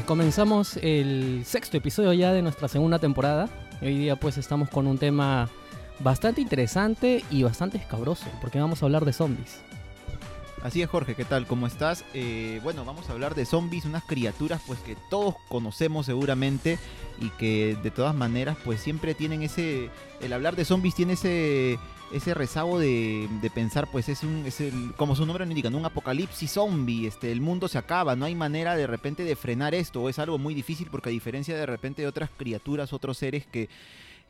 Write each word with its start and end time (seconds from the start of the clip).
Comenzamos 0.00 0.78
el 0.78 1.42
sexto 1.44 1.76
episodio 1.76 2.14
ya 2.14 2.32
de 2.32 2.40
nuestra 2.40 2.66
segunda 2.66 2.98
temporada. 2.98 3.50
Hoy 3.82 3.98
día 3.98 4.16
pues 4.16 4.38
estamos 4.38 4.70
con 4.70 4.86
un 4.86 4.96
tema 4.96 5.50
bastante 5.98 6.40
interesante 6.40 7.22
y 7.30 7.42
bastante 7.42 7.76
escabroso, 7.76 8.24
porque 8.40 8.58
vamos 8.58 8.82
a 8.82 8.86
hablar 8.86 9.04
de 9.04 9.12
zombies. 9.12 9.60
Así 10.62 10.80
es, 10.80 10.88
Jorge, 10.88 11.14
¿qué 11.14 11.26
tal? 11.26 11.46
¿Cómo 11.46 11.66
estás? 11.66 12.04
Eh, 12.14 12.60
bueno, 12.62 12.86
vamos 12.86 13.10
a 13.10 13.12
hablar 13.12 13.34
de 13.34 13.44
zombies, 13.44 13.84
unas 13.84 14.04
criaturas 14.04 14.62
pues 14.66 14.78
que 14.78 14.96
todos 15.10 15.34
conocemos 15.48 16.06
seguramente 16.06 16.78
y 17.20 17.28
que 17.30 17.76
de 17.82 17.90
todas 17.90 18.14
maneras 18.14 18.56
pues 18.64 18.80
siempre 18.80 19.14
tienen 19.14 19.42
ese... 19.42 19.90
El 20.22 20.32
hablar 20.32 20.56
de 20.56 20.64
zombies 20.64 20.94
tiene 20.94 21.14
ese 21.14 21.78
ese 22.12 22.34
rezago 22.34 22.78
de, 22.78 23.28
de, 23.40 23.50
pensar, 23.50 23.90
pues 23.90 24.08
es 24.08 24.22
un, 24.22 24.44
es 24.46 24.60
el, 24.60 24.92
como 24.96 25.16
su 25.16 25.26
nombre 25.26 25.44
lo 25.44 25.50
indica, 25.50 25.68
un 25.68 25.84
apocalipsis 25.84 26.52
zombie, 26.52 27.06
este, 27.06 27.32
el 27.32 27.40
mundo 27.40 27.68
se 27.68 27.78
acaba, 27.78 28.16
no 28.16 28.24
hay 28.24 28.34
manera 28.34 28.76
de 28.76 28.86
repente 28.86 29.24
de 29.24 29.36
frenar 29.36 29.74
esto, 29.74 30.08
es 30.08 30.18
algo 30.18 30.38
muy 30.38 30.54
difícil 30.54 30.88
porque 30.90 31.08
a 31.08 31.12
diferencia 31.12 31.56
de 31.56 31.66
repente 31.66 32.02
de 32.02 32.08
otras 32.08 32.30
criaturas, 32.36 32.92
otros 32.92 33.18
seres 33.18 33.46
que 33.46 33.68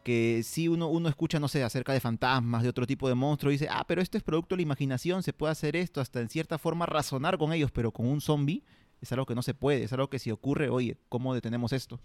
que 0.02 0.42
si 0.42 0.68
uno, 0.68 0.88
uno 0.88 1.08
escucha, 1.08 1.38
no 1.38 1.48
sé, 1.48 1.62
acerca 1.62 1.92
de 1.92 2.00
fantasmas, 2.00 2.62
de 2.62 2.68
otro 2.68 2.86
tipo 2.86 3.08
de 3.08 3.14
monstruos, 3.14 3.52
dice, 3.52 3.68
ah, 3.70 3.84
pero 3.86 4.02
esto 4.02 4.18
es 4.18 4.24
producto 4.24 4.54
de 4.54 4.58
la 4.58 4.62
imaginación, 4.62 5.22
se 5.22 5.32
puede 5.32 5.52
hacer 5.52 5.76
esto, 5.76 6.00
hasta 6.00 6.20
en 6.20 6.28
cierta 6.28 6.58
forma 6.58 6.86
razonar 6.86 7.38
con 7.38 7.52
ellos, 7.52 7.70
pero 7.70 7.92
con 7.92 8.06
un 8.06 8.20
zombie 8.20 8.64
es 9.00 9.12
algo 9.12 9.26
que 9.26 9.34
no 9.34 9.42
se 9.42 9.54
puede, 9.54 9.84
es 9.84 9.92
algo 9.92 10.08
que 10.08 10.18
si 10.18 10.30
ocurre, 10.30 10.68
oye, 10.70 10.96
¿cómo 11.08 11.34
detenemos 11.34 11.72
esto? 11.72 12.00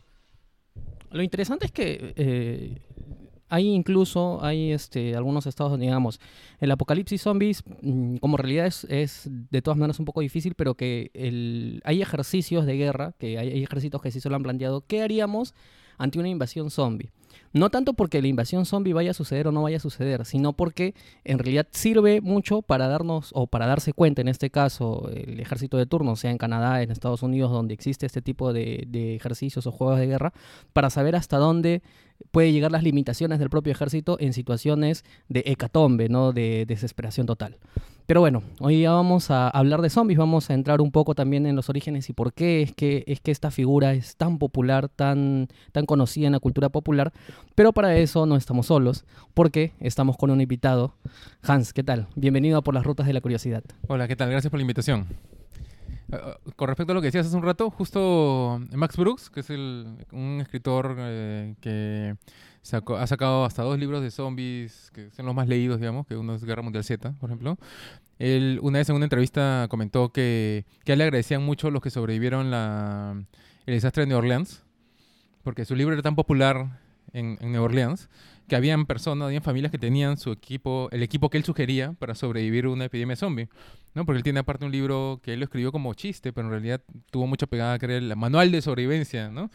Lo 1.11 1.23
interesante 1.23 1.65
es 1.65 1.71
que 1.71 2.13
eh, 2.15 2.81
hay 3.49 3.67
incluso, 3.67 4.43
hay 4.43 4.71
este, 4.71 5.15
algunos 5.15 5.45
estados 5.45 5.71
donde, 5.71 5.85
digamos, 5.85 6.19
el 6.59 6.71
apocalipsis 6.71 7.21
zombies, 7.21 7.63
mm, 7.81 8.17
como 8.17 8.37
realidad 8.37 8.73
es, 8.89 9.29
de 9.29 9.61
todas 9.61 9.77
maneras 9.77 9.99
un 9.99 10.05
poco 10.05 10.21
difícil, 10.21 10.53
pero 10.55 10.75
que 10.75 11.11
el, 11.13 11.81
hay 11.85 12.01
ejercicios 12.01 12.65
de 12.65 12.77
guerra, 12.77 13.13
que 13.17 13.37
hay, 13.37 13.49
hay 13.49 13.63
ejércitos 13.63 14.01
que 14.01 14.11
sí 14.11 14.19
se 14.19 14.29
lo 14.29 14.35
han 14.35 14.43
planteado, 14.43 14.83
¿qué 14.85 15.01
haríamos 15.01 15.53
ante 15.97 16.19
una 16.19 16.29
invasión 16.29 16.69
zombie? 16.69 17.11
No 17.53 17.69
tanto 17.69 17.93
porque 17.93 18.21
la 18.21 18.27
invasión 18.27 18.65
zombie 18.65 18.93
vaya 18.93 19.11
a 19.11 19.13
suceder 19.13 19.47
o 19.47 19.51
no 19.51 19.63
vaya 19.63 19.77
a 19.77 19.79
suceder, 19.79 20.25
sino 20.25 20.53
porque 20.53 20.93
en 21.23 21.39
realidad 21.39 21.67
sirve 21.71 22.21
mucho 22.21 22.61
para 22.61 22.87
darnos 22.87 23.31
o 23.33 23.47
para 23.47 23.65
darse 23.67 23.93
cuenta, 23.93 24.21
en 24.21 24.27
este 24.27 24.49
caso, 24.49 25.09
el 25.13 25.39
ejército 25.39 25.77
de 25.77 25.85
turno, 25.85 26.15
sea 26.15 26.31
en 26.31 26.37
Canadá, 26.37 26.81
en 26.81 26.91
Estados 26.91 27.23
Unidos, 27.23 27.51
donde 27.51 27.73
existe 27.73 28.05
este 28.05 28.21
tipo 28.21 28.53
de 28.53 29.15
ejercicios 29.15 29.65
o 29.65 29.71
juegos 29.71 29.99
de 29.99 30.07
guerra, 30.07 30.33
para 30.73 30.89
saber 30.89 31.15
hasta 31.15 31.37
dónde 31.37 31.81
puede 32.31 32.51
llegar 32.51 32.71
las 32.71 32.83
limitaciones 32.83 33.39
del 33.39 33.49
propio 33.49 33.71
ejército 33.71 34.17
en 34.19 34.33
situaciones 34.33 35.03
de 35.29 35.43
hecatombe, 35.45 36.09
¿no? 36.09 36.31
de 36.31 36.65
desesperación 36.67 37.25
total. 37.25 37.57
Pero 38.07 38.21
bueno, 38.21 38.41
hoy 38.61 38.83
ya 38.83 38.91
vamos 38.91 39.31
a 39.31 39.49
hablar 39.49 39.81
de 39.81 39.89
zombies, 39.89 40.17
vamos 40.17 40.49
a 40.49 40.53
entrar 40.53 40.79
un 40.79 40.93
poco 40.93 41.13
también 41.13 41.45
en 41.45 41.57
los 41.57 41.67
orígenes 41.67 42.09
y 42.09 42.13
por 42.13 42.31
qué 42.31 42.61
es 42.61 42.73
que, 42.73 43.03
es 43.05 43.19
que 43.19 43.31
esta 43.31 43.51
figura 43.51 43.93
es 43.93 44.15
tan 44.15 44.39
popular, 44.39 44.87
tan, 44.87 45.49
tan 45.73 45.85
conocida 45.85 46.27
en 46.27 46.31
la 46.31 46.39
cultura 46.39 46.69
popular. 46.69 47.11
Pero 47.53 47.73
para 47.73 47.97
eso 47.97 48.25
no 48.25 48.37
estamos 48.37 48.67
solos, 48.67 49.03
porque 49.33 49.73
estamos 49.81 50.15
con 50.15 50.31
un 50.31 50.39
invitado. 50.39 50.93
Hans, 51.41 51.73
¿qué 51.73 51.83
tal? 51.83 52.07
Bienvenido 52.15 52.57
a 52.57 52.61
Por 52.63 52.75
las 52.75 52.85
Rutas 52.85 53.07
de 53.07 53.13
la 53.13 53.19
Curiosidad. 53.19 53.65
Hola, 53.87 54.07
¿qué 54.07 54.15
tal? 54.15 54.29
Gracias 54.29 54.51
por 54.51 54.59
la 54.59 54.63
invitación. 54.63 55.07
Uh, 56.09 56.51
con 56.55 56.69
respecto 56.69 56.93
a 56.93 56.95
lo 56.95 57.01
que 57.01 57.07
decías 57.07 57.27
hace 57.27 57.35
un 57.35 57.43
rato, 57.43 57.69
justo 57.69 58.61
Max 58.71 58.95
Brooks, 58.95 59.29
que 59.29 59.41
es 59.41 59.49
el, 59.49 60.05
un 60.11 60.39
escritor 60.41 60.95
eh, 60.99 61.55
que 61.59 62.15
ha 62.73 63.07
sacado 63.07 63.43
hasta 63.43 63.63
dos 63.63 63.77
libros 63.77 64.01
de 64.01 64.09
zombies, 64.09 64.89
que 64.93 65.09
son 65.11 65.25
los 65.25 65.35
más 65.35 65.49
leídos, 65.49 65.79
digamos, 65.79 66.07
que 66.07 66.15
uno 66.15 66.35
es 66.35 66.43
Guerra 66.45 66.61
Mundial 66.61 66.85
Z, 66.85 67.13
por 67.19 67.29
ejemplo. 67.29 67.57
Él 68.19 68.59
una 68.61 68.79
vez 68.79 68.89
en 68.89 68.95
una 68.95 69.05
entrevista 69.05 69.67
comentó 69.69 70.13
que, 70.13 70.65
que 70.85 70.91
a 70.91 70.93
él 70.93 70.99
le 70.99 71.03
agradecían 71.05 71.43
mucho 71.43 71.71
los 71.71 71.81
que 71.81 71.89
sobrevivieron 71.89 72.53
el 72.53 73.25
desastre 73.65 74.03
de 74.03 74.07
New 74.07 74.17
Orleans, 74.17 74.63
porque 75.43 75.65
su 75.65 75.75
libro 75.75 75.93
era 75.93 76.01
tan 76.01 76.15
popular 76.15 76.79
en, 77.11 77.37
en 77.41 77.51
Nueva 77.51 77.65
Orleans 77.65 78.09
que 78.47 78.55
habían 78.55 78.85
personas, 78.85 79.27
habían 79.27 79.43
familias 79.43 79.71
que 79.71 79.77
tenían 79.77 80.17
su 80.17 80.31
equipo, 80.31 80.89
el 80.91 81.03
equipo 81.03 81.29
que 81.29 81.37
él 81.37 81.43
sugería 81.43 81.93
para 81.93 82.15
sobrevivir 82.15 82.65
a 82.65 82.69
una 82.69 82.85
epidemia 82.85 83.15
zombie, 83.15 83.49
¿no? 83.93 84.05
Porque 84.05 84.17
él 84.17 84.23
tiene 84.23 84.39
aparte 84.39 84.65
un 84.65 84.71
libro 84.71 85.19
que 85.21 85.33
él 85.33 85.39
lo 85.39 85.45
escribió 85.45 85.71
como 85.71 85.93
chiste, 85.93 86.31
pero 86.31 86.47
en 86.47 86.51
realidad 86.51 86.81
tuvo 87.11 87.27
mucha 87.27 87.47
pegada 87.47 87.77
que 87.77 87.85
era 87.85 87.97
el 87.97 88.15
manual 88.15 88.51
de 88.51 88.61
sobrevivencia, 88.61 89.29
¿no? 89.29 89.49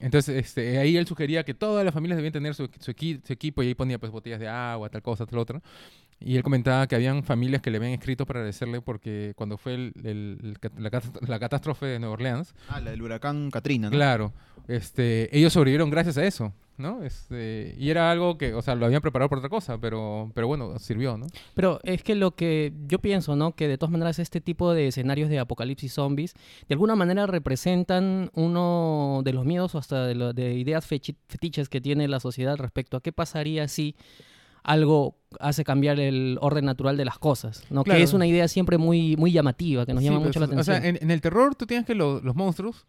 Entonces, 0.00 0.36
este, 0.36 0.78
ahí 0.78 0.96
él 0.96 1.06
sugería 1.06 1.44
que 1.44 1.54
todas 1.54 1.84
las 1.84 1.94
familias 1.94 2.16
debían 2.16 2.32
tener 2.32 2.54
su, 2.54 2.68
su, 2.80 2.90
equipo 2.90 3.62
y 3.62 3.68
ahí 3.68 3.74
ponía 3.74 3.98
pues 3.98 4.10
botellas 4.10 4.40
de 4.40 4.48
agua, 4.48 4.88
tal 4.88 5.02
cosa, 5.02 5.24
tal 5.24 5.38
otra. 5.38 5.62
Y 6.24 6.36
él 6.36 6.42
comentaba 6.42 6.86
que 6.86 6.94
habían 6.94 7.22
familias 7.22 7.60
que 7.60 7.70
le 7.70 7.76
habían 7.76 7.92
escrito 7.92 8.24
para 8.24 8.40
agradecerle 8.40 8.80
porque 8.80 9.34
cuando 9.36 9.58
fue 9.58 9.74
el, 9.74 9.92
el, 10.04 10.58
la, 10.78 11.02
la, 11.26 11.38
catástrofe 11.38 11.84
de 11.84 11.98
Nueva 11.98 12.14
Orleans. 12.14 12.54
Ah, 12.68 12.80
la 12.80 12.92
del 12.92 13.02
huracán 13.02 13.50
Katrina, 13.50 13.90
¿no? 13.90 13.96
Claro. 13.96 14.32
Este, 14.66 15.36
ellos 15.36 15.52
sobrevivieron 15.52 15.90
gracias 15.90 16.16
a 16.16 16.24
eso, 16.24 16.54
¿no? 16.78 17.02
Este, 17.02 17.74
y 17.78 17.90
era 17.90 18.10
algo 18.10 18.38
que, 18.38 18.54
o 18.54 18.62
sea, 18.62 18.74
lo 18.74 18.86
habían 18.86 19.02
preparado 19.02 19.28
por 19.28 19.36
otra 19.36 19.50
cosa, 19.50 19.76
pero, 19.76 20.30
pero 20.34 20.46
bueno, 20.46 20.78
sirvió, 20.78 21.18
¿no? 21.18 21.26
Pero 21.52 21.78
es 21.82 22.02
que 22.02 22.14
lo 22.14 22.34
que 22.34 22.72
yo 22.86 22.98
pienso, 22.98 23.36
¿no? 23.36 23.54
Que 23.54 23.68
de 23.68 23.76
todas 23.76 23.92
maneras 23.92 24.18
este 24.18 24.40
tipo 24.40 24.72
de 24.72 24.88
escenarios 24.88 25.28
de 25.28 25.38
apocalipsis 25.38 25.92
zombies, 25.92 26.32
de 26.66 26.74
alguna 26.74 26.96
manera 26.96 27.26
representan 27.26 28.30
uno 28.32 29.20
de 29.24 29.34
los 29.34 29.44
miedos 29.44 29.74
o 29.74 29.78
hasta 29.78 30.06
de, 30.06 30.14
lo, 30.14 30.32
de 30.32 30.54
ideas 30.54 30.86
fetiches 30.86 31.68
que 31.68 31.82
tiene 31.82 32.08
la 32.08 32.20
sociedad 32.20 32.56
respecto 32.56 32.96
a 32.96 33.02
qué 33.02 33.12
pasaría 33.12 33.68
si 33.68 33.94
algo 34.64 35.18
hace 35.38 35.62
cambiar 35.62 36.00
el 36.00 36.38
orden 36.40 36.64
natural 36.64 36.96
de 36.96 37.04
las 37.04 37.18
cosas, 37.18 37.64
¿no? 37.70 37.84
Claro. 37.84 37.98
Que 37.98 38.04
es 38.04 38.12
una 38.12 38.26
idea 38.26 38.48
siempre 38.48 38.78
muy, 38.78 39.16
muy 39.16 39.30
llamativa, 39.30 39.86
que 39.86 39.92
nos 39.92 40.02
sí, 40.02 40.08
llama 40.08 40.20
mucho 40.20 40.40
la 40.40 40.46
atención. 40.46 40.60
O 40.60 40.80
sea, 40.80 40.88
en, 40.88 40.98
en, 41.00 41.10
el 41.10 41.20
terror 41.20 41.54
tú 41.54 41.66
tienes 41.66 41.86
que 41.86 41.94
lo, 41.94 42.20
los 42.20 42.34
monstruos... 42.34 42.86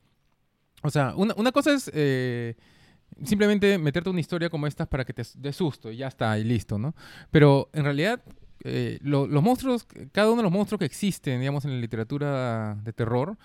O 0.82 0.90
sea, 0.90 1.14
una, 1.16 1.34
una 1.38 1.52
cosa 1.52 1.74
es... 1.74 1.92
Eh, 1.94 2.56
simplemente 3.24 3.78
meterte 3.78 4.10
una 4.10 4.20
historia 4.20 4.50
como 4.50 4.68
esta 4.68 4.86
para 4.86 5.06
que 5.06 5.14
te 5.14 5.24
dé 5.36 5.54
susto 5.54 5.92
y 5.92 5.98
ya 5.98 6.08
está, 6.08 6.38
y 6.38 6.44
listo, 6.44 6.78
¿no? 6.78 6.96
Pero 7.32 7.70
en 7.74 7.84
realidad, 7.84 8.22
eh, 8.64 9.00
lo, 9.02 9.28
los 9.28 9.44
monstruos, 9.44 9.86
cada 10.12 10.28
uno 10.30 10.38
de 10.38 10.44
los 10.44 10.52
monstruos 10.52 10.80
que 10.80 10.86
existen, 10.86 11.40
digamos, 11.40 11.66
en 11.66 11.72
la 11.72 11.78
literatura 11.78 12.76
de 12.84 12.94
terror, 12.94 13.38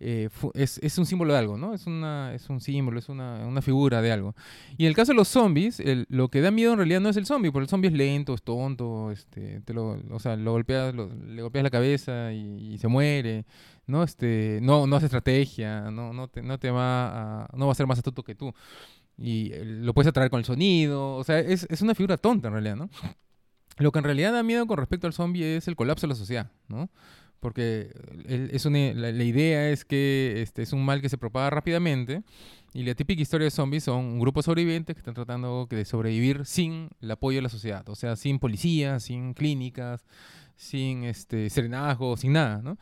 eh, 0.00 0.28
es, 0.54 0.78
es, 0.78 0.96
un 0.98 1.06
símbolo 1.06 1.32
de 1.32 1.38
algo, 1.38 1.58
¿no? 1.58 1.74
Es, 1.74 1.86
una, 1.86 2.32
es 2.34 2.48
un 2.48 2.60
símbolo, 2.60 2.98
es 2.98 3.08
una, 3.08 3.46
una 3.46 3.62
figura 3.62 4.00
de 4.00 4.12
algo. 4.12 4.34
Y 4.76 4.84
en 4.84 4.88
el 4.88 4.94
caso 4.94 5.12
de 5.12 5.16
los 5.16 5.28
zombies, 5.28 5.80
el, 5.80 6.06
lo 6.08 6.28
que 6.28 6.40
da 6.40 6.50
miedo 6.50 6.72
en 6.72 6.78
realidad 6.78 7.00
no 7.00 7.08
es 7.08 7.16
el 7.16 7.26
zombie, 7.26 7.50
porque 7.50 7.64
el 7.64 7.68
zombie 7.68 7.88
es 7.88 7.94
lento, 7.94 8.34
es 8.34 8.42
tonto, 8.42 9.10
este, 9.10 9.60
te 9.62 9.74
lo, 9.74 10.00
o 10.10 10.18
sea, 10.20 10.36
lo 10.36 10.52
golpeas, 10.52 10.94
lo, 10.94 11.08
le 11.08 11.42
golpeas 11.42 11.64
la 11.64 11.70
cabeza 11.70 12.32
y, 12.32 12.74
y, 12.74 12.78
se 12.78 12.86
muere, 12.86 13.44
¿no? 13.86 14.04
Este, 14.04 14.60
no, 14.62 14.86
no 14.86 14.96
hace 14.96 15.06
estrategia, 15.06 15.90
no, 15.90 16.12
no, 16.12 16.28
te, 16.28 16.42
no 16.42 16.58
te 16.58 16.70
va 16.70 17.44
a, 17.44 17.48
no 17.56 17.66
va 17.66 17.72
a 17.72 17.74
ser 17.74 17.86
más 17.86 17.98
astuto 17.98 18.22
que 18.22 18.34
tú. 18.34 18.52
Y 19.16 19.50
lo 19.64 19.94
puedes 19.94 20.08
atraer 20.08 20.30
con 20.30 20.38
el 20.38 20.44
sonido, 20.44 21.16
o 21.16 21.24
sea, 21.24 21.40
es, 21.40 21.66
es 21.68 21.82
una 21.82 21.94
figura 21.94 22.16
tonta 22.16 22.48
en 22.48 22.54
realidad, 22.54 22.76
¿no? 22.76 22.88
Lo 23.78 23.92
que 23.92 23.98
en 23.98 24.04
realidad 24.04 24.32
da 24.32 24.42
miedo 24.42 24.66
con 24.66 24.76
respecto 24.78 25.06
al 25.06 25.12
zombie 25.12 25.56
es 25.56 25.68
el 25.68 25.76
colapso 25.76 26.06
de 26.06 26.12
la 26.12 26.16
sociedad, 26.16 26.50
¿no? 26.68 26.88
Porque 27.40 27.90
es 28.26 28.64
una, 28.66 28.92
la, 28.94 29.12
la, 29.12 29.24
idea 29.24 29.70
es 29.70 29.84
que 29.84 30.42
este 30.42 30.62
es 30.62 30.72
un 30.72 30.84
mal 30.84 31.00
que 31.00 31.08
se 31.08 31.18
propaga 31.18 31.50
rápidamente 31.50 32.22
y 32.74 32.82
la 32.82 32.94
típica 32.94 33.22
historia 33.22 33.46
de 33.46 33.50
zombies 33.50 33.84
son 33.84 34.04
un 34.04 34.20
grupo 34.20 34.42
sobrevivientes 34.42 34.94
que 34.94 35.00
están 35.00 35.14
tratando 35.14 35.66
de 35.70 35.84
sobrevivir 35.84 36.44
sin 36.44 36.90
el 37.00 37.10
apoyo 37.10 37.38
de 37.38 37.42
la 37.42 37.48
sociedad, 37.48 37.88
o 37.88 37.94
sea, 37.94 38.16
sin 38.16 38.38
policías, 38.38 39.04
sin 39.04 39.34
clínicas, 39.34 40.04
sin 40.56 41.04
este 41.04 41.48
serenazgo, 41.50 42.16
sin 42.16 42.32
nada, 42.32 42.60
¿no? 42.62 42.76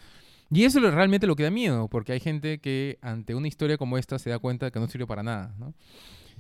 Y 0.51 0.65
eso 0.65 0.79
es 0.79 0.95
realmente 0.95 1.27
lo 1.27 1.35
que 1.35 1.43
da 1.43 1.51
miedo, 1.51 1.89
porque 1.89 2.13
hay 2.13 2.21
gente 2.21 2.59
que 2.59 2.99
ante 3.03 3.35
una 3.35 3.49
historia 3.49 3.77
como 3.77 3.99
esta 3.99 4.19
se 4.19 4.31
da 4.31 4.39
cuenta 4.39 4.67
de 4.67 4.73
que 4.73 4.79
no 4.79 4.87
sirve 4.87 5.07
para 5.07 5.23
nada, 5.23 5.55
¿no? 5.59 5.75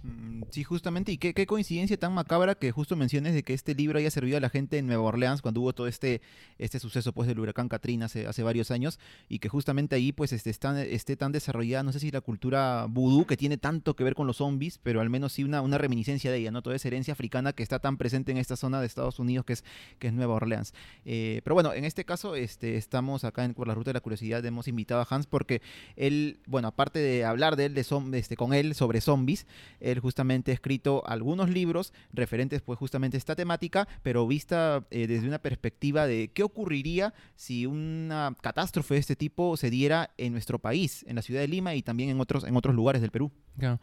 Mm, 0.06 0.42
sí, 0.50 0.62
justamente, 0.62 1.10
y 1.10 1.18
qué, 1.18 1.34
qué, 1.34 1.46
coincidencia 1.46 1.96
tan 1.96 2.14
macabra 2.14 2.54
que 2.54 2.70
justo 2.70 2.94
menciones 2.94 3.34
de 3.34 3.42
que 3.42 3.54
este 3.54 3.74
libro 3.74 3.98
haya 3.98 4.10
servido 4.10 4.36
a 4.36 4.40
la 4.40 4.50
gente 4.50 4.78
en 4.78 4.86
Nueva 4.86 5.02
Orleans 5.02 5.42
cuando 5.42 5.60
hubo 5.60 5.72
todo 5.72 5.88
este, 5.88 6.20
este 6.58 6.78
suceso 6.78 7.12
pues 7.12 7.26
del 7.26 7.40
huracán 7.40 7.68
Katrina 7.68 8.06
hace, 8.06 8.26
hace 8.26 8.44
varios 8.44 8.70
años 8.70 9.00
y 9.28 9.40
que 9.40 9.48
justamente 9.48 9.96
ahí 9.96 10.12
pues 10.12 10.32
este, 10.32 10.50
está, 10.50 10.80
esté 10.84 11.16
tan 11.16 11.32
desarrollada, 11.32 11.82
no 11.82 11.92
sé 11.92 11.98
si 11.98 12.12
la 12.12 12.20
cultura 12.20 12.86
vudú 12.88 13.26
que 13.26 13.36
tiene 13.36 13.58
tanto 13.58 13.96
que 13.96 14.04
ver 14.04 14.14
con 14.14 14.28
los 14.28 14.36
zombies, 14.36 14.78
pero 14.78 15.00
al 15.00 15.10
menos 15.10 15.32
sí 15.32 15.42
una, 15.42 15.60
una 15.60 15.76
reminiscencia 15.76 16.30
de 16.30 16.38
ella, 16.38 16.52
¿no? 16.52 16.62
Toda 16.62 16.76
esa 16.76 16.86
herencia 16.86 17.12
africana 17.12 17.52
que 17.52 17.64
está 17.64 17.80
tan 17.80 17.96
presente 17.96 18.30
en 18.30 18.38
esta 18.38 18.54
zona 18.54 18.80
de 18.80 18.86
Estados 18.86 19.18
Unidos 19.18 19.44
que 19.44 19.54
es, 19.54 19.64
que 19.98 20.06
es 20.06 20.12
Nueva 20.12 20.34
Orleans. 20.34 20.72
Eh, 21.04 21.40
pero 21.42 21.54
bueno, 21.54 21.72
en 21.72 21.84
este 21.84 22.04
caso 22.04 22.36
este, 22.36 22.76
estamos 22.76 23.24
acá 23.24 23.44
en, 23.44 23.54
por 23.54 23.66
la 23.66 23.74
Ruta 23.74 23.90
de 23.90 23.94
la 23.94 24.00
Curiosidad, 24.00 24.44
hemos 24.44 24.68
invitado 24.68 25.00
a 25.00 25.06
Hans 25.10 25.26
porque 25.26 25.62
él, 25.96 26.38
bueno, 26.46 26.68
aparte 26.68 27.00
de 27.00 27.24
hablar 27.24 27.56
de 27.56 27.66
él, 27.66 27.74
de 27.74 27.84
este, 28.12 28.36
con 28.36 28.54
él 28.54 28.74
sobre 28.74 29.00
zombies, 29.00 29.46
él 29.80 29.95
justamente 30.00 30.50
ha 30.50 30.54
escrito 30.54 31.02
algunos 31.06 31.50
libros 31.50 31.92
referentes 32.12 32.62
pues 32.62 32.78
justamente 32.78 33.16
a 33.16 33.18
esta 33.18 33.36
temática, 33.36 33.88
pero 34.02 34.26
vista 34.26 34.84
eh, 34.90 35.06
desde 35.06 35.28
una 35.28 35.38
perspectiva 35.38 36.06
de 36.06 36.30
qué 36.32 36.42
ocurriría 36.42 37.14
si 37.34 37.66
una 37.66 38.34
catástrofe 38.40 38.94
de 38.94 39.00
este 39.00 39.16
tipo 39.16 39.56
se 39.56 39.70
diera 39.70 40.10
en 40.18 40.32
nuestro 40.32 40.58
país, 40.58 41.04
en 41.08 41.16
la 41.16 41.22
ciudad 41.22 41.40
de 41.40 41.48
Lima 41.48 41.74
y 41.74 41.82
también 41.82 42.10
en 42.10 42.20
otros, 42.20 42.44
en 42.44 42.56
otros 42.56 42.74
lugares 42.74 43.02
del 43.02 43.10
Perú. 43.10 43.30
Yeah. 43.58 43.80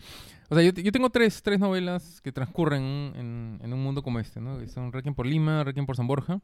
O 0.50 0.56
sea, 0.56 0.64
yo, 0.64 0.72
yo, 0.72 0.92
tengo 0.92 1.10
tres, 1.10 1.42
tres 1.42 1.60
novelas 1.60 2.22
que 2.22 2.32
transcurren 2.32 2.84
en, 2.84 3.60
en, 3.64 3.74
un 3.74 3.82
mundo 3.82 4.04
como 4.04 4.20
este, 4.20 4.40
¿no? 4.40 4.60
Que 4.60 4.68
son 4.68 4.92
Requiem 4.92 5.16
por 5.16 5.26
Lima, 5.26 5.64
Requiem 5.64 5.86
por 5.86 5.96
San 5.96 6.06
Borja, 6.06 6.42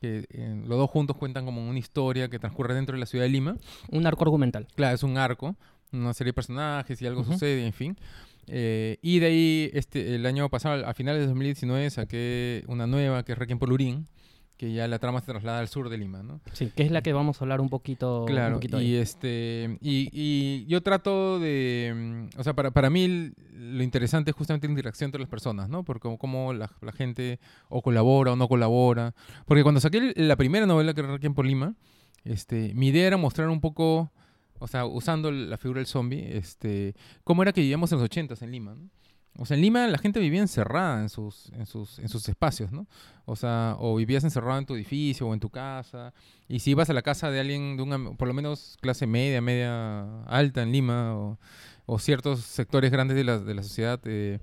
que 0.00 0.24
eh, 0.30 0.62
los 0.66 0.78
dos 0.78 0.90
juntos 0.90 1.16
cuentan 1.16 1.44
como 1.44 1.68
una 1.68 1.78
historia 1.78 2.28
que 2.28 2.38
transcurre 2.38 2.74
dentro 2.74 2.94
de 2.94 3.00
la 3.00 3.06
ciudad 3.06 3.24
de 3.24 3.30
Lima. 3.30 3.56
Un 3.90 4.06
arco 4.06 4.24
argumental. 4.24 4.66
Claro, 4.74 4.94
es 4.94 5.02
un 5.02 5.18
arco. 5.18 5.54
una 5.92 6.14
serie 6.14 6.30
de 6.30 6.34
personajes 6.34 7.00
y 7.02 7.06
algo 7.06 7.20
Ujú. 7.20 7.32
sucede, 7.34 7.66
en 7.66 7.72
fin. 7.72 7.96
Eh, 8.48 8.98
y 9.02 9.18
de 9.20 9.26
ahí, 9.26 9.70
este, 9.72 10.14
el 10.14 10.26
año 10.26 10.48
pasado, 10.48 10.86
a 10.86 10.94
finales 10.94 11.20
de 11.22 11.26
2019, 11.28 11.90
saqué 11.90 12.64
una 12.66 12.86
nueva 12.86 13.24
que 13.24 13.32
es 13.32 13.38
Requiem 13.38 13.58
por 13.58 13.68
Lurín, 13.68 14.06
que 14.56 14.72
ya 14.72 14.86
la 14.86 14.98
trama 15.00 15.20
se 15.20 15.26
traslada 15.26 15.58
al 15.58 15.66
sur 15.68 15.88
de 15.88 15.98
Lima, 15.98 16.22
¿no? 16.22 16.40
Sí, 16.52 16.70
que 16.76 16.84
es 16.84 16.90
la 16.92 17.02
que 17.02 17.12
vamos 17.12 17.40
a 17.40 17.44
hablar 17.44 17.60
un 17.60 17.68
poquito. 17.68 18.20
un 18.20 18.26
Claro, 18.26 18.54
poquito 18.56 18.80
y 18.80 18.94
ahí. 18.94 18.94
este 18.96 19.76
y, 19.80 20.08
y 20.12 20.66
yo 20.66 20.82
trato 20.82 21.40
de, 21.40 22.28
mm, 22.34 22.38
o 22.38 22.44
sea, 22.44 22.54
para, 22.54 22.70
para 22.70 22.88
mí 22.90 23.32
lo 23.54 23.82
interesante 23.82 24.30
es 24.30 24.36
justamente 24.36 24.68
la 24.68 24.72
interacción 24.72 25.08
entre 25.08 25.20
las 25.20 25.28
personas, 25.30 25.68
¿no? 25.68 25.82
Porque 25.84 26.02
como, 26.02 26.16
como 26.18 26.52
la, 26.52 26.70
la 26.80 26.92
gente 26.92 27.40
o 27.68 27.82
colabora 27.82 28.32
o 28.32 28.36
no 28.36 28.46
colabora. 28.46 29.14
Porque 29.46 29.62
cuando 29.64 29.80
saqué 29.80 30.12
la 30.16 30.36
primera 30.36 30.66
novela 30.66 30.94
que 30.94 31.00
era 31.00 31.10
Requiem 31.12 31.34
por 31.34 31.44
Lima, 31.46 31.74
este, 32.24 32.72
mi 32.74 32.88
idea 32.88 33.08
era 33.08 33.16
mostrar 33.16 33.48
un 33.48 33.60
poco, 33.60 34.12
o 34.62 34.68
sea, 34.68 34.86
usando 34.86 35.32
la 35.32 35.58
figura 35.58 35.80
del 35.80 35.86
zombie, 35.86 36.36
este, 36.36 36.94
cómo 37.24 37.42
era 37.42 37.52
que 37.52 37.60
vivíamos 37.60 37.90
en 37.90 37.98
los 37.98 38.04
ochentas 38.04 38.42
en 38.42 38.52
Lima. 38.52 38.76
O 39.36 39.44
sea, 39.44 39.56
en 39.56 39.62
Lima 39.62 39.88
la 39.88 39.98
gente 39.98 40.20
vivía 40.20 40.40
encerrada 40.40 41.00
en 41.00 41.08
sus, 41.08 41.50
en 41.54 41.66
sus, 41.66 41.98
en 41.98 42.08
sus 42.08 42.28
espacios, 42.28 42.70
¿no? 42.70 42.86
O 43.24 43.34
sea, 43.34 43.76
o 43.80 43.96
vivías 43.96 44.22
encerrado 44.22 44.58
en 44.58 44.66
tu 44.66 44.74
edificio 44.76 45.26
o 45.26 45.34
en 45.34 45.40
tu 45.40 45.50
casa. 45.50 46.14
Y 46.48 46.60
si 46.60 46.70
ibas 46.70 46.90
a 46.90 46.92
la 46.92 47.02
casa 47.02 47.30
de 47.30 47.40
alguien 47.40 47.76
de 47.76 47.82
una, 47.82 48.12
por 48.12 48.28
lo 48.28 48.34
menos 48.34 48.76
clase 48.80 49.06
media, 49.06 49.40
media 49.40 50.22
alta 50.24 50.62
en 50.62 50.70
Lima, 50.70 51.16
o, 51.16 51.38
o 51.86 51.98
ciertos 51.98 52.40
sectores 52.40 52.92
grandes 52.92 53.16
de 53.16 53.24
la, 53.24 53.38
de 53.38 53.54
la 53.54 53.62
sociedad, 53.64 54.00
eh, 54.04 54.38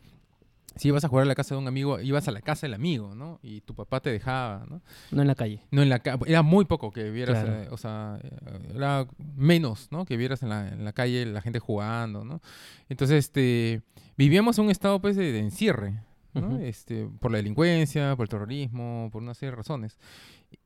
si 0.79 0.87
ibas 0.87 1.03
a 1.03 1.07
jugar 1.09 1.23
a 1.23 1.27
la 1.27 1.35
casa 1.35 1.53
de 1.55 1.61
un 1.61 1.67
amigo, 1.67 1.99
ibas 1.99 2.27
a 2.27 2.31
la 2.31 2.41
casa 2.41 2.65
del 2.65 2.73
amigo, 2.73 3.13
¿no? 3.13 3.39
Y 3.43 3.61
tu 3.61 3.75
papá 3.75 3.99
te 3.99 4.09
dejaba, 4.11 4.65
¿no? 4.69 4.81
No 5.11 5.21
en 5.21 5.27
la 5.27 5.35
calle. 5.35 5.61
No 5.71 5.81
en 5.83 5.89
la 5.89 5.99
ca- 5.99 6.17
era 6.25 6.41
muy 6.41 6.65
poco 6.65 6.91
que 6.91 7.11
vieras, 7.11 7.43
Claro. 7.43 7.61
eh, 7.63 7.67
o 7.69 7.77
sea, 7.77 8.19
eh, 8.23 8.29
era 8.75 9.05
menos, 9.35 9.89
¿no? 9.91 10.05
Que 10.05 10.15
vieras 10.17 10.41
en 10.41 10.49
la, 10.49 10.69
en 10.69 10.85
la 10.85 10.93
calle 10.93 11.25
la 11.25 11.41
gente 11.41 11.59
jugando, 11.59 12.23
¿no? 12.23 12.41
Entonces, 12.87 13.25
este, 13.25 13.81
vivíamos 14.17 14.57
en 14.57 14.65
un 14.65 14.71
estado, 14.71 14.99
pues, 15.01 15.15
de, 15.15 15.31
de 15.31 15.39
encierre, 15.39 16.01
¿no? 16.33 16.57
Este, 16.59 17.09
por 17.19 17.31
la 17.31 17.37
delincuencia, 17.37 18.15
por 18.15 18.23
el 18.23 18.29
terrorismo, 18.29 19.09
por 19.11 19.21
una 19.21 19.33
serie 19.33 19.51
de 19.51 19.57
razones, 19.57 19.97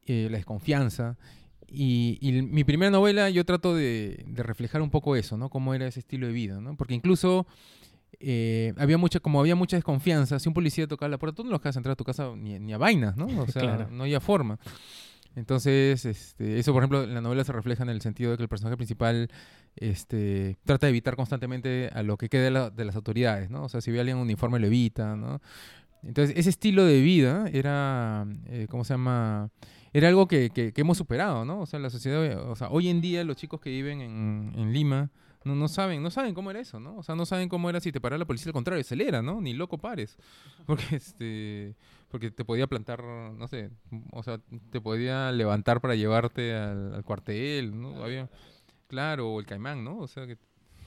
eh, 0.06 0.28
la 0.30 0.38
desconfianza. 0.38 1.18
Y, 1.76 2.20
mi 2.52 2.64
primera 2.64 2.92
novela 2.92 3.32
yo 3.32 3.46
trato 3.46 3.74
de, 3.74 4.24
de 4.28 4.44
reflejar 4.44 4.84
un 4.84 4.92
poco 4.92 5.16
eso, 5.16 5.38
¿no? 5.38 5.50
Cómo 5.50 5.74
era 5.74 5.88
ese 5.88 6.02
estilo 6.02 6.28
de 6.28 6.34
vida, 6.34 6.62
¿no? 6.62 6.76
Porque 6.78 6.94
incluso 6.94 7.48
eh, 8.20 8.74
había 8.78 8.98
mucha, 8.98 9.20
como 9.20 9.40
había 9.40 9.56
mucha 9.56 9.78
desconfianza, 9.78 10.40
si 10.40 10.48
un 10.50 10.54
policía 10.54 10.88
tocaba 10.88 11.10
la 11.10 11.18
puerta, 11.18 11.36
tú 11.38 11.44
no 11.44 11.52
los 11.52 11.60
dejas 11.62 11.76
entrar 11.78 11.94
a 11.94 11.96
tu 11.96 12.04
casa 12.04 12.32
ni, 12.36 12.60
ni 12.60 12.74
a 12.74 12.78
vainas, 12.78 13.16
¿no? 13.18 13.26
O 13.26 13.48
sea, 13.48 13.62
Claro. 13.62 13.90
no 13.92 14.04
había 14.04 14.20
forma. 14.20 14.60
Entonces, 15.36 16.06
este, 16.06 16.60
eso, 16.60 16.74
por 16.74 16.84
ejemplo, 16.84 17.04
en 17.04 17.14
la 17.16 17.22
novela 17.22 17.44
se 17.44 17.52
refleja 17.52 17.82
en 17.84 17.90
el 17.90 18.02
sentido 18.02 18.32
de 18.32 18.38
que 18.38 18.44
el 18.44 18.50
personaje 18.50 18.78
principal 18.78 19.30
este, 19.76 20.58
trata 20.64 20.86
de 20.86 20.92
evitar 20.92 21.16
constantemente 21.16 21.90
a 21.92 22.04
lo 22.04 22.18
que 22.18 22.30
quede 22.30 22.44
de, 22.46 22.52
la- 22.52 22.70
de 22.70 22.86
las 22.86 22.96
autoridades, 22.96 23.50
¿no? 23.50 23.64
O 23.64 23.70
sea, 23.70 23.82
si 23.82 23.92
ve 23.92 23.98
a 23.98 24.02
alguien 24.02 24.18
en 24.18 24.24
uniforme 24.24 24.60
lo 24.60 24.68
evita, 24.68 25.16
¿no? 25.16 25.42
Entonces, 26.04 26.36
ese 26.38 26.50
estilo 26.50 26.86
de 26.86 27.02
vida 27.02 27.46
era, 27.52 28.28
eh, 28.48 28.68
¿cómo 28.70 28.84
se 28.84 28.94
llama? 28.94 29.50
Era 29.94 30.08
algo 30.10 30.28
que, 30.28 30.50
que- 30.52 30.72
que 30.74 30.82
hemos 30.82 30.98
superado, 30.98 31.46
¿no? 31.46 31.62
O 31.62 31.66
sea, 31.66 31.80
la 31.80 31.90
sociedad, 31.90 32.48
o 32.50 32.56
sea, 32.56 32.70
hoy 32.70 32.90
en 32.90 33.02
día 33.02 33.24
los 33.24 33.38
chicos 33.38 33.60
que 33.60 33.70
viven 33.72 34.02
en, 34.02 34.52
en 34.56 34.74
Lima 34.74 35.10
no, 35.46 35.56
no 35.56 35.68
saben, 35.68 36.02
no 36.02 36.12
saben 36.12 36.34
cómo 36.34 36.52
era 36.52 36.60
eso, 36.60 36.80
¿no? 36.80 36.98
O 36.98 37.04
sea, 37.04 37.16
no 37.16 37.26
saben 37.26 37.50
cómo 37.50 37.70
era 37.70 37.80
si 37.80 37.92
te 37.92 38.02
parara 38.02 38.20
la 38.20 38.26
policía, 38.26 38.50
al 38.50 38.54
contrario, 38.54 38.82
acelera, 38.82 39.22
¿no? 39.22 39.42
Ni 39.42 39.54
loco 39.54 39.78
pares. 39.78 40.18
Porque 40.66 40.96
este 40.96 41.76
porque 42.10 42.30
te 42.30 42.46
podía 42.46 42.68
plantar, 42.68 43.04
no 43.04 43.48
sé, 43.48 43.72
o 44.12 44.22
sea, 44.22 44.40
te 44.70 44.80
podía 44.80 45.32
levantar 45.32 45.82
para 45.82 45.96
llevarte 45.96 46.54
al, 46.54 46.94
al 46.94 47.04
cuartel, 47.04 47.82
¿no? 47.82 48.04
Había, 48.04 48.30
claro, 48.88 49.32
o 49.32 49.40
el 49.40 49.48
caimán, 49.48 49.84
¿no? 49.84 49.98
O 49.98 50.08
sea, 50.08 50.28
que 50.28 50.38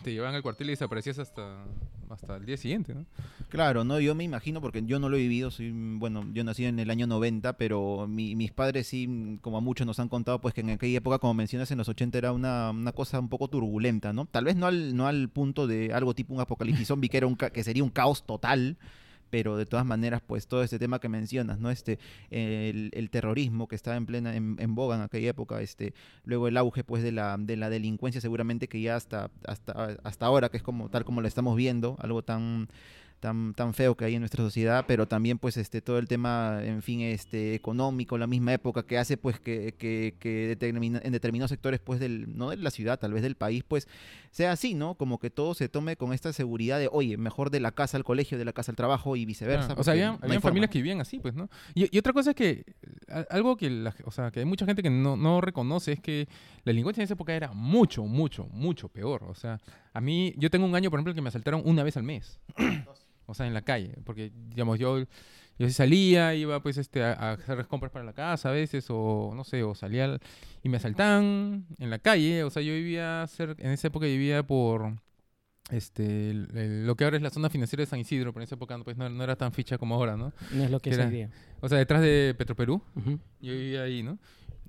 te 0.07 0.13
llevaban 0.13 0.37
al 0.37 0.43
cuartel 0.43 0.69
y 0.69 0.71
desaparecías 0.71 1.19
hasta, 1.19 1.65
hasta 2.11 2.37
el 2.37 2.47
día 2.47 2.57
siguiente, 2.57 2.95
¿no? 2.95 3.05
Claro, 3.49 3.83
no, 3.83 3.99
yo 3.99 4.15
me 4.15 4.23
imagino, 4.23 4.61
porque 4.61 4.81
yo 4.87 5.01
no 5.01 5.09
lo 5.09 5.17
he 5.17 5.19
vivido, 5.19 5.51
soy, 5.51 5.73
bueno, 5.75 6.25
yo 6.33 6.45
nací 6.45 6.65
en 6.65 6.79
el 6.79 6.91
año 6.91 7.09
90, 7.09 7.55
pero 7.55 8.07
mi- 8.09 8.37
mis 8.37 8.53
padres 8.53 8.87
sí, 8.87 9.39
como 9.41 9.59
a 9.59 9.61
muchos 9.61 9.85
nos 9.85 9.99
han 9.99 10.09
contado, 10.09 10.41
pues 10.41 10.55
que 10.55 10.61
en 10.61 10.71
aquella 10.71 10.99
época, 10.99 11.19
como 11.19 11.35
mencionas, 11.35 11.73
en 11.73 11.79
los 11.79 11.89
80 11.89 12.19
era 12.19 12.31
una, 12.33 12.71
una 12.71 12.93
cosa 12.93 13.19
un 13.19 13.29
poco 13.29 13.49
turbulenta, 13.49 14.13
¿no? 14.13 14.27
Tal 14.27 14.45
vez 14.45 14.55
no 14.55 14.67
al, 14.67 14.95
no 14.95 15.09
al 15.09 15.29
punto 15.29 15.67
de 15.67 15.93
algo 15.93 16.15
tipo 16.15 16.33
un 16.33 16.41
apocalipsis 16.41 16.87
zombie, 16.87 17.09
que, 17.09 17.17
era 17.17 17.27
un, 17.27 17.35
ca- 17.35 17.51
que 17.51 17.65
sería 17.65 17.83
un 17.83 17.91
caos 17.91 18.25
total, 18.25 18.77
pero 19.31 19.57
de 19.57 19.67
todas 19.67 19.85
maneras, 19.87 20.23
pues 20.27 20.47
todo 20.47 20.63
este 20.63 20.79
tema 20.79 20.99
que 20.99 21.09
mencionas, 21.09 21.59
¿no? 21.59 21.71
Este, 21.71 21.99
el, 22.31 22.91
el 22.93 23.11
terrorismo 23.11 23.69
que 23.69 23.77
estaba 23.77 23.97
en 23.97 24.07
plena, 24.07 24.37
en, 24.37 24.57
en 24.59 24.75
boga 24.75 24.97
en 24.97 25.03
aquella 25.03 25.31
época, 25.31 25.61
este, 25.61 25.95
luego 26.25 26.49
el 26.49 26.57
auge, 26.57 26.85
pues, 26.85 27.03
de 27.03 27.13
la, 27.13 27.37
de 27.39 27.57
la 27.57 27.71
delincuencia, 27.71 28.21
seguramente 28.21 28.69
que 28.69 28.81
ya 28.81 28.97
hasta, 28.97 29.31
hasta, 29.47 29.97
hasta 30.03 30.27
ahora, 30.27 30.49
que 30.49 30.57
es 30.57 30.63
como, 30.63 30.89
tal 30.89 31.05
como 31.05 31.21
lo 31.21 31.29
estamos 31.29 31.57
viendo, 31.57 31.97
algo 32.01 32.23
tan 32.23 32.69
tan, 33.27 33.55
tan 33.55 33.75
feo 33.75 33.97
que 33.97 34.05
hay 34.05 34.15
en 34.15 34.21
nuestra 34.21 34.45
sociedad, 34.45 34.85
pero 34.87 35.09
también 35.09 35.37
pues 35.39 35.57
este 35.57 35.81
todo 35.81 35.99
el 35.99 36.07
tema, 36.07 36.61
en 36.63 36.81
fin, 36.81 37.01
este 37.01 37.55
económico, 37.57 38.17
la 38.19 38.29
misma 38.29 38.53
época 38.55 38.85
que 38.85 38.99
hace 38.99 39.17
pues 39.17 39.41
que, 39.41 39.75
que, 39.77 40.15
que 40.21 40.47
determina- 40.57 41.01
en 41.03 41.11
determinados 41.13 41.51
sectores 41.51 41.81
pues 41.81 41.99
del, 41.99 42.37
no 42.39 42.51
de 42.51 42.57
la 42.59 42.71
ciudad, 42.71 43.01
tal 43.01 43.13
vez 43.13 43.25
del 43.25 43.35
país, 43.35 43.65
pues 43.67 43.89
sea 44.31 44.53
así, 44.53 44.75
¿no? 44.75 44.95
Como 44.95 45.19
que 45.19 45.29
todo 45.31 45.55
se 45.55 45.69
tome 45.69 45.97
con 45.97 46.13
esta 46.13 46.33
seguridad 46.33 46.79
de, 46.79 46.89
oye, 46.93 47.17
mejor 47.17 47.51
de 47.51 47.59
la 47.59 47.73
casa 47.73 47.97
al 47.97 48.05
colegio, 48.05 48.39
de 48.39 48.45
la 48.45 48.53
casa 48.53 48.71
al 48.71 48.77
trabajo 48.77 49.17
y 49.17 49.25
viceversa. 49.25 49.67
Claro, 49.67 49.81
O 49.81 49.85
sea, 49.85 49.95
había, 49.95 50.13
no 50.13 50.41
familias 50.41 50.71
que 50.71 50.79
vivían 50.79 51.01
así, 51.01 51.19
pues, 51.19 51.35
¿no? 51.35 51.49
Y, 51.75 51.93
y 51.93 51.99
otra 51.99 52.13
cosa 52.13 52.31
es 52.31 52.37
que, 52.37 52.65
algo 53.31 53.57
que, 53.57 53.69
la- 53.71 53.95
o 54.05 54.13
sea, 54.13 54.31
que 54.31 54.39
hay 54.41 54.47
mucha 54.47 54.67
gente 54.67 54.83
que 54.85 54.91
no, 54.91 55.17
no 55.17 55.41
reconoce 55.41 55.93
es 55.93 56.01
que 56.01 56.29
la 56.65 56.71
delincuencia 56.71 57.01
en 57.03 57.07
esa 57.07 57.15
época 57.15 57.35
era 57.35 57.53
mucho, 57.53 58.05
mucho, 58.05 58.47
mucho 58.53 58.89
peor. 58.89 59.25
O 59.25 59.35
sea, 59.35 59.59
a 59.93 60.01
mí, 60.01 60.33
yo 60.37 60.49
tengo 60.51 60.67
un 60.67 60.75
año, 60.77 60.91
por 60.91 60.99
ejemplo, 61.01 61.15
que 61.15 61.23
me 61.23 61.29
asaltaron 61.31 61.63
una 61.65 61.83
vez 61.83 61.97
al 61.97 62.03
mes. 62.05 62.39
o 63.27 63.35
sea, 63.35 63.47
en 63.47 63.55
la 63.55 63.63
calle. 63.63 63.95
Porque, 64.05 64.33
digamos, 64.49 64.79
yo, 64.79 65.05
yo 65.59 65.71
salía, 65.71 66.35
iba 66.35 66.61
pues 66.63 66.77
este, 66.79 67.03
a, 67.03 67.13
a 67.13 67.33
hacer 67.33 67.57
las 67.59 67.67
compras 67.67 67.93
para 67.93 68.05
la 68.05 68.13
casa 68.13 68.49
a 68.51 68.53
veces, 68.53 68.87
o 68.89 69.33
no 69.35 69.45
sé, 69.45 69.63
o 69.63 69.75
salía 69.75 70.05
al- 70.05 70.21
y 70.63 70.69
me 70.69 70.77
asaltaban 70.79 71.67
en 71.79 71.91
la 71.91 71.99
calle. 71.99 72.43
O 72.45 72.51
sea, 72.51 72.63
yo 72.63 72.73
vivía, 72.73 73.25
cer- 73.25 73.57
en 73.59 73.71
esa 73.71 73.89
época 73.89 74.07
vivía 74.07 74.43
por 74.47 74.95
este 75.71 76.31
el- 76.31 76.49
el- 76.57 76.87
lo 76.87 76.95
que 76.95 77.03
ahora 77.05 77.17
es 77.17 77.23
la 77.23 77.31
zona 77.31 77.51
financiera 77.51 77.83
de 77.83 77.87
San 77.87 77.99
Isidro, 77.99 78.33
pero 78.33 78.43
en 78.43 78.45
esa 78.47 78.55
época 78.55 78.79
pues, 78.85 78.97
no, 78.97 79.09
no 79.09 79.25
era 79.25 79.35
tan 79.37 79.53
ficha 79.53 79.79
como 79.79 79.97
ahora, 79.97 80.17
¿no? 80.17 80.33
No 80.53 80.63
es 80.65 80.71
lo 80.71 80.79
que 80.79 80.91
Que 80.91 80.91
es 80.91 80.97
era- 80.99 81.07
hoy 81.09 81.13
día. 81.15 81.31
O 81.61 81.69
sea, 81.69 81.79
detrás 81.79 82.03
de 82.03 82.35
Petroperú, 82.39 82.81
Ujú. 82.95 83.19
yo 83.41 83.53
vivía 83.53 83.83
ahí, 83.83 84.03
¿no? 84.03 84.19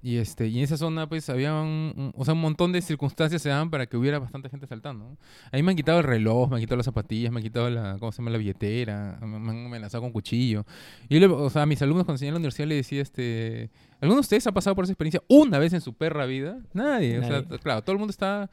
Y, 0.01 0.17
este, 0.17 0.47
y 0.47 0.57
en 0.59 0.63
esa 0.63 0.77
zona, 0.77 1.07
pues, 1.07 1.29
había 1.29 1.53
un, 1.53 2.13
o 2.15 2.23
sea, 2.25 2.33
un 2.33 2.41
montón 2.41 2.71
de 2.71 2.81
circunstancias 2.81 3.41
se 3.41 3.49
daban 3.49 3.69
para 3.69 3.87
que 3.87 3.97
hubiera 3.97 4.19
bastante 4.19 4.49
gente 4.49 4.67
saltando, 4.67 5.05
¿no? 5.05 5.17
A 5.51 5.55
mí 5.55 5.63
me 5.63 5.71
han 5.71 5.77
quitado 5.77 5.99
el 5.99 6.03
reloj, 6.03 6.49
me 6.49 6.55
han 6.55 6.61
quitado 6.61 6.77
las 6.77 6.85
zapatillas, 6.85 7.31
me 7.31 7.39
han 7.39 7.43
quitado 7.43 7.69
la, 7.69 7.97
¿cómo 7.99 8.11
se 8.11 8.19
llama? 8.19 8.31
La 8.31 8.37
billetera, 8.37 9.19
me, 9.21 9.37
han 9.37 9.65
amenazado 9.65 10.01
con 10.01 10.11
cuchillo. 10.11 10.65
Y 11.09 11.19
yo, 11.19 11.35
o 11.35 11.49
sea, 11.49 11.63
a 11.63 11.65
mis 11.65 11.81
alumnos 11.81 12.05
cuando 12.05 12.15
enseñé 12.15 12.29
en 12.29 12.35
la 12.35 12.39
universidad 12.39 12.67
le 12.67 12.75
decía, 12.75 13.01
este... 13.01 13.69
¿Alguno 13.99 14.15
de 14.17 14.21
ustedes 14.21 14.45
ha 14.47 14.51
pasado 14.51 14.75
por 14.75 14.83
esa 14.83 14.93
experiencia 14.93 15.21
una 15.27 15.57
vez 15.59 15.73
en 15.73 15.81
su 15.81 15.93
perra 15.93 16.25
vida? 16.25 16.59
Nadie. 16.73 17.19
O 17.19 17.23
sea, 17.23 17.43
claro, 17.59 17.81
todo 17.81 17.93
el 17.93 17.99
mundo 17.99 18.11
está 18.11 18.49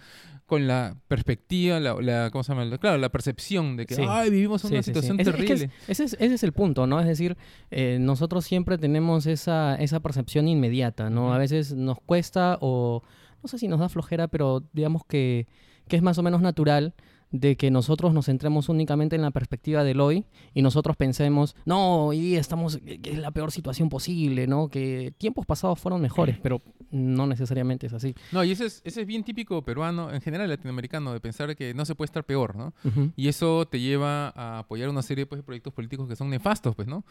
con 0.46 0.66
la 0.66 0.96
perspectiva, 1.08 1.80
la, 1.80 1.94
la- 2.00 2.30
¿cómo 2.30 2.44
se 2.44 2.52
llama? 2.52 2.64
La- 2.64 2.78
Claro, 2.78 2.98
la 2.98 3.08
percepción 3.10 3.76
de 3.76 3.86
que, 3.86 3.94
Sí. 3.94 4.02
ay, 4.08 4.30
vivimos 4.30 4.62
Sí, 4.62 4.68
una 4.68 4.82
sí, 4.82 4.90
situación 4.90 5.18
Es- 5.20 5.26
es 5.28 5.34
que 5.34 5.42
terrible. 5.44 5.70
es- 5.88 5.88
ese, 5.90 6.04
es, 6.04 6.12
ese 6.20 6.34
es 6.34 6.42
el 6.44 6.52
punto, 6.52 6.86
¿no? 6.86 7.00
Es 7.00 7.06
decir, 7.06 7.36
eh, 7.70 7.98
nosotros 8.00 8.44
siempre 8.44 8.76
tenemos 8.78 9.26
esa, 9.26 9.76
esa 9.76 10.00
percepción 10.00 10.48
inmediata, 10.48 11.08
¿no? 11.10 11.32
A 11.34 11.38
veces 11.38 11.72
nos 11.74 11.98
cuesta 12.00 12.58
o 12.60 13.02
no 13.42 13.48
sé 13.48 13.58
si 13.58 13.68
nos 13.68 13.80
da 13.80 13.88
flojera, 13.88 14.28
pero 14.28 14.62
digamos 14.72 15.04
que, 15.06 15.46
que 15.88 15.96
es 15.96 16.02
más 16.02 16.16
o 16.18 16.22
menos 16.22 16.40
natural 16.40 16.94
de 17.36 17.56
que 17.56 17.68
nosotros 17.72 18.14
nos 18.14 18.26
centremos 18.26 18.68
únicamente 18.68 19.16
en 19.16 19.22
la 19.22 19.32
perspectiva 19.32 19.82
del 19.82 20.00
hoy 20.00 20.24
y 20.54 20.62
nosotros 20.62 20.96
pensemos, 20.96 21.56
no, 21.64 22.06
hoy 22.06 22.20
día 22.20 22.38
estamos, 22.38 22.76
que 22.78 23.00
es 23.10 23.18
la 23.18 23.32
peor 23.32 23.50
situación 23.50 23.88
posible, 23.88 24.46
¿no? 24.46 24.68
Que 24.68 25.12
tiempos 25.18 25.44
pasados 25.44 25.80
fueron 25.80 26.00
mejores, 26.00 26.38
pero 26.40 26.62
no 26.92 27.26
necesariamente 27.26 27.88
es 27.88 27.92
así. 27.92 28.14
No, 28.30 28.44
y 28.44 28.52
ese 28.52 28.66
es, 28.66 28.80
ese 28.84 29.00
es 29.00 29.06
bien 29.08 29.24
típico 29.24 29.62
peruano, 29.64 30.12
en 30.12 30.20
general 30.20 30.48
latinoamericano, 30.48 31.12
de 31.12 31.18
pensar 31.18 31.56
que 31.56 31.74
no 31.74 31.84
se 31.84 31.96
puede 31.96 32.06
estar 32.06 32.22
peor, 32.22 32.54
¿no? 32.54 32.72
Ujú. 32.84 33.10
Y 33.16 33.26
eso 33.26 33.66
te 33.66 33.80
lleva 33.80 34.28
a 34.28 34.60
apoyar 34.60 34.88
una 34.88 35.02
serie 35.02 35.26
pues, 35.26 35.40
de 35.40 35.42
proyectos 35.42 35.72
políticos 35.72 36.08
que 36.08 36.14
son 36.14 36.30
nefastos, 36.30 36.76
pues, 36.76 36.86
¿no? 36.86 37.04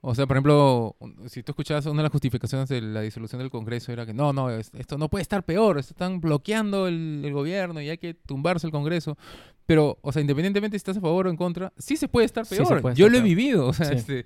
O 0.00 0.14
sea, 0.14 0.26
por 0.26 0.36
ejemplo, 0.36 0.96
si 1.26 1.42
tú 1.42 1.52
escuchabas 1.52 1.84
una 1.84 1.98
de 1.98 2.02
las 2.04 2.12
justificaciones 2.12 2.68
de 2.70 2.80
la 2.80 3.02
disolución 3.02 3.40
del 3.40 3.50
Congreso 3.50 3.92
era 3.92 4.06
que 4.06 4.14
no, 4.14 4.32
no, 4.32 4.48
es- 4.50 4.72
esto 4.74 4.96
no 4.96 5.08
puede 5.10 5.22
estar 5.22 5.42
peor, 5.44 5.78
están 5.78 6.20
bloqueando 6.20 6.86
el, 6.86 7.22
el 7.24 7.32
gobierno 7.34 7.80
y 7.82 7.90
hay 7.90 7.98
que 7.98 8.14
tumbarse 8.14 8.66
el 8.66 8.72
Congreso. 8.72 9.18
Pero, 9.66 9.98
o 10.00 10.12
sea, 10.12 10.20
independientemente 10.22 10.76
si 10.76 10.78
estás 10.78 10.96
a 10.96 11.00
favor 11.00 11.26
o 11.26 11.30
en 11.30 11.36
contra, 11.36 11.72
sí 11.76 11.96
se 11.96 12.06
puede 12.08 12.24
estar 12.26 12.44
Sí 12.46 12.54
peor. 12.56 12.68
Yo 12.96 13.08
lo 13.08 13.18
he 13.18 13.20
vivido, 13.28 13.66
o 13.66 13.72
sea, 13.72 13.90
este, 13.92 14.24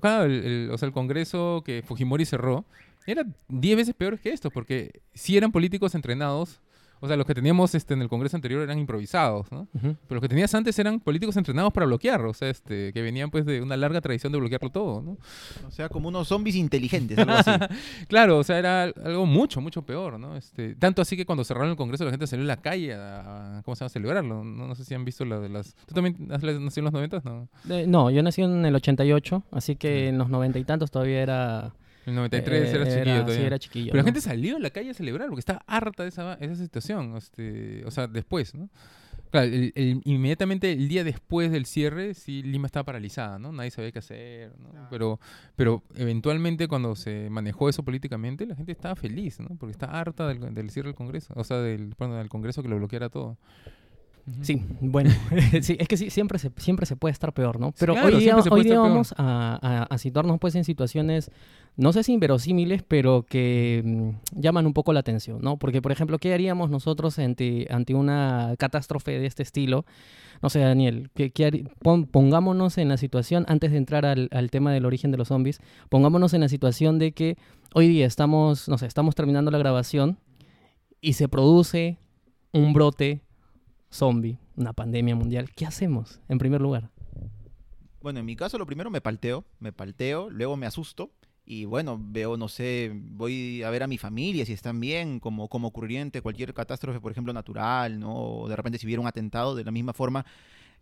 claro, 0.00 0.24
el- 0.26 0.70
o 0.72 0.76
sea, 0.78 0.86
el 0.86 0.92
Congreso 0.92 1.62
que 1.64 1.82
Fujimori 1.86 2.24
cerró 2.26 2.64
era 3.06 3.24
10 3.48 3.76
veces 3.76 3.94
peor 3.94 4.18
que 4.18 4.30
esto, 4.30 4.50
porque 4.50 5.00
sí 5.14 5.36
eran 5.36 5.50
políticos 5.52 5.94
entrenados 5.94 6.60
O 7.00 7.06
sea, 7.06 7.16
los 7.16 7.26
que 7.26 7.34
teníamos 7.34 7.74
este, 7.74 7.94
en 7.94 8.02
el 8.02 8.08
Congreso 8.08 8.36
anterior 8.36 8.62
eran 8.62 8.78
improvisados, 8.78 9.50
¿no? 9.52 9.68
Pero 9.72 9.96
los 10.08 10.20
que 10.22 10.28
tenías 10.28 10.54
antes 10.54 10.78
eran 10.78 10.98
políticos 11.00 11.36
entrenados 11.36 11.72
para 11.72 11.84
bloquear, 11.86 12.20
o 12.24 12.32
sea, 12.32 12.48
este, 12.48 12.92
que 12.92 13.02
venían 13.02 13.30
pues 13.30 13.44
de 13.44 13.60
una 13.60 13.76
larga 13.76 14.00
tradición 14.00 14.32
de 14.32 14.38
bloquearlo 14.38 14.70
todo, 14.70 15.02
¿no? 15.02 15.18
O 15.66 15.70
sea, 15.70 15.88
como 15.88 16.08
unos 16.08 16.28
zombies 16.28 16.56
inteligentes, 16.56 17.18
algo 17.18 17.32
así. 17.32 17.50
Claro, 18.08 18.38
o 18.38 18.44
sea, 18.44 18.58
era 18.58 18.84
algo 18.84 19.26
mucho, 19.26 19.60
mucho 19.60 19.82
peor, 19.82 20.18
¿no? 20.18 20.36
Este, 20.36 20.74
tanto 20.74 21.02
así 21.02 21.16
que 21.16 21.26
cuando 21.26 21.44
cerraron 21.44 21.70
el 21.70 21.76
Congreso 21.76 22.04
la 22.04 22.10
gente 22.10 22.26
salió 22.26 22.44
a 22.44 22.48
la 22.48 22.56
calle 22.56 22.94
a, 22.94 23.58
a- 23.58 23.62
¿cómo 23.62 23.74
se 23.76 23.80
llama? 23.80 23.86
a 23.86 23.90
celebrarlo. 23.90 24.44
No, 24.44 24.66
no 24.66 24.74
sé 24.74 24.84
si 24.84 24.94
han 24.94 25.04
visto 25.04 25.24
la 25.24 25.38
de 25.38 25.48
las... 25.48 25.74
¿Tú 25.86 25.94
también 25.94 26.16
has 26.32 26.42
nacido 26.42 26.80
en 26.80 26.84
los 26.84 26.92
90? 26.92 27.22
No. 27.24 27.48
Eh, 27.68 27.84
no, 27.86 28.10
yo 28.10 28.22
nací 28.22 28.42
en 28.42 28.64
el 28.64 28.74
88, 28.74 29.42
así 29.52 29.76
que 29.76 30.08
en 30.08 30.18
los 30.18 30.28
noventa 30.30 30.58
y 30.58 30.64
tantos 30.64 30.90
todavía 30.90 31.20
era... 31.22 31.74
El 32.06 32.14
93 32.14 32.62
eh, 32.62 32.70
era 32.74 32.84
chiquillo 32.86 33.16
Sí, 33.18 33.24
todavía. 33.24 33.46
era 33.46 33.58
chiquillo. 33.58 33.86
Pero 33.92 33.98
la 33.98 34.04
gente 34.04 34.20
salió 34.20 34.56
a 34.56 34.60
la 34.60 34.70
calle 34.70 34.90
a 34.90 34.94
celebrar 34.94 35.28
porque 35.28 35.40
estaba 35.40 35.62
harta 35.66 36.02
de 36.04 36.08
esa, 36.08 36.34
esa 36.34 36.56
situación. 36.56 37.16
Este, 37.16 37.84
o 37.84 37.90
sea, 37.90 38.06
después, 38.06 38.54
¿no? 38.54 38.70
Claro, 39.32 39.48
el- 39.48 39.72
el- 39.74 40.00
inmediatamente 40.04 40.70
el 40.72 40.88
día 40.88 41.02
después 41.02 41.50
del 41.50 41.66
cierre, 41.66 42.14
sí, 42.14 42.42
Lima 42.44 42.66
estaba 42.66 42.84
paralizada, 42.84 43.40
¿no? 43.40 43.50
Nadie 43.50 43.72
sabía 43.72 43.90
qué 43.90 43.98
hacer, 43.98 44.52
¿no? 44.60 44.86
Pero, 44.88 45.18
pero 45.56 45.82
eventualmente 45.96 46.68
cuando 46.68 46.94
se 46.94 47.28
manejó 47.28 47.68
eso 47.68 47.82
políticamente, 47.82 48.46
la 48.46 48.54
gente 48.54 48.70
estaba 48.70 48.94
feliz, 48.94 49.40
¿no? 49.40 49.48
Porque 49.58 49.72
está 49.72 49.86
harta 49.86 50.28
del, 50.28 50.54
del 50.54 50.70
cierre 50.70 50.90
del 50.90 50.94
Congreso, 50.94 51.34
o 51.36 51.42
sea, 51.42 51.58
del, 51.58 51.94
perdón, 51.96 52.18
del 52.18 52.28
Congreso 52.28 52.62
que 52.62 52.68
lo 52.68 52.76
bloqueara 52.76 53.08
todo. 53.08 53.36
Sí, 54.42 54.60
bueno, 54.80 55.10
sí, 55.62 55.76
es 55.78 55.86
que 55.86 55.96
sí, 55.96 56.10
siempre 56.10 56.38
se, 56.40 56.50
siempre 56.56 56.84
se 56.84 56.96
puede 56.96 57.12
estar 57.12 57.32
peor, 57.32 57.60
¿no? 57.60 57.72
Pero 57.78 57.92
claro, 57.94 58.08
hoy 58.08 58.12
día, 58.24 58.34
hoy 58.54 58.62
día 58.64 58.74
vamos 58.88 59.14
a, 59.16 59.58
a- 59.62 59.82
a 59.84 59.98
situarnos 59.98 60.38
pues 60.40 60.56
en 60.56 60.64
situaciones, 60.64 61.30
no 61.76 61.92
sé 61.92 62.02
si 62.02 62.12
inverosímiles, 62.12 62.82
pero 62.82 63.24
que 63.28 63.82
mm, 63.84 64.40
llaman 64.40 64.66
un 64.66 64.72
poco 64.72 64.92
la 64.92 64.98
atención, 65.00 65.38
¿no? 65.42 65.58
Porque, 65.58 65.80
por 65.80 65.92
ejemplo, 65.92 66.18
¿qué 66.18 66.34
haríamos 66.34 66.70
nosotros 66.70 67.18
ante, 67.20 67.68
ante 67.70 67.94
una 67.94 68.54
catástrofe 68.58 69.12
de 69.18 69.26
este 69.26 69.44
estilo? 69.44 69.84
No 70.42 70.50
sé, 70.50 70.58
Daniel, 70.58 71.08
¿qué, 71.14 71.30
qué 71.30 71.46
hari- 71.46 71.68
pon- 71.80 72.06
pongámonos 72.06 72.78
en 72.78 72.88
la 72.88 72.96
situación, 72.96 73.44
antes 73.48 73.70
de 73.70 73.78
entrar 73.78 74.04
al, 74.06 74.28
al 74.32 74.50
tema 74.50 74.72
del 74.72 74.86
origen 74.86 75.12
de 75.12 75.18
los 75.18 75.28
zombies, 75.28 75.60
pongámonos 75.88 76.34
en 76.34 76.40
la 76.40 76.48
situación 76.48 76.98
de 76.98 77.12
que 77.12 77.36
hoy 77.74 77.86
día 77.86 78.06
estamos, 78.06 78.68
no 78.68 78.76
sé, 78.76 78.86
estamos 78.86 79.14
terminando 79.14 79.52
la 79.52 79.58
grabación 79.58 80.18
y 81.00 81.12
se 81.12 81.28
produce 81.28 81.98
un 82.52 82.72
brote 82.72 83.20
zombie, 83.90 84.38
una 84.56 84.72
pandemia 84.72 85.14
mundial. 85.14 85.50
¿Qué 85.50 85.66
hacemos, 85.66 86.20
en 86.28 86.38
primer 86.38 86.60
lugar? 86.60 86.90
Bueno, 88.00 88.20
en 88.20 88.26
mi 88.26 88.36
caso 88.36 88.58
lo 88.58 88.66
primero 88.66 88.90
me 88.90 89.00
palteo, 89.00 89.44
me 89.58 89.72
palteo, 89.72 90.30
luego 90.30 90.56
me 90.56 90.66
asusto 90.66 91.10
y 91.44 91.64
bueno, 91.64 91.98
veo, 92.00 92.36
no 92.36 92.48
sé, 92.48 92.92
voy 92.92 93.62
a 93.62 93.70
ver 93.70 93.84
a 93.84 93.86
mi 93.86 93.98
familia 93.98 94.44
si 94.44 94.52
están 94.52 94.80
bien, 94.80 95.20
como, 95.20 95.48
como 95.48 95.68
ocurriría 95.68 96.04
cualquier 96.20 96.52
catástrofe, 96.52 97.00
por 97.00 97.12
ejemplo, 97.12 97.32
natural, 97.32 98.00
¿no? 98.00 98.14
O 98.14 98.48
de 98.48 98.56
repente 98.56 98.78
si 98.78 98.86
hubiera 98.86 99.00
un 99.00 99.06
atentado, 99.06 99.54
de 99.54 99.64
la 99.64 99.70
misma 99.70 99.92
forma, 99.92 100.26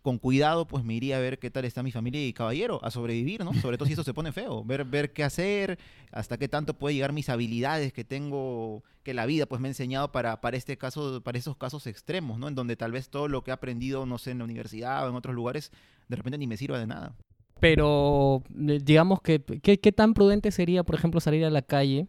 con 0.05 0.19
cuidado, 0.19 0.67
pues 0.67 0.85
me 0.85 0.93
iría 0.93 1.17
a 1.17 1.21
ver 1.21 1.39
qué 1.39 1.51
tal 1.51 1.65
está 1.65 1.83
mi 1.83 1.91
familia 1.91 2.27
y 2.27 2.35
caballero, 2.35 2.79
a 2.85 2.91
sobrevivir, 2.91 3.43
¿no? 3.43 3.55
Sobre 3.55 3.79
todo 3.79 3.87
si 3.87 3.95
eso 3.95 4.05
se 4.05 4.13
pone 4.13 4.33
feo, 4.33 4.63
ver, 4.63 4.85
ver 4.85 5.15
qué 5.15 5.25
hacer, 5.25 5.79
hasta 6.13 6.37
qué 6.37 6.47
tanto 6.47 6.75
puede 6.75 6.95
llegar 6.95 7.15
mis 7.15 7.31
habilidades 7.31 7.95
que 7.95 8.05
tengo, 8.05 8.85
que 9.03 9.15
la 9.15 9.25
vida 9.25 9.47
pues 9.47 9.63
me 9.63 9.69
ha 9.69 9.71
enseñado 9.71 10.13
para, 10.13 10.43
para 10.43 10.59
este 10.59 10.77
caso, 10.77 11.23
para 11.23 11.39
esos 11.39 11.57
casos 11.57 11.87
extremos, 11.87 12.39
¿no? 12.39 12.49
En 12.49 12.55
donde 12.55 12.77
tal 12.77 12.93
vez 12.93 13.09
todo 13.09 13.29
lo 13.29 13.43
que 13.43 13.51
he 13.51 13.55
aprendido, 13.55 14.05
no 14.05 14.19
sé, 14.19 14.33
en 14.33 14.39
la 14.39 14.45
universidad 14.45 15.07
o 15.07 15.09
en 15.09 15.17
otros 15.17 15.35
lugares, 15.35 15.73
de 16.09 16.17
repente 16.17 16.37
ni 16.37 16.47
me 16.47 16.59
sirva 16.59 16.79
de 16.79 16.87
nada. 16.87 17.17
Pero 17.59 18.43
eh, 18.69 18.81
digamos 18.85 19.23
que, 19.23 19.43
¿qué, 19.43 19.81
qué 19.81 19.91
tan 19.91 20.13
prudente 20.13 20.51
sería, 20.51 20.83
por 20.83 20.97
ejemplo, 20.97 21.19
salir 21.19 21.47
a 21.47 21.51
la 21.51 21.63
calle 21.63 22.09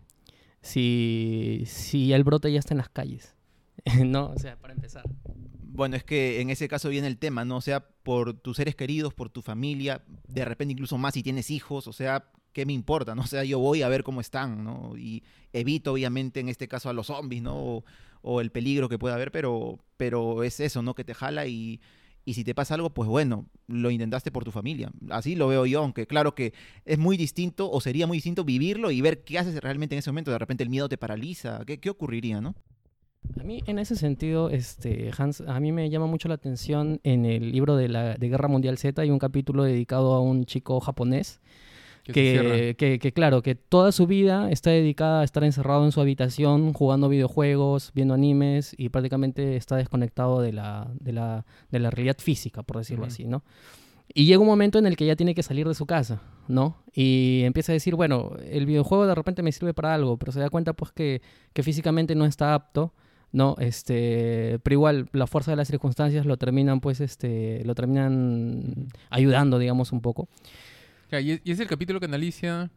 si, 0.60 1.64
si 1.66 2.12
el 2.12 2.25
brote 2.25 2.52
ya 2.52 2.60
está 2.60 2.74
en 2.74 2.80
las 2.80 2.90
calles? 2.90 3.36
no, 4.06 4.32
o 4.32 4.38
sea, 4.38 4.58
para 4.58 4.74
empezar. 4.74 5.06
Bueno, 5.75 5.98
es 5.98 6.05
que 6.05 6.39
en 6.39 6.50
ese 6.50 6.70
caso 6.70 6.88
viene 6.88 7.08
el 7.08 7.17
tema, 7.17 7.44
¿no? 7.44 7.58
O 7.58 7.62
sea, 7.62 7.86
por 8.03 8.34
tus 8.34 8.55
seres 8.58 8.75
queridos, 8.75 9.13
por 9.13 9.29
tu 9.29 9.41
familia, 9.41 10.03
de 10.27 10.46
repente 10.46 10.72
incluso 10.72 10.98
más 10.98 11.15
si 11.15 11.22
tienes 11.22 11.51
hijos, 11.51 11.88
o 11.88 11.94
sea, 11.94 12.32
¿qué 12.53 12.65
me 12.65 12.72
importa, 12.72 13.13
no? 13.13 13.24
O 13.24 13.27
sea, 13.27 13.44
yo 13.44 13.60
voy 13.60 13.82
a 13.82 13.89
ver 13.89 14.03
cómo 14.03 14.22
están, 14.22 14.63
¿no? 14.63 14.94
Y 14.98 15.24
evito, 15.51 15.91
obviamente, 15.91 16.39
en 16.39 16.48
este 16.48 16.70
caso 16.70 16.89
a 16.89 16.94
los 16.94 17.08
zombies, 17.08 17.41
¿no? 17.41 17.55
O, 17.58 17.86
o 18.22 18.39
el 18.39 18.51
peligro 18.51 18.88
que 18.88 18.98
pueda 18.98 19.15
haber, 19.15 19.32
pero, 19.32 19.79
pero 19.98 20.44
es 20.44 20.62
eso, 20.62 20.82
¿no? 20.82 20.96
Que 20.96 21.03
te 21.03 21.13
jala 21.13 21.46
y, 21.46 21.82
y 22.24 22.36
si 22.36 22.46
te 22.46 22.55
pasa 22.55 22.75
algo, 22.75 22.91
pues 22.91 23.10
bueno, 23.10 23.50
lo 23.67 23.91
intentaste 23.91 24.32
por 24.32 24.46
tu 24.46 24.51
familia. 24.51 24.91
Así 25.10 25.36
lo 25.36 25.50
veo 25.50 25.65
yo, 25.65 25.82
aunque 25.82 26.08
claro 26.08 26.36
que 26.36 26.53
es 26.86 26.98
muy 26.98 27.17
distinto, 27.17 27.70
o 27.70 27.82
sería 27.82 28.08
muy 28.08 28.17
distinto 28.17 28.46
vivirlo 28.46 28.91
y 28.91 29.01
ver 29.01 29.25
qué 29.25 29.39
haces 29.39 29.60
realmente 29.60 29.94
en 29.96 30.00
ese 30.00 30.10
momento. 30.10 30.32
De 30.32 30.39
repente 30.39 30.63
el 30.63 30.70
miedo 30.70 30.88
te 30.88 30.98
paraliza, 30.98 31.65
¿qué, 31.65 31.82
qué 31.82 31.89
ocurriría, 31.89 32.39
no? 32.39 32.55
A 33.39 33.44
mí, 33.44 33.62
en 33.67 33.79
ese 33.79 33.96
sentido, 33.96 34.50
este, 34.50 35.12
Hans, 35.17 35.41
a 35.41 35.60
mí 35.60 35.72
me 35.72 35.89
llama 35.89 36.08
mucho 36.08 36.27
la 36.27 36.36
atención 36.36 37.00
en 37.03 37.25
el 37.25 37.51
libro 37.51 37.75
de, 37.75 37.89
la, 37.89 38.15
de 38.15 38.29
Guerra 38.29 38.48
Mundial 38.48 38.77
Z, 38.77 39.01
hay 39.01 39.12
un 39.12 39.20
capítulo 39.20 39.63
dedicado 39.63 40.13
a 40.13 40.22
un 40.22 40.46
chico 40.46 40.79
japonés 40.79 41.39
Que 42.03 42.75
que, 42.77 43.12
claro, 43.12 43.41
que 43.41 43.55
toda 43.55 43.91
su 43.91 44.05
vida 44.05 44.51
está 44.51 44.70
dedicada 44.70 45.22
a 45.22 45.24
estar 45.24 45.44
encerrado 45.44 45.86
en 45.86 45.91
su 45.91 46.01
habitación, 46.01 46.74
jugando 46.74 47.10
videojuegos, 47.10 47.91
viendo 47.96 48.13
animes 48.13 48.75
y 48.77 48.89
prácticamente 48.89 49.55
está 49.55 49.75
desconectado 49.77 50.41
de 50.41 50.53
la, 50.53 50.88
de 51.00 51.13
la, 51.13 51.46
de 51.72 51.79
la 51.79 51.89
realidad 51.89 52.17
física, 52.20 52.62
por 52.62 52.77
decirlo 52.77 53.05
así, 53.05 53.25
¿no? 53.25 53.44
Y 54.13 54.25
llega 54.27 54.39
un 54.39 54.48
momento 54.48 54.77
en 54.77 54.86
el 54.86 54.96
que 54.96 55.08
ya 55.08 55.15
tiene 55.15 55.34
que 55.34 55.41
salir 55.41 55.67
de 55.67 55.74
su 55.74 55.88
casa, 55.88 56.22
¿no? 56.48 56.77
Y 56.94 57.41
empieza 57.44 57.72
a 57.72 57.74
decir, 57.74 57.96
bueno, 57.96 58.34
el 58.51 58.67
videojuego 58.67 59.08
de 59.08 59.15
repente 59.15 59.41
me 59.41 59.51
sirve 59.51 59.74
para 59.74 59.96
algo, 59.96 60.17
pero 60.17 60.32
se 60.32 60.39
da 60.39 60.51
cuenta 60.51 60.74
pues 60.74 60.91
que, 60.91 61.24
que 61.53 61.63
físicamente 61.63 62.13
no 62.13 62.25
está 62.25 62.53
apto, 62.53 62.94
¿no? 63.36 63.56
Este, 63.60 64.60
pero 64.63 64.74
igual 64.75 65.10
la 65.12 65.27
fuerza 65.27 65.51
de 65.51 65.58
las 65.58 65.68
circunstancias 65.68 66.25
lo 66.25 66.38
terminan 66.38 66.80
pues, 66.80 67.01
este, 67.01 67.62
lo 67.65 67.75
terminan 67.75 68.88
ayudando, 69.10 69.60
digamos, 69.60 69.92
un 69.92 70.01
poco. 70.01 70.27
Y, 71.12 71.32
es, 71.32 71.42
es 71.46 71.60
el 71.60 71.68
capítulo 71.68 72.00
que 72.00 72.06
analiza 72.08 72.70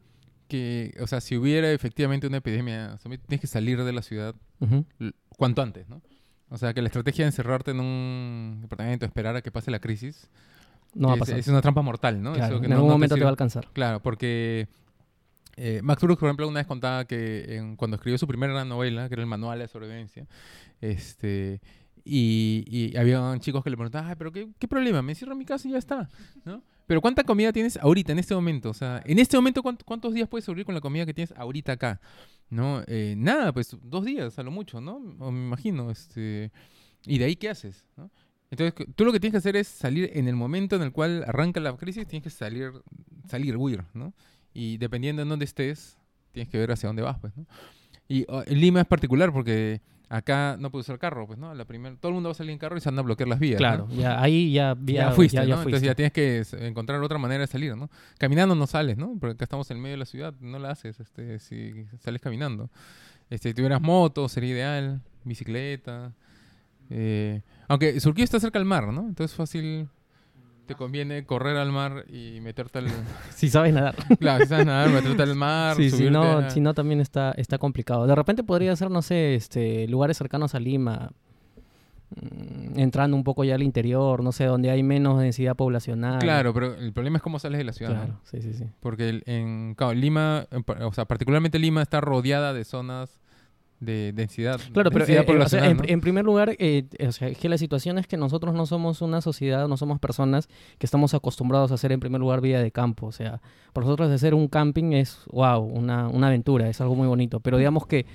que, 0.49 0.95
o 1.00 1.07
sea, 1.07 1.21
si 1.21 1.37
hubiera 1.37 1.71
efectivamente 1.73 2.27
una 2.27 2.38
epidemia, 2.38 2.99
tienes 3.27 3.41
que 3.41 3.47
salir 3.47 3.83
de 3.85 3.93
la 3.93 4.03
ciudad 4.03 4.35
cuanto 5.37 5.62
antes, 5.62 5.88
¿no? 5.88 6.00
O 6.50 6.57
sea, 6.57 6.73
que 6.75 6.81
la 6.83 6.88
estrategia 6.88 7.25
de 7.25 7.29
encerrarte 7.29 7.71
en 7.73 7.81
un 7.81 8.59
departamento, 8.62 9.05
esperar 9.07 9.37
a 9.37 9.43
que 9.43 9.50
pase 9.50 9.71
la 9.71 9.79
crisis, 9.81 10.29
No 10.95 11.09
va 11.09 11.12
a 11.12 11.17
es, 11.17 11.21
pasar. 11.21 11.38
es 11.38 11.49
una 11.49 11.61
trampa 11.61 11.83
mortal, 11.83 12.23
¿no? 12.23 12.33
Claro, 12.33 12.55
Eso 12.55 12.61
que 12.61 12.67
en 12.67 12.71
no- 12.71 12.77
algún 12.77 12.88
no 12.88 12.95
momento 12.95 13.15
te 13.17 13.21
va 13.21 13.27
a 13.29 13.31
alcanzar. 13.31 13.69
Claro, 13.75 14.00
porque 14.00 14.67
eh, 15.59 15.81
Max 15.83 16.03
Brooks, 16.03 16.21
por 16.21 16.29
ejemplo, 16.29 16.49
una 16.49 16.61
vez 16.61 16.67
contaba 16.67 17.05
que 17.07 17.57
en- 17.57 17.77
cuando 17.77 17.97
escribió 17.97 18.17
su 18.19 18.27
primera 18.27 18.65
novela, 18.65 19.09
que 19.09 19.15
era 19.15 19.23
el 19.23 19.29
Manual 19.29 19.59
de 19.59 19.69
Sobrevivencia, 19.69 20.27
este, 20.81 21.61
y, 22.05 22.65
y 22.67 22.97
había 22.97 23.35
chicos 23.41 23.62
que 23.62 23.71
le 23.71 23.77
preguntaban, 23.77 24.09
"Ay, 24.09 24.17
pero 24.17 24.33
qué, 24.33 24.49
qué 24.59 24.69
problema? 24.69 25.03
Me 25.03 25.12
encierro 25.12 25.33
en 25.33 25.38
mi 25.38 25.45
casa 25.45 25.69
y 25.69 25.73
ya 25.73 25.79
está, 25.79 26.09
¿no? 26.45 26.62
Pero 26.87 27.03
¿cuánta 27.03 27.23
comida 27.25 27.53
tienes 27.53 27.77
ahorita, 27.77 28.12
en 28.12 28.19
este 28.19 28.35
momento? 28.35 28.71
O 28.71 28.75
sea, 28.75 29.03
en 29.05 29.19
este 29.19 29.37
momento, 29.37 29.62
¿cuánt- 29.62 29.83
¿cuántos 29.85 30.15
días 30.15 30.27
puedes 30.29 30.45
sobrevivir 30.47 30.65
con 30.67 30.75
la 30.75 30.81
comida 30.81 31.05
que 31.05 31.12
tienes 31.12 31.35
ahorita 31.37 31.73
acá? 31.73 32.00
¿No? 32.49 32.83
Eh, 32.87 33.15
nada, 33.19 33.53
pues 33.53 33.77
dos 33.83 34.07
días 34.07 34.38
a 34.38 34.43
lo 34.43 34.50
mucho, 34.50 34.81
¿no? 34.81 34.97
O 35.19 35.31
me 35.31 35.45
imagino, 35.45 35.91
este... 35.91 36.50
¿Y 37.07 37.19
de 37.19 37.27
ahí 37.27 37.37
qué 37.37 37.50
haces? 37.50 37.85
¿no? 37.97 38.11
Entonces, 38.50 38.75
tú 38.97 39.05
lo 39.05 39.12
que 39.12 39.21
tienes 39.21 39.33
que 39.35 39.38
hacer 39.38 39.57
es 39.57 39.69
salir 39.69 40.11
en 40.15 40.29
el 40.29 40.35
momento 40.35 40.77
en 40.77 40.83
el 40.83 40.91
cual 40.93 41.25
arranca 41.27 41.61
la 41.61 41.77
crisis, 41.77 42.07
tienes 42.07 42.25
que 42.25 42.31
salir, 42.31 42.73
salir, 43.29 43.57
huir, 43.59 43.85
¿no? 43.93 44.15
Y 44.59 44.77
dependiendo 44.79 45.23
en 45.23 45.29
dónde 45.29 45.45
estés, 45.45 45.97
tienes 46.33 46.49
que 46.50 46.59
ver 46.59 46.73
hacia 46.73 46.88
dónde 46.88 47.03
vas, 47.03 47.19
pues, 47.21 47.37
¿no? 47.37 47.47
Y 48.09 48.27
en 48.29 48.61
Lima 48.61 48.81
es 48.81 48.87
particular 48.87 49.33
porque 49.33 49.81
acá 50.09 50.57
no 50.59 50.71
puedes 50.71 50.87
usar 50.88 50.99
carro, 50.99 51.27
pues, 51.27 51.38
¿no? 51.38 51.55
La 51.55 51.65
primer, 51.67 51.97
todo 51.99 52.09
el 52.09 52.15
mundo 52.15 52.31
va 52.31 52.33
a 52.33 52.35
salir 52.35 52.50
en 52.53 52.59
carro 52.59 52.77
y 52.77 52.81
se 52.81 52.88
van 52.91 52.99
a 52.99 53.03
bloquear 53.03 53.29
las 53.29 53.38
vías, 53.38 53.59
Claro, 53.59 53.87
¿no? 53.88 53.95
ya, 53.95 54.21
ahí 54.21 54.50
ya, 54.53 54.75
Ya, 54.85 54.93
ya, 54.95 55.12
fuiste, 55.12 55.37
ya- 55.37 55.43
¿no? 55.43 55.49
Entonces 55.62 55.73
fuiste. 55.81 55.87
ya 55.87 55.95
tienes 55.95 56.12
que 56.12 56.67
encontrar 56.67 57.00
otra 57.03 57.19
manera 57.19 57.43
de 57.43 57.47
salir, 57.47 57.77
¿no? 57.77 57.88
Caminando 58.19 58.55
no 58.55 58.67
sales, 58.67 58.97
¿no? 58.97 59.17
Porque 59.21 59.35
acá 59.35 59.45
estamos 59.45 59.71
en 59.71 59.77
el 59.77 59.83
medio 59.83 59.93
de 59.95 59.99
la 59.99 60.07
ciudad, 60.07 60.35
no 60.41 60.59
la 60.59 60.71
haces, 60.71 60.99
este, 60.99 61.38
si 61.38 61.85
sales 62.00 62.21
caminando. 62.21 62.71
Este, 63.31 63.50
si 63.50 63.55
tuvieras 63.55 63.81
moto, 63.83 64.29
sería 64.29 64.50
ideal, 64.50 65.03
bicicleta. 65.25 66.15
eh, 66.91 67.43
aunque 67.69 68.00
Surquillo 68.00 68.25
está 68.25 68.41
cerca 68.41 68.59
al 68.59 68.65
mar, 68.65 68.91
¿no? 68.93 69.03
Entonces 69.09 69.37
fácil, 69.37 69.88
te 70.69 70.77
conviene 70.77 71.25
correr 71.25 71.57
al 71.57 71.73
mar 71.73 72.05
y 72.09 72.41
meterte 72.41 72.79
al... 72.79 72.87
Si 73.35 73.49
sabes 73.49 73.73
nadar. 73.75 73.97
claro, 74.21 74.45
si 74.45 74.49
sabes 74.51 74.67
nadar, 74.67 74.91
meterte 74.91 75.23
al 75.23 75.35
mar, 75.35 75.77
Sí, 75.77 75.91
si 75.91 76.09
no, 76.11 76.39
a- 76.39 76.51
si 76.51 76.61
no 76.61 76.75
también 76.75 77.01
está, 77.01 77.33
está 77.33 77.59
complicado. 77.59 78.07
De 78.07 78.15
repente 78.15 78.45
podría 78.45 78.77
ser, 78.77 78.91
no 78.91 79.03
sé, 79.03 79.35
este, 79.35 79.89
lugares 79.89 80.17
cercanos 80.19 80.55
a 80.55 80.61
Lima, 80.61 81.11
mm, 82.21 82.79
entrando 82.79 83.17
un 83.17 83.25
poco 83.25 83.45
ya 83.45 83.55
al 83.55 83.63
interior, 83.63 84.23
no 84.23 84.33
sé, 84.33 84.45
donde 84.45 84.71
hay 84.71 84.83
menos 84.83 85.21
densidad 85.21 85.57
poblacional. 85.57 86.21
Claro, 86.21 86.53
pero 86.55 86.75
el 86.75 86.93
problema 86.93 87.17
es 87.19 87.23
cómo 87.23 87.39
sales 87.39 87.59
de 87.59 87.65
la 87.65 87.73
ciudad, 87.73 87.93
¿no? 87.95 87.97
Claro, 88.05 88.21
sí, 88.25 88.41
sí, 88.43 88.53
sí. 88.55 88.65
Porque 88.81 89.23
en 89.27 89.75
claro, 89.75 89.95
Lima, 89.95 90.47
par- 90.65 90.83
o 90.83 90.93
sea, 90.93 91.05
particularmente 91.07 91.59
Lima 91.59 91.83
está 91.83 92.01
rodeada 92.01 92.53
de 92.53 92.65
zonas 92.65 93.21
de 93.80 94.12
densidad. 94.12 94.61
Claro, 94.73 94.90
pero 94.90 95.06
densidad 95.06 95.28
eh, 95.28 95.32
eh, 95.32 95.44
o 95.44 95.49
sea, 95.49 95.66
en, 95.68 95.76
¿no? 95.76 95.82
en 95.87 96.00
primer 96.00 96.25
lugar, 96.25 96.56
eh, 96.58 96.85
o 97.06 97.12
sea, 97.12 97.28
es 97.28 97.38
que 97.38 97.49
la 97.49 97.58
situación 97.58 97.99
es 97.99 98.06
que 98.06 98.16
nosotros 98.16 98.54
no 98.54 98.66
somos 98.66 99.02
una 99.02 99.20
sociedad, 99.20 99.68
no 99.68 99.76
somos 99.76 99.99
personas 99.99 100.49
que 100.78 100.87
estamos 100.87 101.14
acostumbrados 101.14 101.70
a 101.70 101.75
hacer 101.75 101.92
en 101.92 102.00
primer 102.00 102.20
lugar 102.20 102.40
vida 102.40 102.62
de 102.62 102.70
campo. 102.70 103.06
O 103.06 103.12
sea, 103.12 103.40
para 103.73 103.85
nosotros 103.85 104.11
hacer 104.11 104.35
un 104.35 104.49
camping 104.49 104.92
es, 104.92 105.20
wow, 105.30 105.61
una, 105.61 106.08
una 106.08 106.28
aventura, 106.28 106.68
es 106.68 106.80
algo 106.80 106.94
muy 106.94 107.06
bonito. 107.06 107.40
Pero 107.40 107.56
digamos 107.58 107.87
que 107.87 108.06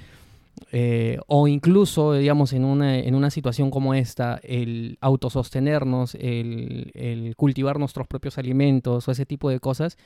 eh, 0.72 1.18
o 1.28 1.48
incluso, 1.48 2.14
digamos, 2.14 2.54
en 2.54 2.64
una, 2.64 2.98
en 2.98 3.16
una 3.16 3.30
situación 3.30 3.72
como 3.72 3.94
esta, 3.94 4.40
el 4.44 4.98
autosostenernos, 5.02 6.16
el, 6.16 6.92
el 6.94 7.36
cultivar 7.36 7.80
nuestros 7.80 8.08
propios 8.08 8.38
alimentos 8.38 9.08
o 9.08 9.12
ese 9.12 9.26
tipo 9.26 9.50
de 9.50 9.60
cosas, 9.60 9.98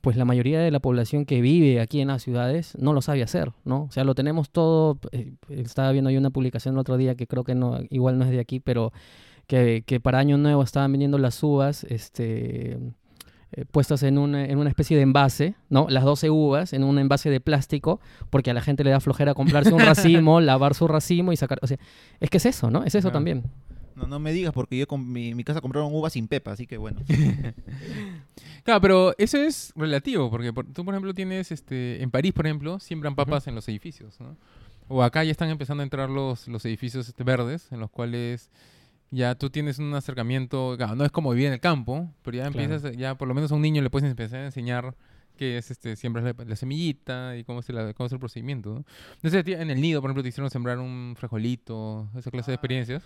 pues 0.00 0.16
la 0.16 0.24
mayoría 0.24 0.60
de 0.60 0.70
la 0.70 0.80
población 0.80 1.24
que 1.24 1.40
vive 1.40 1.80
aquí 1.80 2.00
en 2.00 2.08
las 2.08 2.22
ciudades 2.22 2.76
no 2.78 2.92
lo 2.92 3.02
sabe 3.02 3.22
hacer, 3.22 3.52
¿no? 3.64 3.84
O 3.84 3.90
sea, 3.90 4.04
lo 4.04 4.14
tenemos 4.14 4.50
todo, 4.50 4.98
eh, 5.12 5.32
estaba 5.48 5.92
viendo 5.92 6.08
ahí 6.10 6.16
una 6.16 6.30
publicación 6.30 6.74
el 6.74 6.78
otro 6.78 6.96
día 6.96 7.14
que 7.14 7.26
creo 7.26 7.44
que 7.44 7.54
no, 7.54 7.80
igual 7.90 8.18
no 8.18 8.24
es 8.24 8.30
de 8.30 8.40
aquí, 8.40 8.60
pero 8.60 8.92
que, 9.46 9.82
que 9.86 10.00
para 10.00 10.18
Año 10.18 10.38
Nuevo 10.38 10.62
estaban 10.62 10.92
vendiendo 10.92 11.18
las 11.18 11.42
uvas, 11.42 11.84
este 11.84 12.78
eh, 13.52 13.64
puestas 13.70 14.02
en 14.02 14.18
una, 14.18 14.44
en 14.44 14.58
una 14.58 14.68
especie 14.68 14.96
de 14.96 15.04
envase, 15.04 15.54
¿no? 15.70 15.86
Las 15.88 16.02
12 16.04 16.30
uvas 16.30 16.72
en 16.72 16.82
un 16.82 16.98
envase 16.98 17.30
de 17.30 17.40
plástico, 17.40 18.00
porque 18.28 18.50
a 18.50 18.54
la 18.54 18.60
gente 18.60 18.82
le 18.82 18.90
da 18.90 18.98
flojera 19.00 19.34
comprarse 19.34 19.72
un 19.72 19.78
racimo, 19.86 20.40
lavar 20.40 20.74
su 20.74 20.88
racimo 20.88 21.32
y 21.32 21.36
sacar... 21.36 21.60
O 21.62 21.66
sea, 21.68 21.78
es 22.18 22.28
que 22.28 22.38
es 22.38 22.46
eso, 22.46 22.70
¿no? 22.70 22.82
Es 22.82 22.94
eso 22.96 23.02
Claro. 23.08 23.14
también. 23.14 23.44
No, 23.96 24.06
no 24.06 24.18
me 24.18 24.32
digas 24.32 24.52
porque 24.52 24.76
yo 24.78 24.86
con 24.86 25.10
mi, 25.10 25.34
mi 25.34 25.42
casa 25.42 25.60
compraron 25.60 25.92
uvas 25.94 26.12
sin 26.12 26.28
pepa, 26.28 26.52
así 26.52 26.66
que 26.66 26.76
bueno. 26.76 27.00
Claro, 28.64 28.80
pero 28.80 29.14
eso 29.18 29.38
es 29.38 29.72
relativo, 29.76 30.30
porque 30.30 30.52
por- 30.52 30.66
tú, 30.66 30.84
por 30.84 30.92
ejemplo, 30.94 31.14
tienes, 31.14 31.52
este, 31.52 32.02
en 32.02 32.10
París, 32.10 32.32
por 32.32 32.46
ejemplo, 32.46 32.80
siembran 32.80 33.14
papas 33.14 33.46
en 33.46 33.54
los 33.54 33.68
edificios, 33.68 34.18
¿no? 34.20 34.36
O 34.88 35.02
acá 35.02 35.22
ya 35.24 35.30
están 35.30 35.50
empezando 35.50 35.82
a 35.82 35.84
entrar 35.84 36.10
los, 36.10 36.48
los 36.48 36.64
edificios 36.64 37.08
este, 37.08 37.22
verdes, 37.24 37.70
en 37.72 37.80
los 37.80 37.90
cuales 37.90 38.50
ya 39.12 39.34
tú 39.36 39.50
tienes 39.50 39.78
un 39.78 39.94
acercamiento, 39.94 40.74
claro, 40.76 40.96
no 40.96 41.04
es 41.04 41.12
como 41.12 41.30
vivir 41.30 41.46
en 41.46 41.52
el 41.54 41.60
campo, 41.60 42.10
pero 42.22 42.36
ya 42.38 42.50
Claro. 42.50 42.60
empiezas, 42.72 42.96
ya 42.96 43.14
por 43.16 43.28
lo 43.28 43.34
menos 43.34 43.52
a 43.52 43.54
un 43.54 43.62
niño 43.62 43.82
le 43.82 43.90
puedes 43.90 44.08
empezar 44.10 44.40
a 44.40 44.46
enseñar 44.46 44.94
qué 45.36 45.58
es 45.58 45.70
este, 45.70 45.94
siembras 45.96 46.24
la, 46.24 46.44
la 46.44 46.56
semillita 46.56 47.36
y 47.36 47.44
cómo 47.44 47.60
es, 47.60 47.68
la- 47.68 47.94
cómo 47.94 48.06
es 48.08 48.12
el 48.12 48.18
procedimiento, 48.18 48.70
¿no? 48.74 48.84
No 49.22 49.30
sé, 49.30 49.38
a 49.38 49.44
ti 49.44 49.52
en 49.52 49.70
el 49.70 49.80
nido, 49.80 50.00
por 50.00 50.08
ejemplo, 50.10 50.22
te 50.24 50.30
hicieron 50.30 50.50
sembrar 50.50 50.78
un 50.80 51.14
frijolito, 51.16 52.08
esa 52.18 52.30
clase 52.32 52.50
de 52.50 52.54
experiencias, 52.56 53.02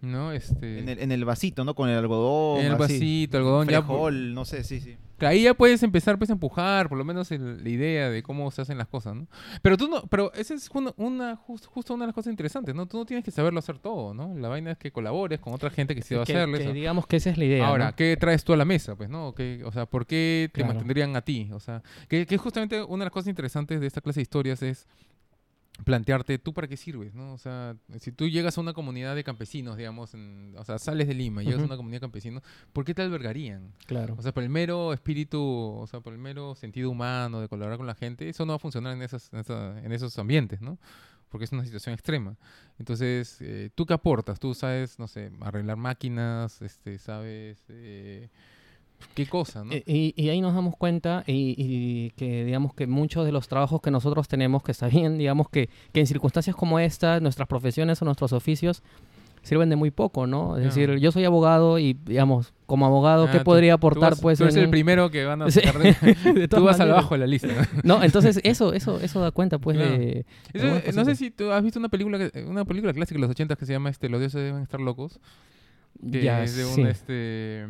¿no? 0.00 0.32
Este, 0.32 0.78
En 0.78 0.88
el, 0.88 0.98
en 1.00 1.12
el 1.12 1.24
vasito, 1.24 1.64
¿no? 1.64 1.74
Con 1.74 1.88
el 1.88 1.98
algodón. 1.98 2.60
en 2.60 2.66
el 2.66 2.72
así. 2.74 2.80
vasito, 2.94 3.38
algodón, 3.38 3.68
ya... 3.68 3.82
Frijol, 3.82 4.34
no 4.34 4.44
sé, 4.44 4.64
sí, 4.64 4.80
sí. 4.80 4.96
Ahí 5.20 5.42
ya 5.42 5.54
puedes 5.54 5.82
empezar 5.82 6.16
pues, 6.16 6.30
a 6.30 6.34
empujar, 6.34 6.88
por 6.88 6.96
lo 6.96 7.04
menos 7.04 7.32
el- 7.32 7.64
la 7.64 7.68
idea 7.68 8.08
de 8.08 8.22
cómo 8.22 8.48
se 8.52 8.62
hacen 8.62 8.78
las 8.78 8.86
cosas, 8.86 9.16
¿no? 9.16 9.26
Pero 9.62 9.76
tú 9.76 9.88
no, 9.88 10.02
pero 10.08 10.32
esa 10.34 10.54
es 10.54 10.70
una, 10.72 10.92
una- 10.96 11.34
jus- 11.36 11.66
justo 11.66 11.92
una 11.94 12.04
de 12.04 12.08
las 12.08 12.14
cosas 12.14 12.30
interesantes, 12.30 12.72
¿no? 12.72 12.86
Tú 12.86 12.98
no 12.98 13.04
tienes 13.04 13.24
que 13.24 13.32
saberlo 13.32 13.58
hacer 13.58 13.80
todo, 13.80 14.14
¿no? 14.14 14.36
La 14.38 14.46
vaina 14.46 14.70
es 14.70 14.78
que 14.78 14.92
colabores 14.92 15.40
con 15.40 15.52
otra 15.54 15.70
gente 15.70 15.96
que 15.96 16.02
sí 16.02 16.14
va 16.14 16.20
a 16.20 16.22
hacerlo. 16.22 16.56
que 16.58 16.72
digamos 16.72 17.08
que 17.08 17.16
esa 17.16 17.30
es 17.30 17.36
la 17.38 17.44
idea. 17.46 17.66
Ahora, 17.66 17.86
¿no? 17.90 17.96
¿qué 17.96 18.16
traes 18.16 18.44
tú 18.44 18.52
a 18.52 18.56
la 18.56 18.64
mesa, 18.64 18.94
pues, 18.94 19.10
no? 19.10 19.34
¿Qué- 19.34 19.62
o 19.64 19.72
sea, 19.72 19.86
¿por 19.86 20.06
qué 20.06 20.50
te 20.52 20.60
Claro. 20.60 20.74
mantendrían 20.74 21.16
a 21.16 21.22
ti? 21.22 21.50
O 21.52 21.58
sea, 21.58 21.82
que, 22.08 22.24
que 22.24 22.36
justamente 22.38 22.80
una 22.84 23.02
de 23.02 23.06
las 23.06 23.12
cosas 23.12 23.26
interesantes 23.28 23.80
de 23.80 23.88
esta 23.88 24.00
clase 24.00 24.20
de 24.20 24.22
historias 24.22 24.62
es 24.62 24.86
plantearte 25.84 26.38
tú 26.38 26.52
para 26.52 26.66
qué 26.68 26.76
sirves, 26.76 27.14
¿no? 27.14 27.32
O 27.32 27.38
sea, 27.38 27.76
si 28.00 28.12
tú 28.12 28.28
llegas 28.28 28.58
a 28.58 28.60
una 28.60 28.72
comunidad 28.72 29.14
de 29.14 29.24
campesinos, 29.24 29.76
digamos, 29.76 30.12
en- 30.14 30.54
o 30.58 30.64
sea, 30.64 30.78
sales 30.78 31.06
de 31.08 31.14
Lima 31.14 31.42
y 31.42 31.46
llegas 31.46 31.62
a 31.62 31.66
una 31.66 31.76
comunidad 31.76 31.98
de 31.98 32.06
campesinos, 32.06 32.42
¿por 32.72 32.84
qué 32.84 32.94
te 32.94 33.02
albergarían? 33.02 33.72
Claro. 33.86 34.14
O 34.18 34.22
sea, 34.22 34.32
por 34.32 34.42
el 34.42 34.48
mero 34.50 34.92
espíritu, 34.92 35.40
o 35.40 35.86
sea, 35.86 36.00
por 36.00 36.12
el 36.12 36.18
mero 36.18 36.54
sentido 36.54 36.90
humano 36.90 37.40
de 37.40 37.48
colaborar 37.48 37.78
con 37.78 37.86
la 37.86 37.94
gente, 37.94 38.28
eso 38.28 38.44
no 38.44 38.52
va 38.52 38.56
a 38.56 38.60
funcionar 38.60 38.94
en, 38.94 39.02
esas, 39.02 39.32
en, 39.32 39.38
esa- 39.40 39.78
en 39.82 39.92
esos 39.92 40.18
ambientes, 40.18 40.60
¿no? 40.60 40.78
Porque 41.28 41.44
es 41.44 41.52
una 41.52 41.64
situación 41.64 41.92
extrema. 41.94 42.36
Entonces, 42.78 43.36
eh, 43.40 43.70
¿tú 43.74 43.84
qué 43.86 43.92
aportas? 43.94 44.40
Tú 44.40 44.54
sabes, 44.54 44.98
no 44.98 45.06
sé, 45.06 45.30
arreglar 45.42 45.76
máquinas, 45.76 46.60
este, 46.62 46.98
sabes, 46.98 47.62
eh, 47.68 48.30
qué 49.14 49.26
cosa, 49.26 49.64
¿no? 49.64 49.72
Eh, 49.72 49.82
Y, 49.86 50.14
y 50.16 50.28
ahí 50.28 50.40
nos 50.40 50.54
damos 50.54 50.76
cuenta 50.76 51.24
y, 51.26 51.54
y 51.56 52.10
que 52.16 52.44
digamos 52.44 52.74
que 52.74 52.86
muchos 52.86 53.24
de 53.24 53.32
los 53.32 53.48
trabajos 53.48 53.80
que 53.80 53.90
nosotros 53.90 54.28
tenemos, 54.28 54.62
que 54.62 54.72
está 54.72 54.88
bien, 54.88 55.18
digamos 55.18 55.48
que, 55.48 55.68
que 55.92 56.00
en 56.00 56.06
circunstancias 56.06 56.54
como 56.56 56.78
esta, 56.78 57.20
nuestras 57.20 57.48
profesiones 57.48 58.00
o 58.02 58.04
nuestros 58.04 58.32
oficios 58.32 58.82
sirven 59.42 59.70
de 59.70 59.76
muy 59.76 59.90
poco, 59.90 60.26
¿no? 60.26 60.56
Es 60.58 60.64
decir, 60.64 60.96
yo 60.98 61.10
soy 61.12 61.24
abogado 61.24 61.78
y, 61.78 61.94
digamos, 62.04 62.52
como 62.66 62.84
abogado, 62.84 63.26
Ah, 63.28 63.32
¿qué 63.32 63.38
tú- 63.38 63.44
podría 63.44 63.72
tú 63.74 63.76
aportar? 63.76 64.10
vas- 64.10 64.20
pues, 64.20 64.36
tú 64.38 64.44
eres 64.44 64.56
en 64.56 64.64
el 64.64 64.70
primero 64.70 65.10
que 65.10 65.24
van 65.24 65.40
a 65.40 65.50
sacar 65.50 65.78
de- 65.78 65.94
de 66.34 66.48
Tú 66.48 66.62
vas 66.64 66.78
al 66.80 66.90
abajo 66.90 67.14
de 67.14 67.18
la 67.20 67.26
lista. 67.26 67.48
¿no? 67.48 67.96
No, 67.98 68.02
entonces 68.04 68.40
eso, 68.44 68.74
eso, 68.74 69.00
eso 69.00 69.20
da 69.20 69.30
cuenta, 69.30 69.58
pues, 69.58 69.78
Claro. 69.78 69.96
de... 69.96 70.26
Eso, 70.52 70.92
no 70.94 71.04
sé 71.04 71.14
si 71.16 71.30
tú 71.30 71.50
has 71.50 71.62
visto 71.62 71.78
una 71.78 71.88
película 71.88 72.18
que- 72.18 72.44
una 72.44 72.64
película 72.66 72.92
clásica 72.92 73.14
de 73.16 73.20
los 73.22 73.30
80 73.30 73.56
que 73.56 73.64
se 73.64 73.72
llama 73.72 73.88
este 73.90 74.08
Los 74.10 74.20
dioses 74.20 74.42
deben 74.42 74.60
estar 74.62 74.80
locos. 74.80 75.18
que 76.10 76.22
Ya, 76.22 76.42
es 76.42 76.56
de 76.56 76.64
un 76.66 76.74
sí. 76.74 76.82
este 76.82 77.66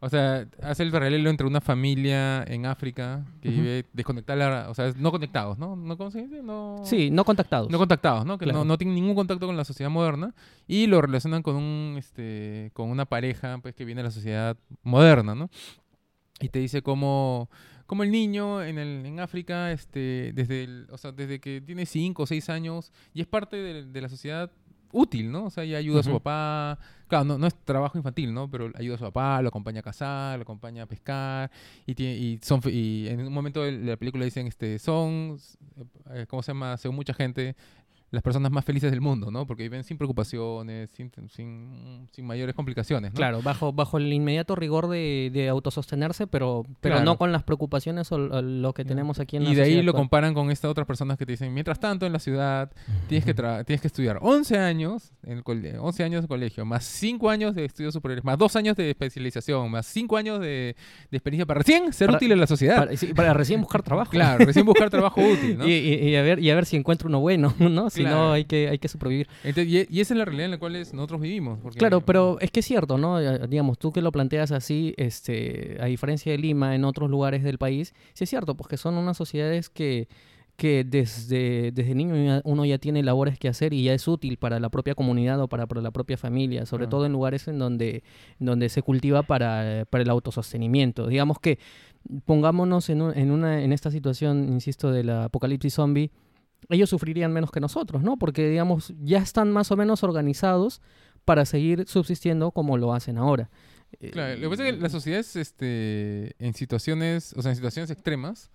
o 0.00 0.08
sea 0.08 0.46
hace 0.62 0.84
el 0.84 0.92
paralelo 0.92 1.28
entre 1.28 1.46
una 1.46 1.60
familia 1.60 2.44
en 2.44 2.66
África 2.66 3.24
que 3.42 3.48
Ujú. 3.48 3.58
vive 3.58 3.84
desconectada 3.92 4.70
o 4.70 4.74
sea 4.74 4.92
no 4.96 5.10
conectados 5.10 5.58
no 5.58 5.74
no 5.74 5.96
cómo 5.96 6.10
se 6.10 6.22
dice 6.22 6.42
no 6.42 6.76
Sí, 6.84 7.10
no 7.10 7.24
contactados. 7.24 7.68
no 7.70 7.78
contactados 7.78 8.24
no 8.24 8.38
que 8.38 8.44
Claro. 8.44 8.60
no, 8.60 8.64
no 8.64 8.78
tienen 8.78 8.94
ningún 8.94 9.14
contacto 9.16 9.46
con 9.46 9.56
la 9.56 9.64
sociedad 9.64 9.90
moderna 9.90 10.34
y 10.68 10.86
lo 10.86 11.00
relacionan 11.02 11.42
con 11.42 11.56
un 11.56 11.96
este 11.98 12.70
con 12.74 12.90
una 12.90 13.06
pareja 13.06 13.58
pues 13.60 13.74
que 13.74 13.84
viene 13.84 14.00
de 14.02 14.08
la 14.08 14.12
sociedad 14.12 14.56
moderna 14.82 15.34
no 15.34 15.50
y 16.40 16.48
te 16.48 16.60
dice 16.60 16.82
cómo 16.82 17.50
como 17.86 18.02
el 18.02 18.10
niño 18.10 18.62
en, 18.62 18.76
el, 18.78 19.06
en 19.06 19.18
África, 19.18 19.72
este, 19.72 20.32
desde, 20.34 20.64
el- 20.64 20.86
o 20.90 20.98
sea, 20.98 21.10
desde 21.10 21.40
que 21.40 21.62
tiene 21.62 21.86
5 21.86 22.24
o 22.24 22.26
6 22.26 22.50
años, 22.50 22.92
y 23.14 23.22
es 23.22 23.26
parte 23.26 23.56
de, 23.56 23.86
de 23.86 24.00
la 24.02 24.10
sociedad 24.10 24.50
útil, 24.92 25.30
¿no? 25.30 25.46
O 25.46 25.50
sea, 25.50 25.64
ya 25.64 25.78
ayuda 25.78 26.00
a 26.00 26.02
su 26.02 26.12
papá. 26.12 26.78
Claro, 27.06 27.24
no, 27.24 27.38
no 27.38 27.46
es 27.46 27.54
trabajo 27.64 27.96
infantil, 27.96 28.32
¿no? 28.34 28.50
Pero 28.50 28.70
ayuda 28.74 28.96
a 28.96 28.98
su 28.98 29.04
papá, 29.04 29.40
lo 29.42 29.48
acompaña 29.48 29.80
a 29.80 29.82
cazar, 29.82 30.38
lo 30.38 30.42
acompaña 30.42 30.82
a 30.82 30.86
pescar. 30.86 31.50
Y, 31.86 31.94
tiene, 31.94 32.16
y, 32.16 32.38
son, 32.42 32.60
y 32.66 33.08
en 33.08 33.26
un 33.26 33.32
momento 33.32 33.62
de 33.62 33.72
la 33.72 33.96
película 33.96 34.24
dicen, 34.24 34.46
este, 34.46 34.78
son, 34.78 35.38
eh, 36.10 36.26
¿cómo 36.28 36.42
se 36.42 36.52
llama? 36.52 36.76
Según 36.76 36.96
mucha 36.96 37.14
gente, 37.14 37.56
las 38.10 38.22
personas 38.22 38.50
más 38.50 38.64
felices 38.64 38.90
del 38.90 39.00
mundo, 39.02 39.30
¿no? 39.30 39.46
Porque 39.46 39.64
viven 39.64 39.84
sin 39.84 39.98
preocupaciones, 39.98 40.90
sin, 40.90 41.10
sin, 41.30 42.06
sin 42.10 42.26
mayores 42.26 42.54
complicaciones, 42.54 43.12
¿no? 43.12 43.16
Claro, 43.16 43.42
bajo, 43.42 43.72
bajo 43.72 43.98
el 43.98 44.12
inmediato 44.12 44.54
rigor 44.56 44.88
de, 44.88 45.30
de 45.32 45.48
autosostenerse, 45.48 46.26
pero, 46.26 46.64
pero 46.80 46.94
Claro. 46.96 47.04
no 47.04 47.18
con 47.18 47.32
las 47.32 47.42
preocupaciones 47.42 48.10
o, 48.12 48.16
o 48.16 48.42
lo 48.42 48.72
que 48.72 48.84
tenemos 48.84 49.18
aquí 49.20 49.36
en 49.36 49.44
la 49.44 49.50
Y 49.50 49.54
de 49.54 49.62
ahí 49.62 49.82
lo 49.82 49.92
comparan 49.92 50.32
con 50.34 50.50
estas 50.50 50.70
otras 50.70 50.86
personas 50.86 51.18
que 51.18 51.26
te 51.26 51.32
dicen, 51.32 51.52
mientras 51.52 51.78
tanto 51.80 52.06
en 52.06 52.12
la 52.12 52.18
ciudad 52.18 52.70
tienes 53.08 53.24
que, 53.24 53.34
tra- 53.36 53.64
tienes 53.64 53.80
que 53.82 53.88
estudiar 53.88 54.18
11 54.22 54.58
años, 54.58 55.12
en 55.24 55.38
el 55.38 55.44
cole- 55.44 55.78
11 55.78 56.04
años 56.04 56.22
de 56.22 56.28
colegio, 56.28 56.64
más 56.64 56.84
5 56.84 57.28
años 57.30 57.54
de 57.54 57.64
estudios 57.66 57.92
superiores, 57.92 58.24
más 58.24 58.38
2 58.38 58.56
años 58.56 58.76
de 58.76 58.90
especialización, 58.90 59.70
más 59.70 59.86
5 59.86 60.16
años 60.16 60.40
de, 60.40 60.76
de 61.10 61.16
experiencia 61.16 61.44
para 61.46 61.58
recién 61.58 61.92
ser 61.92 62.06
Para- 62.06 62.16
útil 62.16 62.32
en 62.32 62.40
la 62.40 62.46
sociedad. 62.46 62.76
Para, 62.78 62.96
sí, 62.96 63.12
para 63.12 63.34
recién 63.34 63.60
buscar 63.60 63.82
trabajo. 63.82 64.10
Claro, 64.10 64.44
recién 64.46 64.64
buscar 64.64 64.88
trabajo 64.90 65.20
útil, 65.32 65.58
¿no? 65.58 65.66
Y, 65.68 65.72
y- 65.72 66.08
y 66.10 66.16
a 66.16 66.22
ver, 66.22 66.38
y 66.38 66.50
a 66.50 66.54
ver 66.54 66.64
si 66.64 66.76
encuentro 66.76 67.08
uno 67.08 67.20
bueno, 67.20 67.54
¿no? 67.58 67.90
Si 67.98 68.04
no, 68.10 68.32
hay 68.32 68.44
que, 68.44 68.68
hay 68.68 68.78
que 68.78 68.88
sobrevivir. 68.88 69.28
Entonces, 69.44 69.86
y, 69.90 70.00
esa 70.00 70.14
es 70.14 70.18
la 70.18 70.24
realidad 70.24 70.46
en 70.46 70.50
la 70.52 70.58
cual 70.58 70.76
es- 70.76 70.92
nosotros 70.94 71.20
vivimos. 71.20 71.58
porque- 71.62 71.78
Claro, 71.78 72.00
pero 72.00 72.38
es 72.40 72.50
que 72.50 72.60
es 72.60 72.66
cierto, 72.66 72.98
¿no? 72.98 73.20
Eh, 73.20 73.46
Digamos, 73.48 73.78
tú 73.78 73.92
que 73.92 74.00
lo 74.02 74.12
planteas 74.12 74.50
así, 74.52 74.94
este, 74.96 75.76
a 75.80 75.86
diferencia 75.86 76.32
de 76.32 76.38
Lima, 76.38 76.74
en 76.74 76.84
otros 76.84 77.10
lugares 77.10 77.42
del 77.42 77.58
país, 77.58 77.94
sí 78.14 78.24
es 78.24 78.30
cierto, 78.30 78.56
pues 78.56 78.68
que 78.68 78.76
son 78.76 78.94
unas 78.96 79.16
sociedades 79.16 79.68
que, 79.70 80.08
que 80.56 80.82
desde, 80.82 81.70
desde 81.70 81.94
niño 81.94 82.40
uno 82.44 82.64
ya 82.64 82.78
tiene 82.78 83.02
labores 83.04 83.38
que 83.38 83.46
hacer 83.46 83.72
y 83.72 83.84
ya 83.84 83.94
es 83.94 84.08
útil 84.08 84.38
para 84.38 84.58
la 84.58 84.70
propia 84.70 84.96
comunidad 84.96 85.40
o 85.40 85.46
para, 85.46 85.66
para 85.68 85.80
la 85.80 85.92
propia 85.92 86.16
familia, 86.16 86.66
sobre 86.66 86.86
todo 86.90 87.06
en 87.06 87.12
lugares 87.12 87.46
en 87.46 87.60
donde, 87.60 88.02
donde 88.40 88.68
se 88.68 88.82
cultiva 88.82 89.22
para, 89.22 89.84
para 89.88 90.02
el 90.02 90.10
autosostenimiento. 90.10 91.06
Digamos 91.06 91.38
que 91.38 91.60
pongámonos 92.24 92.88
en, 92.90 93.02
un- 93.02 93.16
en, 93.16 93.30
una, 93.30 93.62
en 93.62 93.72
esta 93.72 93.90
situación, 93.90 94.48
insisto, 94.52 94.90
del 94.90 95.10
apocalipsis 95.10 95.74
zombie, 95.74 96.10
ellos 96.68 96.90
sufrirían 96.90 97.32
menos 97.32 97.50
que 97.50 97.60
nosotros, 97.60 98.02
¿no? 98.02 98.16
Porque, 98.16 98.48
digamos, 98.48 98.94
ya 99.00 99.18
están 99.18 99.52
más 99.52 99.70
o 99.70 99.76
menos 99.76 100.02
organizados 100.02 100.80
para 101.24 101.44
seguir 101.44 101.86
subsistiendo 101.86 102.50
como 102.50 102.76
lo 102.78 102.92
hacen 102.92 103.18
ahora. 103.18 103.50
Eh, 104.00 104.10
Claro, 104.10 104.34
lo 104.36 104.42
que 104.42 104.48
pasa 104.50 104.68
es 104.68 104.74
que 104.74 104.80
las 104.80 104.92
sociedades 104.92 105.36
este, 105.36 106.34
en 106.38 106.54
situaciones, 106.54 107.34
o 107.36 107.42
sea, 107.42 107.52
en 107.52 107.56
situaciones 107.56 107.90
extremas, 107.90 108.50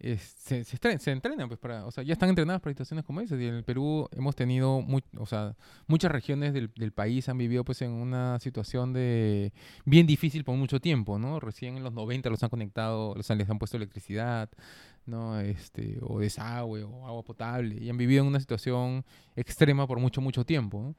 se, 0.00 1.10
entrenan, 1.10 1.48
pues, 1.48 1.58
para, 1.58 1.84
o 1.84 1.90
sea, 1.90 2.04
ya 2.04 2.12
están 2.12 2.28
entrenadas 2.28 2.60
para 2.62 2.72
situaciones 2.72 3.04
como 3.04 3.20
esas. 3.20 3.40
Y 3.40 3.46
en 3.46 3.54
el 3.54 3.64
Perú 3.64 4.08
hemos 4.12 4.36
tenido, 4.36 4.84
o 5.16 5.26
sea, 5.26 5.56
muchas 5.88 6.12
regiones 6.12 6.54
del, 6.54 6.70
del 6.76 6.92
país 6.92 7.28
han 7.28 7.36
vivido, 7.36 7.64
pues, 7.64 7.82
en 7.82 7.90
una 7.90 8.38
situación 8.38 8.92
de 8.92 9.52
bien 9.84 10.06
difícil 10.06 10.44
por 10.44 10.56
mucho 10.56 10.80
tiempo, 10.80 11.18
¿no? 11.18 11.40
Recién 11.40 11.76
en 11.76 11.82
los 11.82 11.92
90 11.92 12.30
los 12.30 12.42
han 12.42 12.48
conectado, 12.48 13.14
los 13.16 13.28
han, 13.30 13.38
les 13.38 13.50
han 13.50 13.58
puesto 13.58 13.76
electricidad, 13.76 14.48
¿no? 15.08 15.40
Este, 15.40 15.98
o 16.02 16.20
desagüe, 16.20 16.84
o 16.84 17.06
agua 17.06 17.24
potable, 17.24 17.76
y 17.80 17.88
han 17.90 17.96
vivido 17.96 18.22
en 18.22 18.28
una 18.28 18.40
situación 18.40 19.04
extrema 19.34 19.86
por 19.86 19.98
mucho, 19.98 20.20
mucho 20.20 20.44
tiempo. 20.44 20.94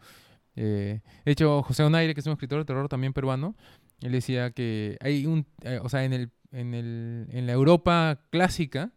Eh, 0.56 1.02
de 1.24 1.32
hecho, 1.32 1.62
José 1.64 1.84
Onaire, 1.84 2.14
que 2.14 2.20
es 2.20 2.26
un 2.26 2.34
escritor 2.34 2.60
de 2.60 2.66
terror 2.66 2.90
también 2.90 3.14
peruano, 3.14 3.56
él 4.02 4.12
decía 4.12 4.52
que 4.52 4.98
hay 5.02 5.26
un, 5.26 5.46
eh, 5.64 5.80
o 5.82 5.90
sea, 5.90 6.04
en, 6.04 6.14
el, 6.14 6.32
en, 6.52 6.74
el, 6.74 7.28
en 7.32 7.46
la 7.46 7.54
Europa 7.54 8.20
clásica, 8.30 8.92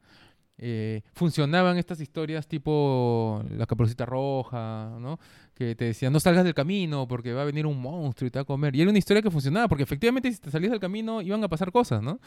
eh, 0.64 1.03
funcionaban 1.12 1.77
estas 1.77 2.01
historias 2.01 2.46
tipo 2.46 3.42
La 3.57 3.66
Caperucita 3.66 4.07
Roja, 4.07 4.96
¿no? 5.01 5.18
Que 5.55 5.75
te 5.75 5.85
decían, 5.87 6.12
no 6.12 6.20
salgas 6.20 6.44
del 6.44 6.55
camino 6.55 7.07
porque 7.07 7.33
va 7.33 7.42
a 7.42 7.44
venir 7.44 7.66
un 7.66 7.81
monstruo 7.81 8.27
y 8.27 8.31
te 8.31 8.38
va 8.38 8.42
a 8.42 8.46
comer. 8.46 8.75
Y 8.75 8.81
era 8.81 8.88
una 8.90 8.98
historia 8.98 9.20
que 9.22 9.31
funcionaba, 9.31 9.68
porque 9.68 9.83
efectivamente 9.83 10.33
si 10.33 10.38
te 10.38 10.51
salías 10.51 10.70
del 10.70 10.81
camino 10.81 11.20
iban 11.20 11.42
a 11.44 11.48
pasar 11.48 11.70
cosas, 11.72 12.03
¿no? 12.03 12.20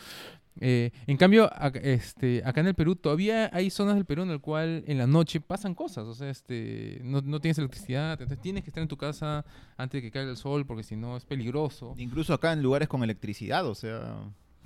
Eh, 0.59 0.91
en 1.07 1.17
cambio, 1.17 1.49
ac- 1.49 1.79
este, 1.81 2.43
acá 2.45 2.61
en 2.61 2.67
el 2.67 2.75
Perú 2.75 2.95
todavía 2.95 3.49
hay 3.53 3.69
zonas 3.69 3.95
del 3.95 4.05
Perú 4.05 4.23
en 4.23 4.29
el 4.31 4.41
cual 4.41 4.83
en 4.85 4.97
la 4.97 5.07
noche 5.07 5.41
pasan 5.41 5.73
cosas, 5.73 6.05
o 6.05 6.13
sea, 6.13 6.29
este, 6.29 6.99
no, 7.03 7.21
no 7.21 7.39
tienes 7.39 7.57
electricidad, 7.57 8.11
entonces 8.11 8.39
tienes 8.41 8.63
que 8.63 8.69
estar 8.69 8.81
en 8.81 8.87
tu 8.89 8.97
casa 8.97 9.43
antes 9.77 10.01
de 10.01 10.01
que 10.03 10.11
caiga 10.11 10.29
el 10.29 10.37
sol 10.37 10.65
porque 10.65 10.83
si 10.83 10.95
no 10.95 11.17
es 11.17 11.25
peligroso. 11.25 11.93
Incluso 11.97 12.33
acá 12.33 12.53
en 12.53 12.61
lugares 12.61 12.87
con 12.87 13.03
electricidad, 13.03 13.65
o 13.65 13.75
sea... 13.75 14.17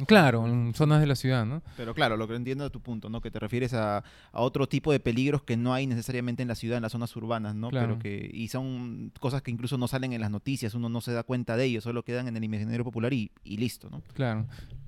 Claro, 0.08 0.48
en 0.48 0.74
zonas 0.74 1.02
de 1.02 1.08
la 1.08 1.16
ciudad, 1.16 1.46
¿no? 1.46 1.62
Pero 1.76 1.94
claro, 1.94 2.16
lo 2.16 2.28
que 2.28 2.36
entiendo 2.36 2.64
de 2.64 2.70
tu 2.70 2.82
punto, 2.82 3.10
¿no? 3.10 3.22
Que 3.22 3.32
te 3.32 3.40
refieres 3.40 3.74
a, 3.74 3.98
a 3.98 4.42
otro 4.42 4.68
tipo 4.68 4.92
de 4.92 5.00
peligros 5.00 5.44
que 5.44 5.58
no 5.58 5.74
hay 5.74 5.88
necesariamente 5.88 6.42
en 6.42 6.48
la 6.48 6.56
ciudad, 6.56 6.78
en 6.78 6.84
las 6.84 6.92
zonas 6.94 7.16
urbanas, 7.16 7.56
¿no? 7.56 7.70
Claro. 7.70 7.88
Pero 7.88 8.00
que, 8.00 8.30
y 8.34 8.48
son 8.48 9.12
cosas 9.20 9.42
que 9.42 9.52
incluso 9.52 9.78
no 9.78 9.88
salen 9.88 10.14
en 10.14 10.22
las 10.22 10.32
noticias, 10.32 10.74
uno 10.74 10.90
no 10.90 11.02
se 11.02 11.12
da 11.12 11.24
cuenta 11.24 11.58
de 11.58 11.66
ellos, 11.66 11.84
solo 11.84 12.04
quedan 12.04 12.28
en 12.28 12.38
el 12.38 12.44
imaginario 12.44 12.84
popular 12.84 13.14
y, 13.14 13.32
y 13.44 13.58
listo, 13.58 13.90
¿no? 13.90 14.02
Claro. 14.14 14.46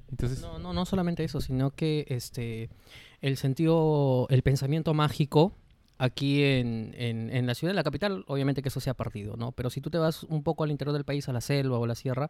Entonces, 0.09 0.41
No, 0.41 0.59
no, 0.59 0.73
no 0.73 0.85
solamente 0.85 1.23
eso, 1.23 1.41
sino 1.41 1.71
que 1.71 2.05
este 2.09 2.69
el 3.21 3.37
sentido, 3.37 4.27
el 4.29 4.41
pensamiento 4.41 4.93
mágico 4.93 5.53
aquí 5.97 6.43
en, 6.43 6.95
en, 6.97 7.29
en 7.29 7.45
la 7.45 7.53
ciudad, 7.53 7.69
en 7.71 7.75
la 7.75 7.83
capital, 7.83 8.23
obviamente 8.27 8.61
que 8.63 8.69
eso 8.69 8.79
se 8.79 8.89
ha 8.89 8.95
perdido, 8.95 9.37
¿no? 9.37 9.51
Pero 9.51 9.69
si 9.69 9.81
tú 9.81 9.89
te 9.91 9.99
vas 9.99 10.23
un 10.23 10.41
poco 10.41 10.63
al 10.63 10.71
interior 10.71 10.93
del 10.93 11.05
país, 11.05 11.29
a 11.29 11.33
la 11.33 11.41
selva 11.41 11.77
o 11.77 11.83
a 11.83 11.87
la 11.87 11.95
sierra, 11.95 12.29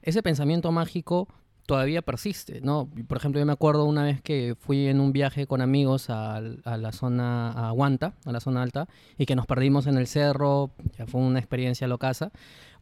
ese 0.00 0.22
pensamiento 0.22 0.72
mágico 0.72 1.28
todavía 1.70 2.02
persiste, 2.02 2.60
¿no? 2.60 2.88
Por 3.06 3.16
ejemplo, 3.18 3.38
yo 3.40 3.46
me 3.46 3.52
acuerdo 3.52 3.84
una 3.84 4.02
vez 4.02 4.20
que 4.20 4.56
fui 4.58 4.88
en 4.88 4.98
un 5.00 5.12
viaje 5.12 5.46
con 5.46 5.60
amigos 5.60 6.10
al- 6.10 6.60
a, 6.64 6.76
la 6.76 6.90
zona, 6.90 7.52
a 7.52 7.72
Huanta, 7.72 8.14
a 8.24 8.32
la 8.32 8.40
zona 8.40 8.60
alta, 8.62 8.88
y 9.16 9.24
que 9.24 9.36
nos 9.36 9.46
perdimos 9.46 9.86
en 9.86 9.96
el 9.96 10.08
cerro, 10.08 10.72
ya 10.98 11.06
fue 11.06 11.20
una 11.20 11.38
experiencia 11.38 11.86
locaza. 11.86 12.32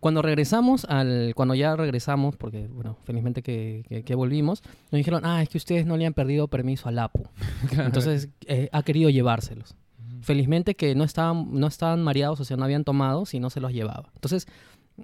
Cuando 0.00 0.22
regresamos, 0.22 0.86
al, 0.86 1.32
cuando 1.34 1.54
ya 1.54 1.76
regresamos, 1.76 2.36
porque, 2.36 2.66
bueno, 2.68 2.96
felizmente 3.04 3.42
que, 3.42 3.84
que- 3.88 4.04
que 4.04 4.14
volvimos, 4.14 4.62
nos 4.90 4.98
dijeron, 4.98 5.26
ah, 5.26 5.42
es 5.42 5.48
que 5.50 5.58
ustedes 5.58 5.84
no 5.84 5.96
le 5.98 6.06
han 6.06 6.14
perdido 6.14 6.48
permiso 6.48 6.88
al 6.88 6.98
APU. 6.98 7.24
Entonces, 7.72 8.30
eh, 8.46 8.70
ha 8.72 8.82
querido 8.84 9.10
llevárselos. 9.10 9.76
Felizmente 10.22 10.74
que 10.76 10.94
no 10.94 11.04
estaban, 11.04 11.48
no 11.52 11.66
estaban 11.66 12.02
mareados, 12.02 12.40
o 12.40 12.44
sea, 12.44 12.56
no 12.56 12.64
habían 12.64 12.84
tomado, 12.84 13.26
si 13.26 13.38
no 13.38 13.50
se 13.50 13.60
los 13.60 13.72
llevaba. 13.72 14.10
Entonces, 14.14 14.46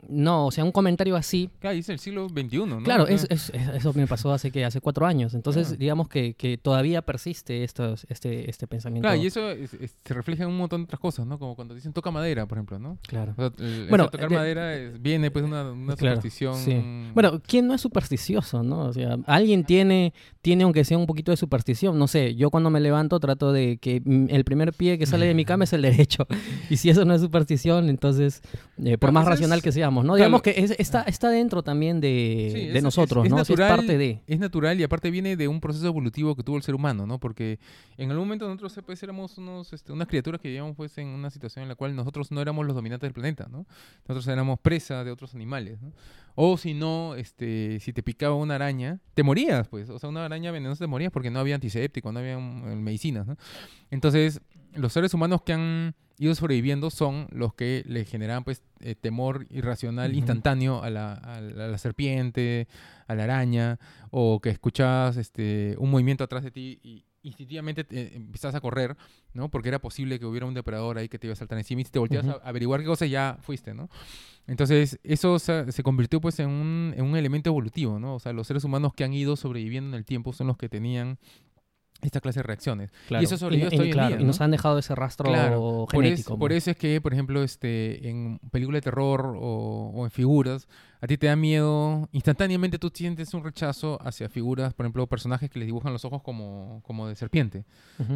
no, 0.09 0.47
o 0.47 0.51
sea, 0.51 0.65
un 0.65 0.73
comentario 0.73 1.15
así 1.17 1.49
claro, 1.61 1.77
es 1.79 1.89
el 1.89 1.99
siglo 1.99 2.29
XXI, 2.29 2.57
¿no? 2.67 2.83
Claro, 2.83 3.07
sea, 3.07 3.15
es, 3.15 3.27
es- 3.31 3.51
es- 3.55 3.69
eso 3.77 3.93
me 3.95 4.07
pasó 4.07 4.33
hace 4.33 4.51
que 4.51 4.65
hace 4.65 4.81
cuatro 4.81 5.07
años. 5.07 5.35
Entonces, 5.35 5.69
Claro. 5.69 5.79
digamos 5.79 6.09
que, 6.09 6.35
que 6.35 6.59
todavía 6.59 7.03
persiste 7.03 7.63
estos, 7.65 8.07
este, 8.09 8.51
este 8.51 8.67
pensamiento. 8.67 9.07
Claro, 9.09 9.23
y 9.23 9.27
eso 9.27 9.51
es- 9.51 9.71
se 10.05 10.15
refleja 10.15 10.43
en 10.45 10.51
un 10.51 10.59
montón 10.59 10.81
de 10.83 10.85
otras 10.85 11.01
cosas, 11.01 11.27
¿no? 11.27 11.39
Como 11.39 11.55
cuando 11.55 11.75
dicen 11.75 11.93
toca 11.93 12.11
madera, 12.11 12.47
por 12.47 12.59
ejemplo, 12.59 12.79
¿no? 12.79 12.99
Claro. 13.07 13.33
O 13.37 13.37
sea, 13.37 13.53
el- 13.67 13.87
Bueno, 13.89 14.09
tocar 14.11 14.29
de- 14.29 14.37
madera 14.37 14.73
viene 14.99 15.31
pues 15.31 15.45
una, 15.45 15.71
una 15.71 15.95
Claro, 15.97 16.17
superstición. 16.17 16.57
sí. 16.57 16.83
Bueno, 17.15 17.41
¿quién 17.47 17.67
no 17.67 17.75
es 17.75 17.81
supersticioso, 17.81 18.63
no? 18.63 18.87
O 18.87 18.93
sea, 18.93 19.17
alguien 19.27 19.65
tiene, 19.65 20.13
tiene 20.43 20.65
aunque 20.65 20.85
sea 20.85 20.99
un 20.99 21.07
poquito 21.07 21.31
de 21.31 21.37
superstición. 21.37 21.99
No 21.99 22.09
sé, 22.09 22.35
yo 22.35 22.51
cuando 22.51 22.69
me 22.71 22.81
levanto 22.81 23.21
trato 23.21 23.53
de 23.53 23.79
que 23.79 24.03
el 24.29 24.45
primer 24.45 24.73
pie 24.73 24.99
que 24.99 25.07
sale 25.07 25.27
de 25.27 25.35
mi 25.35 25.45
cama 25.45 25.65
es 25.65 25.73
el 25.73 25.83
derecho. 25.83 26.27
Y 26.71 26.77
si 26.79 26.91
eso 26.91 27.05
no 27.05 27.15
es 27.15 27.21
superstición, 27.21 27.89
entonces, 27.89 28.43
eh, 28.85 28.99
por 28.99 29.13
más 29.13 29.23
eso 29.23 29.31
es- 29.33 29.39
racional 29.39 29.63
que 29.63 29.71
seamos, 29.85 30.05
¿no? 30.05 30.14
claro. 30.14 30.16
Digamos 30.29 30.42
que 30.42 30.51
es- 30.57 30.75
está, 30.79 31.03
está 31.03 31.31
dentro 31.31 31.62
también 31.62 32.01
de, 32.01 32.51
Sí, 32.55 32.66
de 32.68 32.79
es- 32.79 32.83
nosotros, 32.83 33.25
es, 33.25 33.31
¿no? 33.31 33.37
Natural, 33.38 33.70
es 33.70 33.77
parte 33.77 33.99
de... 33.99 34.23
es 34.27 34.38
natural 34.38 34.81
y 34.81 34.83
aparte 34.83 35.11
viene 35.11 35.37
de 35.37 35.47
un 35.49 35.61
proceso 35.61 35.87
evolutivo 35.87 36.35
que 36.37 36.42
tuvo 36.42 36.57
el 36.57 36.62
ser 36.62 36.75
humano, 36.75 37.07
¿no? 37.07 37.18
Porque 37.20 37.59
en 37.97 38.11
algún 38.11 38.27
momento 38.27 38.47
nosotros 38.47 38.73
pues, 38.87 39.03
éramos 39.03 39.37
unos, 39.38 39.73
este, 39.73 39.92
unas 39.92 40.09
criaturas 40.09 40.40
que 40.40 40.49
vivíamos 40.49 40.75
pues, 40.77 40.97
en 40.99 41.09
una 41.09 41.31
situación 41.31 41.62
en 41.64 41.68
la 41.68 41.75
cual 41.75 41.94
nosotros 41.94 42.31
no 42.31 42.40
éramos 42.40 42.66
los 42.66 42.75
dominantes 42.75 43.07
del 43.07 43.12
planeta, 43.14 43.47
¿no? 43.51 43.66
Nosotros 44.09 44.27
éramos 44.29 44.59
presa 44.61 45.05
de 45.05 45.11
otros 45.11 45.35
animales, 45.35 45.81
¿no? 45.83 45.92
O 46.37 46.57
si 46.59 46.75
no, 46.75 47.14
este, 47.14 47.79
si 47.81 47.92
te 47.92 48.03
picaba 48.03 48.35
una 48.35 48.57
araña, 48.57 48.99
te 49.14 49.23
morías, 49.23 49.68
pues. 49.68 49.88
O 49.90 49.99
sea, 50.01 50.09
una 50.09 50.25
araña 50.25 50.51
venenosa 50.51 50.85
te 50.85 50.88
morías 50.88 51.12
porque 51.12 51.31
no 51.31 51.38
había 51.38 51.55
antiséptico, 51.55 52.11
no 52.11 52.18
había 52.18 52.38
mm, 52.38 52.77
medicinas, 52.83 53.27
¿no? 53.27 53.37
Entonces, 53.90 54.40
los 54.75 54.92
seres 54.92 55.14
humanos 55.14 55.42
que 55.42 55.53
han 55.53 55.94
ido 56.18 56.35
sobreviviendo 56.35 56.90
son 56.90 57.27
los 57.31 57.55
que 57.55 57.83
le 57.87 58.05
generan 58.05 58.44
pues 58.44 58.62
eh, 58.81 58.94
temor 58.94 59.46
irracional 59.50 60.11
Ujú. 60.11 60.18
instantáneo 60.18 60.83
a 60.83 60.90
la, 60.90 61.14
a 61.14 61.40
la- 61.40 61.79
serpiente, 61.79 62.68
a 63.07 63.14
la 63.14 63.24
araña, 63.24 63.79
o 64.11 64.40
que 64.40 64.50
escuchabas 64.50 65.16
este, 65.16 65.74
un 65.79 65.90
movimiento 65.90 66.22
atrás 66.24 66.44
de 66.44 66.50
ti 66.50 66.79
y 66.83 67.05
instintivamente 67.22 67.85
te- 67.85 68.14
empezás 68.16 68.55
a 68.55 68.61
correr, 68.61 68.96
¿no? 69.33 69.48
Porque 69.48 69.68
era 69.70 69.79
posible 69.81 70.18
que 70.18 70.27
hubiera 70.27 70.44
un 70.46 70.53
depredador 70.55 70.98
ahí 70.98 71.09
que 71.09 71.18
te 71.18 71.27
iba 71.27 71.33
a 71.33 71.37
saltar 71.37 71.57
encima 71.59 71.81
y 71.81 71.85
si 71.85 71.90
te 71.90 71.98
volteas 71.98 72.27
Ujú. 72.27 72.37
a 72.37 72.48
averiguar 72.48 72.81
qué 72.81 72.87
cosa 72.87 73.07
ya 73.07 73.38
fuiste, 73.40 73.72
¿no? 73.74 73.88
Entonces, 74.46 74.98
eso 75.03 75.38
se, 75.38 75.72
se 75.72 75.83
convirtió 75.83 76.20
pues 76.20 76.38
en 76.38 76.50
un, 76.50 76.92
en 76.96 77.05
un 77.05 77.16
elemento 77.16 77.48
evolutivo, 77.48 77.98
¿no? 77.98 78.16
O 78.16 78.20
sea, 78.20 78.35
los 78.35 78.46
seres 78.46 78.62
humanos 78.64 78.92
que 78.94 79.03
han 79.05 79.14
ido 79.14 79.37
sobreviviendo 79.37 79.88
en 79.88 79.94
el 79.94 80.05
tiempo 80.05 80.35
son 80.35 80.48
los 80.48 80.59
que 80.59 80.68
tenían 80.68 81.18
esta 82.07 82.21
clase 82.21 82.40
de 82.40 82.43
reacciones. 82.45 82.90
Claro. 83.09 83.25
eso 83.25 83.37
sobrevivió 83.37 83.69
hasta 83.69 83.85
y, 83.85 83.90
en 83.90 84.09
día, 84.09 84.21
y 84.21 84.25
nos 84.25 84.38
¿no? 84.40 84.45
han 84.45 84.51
dejado 84.51 84.79
ese 84.79 84.95
rastro 84.95 85.29
Claro, 85.31 85.87
por, 85.90 86.05
es- 86.05 86.11
genético. 86.11 86.38
por 86.38 86.53
eso 86.53 86.71
es 86.71 86.77
que, 86.77 87.01
por 87.01 87.12
ejemplo, 87.12 87.43
este, 87.43 88.09
en 88.09 88.38
películas 88.51 88.79
de 88.79 88.83
terror 88.85 89.35
o, 89.37 89.90
o 89.95 90.05
en 90.05 90.11
figuras, 90.11 90.69
a 91.01 91.07
ti 91.07 91.17
te 91.19 91.27
da 91.27 91.37
miedo, 91.37 92.09
instantáneamente 92.12 92.79
tú 92.79 92.90
sientes 92.95 93.35
un 93.35 93.45
rechazo 93.45 93.99
hacia 94.03 94.29
figuras, 94.29 94.75
por 94.75 94.85
ejemplo, 94.87 95.07
personajes 95.07 95.51
que 95.51 95.59
les 95.59 95.67
dibujan 95.67 95.93
los 95.93 96.05
ojos 96.05 96.23
como, 96.23 96.81
como 96.85 97.09
de 97.09 97.14
serpiente. 97.17 97.64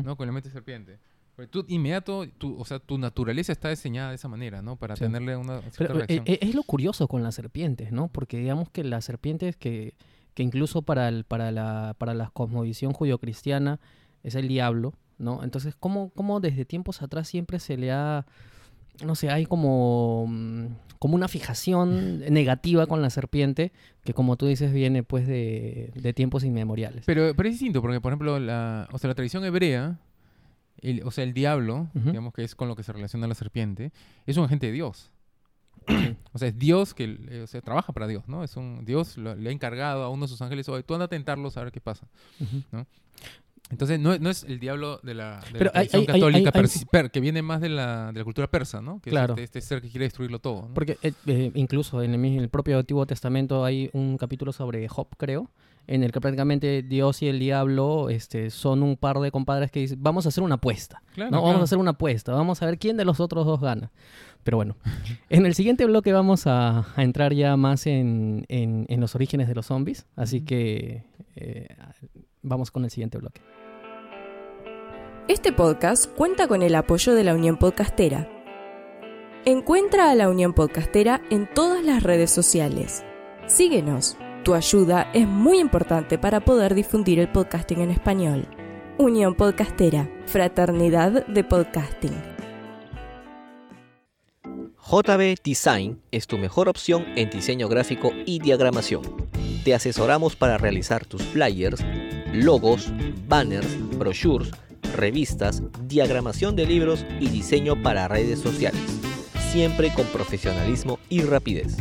¿no? 0.04 0.16
Con 0.16 0.26
la 0.26 0.32
mente 0.32 0.48
de 0.48 0.52
serpiente. 0.52 0.98
Porque 1.36 1.48
tú, 1.52 1.64
inmediato, 1.68 2.26
tu, 2.36 2.58
o 2.60 2.64
sea, 2.64 2.80
tu 2.80 2.98
naturaleza 2.98 3.52
está 3.52 3.68
diseñada 3.68 4.08
de 4.08 4.16
esa 4.16 4.26
manera, 4.26 4.60
¿no? 4.60 4.74
Para 4.74 4.96
Sí. 4.96 5.04
tenerle 5.04 5.36
una 5.36 5.60
cierta 5.60 5.76
Pero, 5.78 5.94
eh, 5.94 5.96
reacción. 5.98 6.24
eh, 6.26 6.38
es 6.42 6.52
lo 6.56 6.64
curioso 6.64 7.06
con 7.06 7.22
las 7.22 7.36
serpientes, 7.36 7.92
¿no? 7.92 8.08
Porque 8.08 8.38
digamos 8.38 8.70
que 8.70 8.82
las 8.82 9.04
serpientes 9.04 9.56
que, 9.56 9.94
que 10.38 10.44
incluso 10.44 10.82
para, 10.82 11.08
el, 11.08 11.24
para, 11.24 11.50
la, 11.50 11.96
para 11.98 12.14
la 12.14 12.30
cosmovisión 12.30 12.92
judio-cristiana 12.92 13.80
es 14.22 14.36
el 14.36 14.46
diablo, 14.46 14.94
¿no? 15.18 15.42
Entonces, 15.42 15.74
¿cómo, 15.74 16.10
¿cómo 16.14 16.38
desde 16.38 16.64
tiempos 16.64 17.02
atrás 17.02 17.26
siempre 17.26 17.58
se 17.58 17.76
le 17.76 17.90
ha, 17.90 18.24
no 19.04 19.16
sé, 19.16 19.30
hay 19.30 19.46
como, 19.46 20.26
mm, 20.28 20.66
como 21.00 21.16
una 21.16 21.26
fijación 21.26 22.20
negativa 22.32 22.86
con 22.86 23.02
la 23.02 23.10
serpiente 23.10 23.72
que 24.04 24.14
como 24.14 24.36
tú 24.36 24.46
dices 24.46 24.72
viene 24.72 25.02
pues 25.02 25.26
de, 25.26 25.90
de 25.96 26.12
tiempos 26.12 26.44
inmemoriales? 26.44 27.02
Pero, 27.04 27.32
pero 27.36 27.48
es 27.48 27.54
distinto, 27.56 27.82
porque, 27.82 28.00
por 28.00 28.12
ejemplo, 28.12 28.38
la, 28.38 28.86
o 28.92 28.98
sea, 28.98 29.08
la 29.08 29.16
tradición 29.16 29.44
hebrea, 29.44 29.98
el- 30.82 31.02
o 31.02 31.10
sea, 31.10 31.24
el 31.24 31.34
diablo, 31.34 31.88
digamos 31.94 32.32
que 32.32 32.44
es 32.44 32.54
con 32.54 32.68
lo 32.68 32.76
que 32.76 32.84
se 32.84 32.92
relaciona 32.92 33.26
la 33.26 33.34
serpiente, 33.34 33.90
es 34.24 34.36
un 34.36 34.44
agente 34.44 34.66
de 34.66 34.72
Dios. 34.72 35.10
o 36.32 36.38
sea, 36.38 36.48
es 36.48 36.58
Dios 36.58 36.94
que 36.94 37.18
eh, 37.30 37.42
o 37.42 37.46
sea, 37.46 37.60
trabaja 37.60 37.92
para 37.92 38.06
Dios, 38.06 38.28
¿no? 38.28 38.44
Es 38.44 38.56
un 38.56 38.84
Dios 38.84 39.16
lo- 39.16 39.34
le 39.34 39.48
ha 39.48 39.52
encargado 39.52 40.02
a 40.04 40.08
uno 40.10 40.22
de 40.24 40.28
sus 40.28 40.40
ángeles, 40.42 40.68
oye, 40.68 40.82
tú 40.82 40.94
anda 40.94 41.06
a 41.06 41.08
tentarlos 41.08 41.56
a 41.56 41.64
ver 41.64 41.72
qué 41.72 41.80
pasa. 41.80 42.06
Ujú. 42.40 42.84
Entonces, 43.70 44.00
no, 44.00 44.16
no 44.18 44.30
es 44.30 44.44
el 44.44 44.60
diablo 44.60 44.98
de 45.02 45.12
la, 45.12 45.40
de 45.52 45.64
la 45.66 45.70
hay- 45.74 45.88
hay- 45.92 46.06
católica 46.06 46.50
hay- 46.54 46.84
per- 46.90 47.10
que 47.10 47.20
viene 47.20 47.42
más 47.42 47.60
de 47.60 47.68
la, 47.68 48.12
de 48.12 48.18
la 48.20 48.24
cultura 48.24 48.50
persa, 48.50 48.80
¿no? 48.80 48.98
Que 49.02 49.10
Claro. 49.10 49.34
es 49.34 49.40
este, 49.42 49.58
este 49.58 49.68
ser 49.68 49.82
que 49.82 49.90
quiere 49.90 50.04
destruirlo 50.06 50.38
todo. 50.38 50.68
¿no? 50.68 50.74
Porque 50.74 50.96
eh, 51.02 51.12
eh, 51.26 51.50
incluso 51.54 52.02
en 52.02 52.12
el, 52.12 52.18
mi- 52.18 52.38
el 52.38 52.48
propio 52.48 52.78
Antiguo 52.78 53.04
Testamento 53.04 53.66
hay 53.66 53.90
un 53.92 54.16
capítulo 54.16 54.52
sobre 54.54 54.88
Job, 54.88 55.08
creo, 55.18 55.50
en 55.88 56.04
el 56.04 56.12
que 56.12 56.20
prácticamente 56.20 56.82
Dios 56.82 57.20
y 57.22 57.28
el 57.28 57.38
diablo 57.40 58.08
este, 58.10 58.50
son 58.50 58.82
un 58.84 58.96
par 58.96 59.18
de 59.18 59.30
compadres 59.32 59.70
que 59.72 59.80
dicen, 59.80 59.98
vamos 60.00 60.26
a 60.26 60.28
hacer 60.28 60.44
una 60.44 60.54
apuesta. 60.56 61.02
Claro, 61.14 61.30
¿no? 61.30 61.38
claro. 61.38 61.46
Vamos 61.46 61.60
a 61.62 61.64
hacer 61.64 61.78
una 61.78 61.90
apuesta, 61.92 62.32
vamos 62.32 62.62
a 62.62 62.66
ver 62.66 62.78
quién 62.78 62.96
de 62.96 63.04
los 63.04 63.18
otros 63.20 63.44
dos 63.46 63.60
gana. 63.60 63.90
Pero 64.44 64.56
bueno, 64.58 64.76
en 65.30 65.44
el 65.46 65.54
siguiente 65.54 65.84
bloque 65.86 66.12
vamos 66.12 66.46
a, 66.46 66.86
a 66.94 67.02
entrar 67.02 67.32
ya 67.34 67.56
más 67.56 67.86
en, 67.88 68.44
en- 68.48 68.86
en 68.88 69.00
los 69.00 69.14
orígenes 69.14 69.48
de 69.48 69.54
los 69.54 69.66
zombies, 69.66 70.06
así 70.14 70.42
que 70.42 71.02
eh, 71.36 71.66
vamos 72.42 72.70
con 72.70 72.84
el 72.84 72.90
siguiente 72.90 73.18
bloque. 73.18 73.40
Este 75.26 75.52
podcast 75.52 76.06
cuenta 76.14 76.48
con 76.48 76.62
el 76.62 76.74
apoyo 76.74 77.14
de 77.14 77.24
la 77.24 77.34
Unión 77.34 77.56
Podcastera. 77.58 78.28
Encuentra 79.44 80.10
a 80.10 80.14
la 80.14 80.28
Unión 80.28 80.52
Podcastera 80.54 81.20
en 81.30 81.48
todas 81.52 81.84
las 81.84 82.02
redes 82.02 82.30
sociales. 82.30 83.04
Síguenos. 83.46 84.16
Tu 84.48 84.54
ayuda 84.54 85.10
es 85.12 85.28
muy 85.28 85.58
importante 85.58 86.16
para 86.16 86.40
poder 86.40 86.74
difundir 86.74 87.18
el 87.18 87.30
podcasting 87.30 87.82
en 87.82 87.90
español. 87.90 88.48
Unión 88.96 89.34
Podcastera, 89.34 90.10
Fraternidad 90.24 91.26
de 91.26 91.44
Podcasting. 91.44 92.14
JB 94.90 95.34
Design 95.44 96.00
es 96.10 96.26
tu 96.26 96.38
mejor 96.38 96.70
opción 96.70 97.04
en 97.14 97.28
diseño 97.28 97.68
gráfico 97.68 98.10
y 98.24 98.38
diagramación. 98.38 99.02
Te 99.64 99.74
asesoramos 99.74 100.34
para 100.34 100.56
realizar 100.56 101.04
tus 101.04 101.22
flyers, 101.24 101.84
logos, 102.32 102.90
banners, 103.26 103.68
brochures, 103.98 104.50
revistas, 104.96 105.62
diagramación 105.82 106.56
de 106.56 106.64
libros 106.64 107.04
y 107.20 107.28
diseño 107.28 107.82
para 107.82 108.08
redes 108.08 108.38
sociales, 108.38 108.80
siempre 109.52 109.92
con 109.92 110.06
profesionalismo 110.06 110.98
y 111.10 111.20
rapidez. 111.20 111.76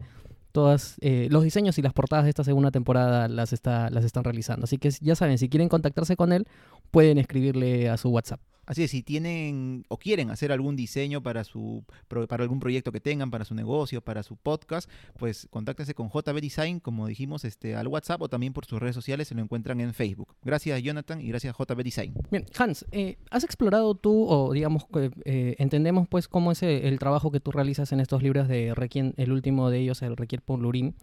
todos 0.52 0.96
los 1.00 1.42
diseños 1.42 1.78
y 1.78 1.82
las 1.82 1.92
portadas 1.92 2.24
de 2.24 2.30
esta 2.30 2.44
segunda 2.44 2.70
temporada 2.70 3.28
las, 3.28 3.52
está, 3.52 3.90
las 3.90 4.04
están 4.04 4.24
realizando. 4.24 4.64
Así 4.64 4.78
que 4.78 4.90
ya 5.00 5.14
saben, 5.14 5.38
si 5.38 5.48
quieren 5.48 5.68
contactarse 5.68 6.16
con 6.16 6.32
él, 6.32 6.46
pueden 6.90 7.18
escribirle 7.18 7.88
a 7.88 7.96
su 7.96 8.10
WhatsApp. 8.10 8.40
Así 8.70 8.84
es, 8.84 8.92
si 8.92 9.02
tienen 9.02 9.84
o 9.88 9.96
quieren 9.96 10.30
hacer 10.30 10.52
algún 10.52 10.76
diseño 10.76 11.24
para 11.24 11.42
su 11.42 11.82
para 12.06 12.44
algún 12.44 12.60
proyecto 12.60 12.92
que 12.92 13.00
tengan, 13.00 13.28
para 13.28 13.44
su 13.44 13.52
negocio, 13.52 14.00
para 14.00 14.22
su 14.22 14.36
podcast, 14.36 14.88
pues 15.18 15.48
contáctense 15.50 15.92
con 15.92 16.08
JB 16.08 16.40
Design, 16.40 16.78
como 16.78 17.08
dijimos, 17.08 17.44
este, 17.44 17.74
al 17.74 17.88
WhatsApp 17.88 18.22
o 18.22 18.28
también 18.28 18.52
por 18.52 18.66
sus 18.66 18.78
redes 18.78 18.94
sociales, 18.94 19.26
se 19.26 19.34
lo 19.34 19.42
encuentran 19.42 19.80
en 19.80 19.92
Facebook. 19.92 20.36
Gracias 20.44 20.80
Jonathan 20.84 21.20
y 21.20 21.26
gracias 21.26 21.56
JB 21.58 21.82
Design. 21.82 22.14
Bien, 22.30 22.46
Hans, 22.56 22.86
eh, 22.92 23.18
¿has 23.32 23.42
explorado 23.42 23.96
tú 23.96 24.28
o 24.28 24.52
digamos 24.52 24.86
eh, 25.24 25.56
entendemos 25.58 26.06
pues 26.06 26.28
cómo 26.28 26.52
es 26.52 26.62
el, 26.62 26.96
trabajo 27.00 27.32
que 27.32 27.40
tú 27.40 27.50
realizas 27.50 27.90
en 27.90 27.98
estos 27.98 28.22
libros 28.22 28.46
de 28.46 28.72
Requiem, 28.76 29.14
el 29.16 29.32
último 29.32 29.68
de 29.70 29.80
ellos, 29.80 30.00
el 30.02 30.16
Requiem 30.16 30.42
por 30.44 30.60
Lurín? 30.60 30.94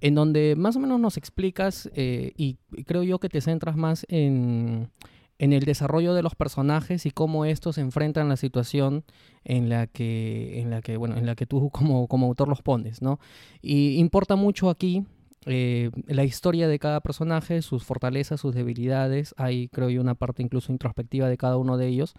en 0.00 0.14
donde 0.14 0.54
más 0.56 0.76
o 0.76 0.78
menos 0.78 1.00
nos 1.00 1.16
explicas 1.16 1.90
eh, 1.94 2.32
y 2.36 2.58
creo 2.86 3.02
yo 3.02 3.18
que 3.18 3.28
te 3.28 3.40
centras 3.40 3.76
más 3.76 4.06
en 4.08 4.90
en 5.38 5.52
el 5.52 5.64
desarrollo 5.64 6.14
de 6.14 6.22
los 6.22 6.34
personajes 6.34 7.06
y 7.06 7.10
cómo 7.10 7.44
estos 7.44 7.78
enfrentan 7.78 8.28
la 8.28 8.36
situación 8.36 9.04
en 9.44 9.68
la 9.68 9.86
que, 9.86 10.60
en 10.60 10.70
la 10.70 10.82
que, 10.82 10.96
bueno, 10.96 11.16
en 11.16 11.26
la 11.26 11.36
que 11.36 11.46
tú 11.46 11.70
como, 12.08 12.26
autor 12.26 12.48
los 12.48 12.62
pones, 12.62 13.02
¿no? 13.02 13.20
Y 13.62 13.96
importa 13.96 14.36
mucho 14.36 14.68
aquí 14.68 15.04
eh, 15.46 15.90
la 16.06 16.24
historia 16.24 16.66
de 16.66 16.78
cada 16.78 17.00
personaje, 17.00 17.62
sus 17.62 17.84
fortalezas, 17.84 18.40
sus 18.40 18.54
debilidades. 18.54 19.34
Hay, 19.38 19.68
creo 19.68 19.90
yo, 19.90 20.00
una 20.00 20.14
parte 20.14 20.42
incluso 20.42 20.72
introspectiva 20.72 21.28
de 21.28 21.36
cada 21.36 21.56
uno 21.56 21.76
de 21.76 21.86
ellos 21.86 22.14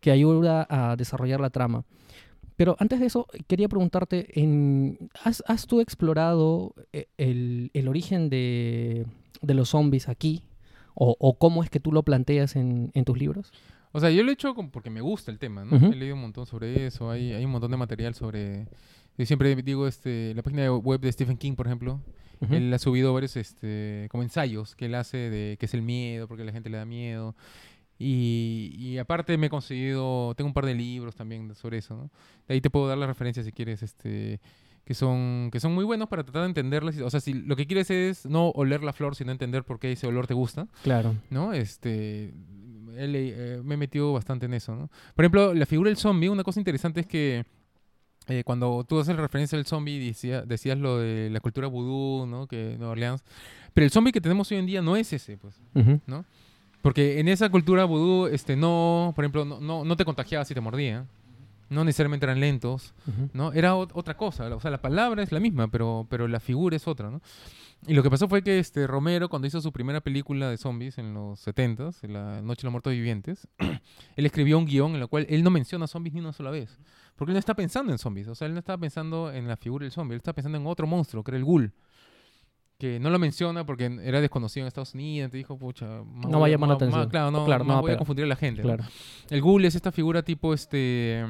que 0.00 0.10
ayuda 0.10 0.66
a 0.68 0.96
desarrollar 0.96 1.40
la 1.40 1.50
trama. 1.50 1.84
Pero 2.56 2.76
antes 2.78 3.00
de 3.00 3.06
eso, 3.06 3.26
quería 3.46 3.68
preguntarte, 3.68 4.28
¿has, 5.24 5.42
¿has, 5.46 5.66
tú 5.66 5.80
explorado 5.80 6.74
eh, 6.92 7.06
el, 7.16 7.70
el 7.72 7.88
origen 7.88 8.28
de, 8.28 9.06
de 9.40 9.54
los 9.54 9.70
zombies 9.70 10.08
aquí, 10.08 10.42
o, 10.94 11.38
cómo 11.38 11.62
es 11.62 11.70
que 11.70 11.80
tú 11.80 11.92
lo 11.92 12.02
planteas 12.02 12.56
en, 12.56 12.90
tus 13.04 13.18
libros? 13.18 13.52
O 13.92 14.00
sea, 14.00 14.10
yo 14.10 14.22
lo 14.22 14.30
he 14.30 14.34
hecho 14.34 14.54
porque 14.70 14.90
me 14.90 15.00
gusta 15.00 15.30
el 15.30 15.38
tema, 15.38 15.64
¿no? 15.64 15.76
He 15.76 15.96
leído 15.96 16.14
un 16.14 16.22
montón 16.22 16.46
sobre 16.46 16.86
eso, 16.86 17.10
hay, 17.10 17.32
hay 17.32 17.44
un 17.44 17.50
montón 17.50 17.70
de 17.70 17.76
material 17.76 18.14
sobre... 18.14 18.68
Yo 19.18 19.26
siempre 19.26 19.54
digo, 19.56 19.86
este, 19.86 20.32
la 20.34 20.42
página 20.42 20.72
web 20.72 21.00
de 21.00 21.12
Stephen 21.12 21.36
King, 21.36 21.54
por 21.54 21.66
ejemplo, 21.66 22.00
él 22.50 22.72
ha 22.72 22.78
subido 22.78 23.12
varios 23.12 23.36
este, 23.36 24.08
como 24.10 24.22
ensayos 24.22 24.74
que 24.74 24.86
él 24.86 24.94
hace 24.94 25.16
de 25.16 25.56
qué 25.58 25.66
es 25.66 25.74
el 25.74 25.82
miedo, 25.82 26.26
porque 26.26 26.44
la 26.44 26.52
gente 26.52 26.70
le 26.70 26.78
da 26.78 26.84
miedo. 26.84 27.36
Y, 27.98 28.74
y, 28.76 28.98
aparte 28.98 29.36
me 29.36 29.46
he 29.46 29.50
conseguido, 29.50 30.34
tengo 30.34 30.48
un 30.48 30.54
par 30.54 30.66
de 30.66 30.74
libros 30.74 31.14
también 31.14 31.54
sobre 31.54 31.78
eso, 31.78 31.94
¿no? 31.94 32.10
De 32.48 32.54
ahí 32.54 32.60
te 32.60 32.68
puedo 32.68 32.88
dar 32.88 32.98
las 32.98 33.06
referencias 33.06 33.46
si 33.46 33.52
quieres, 33.52 33.82
este 33.82 34.40
que 34.84 34.94
son, 34.94 35.50
que 35.52 35.60
son 35.60 35.74
muy 35.74 35.84
buenos 35.84 36.08
para 36.08 36.24
tratar 36.24 36.42
de 36.42 36.48
entenderlas. 36.48 36.98
O 36.98 37.10
sea, 37.10 37.20
si 37.20 37.34
lo 37.34 37.56
que 37.56 37.66
quieres 37.66 37.90
es 37.90 38.26
no 38.26 38.48
oler 38.50 38.82
la 38.82 38.92
flor, 38.92 39.14
sino 39.14 39.30
entender 39.32 39.64
por 39.64 39.78
qué 39.78 39.92
ese 39.92 40.06
olor 40.06 40.26
te 40.26 40.34
gusta. 40.34 40.66
Claro. 40.82 41.14
¿No? 41.30 41.52
Este, 41.52 42.32
eh, 42.96 43.60
me 43.64 43.74
he 43.74 43.76
metido 43.76 44.12
bastante 44.12 44.46
en 44.46 44.54
eso, 44.54 44.74
¿no? 44.74 44.90
Por 45.14 45.24
ejemplo, 45.24 45.54
la 45.54 45.66
figura 45.66 45.88
del 45.88 45.96
zombie, 45.96 46.28
una 46.28 46.44
cosa 46.44 46.60
interesante 46.60 47.00
es 47.00 47.06
que 47.06 47.44
eh, 48.28 48.42
cuando 48.44 48.84
tú 48.84 48.98
haces 48.98 49.16
referencia 49.16 49.56
al 49.56 49.66
zombie, 49.66 49.98
decía, 49.98 50.42
decías 50.42 50.78
lo 50.78 50.98
de 50.98 51.30
la 51.30 51.40
cultura 51.40 51.68
vudú, 51.68 52.26
¿no? 52.26 52.46
Que 52.46 52.76
Nueva 52.78 52.92
Orleans. 52.92 53.24
Pero 53.74 53.84
el 53.84 53.90
zombie 53.90 54.12
que 54.12 54.20
tenemos 54.20 54.50
hoy 54.50 54.58
en 54.58 54.66
día 54.66 54.82
no 54.82 54.96
es 54.96 55.12
ese, 55.12 55.38
pues, 55.38 55.60
¿no? 56.06 56.24
Porque 56.82 57.20
en 57.20 57.28
esa 57.28 57.48
cultura 57.48 57.84
vudú, 57.84 58.26
este, 58.26 58.56
no, 58.56 59.12
por 59.14 59.24
ejemplo, 59.24 59.44
no, 59.44 59.60
no, 59.60 59.84
no 59.84 59.96
te 59.96 60.04
contagiaba 60.04 60.44
si 60.44 60.52
te 60.52 60.60
mordía 60.60 61.06
no 61.72 61.84
necesariamente 61.84 62.26
eran 62.26 62.40
lentos, 62.40 62.94
¿no? 63.32 63.52
Era 63.52 63.74
otra 63.74 64.16
cosa, 64.16 64.54
o 64.54 64.60
sea, 64.60 64.70
la 64.70 64.80
palabra 64.80 65.22
es 65.22 65.32
la 65.32 65.40
misma, 65.40 65.68
pero, 65.68 66.06
pero 66.08 66.28
la 66.28 66.40
figura 66.40 66.76
es 66.76 66.86
otra, 66.86 67.10
¿no? 67.10 67.20
Y 67.86 67.94
lo 67.94 68.02
que 68.04 68.10
pasó 68.10 68.28
fue 68.28 68.42
que 68.42 68.60
este 68.60 68.86
Romero, 68.86 69.28
cuando 69.28 69.48
hizo 69.48 69.60
su 69.60 69.72
primera 69.72 70.00
película 70.00 70.48
de 70.48 70.56
zombies 70.56 70.98
en 70.98 71.14
los 71.14 71.44
70s, 71.44 72.04
en 72.04 72.12
La 72.12 72.40
Noche 72.40 72.62
de 72.62 72.66
los 72.66 72.72
Muertos 72.72 72.92
Vivientes, 72.92 73.48
él 74.16 74.26
escribió 74.26 74.56
un 74.58 74.66
guion 74.66 74.94
en 74.94 75.02
el 75.02 75.08
cual 75.08 75.26
él 75.28 75.42
no 75.42 75.50
menciona 75.50 75.88
zombies 75.88 76.14
ni 76.14 76.20
una 76.20 76.32
sola 76.32 76.50
vez. 76.50 76.78
Porque 77.16 77.32
él 77.32 77.34
no 77.34 77.40
está 77.40 77.54
pensando 77.54 77.90
en 77.90 77.98
zombies, 77.98 78.28
o 78.28 78.36
sea, 78.36 78.46
él 78.46 78.52
no 78.52 78.60
estaba 78.60 78.78
pensando 78.78 79.32
en 79.32 79.48
la 79.48 79.56
figura 79.56 79.82
del 79.82 79.90
zombie, 79.90 80.14
él 80.14 80.18
está 80.18 80.32
pensando 80.32 80.58
en 80.58 80.66
otro 80.66 80.86
monstruo, 80.86 81.24
que 81.24 81.32
era 81.32 81.38
el 81.38 81.44
ghoul 81.44 81.72
que 82.82 82.98
no 82.98 83.10
lo 83.10 83.20
menciona 83.20 83.64
porque 83.64 83.84
era 84.02 84.20
desconocido 84.20 84.64
en 84.64 84.66
Estados 84.66 84.92
Unidos, 84.94 85.30
te 85.30 85.36
dijo, 85.36 85.56
pucha, 85.56 85.86
no 85.86 86.40
vaya 86.40 86.54
a 86.54 86.56
llamar 86.56 86.70
la 86.70 86.74
atención. 86.74 87.08
claro, 87.08 87.30
no, 87.30 87.44
claro, 87.44 87.62
no 87.62 87.80
voy 87.80 87.92
a 87.92 87.96
confundir 87.96 88.24
a 88.24 88.28
la 88.28 88.34
gente. 88.34 88.60
Claro. 88.60 88.82
El 89.30 89.40
ghoul 89.40 89.64
es 89.64 89.76
esta 89.76 89.92
figura 89.92 90.24
tipo 90.24 90.52
este 90.52 91.24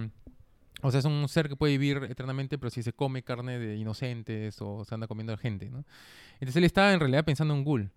o 0.81 0.91
sea, 0.91 1.01
es 1.01 1.05
un 1.05 1.29
ser 1.29 1.51
que 1.51 1.57
puede 1.57 1.77
vivir 1.77 2.09
eternamente, 2.09 2.57
pero 2.57 2.71
si 2.71 2.83
se 2.83 2.95
come 2.95 3.23
carne 3.23 3.59
de 3.59 3.77
inocentes 3.77 4.63
o 4.63 4.87
se 4.87 4.95
anda 4.95 5.07
comiendo 5.07 5.35
a 5.35 5.37
gente, 5.37 5.69
¿no? 5.69 5.85
Entonces 6.37 6.57
él 6.57 6.65
estaba 6.65 6.91
en 6.95 7.01
realidad 7.01 7.23
pensando 7.23 7.53
en 7.53 7.65
Ghoul, 7.65 7.91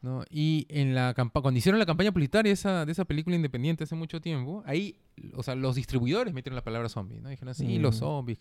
¿no? 0.00 0.24
Y 0.30 0.66
en 0.68 0.94
la 0.94 1.14
cuando 1.14 1.58
hicieron 1.58 1.78
la 1.78 1.86
campaña 1.86 2.12
publicitaria 2.12 2.52
esa, 2.52 2.86
de 2.86 2.92
esa 2.92 3.04
película 3.04 3.36
independiente 3.36 3.84
hace 3.84 3.94
mucho 3.94 4.20
tiempo, 4.20 4.62
ahí, 4.66 4.96
o 5.34 5.42
sea, 5.42 5.54
los 5.54 5.74
distribuidores 5.74 6.32
metieron 6.32 6.56
la 6.56 6.64
palabra 6.64 6.88
zombie, 6.88 7.20
¿no? 7.20 7.28
Dijeron, 7.28 7.54
sí, 7.54 7.78
los 7.78 7.96
mm. 7.96 7.98
zombies. 7.98 8.38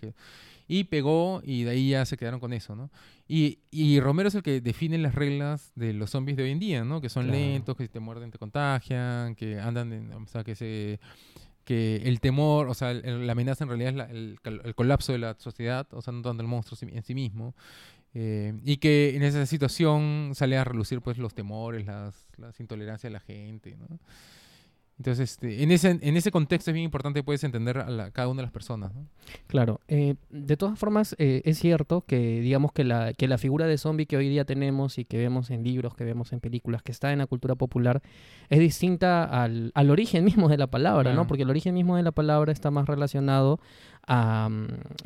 Y 0.67 0.85
pegó 0.85 1.41
y 1.43 1.63
de 1.63 1.71
ahí 1.71 1.89
ya 1.89 2.05
se 2.05 2.17
quedaron 2.17 2.39
con 2.39 2.53
eso, 2.53 2.75
¿no? 2.75 2.91
Y, 3.27 3.59
y, 3.71 3.99
Romero 3.99 4.29
es 4.29 4.35
el 4.35 4.43
que 4.43 4.61
define 4.61 4.97
las 4.97 5.15
reglas 5.15 5.71
de 5.75 5.93
los 5.93 6.11
zombies 6.11 6.37
de 6.37 6.43
hoy 6.43 6.51
en 6.51 6.59
día, 6.59 6.83
¿no? 6.83 7.01
Que 7.01 7.09
son 7.09 7.31
lentos, 7.31 7.75
que 7.75 7.83
si 7.83 7.89
te 7.89 7.99
muerden 7.99 8.31
te 8.31 8.37
contagian, 8.37 9.35
que 9.35 9.59
andan, 9.59 9.93
en, 9.93 10.13
o 10.13 10.27
sea, 10.27 10.43
que 10.43 10.55
se 10.55 10.99
que 11.67 11.97
el 12.05 12.21
temor, 12.21 12.69
o 12.69 12.73
sea, 12.73 12.93
la 12.93 13.33
amenaza 13.33 13.65
en 13.65 13.69
realidad 13.69 14.09
es 14.09 14.37
el, 14.45 14.73
colapso 14.73 15.11
de 15.11 15.17
la 15.17 15.35
sociedad, 15.37 15.85
o 15.91 16.01
sea, 16.01 16.13
no 16.13 16.21
tanto 16.21 16.41
el 16.41 16.47
monstruo 16.47 16.79
en 16.89 17.03
sí 17.03 17.13
mismo, 17.13 17.55
eh, 18.13 18.53
y 18.63 18.77
que 18.77 19.15
en 19.15 19.23
esa 19.23 19.45
situación 19.45 20.31
sale 20.33 20.57
a 20.57 20.63
relucir 20.63 21.01
pues 21.01 21.17
los 21.17 21.33
temores, 21.33 21.85
las, 21.85 22.27
las 22.37 22.59
intolerancias 22.59 23.11
de 23.11 23.13
la 23.13 23.19
gente, 23.19 23.75
¿no? 23.77 23.99
Entonces, 24.99 25.33
este, 25.33 25.61
en, 25.61 25.71
ese, 25.71 25.99
en 26.01 26.17
ese 26.17 26.31
contexto 26.31 26.71
es 26.71 26.73
bien 26.73 26.85
importante 26.85 27.21
puedes 27.21 27.43
entender 27.43 27.77
a 27.77 28.09
cada 28.11 28.29
una 28.29 28.41
de 28.41 28.45
las 28.47 28.51
personas. 28.51 28.91
Claro. 29.45 29.79
Eh, 29.87 30.15
de 30.31 30.57
todas 30.57 30.79
formas, 30.79 31.15
eh, 31.19 31.43
es 31.45 31.59
cierto 31.59 32.01
que 32.01 32.41
digamos 32.41 32.71
que 32.71 32.83
la, 32.83 33.13
que 33.13 33.27
la 33.27 33.37
figura 33.37 33.67
de 33.67 33.77
zombie 33.77 34.07
que 34.07 34.17
hoy 34.17 34.27
día 34.27 34.43
tenemos 34.43 34.97
y 34.97 35.05
que 35.05 35.17
vemos 35.17 35.51
en 35.51 35.63
libros, 35.63 35.93
que 35.93 36.03
vemos 36.03 36.33
en 36.33 36.39
películas, 36.39 36.81
que 36.81 36.91
está 36.91 37.13
en 37.13 37.19
la 37.19 37.27
cultura 37.27 37.53
popular, 37.53 38.01
es 38.49 38.59
distinta 38.59 39.23
al, 39.23 39.71
al 39.75 39.91
origen 39.91 40.25
mismo 40.25 40.49
de 40.49 40.57
la 40.57 40.67
palabra, 40.67 41.13
¿no? 41.13 41.27
Porque 41.27 41.43
el 41.43 41.49
origen 41.51 41.75
mismo 41.75 41.95
de 41.95 42.01
la 42.01 42.11
palabra 42.11 42.51
está 42.51 42.71
más 42.71 42.87
relacionado 42.87 43.59
a, 44.07 44.49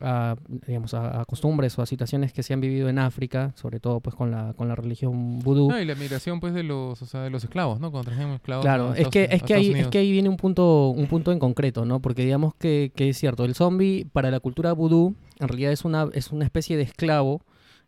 a, 0.02 0.36
digamos, 0.68 0.94
a, 0.94 1.26
costumbres 1.26 1.78
o 1.78 1.82
a 1.82 1.86
situaciones 1.86 2.32
que 2.34 2.44
se 2.44 2.54
han 2.54 2.62
vivido 2.62 2.88
en 2.88 3.00
África, 3.00 3.52
sobre 3.56 3.80
todo 3.80 4.00
pues 4.00 4.16
con 4.16 4.32
la, 4.32 4.54
con 4.54 4.68
la 4.68 4.76
religión 4.76 5.40
vudú. 5.40 5.70
No, 5.70 5.80
y 5.80 5.86
la 5.86 5.96
migración 5.96 6.40
pues 6.40 6.54
de 6.54 6.64
los, 6.64 7.02
o 7.02 7.06
sea, 7.06 7.22
de 7.22 7.30
los 7.30 7.44
esclavos, 7.44 7.80
¿no? 7.80 7.92
Cuando 7.92 8.12
trajimos 8.12 8.36
esclavos. 8.36 8.64
Claro, 8.64 8.94
es 8.94 9.08
que, 9.08 9.28
es, 9.32 9.42
que 9.44 9.54
ahí, 9.56 9.72
es 9.72 9.88
que 9.88 9.98
ahí 9.98 10.12
viene 10.12 10.30
un 10.30 10.38
punto, 10.38 10.90
un 10.90 11.08
punto 11.08 11.32
en 11.32 11.40
concreto, 11.40 11.84
¿no? 11.84 12.00
Porque 12.00 12.24
digamos 12.24 12.54
que, 12.56 12.92
que 12.96 13.10
es 13.10 13.18
cierto, 13.18 13.44
el 13.44 13.56
zombie 13.56 14.06
para 14.14 14.30
la 14.30 14.40
cultura 14.40 14.74
vudú 14.74 15.16
en 15.40 15.48
realidad 15.48 15.72
es 15.72 15.84
una, 15.84 16.08
es 16.14 16.32
una 16.32 16.46
especie 16.46 16.78
de 16.78 16.84
esclavo 16.84 17.42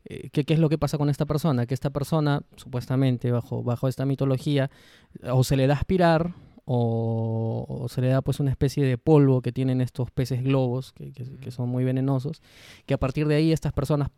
eh, 0.06 0.30
¿Qué, 0.32 0.44
¿Qué, 0.44 0.54
es 0.54 0.60
lo 0.60 0.68
que 0.68 0.78
pasa 0.78 0.98
con 0.98 1.10
esta 1.10 1.26
persona? 1.26 1.66
Que 1.66 1.74
esta 1.74 1.90
persona, 1.90 2.42
supuestamente, 2.58 3.32
bajo, 3.32 3.64
bajo 3.64 3.88
esta 3.88 4.06
mitología, 4.06 4.70
o 5.32 5.44
se 5.46 5.56
le 5.56 5.68
da 5.68 5.76
a 5.76 5.78
aspirar 5.78 6.34
o, 6.66 7.88
se 7.90 8.02
le 8.02 8.08
da 8.08 8.22
pues 8.22 8.40
una 8.40 8.52
especie 8.52 8.86
de 8.86 8.98
polvo 8.98 9.42
que 9.42 9.52
tienen 9.52 9.82
estos 9.82 10.12
peces 10.12 10.44
globos 10.44 10.94
que, 10.94 11.12
que, 11.12 11.52
son 11.52 11.70
muy 11.70 11.84
venenosos, 11.84 12.42
que 12.86 12.94
a 12.94 12.98
partir 12.98 13.28
de 13.28 13.36
ahí 13.36 13.52
estas 13.52 13.74
personas 13.74 14.10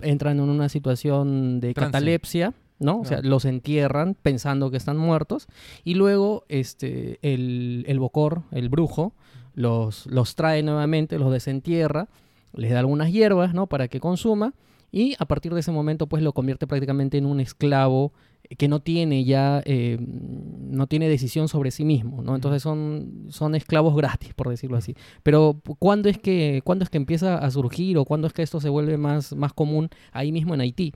entran 0.00 0.38
en 0.38 0.48
una 0.48 0.68
situación 0.68 1.60
de 1.60 1.74
catalepsia, 1.74 2.54
¿no? 2.78 3.00
O 3.00 3.04
sea, 3.04 3.20
los 3.22 3.44
entierran 3.44 4.14
pensando 4.14 4.70
que 4.70 4.76
están 4.76 4.96
muertos 4.96 5.48
y 5.84 5.94
luego 5.94 6.44
este, 6.48 7.18
el, 7.22 7.84
el 7.88 7.98
bocor, 7.98 8.42
el 8.52 8.68
brujo, 8.68 9.12
los, 9.54 10.06
los 10.06 10.36
trae 10.36 10.62
nuevamente, 10.62 11.18
los 11.18 11.32
desentierra, 11.32 12.08
les 12.54 12.70
da 12.70 12.78
algunas 12.78 13.12
hierbas, 13.12 13.52
¿no? 13.52 13.66
Para 13.66 13.88
que 13.88 14.00
consuma 14.00 14.54
y 14.92 15.14
a 15.18 15.26
partir 15.26 15.52
de 15.54 15.60
ese 15.60 15.72
momento 15.72 16.06
pues 16.06 16.22
lo 16.22 16.32
convierte 16.32 16.66
prácticamente 16.66 17.18
en 17.18 17.26
un 17.26 17.40
esclavo 17.40 18.12
que 18.58 18.68
no 18.68 18.80
tiene 18.80 19.24
ya, 19.24 19.62
eh, 19.64 19.98
no 20.00 20.86
tiene 20.86 21.08
decisión 21.08 21.48
sobre 21.48 21.70
sí 21.70 21.84
mismo, 21.84 22.22
¿no? 22.22 22.34
Entonces 22.34 22.62
son, 22.62 23.26
son 23.28 23.54
esclavos 23.54 23.94
gratis, 23.94 24.34
por 24.34 24.48
decirlo 24.48 24.76
así. 24.76 24.96
Pero 25.22 25.60
¿cuándo 25.78 26.08
es, 26.08 26.18
que, 26.18 26.60
¿cuándo 26.64 26.84
es 26.84 26.90
que 26.90 26.96
empieza 26.96 27.38
a 27.38 27.50
surgir 27.50 27.96
o 27.98 28.04
cuándo 28.04 28.26
es 28.26 28.32
que 28.32 28.42
esto 28.42 28.60
se 28.60 28.68
vuelve 28.68 28.96
más, 28.96 29.34
más 29.34 29.52
común 29.52 29.88
ahí 30.12 30.32
mismo 30.32 30.54
en 30.54 30.62
Haití? 30.62 30.92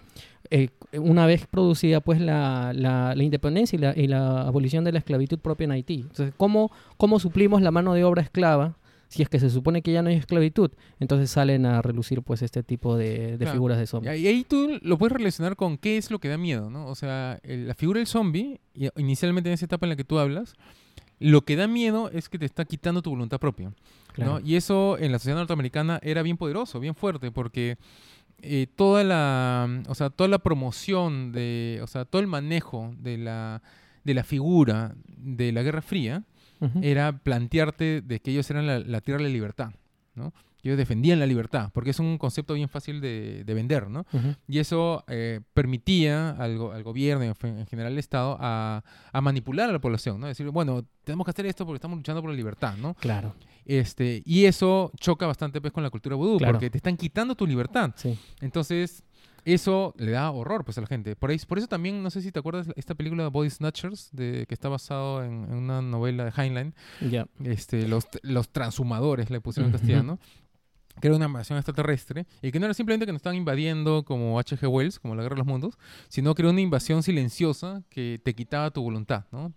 Eh, 0.50 0.68
una 0.92 1.26
vez 1.26 1.46
producida 1.46 2.00
pues 2.00 2.20
la, 2.20 2.72
la, 2.74 3.14
independencia 3.22 3.76
y 3.76 3.80
la, 3.80 3.92
y 3.96 4.06
la, 4.08 4.42
abolición 4.42 4.84
de 4.84 4.92
la 4.92 4.98
esclavitud 4.98 5.38
propia 5.38 5.64
en 5.64 5.70
Haití. 5.72 6.00
Entonces, 6.02 6.34
¿cómo, 6.36 6.70
¿cómo 6.96 7.18
suplimos 7.18 7.62
la 7.62 7.70
mano 7.70 7.94
de 7.94 8.04
obra 8.04 8.22
esclava 8.22 8.76
si 9.14 9.22
es 9.22 9.28
que 9.28 9.38
se 9.38 9.48
supone 9.50 9.80
que 9.82 9.92
ya 9.92 10.02
no 10.02 10.08
hay 10.08 10.16
esclavitud, 10.16 10.70
entonces 11.00 11.30
salen 11.30 11.66
a 11.66 11.80
relucir 11.82 12.22
pues 12.22 12.42
este 12.42 12.62
tipo 12.62 12.96
de, 12.96 13.32
de 13.32 13.38
Claro. 13.38 13.52
figuras 13.52 13.78
de 13.78 13.84
Y 13.84 13.86
zombies. 13.86 14.12
ahí, 14.12 14.26
ahí 14.26 14.44
tú 14.44 14.78
lo 14.82 14.98
puedes 14.98 15.12
relacionar 15.16 15.54
con 15.56 15.78
qué 15.78 15.96
es 15.96 16.10
lo 16.10 16.18
que 16.18 16.28
da 16.28 16.36
miedo, 16.38 16.68
¿no? 16.70 16.86
O 16.88 16.94
sea, 16.94 17.38
el- 17.44 17.68
la 17.68 17.74
figura 17.74 17.98
del 17.98 18.06
zombie, 18.08 18.60
y- 18.74 18.88
inicialmente 18.96 19.48
en 19.50 19.54
esa 19.54 19.66
etapa 19.66 19.86
en 19.86 19.90
la 19.90 19.96
que 19.96 20.04
tú 20.04 20.18
hablas, 20.18 20.54
lo 21.20 21.42
que 21.42 21.54
da 21.56 21.68
miedo 21.68 22.10
es 22.10 22.28
que 22.28 22.38
te 22.38 22.44
está 22.46 22.64
quitando 22.64 23.00
tu 23.02 23.10
voluntad 23.10 23.38
propia. 23.38 23.72
Claro. 24.12 24.32
¿no? 24.34 24.40
Y 24.46 24.56
eso 24.56 24.96
en 24.98 25.12
la 25.12 25.18
sociedad 25.18 25.38
norteamericana 25.38 26.00
era 26.02 26.22
bien 26.22 26.36
poderoso, 26.36 26.80
bien 26.80 26.94
fuerte, 26.94 27.30
porque 27.30 27.78
eh, 28.42 28.66
toda 28.76 29.04
la, 29.04 29.82
o 29.88 29.94
sea, 29.94 30.10
toda 30.10 30.28
la 30.28 30.38
promoción 30.40 31.32
de, 31.32 31.80
o 31.82 31.86
sea, 31.86 32.04
todo 32.04 32.20
el 32.20 32.26
manejo 32.26 32.94
de 32.98 33.16
la, 33.18 33.62
de 34.04 34.12
la 34.14 34.22
figura 34.24 34.94
de 35.16 35.50
la 35.52 35.62
Guerra 35.62 35.82
Fría 35.82 36.24
Era 36.82 37.18
plantearte 37.18 38.00
de 38.02 38.20
que 38.20 38.30
ellos 38.30 38.48
eran 38.50 38.66
la, 38.66 38.78
la 38.78 39.00
tierra 39.00 39.18
de 39.18 39.24
la 39.28 39.32
libertad, 39.32 39.72
¿no? 40.14 40.32
Ellos 40.62 40.78
defendían 40.78 41.18
la 41.18 41.26
libertad, 41.26 41.68
porque 41.74 41.90
es 41.90 41.98
un 41.98 42.16
concepto 42.16 42.54
bien 42.54 42.70
fácil 42.70 43.02
de, 43.02 43.44
de 43.44 43.52
vender, 43.54 43.90
¿no? 43.90 44.06
Y 44.48 44.60
eso 44.60 45.04
eh, 45.08 45.40
permitía 45.52 46.30
al, 46.30 46.52
al 46.72 46.82
gobierno 46.82 47.22
en 47.42 47.66
general 47.66 47.92
al 47.92 47.98
Estado 47.98 48.38
a, 48.40 48.82
a 49.12 49.20
manipular 49.20 49.68
a 49.68 49.72
la 49.74 49.78
población, 49.78 50.20
¿no? 50.20 50.26
Decir, 50.26 50.48
bueno, 50.48 50.86
tenemos 51.04 51.26
que 51.26 51.32
hacer 51.32 51.44
esto 51.44 51.66
porque 51.66 51.76
estamos 51.76 51.98
luchando 51.98 52.22
por 52.22 52.30
la 52.30 52.36
libertad, 52.36 52.76
¿no? 52.78 52.94
Claro, 52.94 53.34
Este, 53.66 54.22
y 54.24 54.46
eso 54.46 54.90
choca 54.98 55.26
bastante 55.26 55.60
pues, 55.60 55.70
con 55.72 55.82
la 55.82 55.90
cultura 55.90 56.16
vudú, 56.16 56.38
Claro. 56.38 56.54
porque 56.54 56.70
te 56.70 56.78
están 56.78 56.96
quitando 56.96 57.34
tu 57.34 57.46
libertad. 57.46 57.90
sí. 57.96 58.18
Entonces, 58.40 59.04
eso 59.44 59.94
le 59.98 60.12
da 60.12 60.30
horror 60.30 60.64
pues, 60.64 60.78
a 60.78 60.80
la 60.80 60.86
gente. 60.86 61.16
Por, 61.16 61.30
ahí, 61.30 61.38
por 61.46 61.58
eso 61.58 61.66
también, 61.66 62.02
no 62.02 62.10
sé 62.10 62.22
si 62.22 62.32
te 62.32 62.38
acuerdas, 62.38 62.68
esta 62.76 62.94
película 62.94 63.28
Body 63.28 63.50
Snatchers, 63.50 64.08
de, 64.12 64.46
que 64.48 64.54
está 64.54 64.68
basado 64.68 65.22
en, 65.24 65.44
en 65.44 65.54
una 65.54 65.82
novela 65.82 66.24
de 66.24 66.32
Heinlein, 66.36 66.74
Ya. 67.10 67.26
este, 67.44 67.86
los, 67.88 68.06
los 68.22 68.48
transhumadores, 68.50 69.30
le 69.30 69.40
pusieron 69.40 69.70
en 69.70 69.76
castellano, 69.78 70.18
que 71.00 71.08
era 71.08 71.16
una 71.16 71.26
invasión 71.26 71.58
extraterrestre, 71.58 72.26
y 72.40 72.52
que 72.52 72.60
no 72.60 72.66
era 72.66 72.74
simplemente 72.74 73.04
que 73.06 73.12
nos 73.12 73.18
estaban 73.18 73.36
invadiendo 73.36 74.04
como 74.04 74.38
H.G. 74.38 74.66
Wells, 74.68 74.98
como 75.00 75.14
la 75.14 75.22
Guerra 75.22 75.34
de 75.34 75.38
los 75.40 75.46
Mundos, 75.46 75.76
sino 76.08 76.34
que 76.34 76.42
era 76.42 76.50
una 76.50 76.60
invasión 76.60 77.02
silenciosa 77.02 77.82
que 77.90 78.20
te 78.22 78.34
quitaba 78.34 78.70
tu 78.70 78.80
voluntad, 78.82 79.24
¿no? 79.32 79.52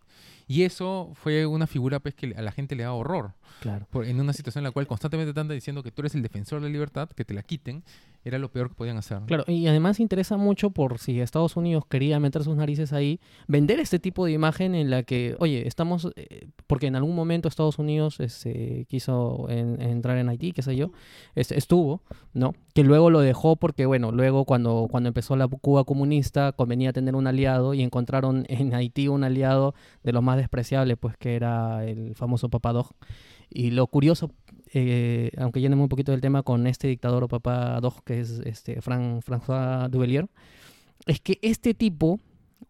Y 0.48 0.64
eso 0.64 1.12
fue 1.14 1.46
una 1.46 1.68
figura 1.68 2.00
pues, 2.00 2.16
que 2.16 2.34
a 2.36 2.42
la 2.42 2.52
gente 2.52 2.76
le 2.76 2.84
da 2.84 2.94
horror, 2.94 3.34
Claro. 3.62 3.86
por- 3.90 4.06
en 4.06 4.20
una 4.20 4.34
situación 4.34 4.62
en 4.62 4.66
la 4.70 4.72
cual 4.72 4.88
constantemente 4.88 5.34
te 5.34 5.40
andan 5.40 5.58
diciendo 5.58 5.84
que 5.84 5.92
tú 5.92 6.02
eres 6.02 6.16
el 6.16 6.22
defensor 6.22 6.62
de 6.62 6.68
la 6.68 6.72
libertad, 6.74 7.10
que 7.10 7.26
te 7.26 7.34
la 7.34 7.44
quiten, 7.44 7.84
era 8.26 8.40
lo 8.40 8.52
peor 8.52 8.68
que 8.70 8.76
podían 8.76 8.98
hacer. 8.98 9.20
Claro, 9.26 9.46
y 9.48 9.68
además 9.68 10.02
interesa 10.02 10.36
mucho 10.36 10.72
por 10.72 10.98
si 11.00 11.22
Estados 11.22 11.56
Unidos 11.56 11.86
quería 11.88 12.20
meter 12.20 12.44
sus 12.44 12.58
narices 12.58 12.92
ahí, 12.92 13.22
vender 13.48 13.80
este 13.80 14.00
tipo 14.00 14.26
de 14.26 14.34
imagen 14.34 14.76
en 14.76 14.90
la 14.90 15.04
que, 15.04 15.38
oye, 15.40 15.66
estamos, 15.66 16.10
eh, 16.18 16.50
porque 16.68 16.88
en 16.88 16.98
algún 16.98 17.16
momento 17.16 17.48
Estados 17.48 17.80
Unidos 17.80 18.20
este, 18.20 18.86
quiso 18.90 19.48
en- 19.50 19.82
entrar 19.82 20.18
en 20.18 20.28
Haití, 20.28 20.52
qué 20.52 20.62
sé 20.62 20.76
yo, 20.76 20.92
este, 21.36 21.58
estuvo, 21.58 22.02
¿no? 22.34 22.54
Que 22.74 22.84
luego 22.84 23.10
lo 23.12 23.22
dejó 23.22 23.56
porque, 23.56 23.86
bueno, 23.86 24.12
luego 24.12 24.44
cuando, 24.44 24.88
cuando 24.92 25.08
empezó 25.08 25.38
la 25.38 25.48
Cuba 25.48 25.86
comunista 25.86 26.52
convenía 26.52 26.92
tener 26.92 27.16
un 27.16 27.28
aliado 27.28 27.74
y 27.74 27.82
encontraron 27.82 28.46
en 28.50 28.74
Haití 28.74 29.08
un 29.08 29.24
aliado 29.24 29.74
de 30.04 30.12
los 30.12 30.22
más 30.22 30.36
despreciables, 30.36 30.98
pues 31.00 31.16
que 31.16 31.36
era 31.36 31.86
el 31.86 32.14
famoso 32.16 32.50
Papadog. 32.50 32.90
Y 33.50 33.72
lo 33.72 33.88
curioso, 33.88 34.32
eh, 34.74 35.32
aunque 35.38 35.62
yéndome 35.62 35.84
un 35.84 35.90
poquito 35.90 36.12
del 36.12 36.22
tema 36.22 36.44
con 36.44 36.68
este 36.68 36.88
dictador 36.88 37.24
o 37.24 37.28
papá 37.28 37.80
Dog, 37.80 38.04
que 38.04 38.20
es 38.20 38.42
este 38.46 38.82
Fran, 38.82 39.22
François 39.22 39.90
Duvalier, 39.90 40.28
es 41.06 41.22
que 41.22 41.40
este 41.42 41.74
tipo 41.74 42.20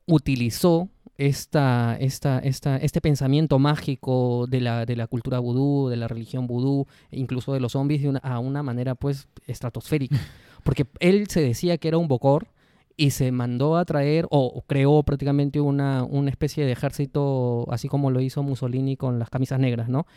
utilizó 0.05 0.89
esta, 1.17 1.97
esta, 1.99 2.39
esta, 2.39 2.77
este 2.77 3.01
pensamiento 3.01 3.57
mágico 3.59 4.45
de 4.47 4.61
la, 4.61 4.85
de 4.85 4.95
la 4.95 5.07
cultura 5.07 5.39
vudú, 5.39 5.89
de 5.89 5.97
la 5.97 6.07
religión 6.07 6.47
vudú, 6.47 6.87
incluso 7.11 7.53
de 7.53 7.59
los 7.59 7.71
zombies, 7.71 8.03
de 8.03 8.09
una, 8.09 8.19
a 8.19 8.39
una 8.39 8.63
manera 8.63 8.95
pues 8.95 9.27
estratosférica. 9.47 10.17
Porque 10.63 10.85
él 10.99 11.27
se 11.27 11.41
decía 11.41 11.77
que 11.77 11.87
era 11.87 11.97
un 11.97 12.07
bocor 12.07 12.47
y 12.95 13.11
se 13.11 13.31
mandó 13.31 13.77
a 13.77 13.85
traer 13.85 14.25
o 14.31 14.45
o 14.47 14.61
creó 14.63 15.03
prácticamente 15.03 15.61
una, 15.61 16.03
una 16.03 16.29
especie 16.29 16.65
de 16.65 16.71
ejército, 16.71 17.65
así 17.71 17.87
como 17.87 18.11
lo 18.11 18.21
hizo 18.21 18.43
Mussolini 18.43 18.97
con 18.97 19.19
las 19.19 19.29
camisas 19.29 19.59
negras, 19.59 19.87
¿no? 19.87 20.07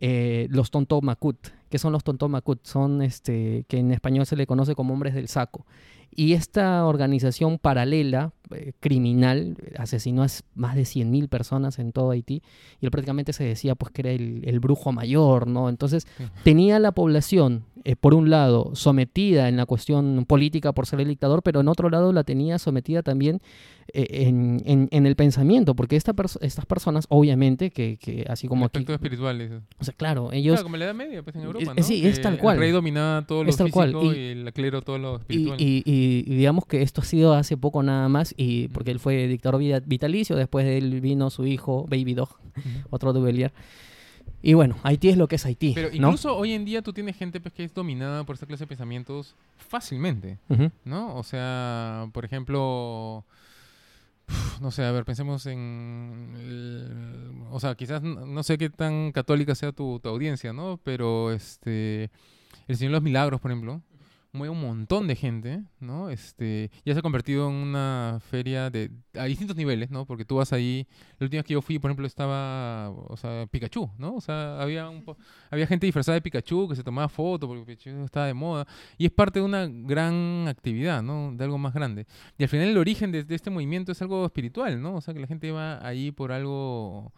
Eh, 0.00 0.46
los 0.50 0.70
Tonto 0.70 1.00
Makut. 1.02 1.36
¿Qué 1.68 1.78
son 1.78 1.92
los 1.92 2.02
Tonto 2.02 2.28
Makut? 2.28 2.64
Son 2.66 3.02
este, 3.02 3.64
que 3.68 3.78
en 3.78 3.92
español 3.92 4.26
se 4.26 4.34
le 4.36 4.46
conoce 4.46 4.74
como 4.74 4.94
hombres 4.94 5.14
del 5.14 5.28
saco. 5.28 5.66
Y 6.12 6.32
esta 6.32 6.84
organización 6.86 7.58
paralela, 7.58 8.32
eh, 8.50 8.72
criminal, 8.80 9.56
asesinó 9.78 10.24
a 10.24 10.26
más 10.56 10.74
de 10.74 10.82
100.000 10.82 11.28
personas 11.28 11.78
en 11.78 11.92
todo 11.92 12.10
Haití. 12.10 12.42
Y 12.80 12.86
él 12.86 12.90
prácticamente 12.90 13.32
se 13.32 13.44
decía 13.44 13.76
pues 13.76 13.92
que 13.92 14.02
era 14.02 14.10
el, 14.10 14.42
el 14.44 14.58
brujo 14.58 14.90
mayor, 14.90 15.46
¿no? 15.46 15.68
Entonces 15.68 16.08
Sí. 16.18 16.24
tenía 16.42 16.80
la 16.80 16.90
población, 16.90 17.64
eh, 17.84 17.96
por 17.96 18.14
un 18.14 18.30
lado, 18.30 18.70
sometida 18.74 19.48
en 19.48 19.56
la 19.56 19.66
cuestión 19.66 20.24
política 20.26 20.72
por 20.72 20.86
ser 20.86 21.00
el 21.00 21.08
dictador, 21.08 21.42
pero 21.42 21.60
en 21.60 21.68
otro 21.68 21.88
lado 21.90 22.12
la 22.12 22.24
tenía 22.24 22.58
sometida 22.58 23.02
también 23.02 23.40
eh, 23.92 24.06
en, 24.28 24.62
en- 24.66 24.88
en 24.92 25.06
el 25.06 25.16
pensamiento, 25.16 25.74
porque 25.74 25.96
esta 25.96 26.12
perso- 26.14 26.38
estas 26.42 26.64
personas, 26.66 27.06
obviamente, 27.08 27.70
que, 27.70 27.96
que 27.96 28.24
así 28.28 28.46
como 28.48 28.66
aquí, 28.66 28.78
Aspectos 28.78 28.94
espirituales. 28.94 29.50
o 29.80 29.84
sea, 29.84 29.94
claro, 29.94 30.30
ellos... 30.32 30.54
Claro, 30.54 30.64
como 30.64 30.76
la 30.76 30.84
Edad 30.84 30.94
Media, 30.94 31.22
pues 31.22 31.34
en 31.36 31.42
Europa, 31.42 31.72
Eh, 31.72 31.74
¿no? 31.78 31.82
sí, 31.82 32.06
es 32.06 32.20
tal 32.20 32.38
cual. 32.38 32.56
El 32.56 32.60
rey 32.60 32.70
dominaba 32.70 33.26
todo 33.26 33.42
lo 33.44 33.50
Es 33.50 33.56
tal 33.56 33.70
cual, 33.70 33.88
físico 33.92 34.12
y- 34.14 34.18
y, 34.18 34.26
el 34.28 34.52
clero 34.52 34.82
todo 34.82 34.98
lo 34.98 35.16
espiritual. 35.16 35.60
y- 35.60 35.82
y- 35.84 36.24
y 36.26 36.34
digamos 36.36 36.66
que 36.66 36.82
esto 36.82 37.00
ha 37.00 37.04
sido 37.04 37.34
hace 37.34 37.56
poco 37.56 37.82
nada 37.82 38.08
más, 38.08 38.32
y 38.36 38.68
porque 38.68 38.90
él 38.92 39.00
fue 39.00 39.26
dictador 39.26 39.60
vitalicio, 39.86 40.36
después 40.36 40.64
de 40.66 40.78
él 40.78 41.00
vino 41.00 41.28
su 41.30 41.46
hijo, 41.46 41.86
Baby 41.90 42.14
Dog, 42.14 42.28
Ujú. 42.56 42.68
otro 42.90 43.12
Duvalier. 43.12 43.52
Y 44.42 44.54
bueno, 44.54 44.76
Haití 44.82 45.08
es 45.10 45.16
lo 45.18 45.28
que 45.28 45.36
es 45.36 45.44
Haití, 45.44 45.72
Pero 45.74 45.88
¿no? 45.90 45.94
incluso 45.96 46.34
hoy 46.36 46.52
en 46.54 46.64
día 46.64 46.80
tú 46.82 46.92
tienes 46.92 47.16
gente 47.16 47.40
pues, 47.40 47.52
que 47.52 47.64
es 47.64 47.74
dominada 47.74 48.24
por 48.24 48.34
esta 48.34 48.46
clase 48.46 48.64
de 48.64 48.68
pensamientos 48.68 49.34
fácilmente. 49.56 50.38
¿no? 50.84 51.14
O 51.16 51.22
sea, 51.22 52.08
por 52.12 52.24
ejemplo, 52.24 53.24
no 54.60 54.70
sé, 54.70 54.84
a 54.84 54.92
ver, 54.92 55.04
pensemos 55.04 55.44
en, 55.46 56.34
el- 56.38 57.32
o 57.50 57.60
sea, 57.60 57.74
quizás 57.74 58.02
no 58.02 58.42
sé 58.42 58.56
qué 58.58 58.70
tan 58.70 59.12
católica 59.12 59.54
sea 59.54 59.72
tu, 59.72 59.98
tu 60.00 60.08
audiencia, 60.08 60.52
¿no? 60.52 60.78
Pero 60.84 61.32
este, 61.32 62.10
el 62.68 62.76
Señor 62.76 62.92
de 62.92 62.96
los 62.96 63.02
Milagros, 63.02 63.40
por 63.40 63.50
ejemplo, 63.50 63.82
mueve 64.32 64.52
un 64.52 64.60
montón 64.60 65.08
de 65.08 65.16
gente, 65.16 65.62
¿no? 65.80 66.08
Este, 66.10 66.70
ya 66.84 66.92
se 66.92 67.00
ha 67.00 67.02
convertido 67.02 67.48
en 67.48 67.54
una 67.56 68.18
feria 68.30 68.70
de 68.70 68.90
a 69.14 69.24
distintos 69.24 69.56
niveles, 69.56 69.90
¿no? 69.90 70.06
Porque 70.06 70.24
tú 70.24 70.36
vas 70.36 70.52
ahí, 70.52 70.86
la 71.18 71.24
última 71.24 71.40
vez 71.40 71.46
que 71.46 71.54
yo 71.54 71.62
fui, 71.62 71.78
por 71.78 71.90
ejemplo, 71.90 72.06
estaba, 72.06 72.90
o 72.90 73.16
sea, 73.16 73.46
Pikachu, 73.50 73.90
¿no? 73.98 74.14
O 74.14 74.20
sea, 74.20 74.60
había 74.60 74.88
un 74.88 75.04
po- 75.04 75.16
había 75.50 75.66
gente 75.66 75.86
disfrazada 75.86 76.14
de 76.14 76.22
Pikachu 76.22 76.68
que 76.68 76.76
se 76.76 76.84
tomaba 76.84 77.08
fotos 77.08 77.48
porque 77.48 77.64
Pikachu 77.64 78.04
estaba 78.04 78.26
de 78.26 78.34
moda 78.34 78.66
y 78.96 79.06
es 79.06 79.10
parte 79.12 79.40
de 79.40 79.44
una 79.44 79.66
gran 79.68 80.46
actividad, 80.48 81.02
¿no? 81.02 81.32
De 81.34 81.42
algo 81.44 81.58
más 81.58 81.74
grande. 81.74 82.06
Y 82.38 82.44
al 82.44 82.48
final 82.48 82.68
el 82.68 82.78
origen 82.78 83.10
de, 83.10 83.24
de 83.24 83.34
este 83.34 83.50
movimiento 83.50 83.90
es 83.92 84.00
algo 84.02 84.24
espiritual, 84.26 84.80
¿no? 84.80 84.94
O 84.96 85.00
sea, 85.00 85.12
que 85.12 85.20
la 85.20 85.26
gente 85.26 85.50
va 85.50 85.84
ahí 85.84 86.12
por 86.12 86.30
algo 86.32 87.12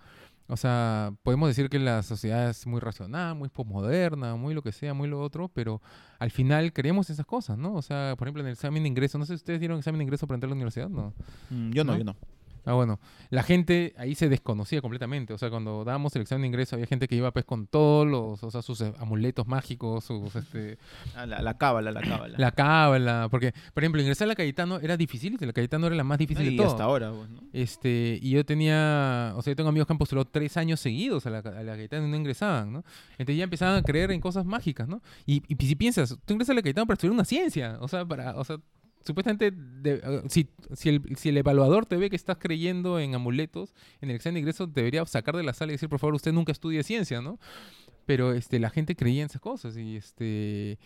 o 0.48 0.56
sea, 0.56 1.14
podemos 1.22 1.48
decir 1.48 1.68
que 1.68 1.78
la 1.78 2.02
sociedad 2.02 2.50
es 2.50 2.66
muy 2.66 2.80
racional, 2.80 3.34
muy 3.34 3.48
postmoderna, 3.48 4.36
muy 4.36 4.54
lo 4.54 4.62
que 4.62 4.72
sea, 4.72 4.94
muy 4.94 5.08
lo 5.08 5.20
otro, 5.20 5.48
pero 5.48 5.80
al 6.18 6.30
final 6.30 6.72
creemos 6.72 7.10
esas 7.10 7.26
cosas, 7.26 7.58
¿no? 7.58 7.74
O 7.74 7.82
sea, 7.82 8.14
por 8.18 8.26
ejemplo, 8.26 8.42
en 8.42 8.48
el 8.48 8.52
examen 8.54 8.82
de 8.82 8.88
ingreso, 8.88 9.18
no 9.18 9.24
sé 9.24 9.32
si 9.32 9.36
ustedes 9.36 9.60
dieron 9.60 9.78
examen 9.78 9.98
de 9.98 10.04
ingreso 10.04 10.26
para 10.26 10.36
entrar 10.36 10.48
a 10.48 10.50
la 10.50 10.56
universidad, 10.56 10.88
¿no? 10.88 11.14
Mm, 11.50 11.70
yo 11.72 11.84
no, 11.84 11.92
¿No? 11.92 11.98
yo 11.98 12.04
no. 12.04 12.16
Ah, 12.64 12.74
bueno, 12.74 13.00
la 13.30 13.42
gente 13.42 13.94
ahí 13.96 14.14
se 14.14 14.28
desconocía 14.28 14.80
completamente. 14.80 15.32
O 15.32 15.38
sea, 15.38 15.50
cuando 15.50 15.84
dábamos 15.84 16.14
el 16.16 16.22
examen 16.22 16.42
de 16.42 16.48
ingreso 16.48 16.76
había 16.76 16.86
gente 16.86 17.08
que 17.08 17.16
iba 17.16 17.30
pues 17.32 17.44
con 17.44 17.66
todos 17.66 18.06
los, 18.06 18.42
o 18.42 18.50
sea, 18.50 18.62
sus 18.62 18.80
amuletos 18.82 19.46
mágicos, 19.46 20.04
sus, 20.04 20.34
este, 20.36 20.78
Ah, 21.16 21.26
la, 21.26 21.42
la 21.42 21.58
cábala, 21.58 21.90
la 21.90 22.00
cábala. 22.02 22.38
la 22.38 22.50
cábala. 22.52 23.28
Porque, 23.30 23.52
por 23.74 23.82
ejemplo, 23.82 24.00
ingresar 24.00 24.26
a 24.26 24.28
la 24.28 24.34
Cayetano 24.34 24.78
era 24.78 24.96
difícil, 24.96 25.36
la 25.40 25.52
Cayetano 25.52 25.86
era 25.86 25.96
la 25.96 26.04
más 26.04 26.18
difícil 26.18 26.50
de 26.50 26.56
todo. 26.56 26.68
hasta 26.68 26.84
ahora, 26.84 27.10
pues, 27.10 27.28
¿no? 27.30 27.40
Este, 27.52 28.18
y 28.22 28.30
yo 28.30 28.44
tenía, 28.44 29.32
o 29.36 29.42
sea, 29.42 29.52
yo 29.52 29.56
tengo 29.56 29.68
amigos 29.70 29.86
que 29.86 29.92
han 29.92 29.98
postulado 29.98 30.26
tres 30.30 30.56
años 30.56 30.80
seguidos 30.80 31.26
a 31.26 31.30
la, 31.30 31.38
a 31.38 31.62
la 31.62 31.72
Cayetano 31.74 32.06
y 32.06 32.10
no 32.10 32.16
ingresaban, 32.16 32.72
¿no? 32.72 32.84
Entonces 33.12 33.36
ya 33.36 33.44
empezaban 33.44 33.76
a 33.76 33.82
creer 33.82 34.10
en 34.12 34.20
cosas 34.20 34.44
mágicas, 34.46 34.88
¿no? 34.88 35.02
Y, 35.26 35.42
y 35.48 35.56
si 35.66 35.74
piensas, 35.74 36.16
tú 36.24 36.32
ingresas 36.34 36.50
a 36.52 36.54
la 36.54 36.62
Cayetano 36.62 36.86
para 36.86 36.94
estudiar 36.94 37.12
una 37.14 37.24
ciencia, 37.24 37.78
o 37.80 37.88
sea, 37.88 38.04
para, 38.04 38.36
o 38.36 38.44
sea, 38.44 38.58
supuestamente, 39.04 39.50
de- 39.52 40.00
eh, 40.02 40.22
si, 40.28 40.48
si, 40.74 40.88
el, 40.88 41.02
si 41.16 41.28
el 41.30 41.36
evaluador 41.36 41.86
te 41.86 41.96
ve 41.96 42.10
que 42.10 42.16
estás 42.16 42.36
creyendo 42.38 42.98
en 43.00 43.14
amuletos, 43.14 43.74
en 44.00 44.10
el 44.10 44.16
examen 44.16 44.34
de 44.34 44.40
ingreso 44.40 44.66
debería 44.66 45.04
sacar 45.06 45.36
de 45.36 45.42
la 45.42 45.52
sala 45.54 45.72
y 45.72 45.74
decir, 45.74 45.88
por 45.88 45.98
favor, 45.98 46.14
usted 46.14 46.32
nunca 46.32 46.52
estudie 46.52 46.82
ciencia, 46.82 47.20
¿no? 47.20 47.38
Pero 48.06 48.32
este, 48.32 48.58
la 48.58 48.70
gente 48.70 48.96
creía 48.96 49.22
en 49.22 49.26
esas 49.26 49.40
cosas 49.40 49.76
y 49.76 49.96
este... 49.96 50.78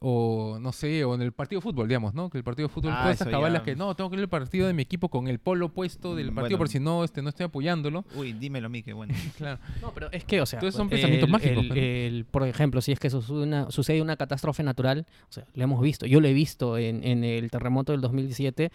O 0.00 0.58
no 0.60 0.72
sé, 0.72 1.04
o 1.04 1.14
en 1.14 1.22
el 1.22 1.30
partido 1.32 1.60
de 1.60 1.62
fútbol, 1.62 1.86
digamos, 1.86 2.12
¿no? 2.14 2.28
Que 2.28 2.38
el 2.38 2.42
partido 2.44 2.66
de 2.66 2.74
fútbol, 2.74 2.92
Ah, 2.92 3.02
todas 3.02 3.16
esas 3.16 3.28
cabalas 3.28 3.60
ya. 3.60 3.64
que 3.64 3.76
no, 3.76 3.94
tengo 3.94 4.10
que 4.10 4.16
ir 4.16 4.22
al 4.22 4.28
partido 4.28 4.66
de 4.66 4.72
mi 4.72 4.82
equipo 4.82 5.08
con 5.10 5.28
el 5.28 5.38
polo 5.38 5.68
puesto 5.68 6.16
del 6.16 6.32
Mm, 6.32 6.34
partido 6.34 6.58
por 6.58 6.66
bueno. 6.66 6.72
si 6.72 6.80
no, 6.80 7.04
este, 7.04 7.22
no 7.22 7.28
estoy 7.28 7.44
apoyándolo. 7.44 8.04
Uy, 8.16 8.32
dímelo 8.32 8.66
a 8.66 8.70
mí, 8.70 8.82
que 8.82 8.94
bueno. 8.94 9.14
Claro. 9.36 9.60
No, 9.80 9.92
pero 9.94 10.10
es 10.10 10.24
que, 10.24 10.40
o 10.40 10.46
sea, 10.46 10.58
Entonces 10.58 10.76
son 10.76 10.88
pensamientos 10.88 11.26
el- 11.28 11.32
mágicos, 11.32 11.64
el- 11.76 12.24
por 12.24 12.46
ejemplo, 12.48 12.80
si 12.80 12.90
es 12.92 12.98
que 12.98 13.10
sucede 13.10 13.42
una, 13.42 13.70
sucede 13.70 14.02
una 14.02 14.16
catástrofe 14.16 14.62
natural, 14.64 15.06
o 15.28 15.32
sea, 15.32 15.44
lo 15.54 15.62
hemos 15.62 15.80
visto, 15.80 16.06
yo 16.06 16.20
lo 16.20 16.26
he 16.26 16.32
visto 16.32 16.78
en, 16.78 17.04
en 17.04 17.22
el 17.22 17.50
terremoto 17.50 17.92
del 17.92 18.00
2017, 18.00 18.72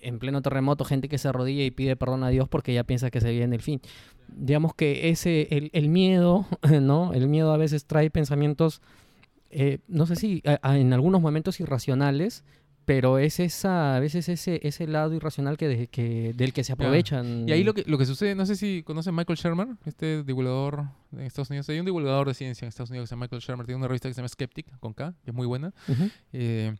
en 0.00 0.18
pleno 0.18 0.40
terremoto, 0.42 0.84
gente 0.84 1.08
que 1.08 1.18
se 1.18 1.28
arrodilla 1.28 1.64
y 1.64 1.70
pide 1.70 1.96
perdón 1.96 2.24
a 2.24 2.28
Dios 2.30 2.48
porque 2.48 2.72
ya 2.72 2.84
piensa 2.84 3.10
que 3.10 3.20
se 3.20 3.30
viene 3.30 3.54
el 3.56 3.62
fin. 3.62 3.80
digamos 4.28 4.74
que 4.74 5.10
ese, 5.10 5.48
el, 5.50 5.70
el 5.74 5.88
miedo, 5.90 6.46
¿no? 6.80 7.12
El 7.12 7.28
miedo 7.28 7.52
a 7.52 7.56
veces 7.58 7.84
trae 7.84 8.10
pensamientos, 8.10 8.80
eh, 9.52 9.78
no 9.88 10.06
sé 10.06 10.16
si 10.16 10.42
a- 10.46 10.58
a- 10.62 10.78
en 10.78 10.92
algunos 10.92 11.20
momentos 11.20 11.60
irracionales, 11.60 12.44
pero 12.84 13.18
es 13.18 13.38
esa, 13.38 13.94
a 13.94 14.00
veces 14.00 14.28
ese, 14.28 14.58
ese 14.66 14.88
lado 14.88 15.14
irracional 15.14 15.56
que, 15.56 15.68
de- 15.68 15.86
que 15.86 16.32
del 16.34 16.52
que 16.52 16.64
se 16.64 16.72
aprovechan. 16.72 17.48
Y 17.48 17.52
ahí 17.52 17.62
lo 17.62 17.74
que, 17.74 17.84
lo 17.86 17.96
que 17.96 18.06
sucede, 18.06 18.34
no 18.34 18.44
sé 18.44 18.56
si 18.56 18.82
conocen 18.82 19.14
Michael 19.14 19.38
Shermer, 19.38 19.68
este 19.86 20.24
divulgador 20.24 20.86
de 21.12 21.24
Estados 21.26 21.50
Unidos. 21.50 21.68
Hay 21.68 21.78
un 21.78 21.84
divulgador 21.86 22.26
de 22.26 22.34
ciencia 22.34 22.64
en 22.64 22.70
Estados 22.70 22.90
Unidos 22.90 23.04
que 23.04 23.08
se 23.10 23.14
llama 23.14 23.26
Michael 23.26 23.40
Shermer, 23.42 23.66
tiene 23.66 23.76
una 23.78 23.86
revista 23.88 24.08
que 24.08 24.14
se 24.14 24.18
llama 24.20 24.28
Skeptic, 24.28 24.66
con 24.80 24.94
K, 24.94 25.14
que 25.24 25.30
es 25.30 25.34
muy 25.36 25.46
buena. 25.46 25.72
Eh, 26.32 26.74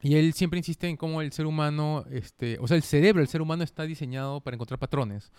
y 0.00 0.14
él 0.14 0.32
siempre 0.32 0.58
insiste 0.58 0.88
en 0.88 0.96
cómo 0.96 1.20
el 1.22 1.32
ser 1.32 1.46
humano, 1.46 2.04
este, 2.10 2.56
o 2.60 2.68
sea, 2.68 2.76
el 2.76 2.82
cerebro 2.84 3.20
del 3.20 3.28
ser 3.28 3.42
humano 3.42 3.64
está 3.64 3.82
diseñado 3.84 4.40
para 4.40 4.54
encontrar 4.54 4.78
patrones, 4.78 5.32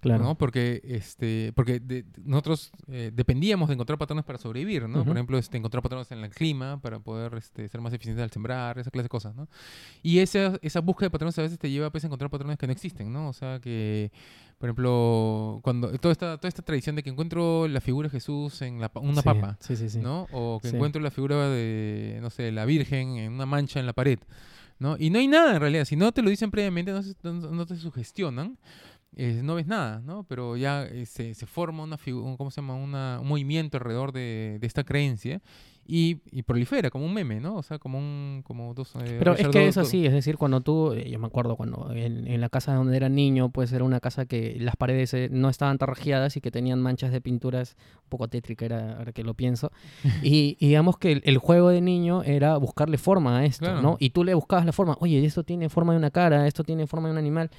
Claro. 0.00 0.22
¿no? 0.22 0.34
Porque, 0.36 0.80
este, 0.84 1.52
porque 1.54 1.80
de- 1.80 2.04
nosotros 2.24 2.70
eh, 2.88 3.10
dependíamos 3.14 3.68
de 3.68 3.74
encontrar 3.74 3.98
patrones 3.98 4.24
para 4.24 4.38
sobrevivir, 4.38 4.88
¿no? 4.88 5.04
Por 5.04 5.16
ejemplo, 5.16 5.38
este, 5.38 5.56
encontrar 5.56 5.82
patrones 5.82 6.10
en 6.12 6.18
el 6.24 6.30
clima 6.30 6.80
para 6.80 6.98
poder 7.00 7.34
este, 7.34 7.68
ser 7.68 7.80
más 7.80 7.92
eficientes 7.92 8.22
al 8.22 8.30
sembrar, 8.30 8.78
esa 8.78 8.90
clase 8.90 9.04
de 9.04 9.08
cosas, 9.08 9.34
¿no? 9.34 9.48
Y 10.02 10.18
esa, 10.18 10.58
esa 10.62 10.80
búsqueda 10.80 11.06
de 11.06 11.10
patrones 11.10 11.38
a 11.38 11.42
veces 11.42 11.58
te 11.58 11.70
lleva 11.70 11.90
pues, 11.90 12.04
a 12.04 12.06
encontrar 12.06 12.30
patrones 12.30 12.58
que 12.58 12.66
no 12.66 12.72
existen, 12.72 13.12
¿no? 13.12 13.28
O 13.28 13.32
sea, 13.32 13.60
que, 13.60 14.12
por 14.62 14.68
ejemplo, 14.68 15.58
cuando 15.64 15.90
toda 15.98 16.12
esta, 16.12 16.36
toda 16.38 16.48
esta 16.48 16.62
tradición 16.62 16.94
de 16.94 17.02
que 17.02 17.10
encuentro 17.10 17.66
la 17.66 17.80
figura 17.80 18.06
de 18.06 18.12
Jesús 18.12 18.62
en 18.62 18.80
la, 18.80 18.92
una 18.94 19.16
Sí, 19.20 19.22
papa, 19.24 19.56
Sí, 19.58 19.74
sí, 19.74 19.90
sí. 19.90 19.98
¿no? 19.98 20.28
O 20.30 20.60
que 20.62 20.68
encuentro 20.76 21.02
la 21.02 21.10
figura 21.10 21.48
de, 21.48 22.20
no 22.22 22.30
sé, 22.30 22.52
la 22.52 22.64
Virgen 22.64 23.16
en 23.16 23.32
una 23.32 23.44
mancha 23.44 23.80
en 23.80 23.86
la 23.86 23.92
pared, 23.92 24.20
¿no? 24.78 24.94
Y 25.00 25.10
no 25.10 25.18
hay 25.18 25.26
nada 25.26 25.52
en 25.56 25.60
realidad. 25.60 25.84
Si 25.84 25.96
no 25.96 26.12
te 26.12 26.22
lo 26.22 26.30
dicen 26.30 26.52
previamente, 26.52 26.92
no, 26.92 27.02
se- 27.02 27.16
no- 27.24 27.32
no 27.50 27.66
te 27.66 27.76
sugestionan, 27.76 28.56
eh, 29.16 29.40
no 29.42 29.54
ves 29.56 29.66
nada, 29.66 30.00
¿no? 30.04 30.24
Pero 30.24 30.56
ya 30.56 30.84
eh, 30.84 31.06
se, 31.06 31.34
se 31.34 31.46
forma 31.46 31.82
una 31.84 31.98
figura, 31.98 32.36
¿cómo 32.36 32.50
se 32.50 32.60
llama? 32.60 32.74
Una- 32.74 33.18
un 33.20 33.28
movimiento 33.28 33.76
alrededor 33.76 34.12
de, 34.12 34.58
de 34.60 34.66
esta 34.66 34.84
creencia 34.84 35.40
y, 35.84 36.20
y 36.30 36.42
prolifera 36.44 36.90
como 36.90 37.04
un 37.06 37.12
meme, 37.12 37.40
¿no? 37.40 37.56
O 37.56 37.62
sea, 37.64 37.78
como 37.80 37.98
un, 37.98 38.42
como 38.44 38.72
dos... 38.72 38.94
eh, 39.04 39.16
Pero 39.18 39.34
es 39.34 39.48
que 39.48 39.66
es 39.66 39.76
así, 39.76 40.06
es 40.06 40.12
decir, 40.12 40.36
cuando 40.38 40.60
tú, 40.60 40.92
eh, 40.92 41.10
yo 41.10 41.18
me 41.18 41.26
acuerdo 41.26 41.56
cuando 41.56 41.90
en, 41.92 42.28
en 42.28 42.40
la 42.40 42.48
casa 42.48 42.72
donde 42.74 42.96
era 42.96 43.08
niño, 43.08 43.50
pues 43.50 43.72
era 43.72 43.82
una 43.82 43.98
casa 43.98 44.24
que 44.24 44.56
las 44.60 44.76
paredes 44.76 45.12
eh, 45.12 45.28
no 45.32 45.48
estaban 45.48 45.78
tarrajeadas 45.78 46.36
y 46.36 46.40
que 46.40 46.52
tenían 46.52 46.80
manchas 46.80 47.10
de 47.10 47.20
pinturas 47.20 47.76
un 48.04 48.08
poco 48.10 48.28
tétrica, 48.28 48.64
era, 48.64 48.96
ahora 48.98 49.12
que 49.12 49.24
lo 49.24 49.34
pienso. 49.34 49.72
Y, 50.22 50.56
y 50.60 50.68
digamos 50.68 50.98
que 50.98 51.10
el, 51.12 51.22
el 51.24 51.38
juego 51.38 51.70
de 51.70 51.80
niño 51.80 52.22
era 52.22 52.56
buscarle 52.58 52.96
forma 52.96 53.38
a 53.40 53.44
esto, 53.44 53.64
Claro. 53.66 53.82
¿no? 53.82 53.96
Y 53.98 54.10
tú 54.10 54.22
le 54.22 54.34
buscabas 54.34 54.64
la 54.64 54.72
forma, 54.72 54.96
oye, 55.00 55.22
esto 55.24 55.42
tiene 55.42 55.68
forma 55.68 55.92
de 55.94 55.98
una 55.98 56.12
cara, 56.12 56.46
esto 56.46 56.62
tiene 56.62 56.86
forma 56.86 57.08
de 57.08 57.12
un 57.12 57.18
animal. 57.18 57.50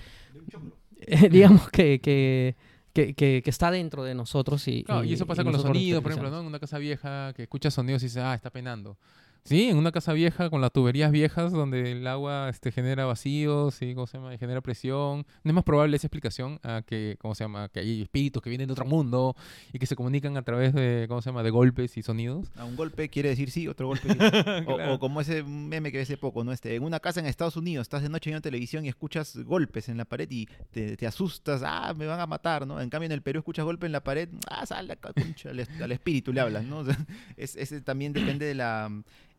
digamos 1.32 1.70
que, 1.70 2.00
que, 2.02 2.56
que, 2.94 3.44
está 3.46 3.72
dentro 3.72 4.04
de 4.04 4.16
nosotros 4.16 4.68
y... 4.68 4.84
Claro, 4.84 5.04
y, 5.04 5.14
eso 5.14 5.26
pasa 5.26 5.44
con 5.44 5.54
los 5.54 5.62
sonidos, 5.62 6.02
por 6.02 6.12
ejemplo, 6.12 6.32
¿no? 6.32 6.42
En 6.42 6.46
una 6.46 6.60
casa 6.60 6.78
vieja 6.78 7.34
que 7.34 7.44
escuchas 7.44 7.74
sonidos 7.74 8.04
y 8.04 8.06
dices, 8.06 8.24
ah, 8.24 8.34
está 8.34 8.50
penando. 8.50 8.98
Sí, 9.46 9.68
en 9.70 9.76
una 9.76 9.92
casa 9.92 10.14
vieja 10.14 10.50
con 10.50 10.62
las 10.62 10.72
tuberías 10.72 11.12
viejas 11.12 11.52
donde 11.52 11.92
el 11.92 12.08
agua 12.08 12.48
este, 12.48 12.72
genera 12.72 13.04
vacíos 13.06 13.82
y 13.82 13.94
¿cómo 13.94 14.08
se 14.08 14.18
llama? 14.18 14.38
Genera 14.38 14.62
presión. 14.62 15.26
No 15.44 15.52
es 15.52 15.54
más 15.54 15.66
probable 15.66 15.98
esa 15.98 16.08
explicación 16.08 16.62
a 16.64 16.82
que, 16.82 17.18
¿cómo 17.20 17.36
se 17.36 17.44
llama? 17.44 17.68
Que 17.68 17.82
hay 17.82 18.02
espíritus 18.04 18.42
que 18.42 18.50
vienen 18.50 18.68
de 18.68 18.72
otro 18.72 18.86
mundo 18.86 19.36
y 19.74 19.80
que 19.80 19.86
se 19.86 19.98
comunican 19.98 20.38
a 20.38 20.44
través 20.44 20.74
de, 20.74 21.08
¿cómo 21.10 21.22
se 21.22 21.30
llama? 21.30 21.44
De 21.44 21.50
golpes 21.50 21.98
y 21.98 22.04
sonidos. 22.04 22.48
A 22.56 22.64
un 22.64 22.78
golpe 22.78 23.10
quiere 23.10 23.28
decir 23.30 23.52
sí, 23.52 23.68
otro 23.68 23.88
golpe 23.88 24.08
sí. 24.14 24.18
o, 24.66 24.76
Claro. 24.78 24.94
o 24.94 25.00
como 25.00 25.20
ese 25.20 25.44
meme 25.44 25.92
que 25.92 25.98
vi 25.98 26.04
hace 26.04 26.16
poco, 26.16 26.46
¿no? 26.46 26.54
Este, 26.54 26.76
en 26.76 26.84
una 26.84 27.02
casa 27.02 27.20
en 27.20 27.26
Estados 27.26 27.58
Unidos, 27.58 27.84
estás 27.84 28.02
de 28.02 28.08
noche 28.08 28.30
viendo 28.30 28.42
televisión 28.42 28.86
y 28.86 28.88
escuchas 28.88 29.36
golpes 29.44 29.90
en 29.90 29.98
la 29.98 30.06
pared 30.06 30.28
y 30.32 30.48
te, 30.72 30.96
te 30.96 31.06
asustas, 31.06 31.64
ah, 31.66 31.94
me 31.94 32.06
van 32.06 32.22
a 32.22 32.28
matar, 32.28 32.66
¿no? 32.66 32.80
En 32.80 32.90
cambio 32.90 33.08
en 33.08 33.12
el 33.12 33.22
Perú 33.22 33.40
escuchas 33.40 33.66
golpe 33.66 33.88
en 33.88 33.92
la 33.92 34.02
pared, 34.06 34.30
ah, 34.50 34.66
sal 34.66 34.88
la 34.88 34.96
concha, 34.96 35.50
al, 35.50 35.60
es- 35.60 35.82
al 35.82 35.92
espíritu 35.92 36.32
le 36.32 36.40
hablas, 36.40 36.64
¿no? 36.64 36.78
O 36.84 36.86
sea, 36.86 36.98
es, 37.36 37.58
ese 37.58 37.82
también 37.82 38.14
depende 38.14 38.46
de 38.46 38.56
la, 38.56 38.90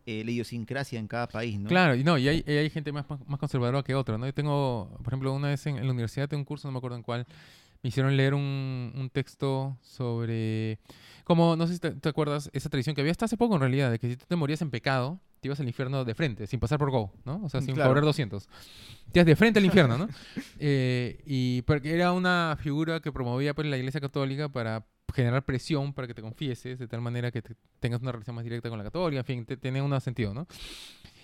eh, 0.06 0.22
la 0.24 0.30
idiosincrasia 0.30 0.98
en 0.98 1.06
cada 1.08 1.26
país, 1.28 1.58
¿no? 1.58 1.68
Claro, 1.68 1.94
y 1.94 2.04
no, 2.04 2.18
y 2.18 2.28
hay, 2.28 2.44
hay 2.46 2.70
gente 2.70 2.92
más, 2.92 3.04
más 3.26 3.38
conservadora 3.38 3.82
que 3.82 3.94
otra, 3.94 4.18
¿no? 4.18 4.26
Yo 4.26 4.34
tengo, 4.34 4.90
por 4.98 5.08
ejemplo, 5.08 5.32
una 5.32 5.48
vez 5.48 5.66
en, 5.66 5.76
en 5.78 5.86
la 5.86 5.92
universidad 5.92 6.28
tengo 6.28 6.40
un 6.40 6.44
curso, 6.44 6.68
no 6.68 6.72
me 6.72 6.78
acuerdo 6.78 6.96
en 6.96 7.02
cuál, 7.02 7.26
me 7.82 7.88
hicieron 7.88 8.16
leer 8.16 8.34
un, 8.34 8.92
un 8.96 9.10
texto 9.10 9.76
sobre, 9.82 10.78
como, 11.24 11.54
no 11.56 11.66
sé 11.66 11.74
si 11.74 11.80
te, 11.80 11.90
te 11.92 12.08
acuerdas, 12.08 12.48
esa 12.52 12.68
tradición 12.70 12.94
que 12.94 13.02
había 13.02 13.10
hasta 13.12 13.26
hace 13.26 13.36
poco 13.36 13.54
en 13.54 13.60
realidad, 13.60 13.90
de 13.90 13.98
que 13.98 14.08
si 14.08 14.16
tú 14.16 14.24
te 14.26 14.36
morías 14.36 14.62
en 14.62 14.70
pecado, 14.70 15.20
te 15.40 15.48
ibas 15.48 15.60
al 15.60 15.66
infierno 15.66 16.02
de 16.04 16.14
frente, 16.14 16.46
sin 16.46 16.58
pasar 16.60 16.78
por 16.78 16.90
Go, 16.90 17.12
¿no? 17.26 17.42
O 17.44 17.48
sea, 17.50 17.60
sin 17.60 17.74
Claro. 17.74 17.90
cobrar 17.90 18.04
200. 18.04 18.46
Te 19.12 19.18
ibas 19.18 19.26
de 19.26 19.36
frente 19.36 19.58
al 19.58 19.64
infierno, 19.66 19.98
¿no? 19.98 20.08
Eh, 20.58 21.20
y 21.26 21.60
porque 21.62 21.92
era 21.94 22.12
una 22.12 22.56
figura 22.58 23.00
que 23.00 23.12
promovía 23.12 23.52
pues, 23.54 23.66
la 23.66 23.76
Iglesia 23.76 24.00
Católica 24.00 24.48
para 24.48 24.86
generar 25.12 25.44
presión 25.44 25.92
para 25.92 26.06
que 26.08 26.14
te 26.14 26.22
confieses, 26.22 26.78
de 26.78 26.88
tal 26.88 27.00
manera 27.00 27.30
que 27.30 27.42
te- 27.42 27.54
tengas 27.80 28.00
una 28.00 28.12
relación 28.12 28.34
más 28.36 28.44
directa 28.44 28.68
con 28.68 28.78
la 28.78 28.84
católica, 28.84 29.20
en 29.20 29.24
fin, 29.26 29.44
te- 29.44 29.56
tenía 29.56 29.82
un 29.82 30.00
sentido, 30.00 30.34
¿no? 30.34 30.46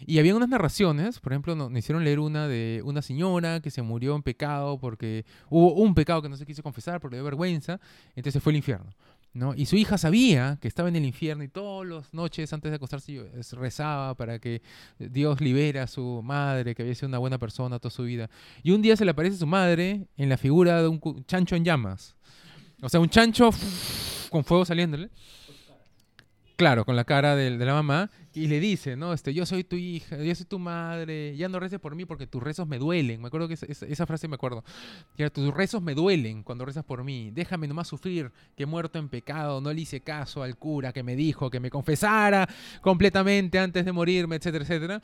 Y 0.07 0.19
había 0.19 0.35
unas 0.35 0.49
narraciones, 0.49 1.19
por 1.21 1.33
ejemplo, 1.33 1.55
no- 1.55 1.69
me 1.71 1.81
hicieron 1.81 2.05
leer 2.05 2.21
una 2.21 2.47
de 2.49 2.83
una 2.85 3.03
señora 3.03 3.61
que 3.61 3.71
se 3.71 3.83
murió 3.83 4.15
en 4.17 4.23
pecado 4.23 4.79
porque 4.79 5.25
hubo 5.49 5.75
un 5.75 5.95
pecado 5.95 6.23
que 6.23 6.29
no 6.29 6.37
se 6.37 6.47
quiso 6.47 6.63
confesar 6.63 7.01
porque 7.01 7.17
le 7.17 7.19
dio 7.19 7.25
vergüenza, 7.25 7.81
entonces 8.15 8.43
fue 8.43 8.53
al 8.53 8.57
infierno. 8.57 8.93
¿no? 9.33 9.55
Y 9.55 9.67
su 9.67 9.77
hija 9.77 9.97
sabía 9.97 10.59
que 10.61 10.67
estaba 10.67 10.89
en 10.89 10.97
el 10.97 11.05
infierno 11.05 11.45
y 11.45 11.49
todas 11.49 11.89
las 11.89 12.13
noches 12.13 12.53
antes 12.53 12.73
de 12.73 12.77
acostarse 12.77 13.25
rezaba 13.53 14.17
para 14.17 14.41
que 14.41 14.61
Dios 14.99 15.41
libera 15.41 15.85
a 15.85 15.87
su 15.87 16.21
madre, 16.25 16.75
que 16.75 16.83
había 16.83 16.97
sido 16.97 17.07
una 17.11 17.19
buena 17.19 17.39
persona 17.39 17.79
toda 17.79 17.91
su 17.93 18.03
vida. 18.03 18.29
Y 18.65 18.73
un 18.73 18.83
día 18.83 18.97
se 18.97 19.05
le 19.05 19.13
aparece 19.13 19.37
su 19.37 19.47
madre 19.47 20.09
en 20.17 20.29
la 20.31 20.37
figura 20.37 20.83
de 20.83 20.89
un 20.89 21.01
chancho 21.27 21.55
en 21.55 21.65
llamas. 21.65 22.17
O 22.83 22.89
sea, 22.89 23.01
un 23.01 23.09
chancho 23.09 23.51
con 24.31 24.45
fuego 24.45 24.65
saliéndole. 24.65 25.11
Claro, 26.57 26.85
con 26.85 26.95
la 26.95 27.05
cara 27.05 27.37
del- 27.37 27.59
de, 27.59 27.65
la 27.65 27.73
mamá. 27.73 28.11
Y 28.35 28.47
le 28.47 28.61
dice, 28.61 28.95
¿no? 28.95 29.15
Este, 29.15 29.33
yo 29.33 29.47
soy 29.47 29.65
tu 29.65 29.77
hija, 29.77 30.19
yo 30.19 30.35
soy 30.35 30.45
tu 30.45 30.59
madre. 30.59 31.35
Ya 31.35 31.49
no 31.49 31.59
reces 31.59 31.81
por 31.81 31.95
mí 31.95 32.05
porque 32.05 32.27
tus 32.27 32.43
rezos 32.43 32.69
me 32.69 32.79
duelen. 32.79 33.23
Me 33.23 33.29
acuerdo 33.29 33.49
que 33.49 33.55
esa, 33.55 34.07
frase 34.07 34.29
me 34.29 34.35
acuerdo. 34.35 34.63
Tus 35.33 35.55
rezos 35.55 35.81
me 35.81 35.95
duelen 35.95 36.43
cuando 36.43 36.67
rezas 36.67 36.85
por 36.85 37.03
mí. 37.03 37.31
Déjame 37.33 37.67
nomás 37.67 37.89
sufrir 37.89 38.31
que 38.57 38.65
he 38.65 38.67
muerto 38.67 38.99
en 38.99 39.09
pecado. 39.09 39.63
No 39.63 39.73
le 39.73 39.81
hice 39.81 40.03
caso 40.03 40.43
al 40.43 40.59
cura 40.59 40.93
que 40.93 41.03
me 41.03 41.17
dijo 41.17 41.51
que 41.51 41.61
me 41.61 41.71
confesara 41.71 42.47
completamente 42.83 43.59
antes 43.59 43.83
de 43.83 43.93
morirme, 43.93 44.37
etcétera, 44.37 44.65
etcétera. 44.65 45.03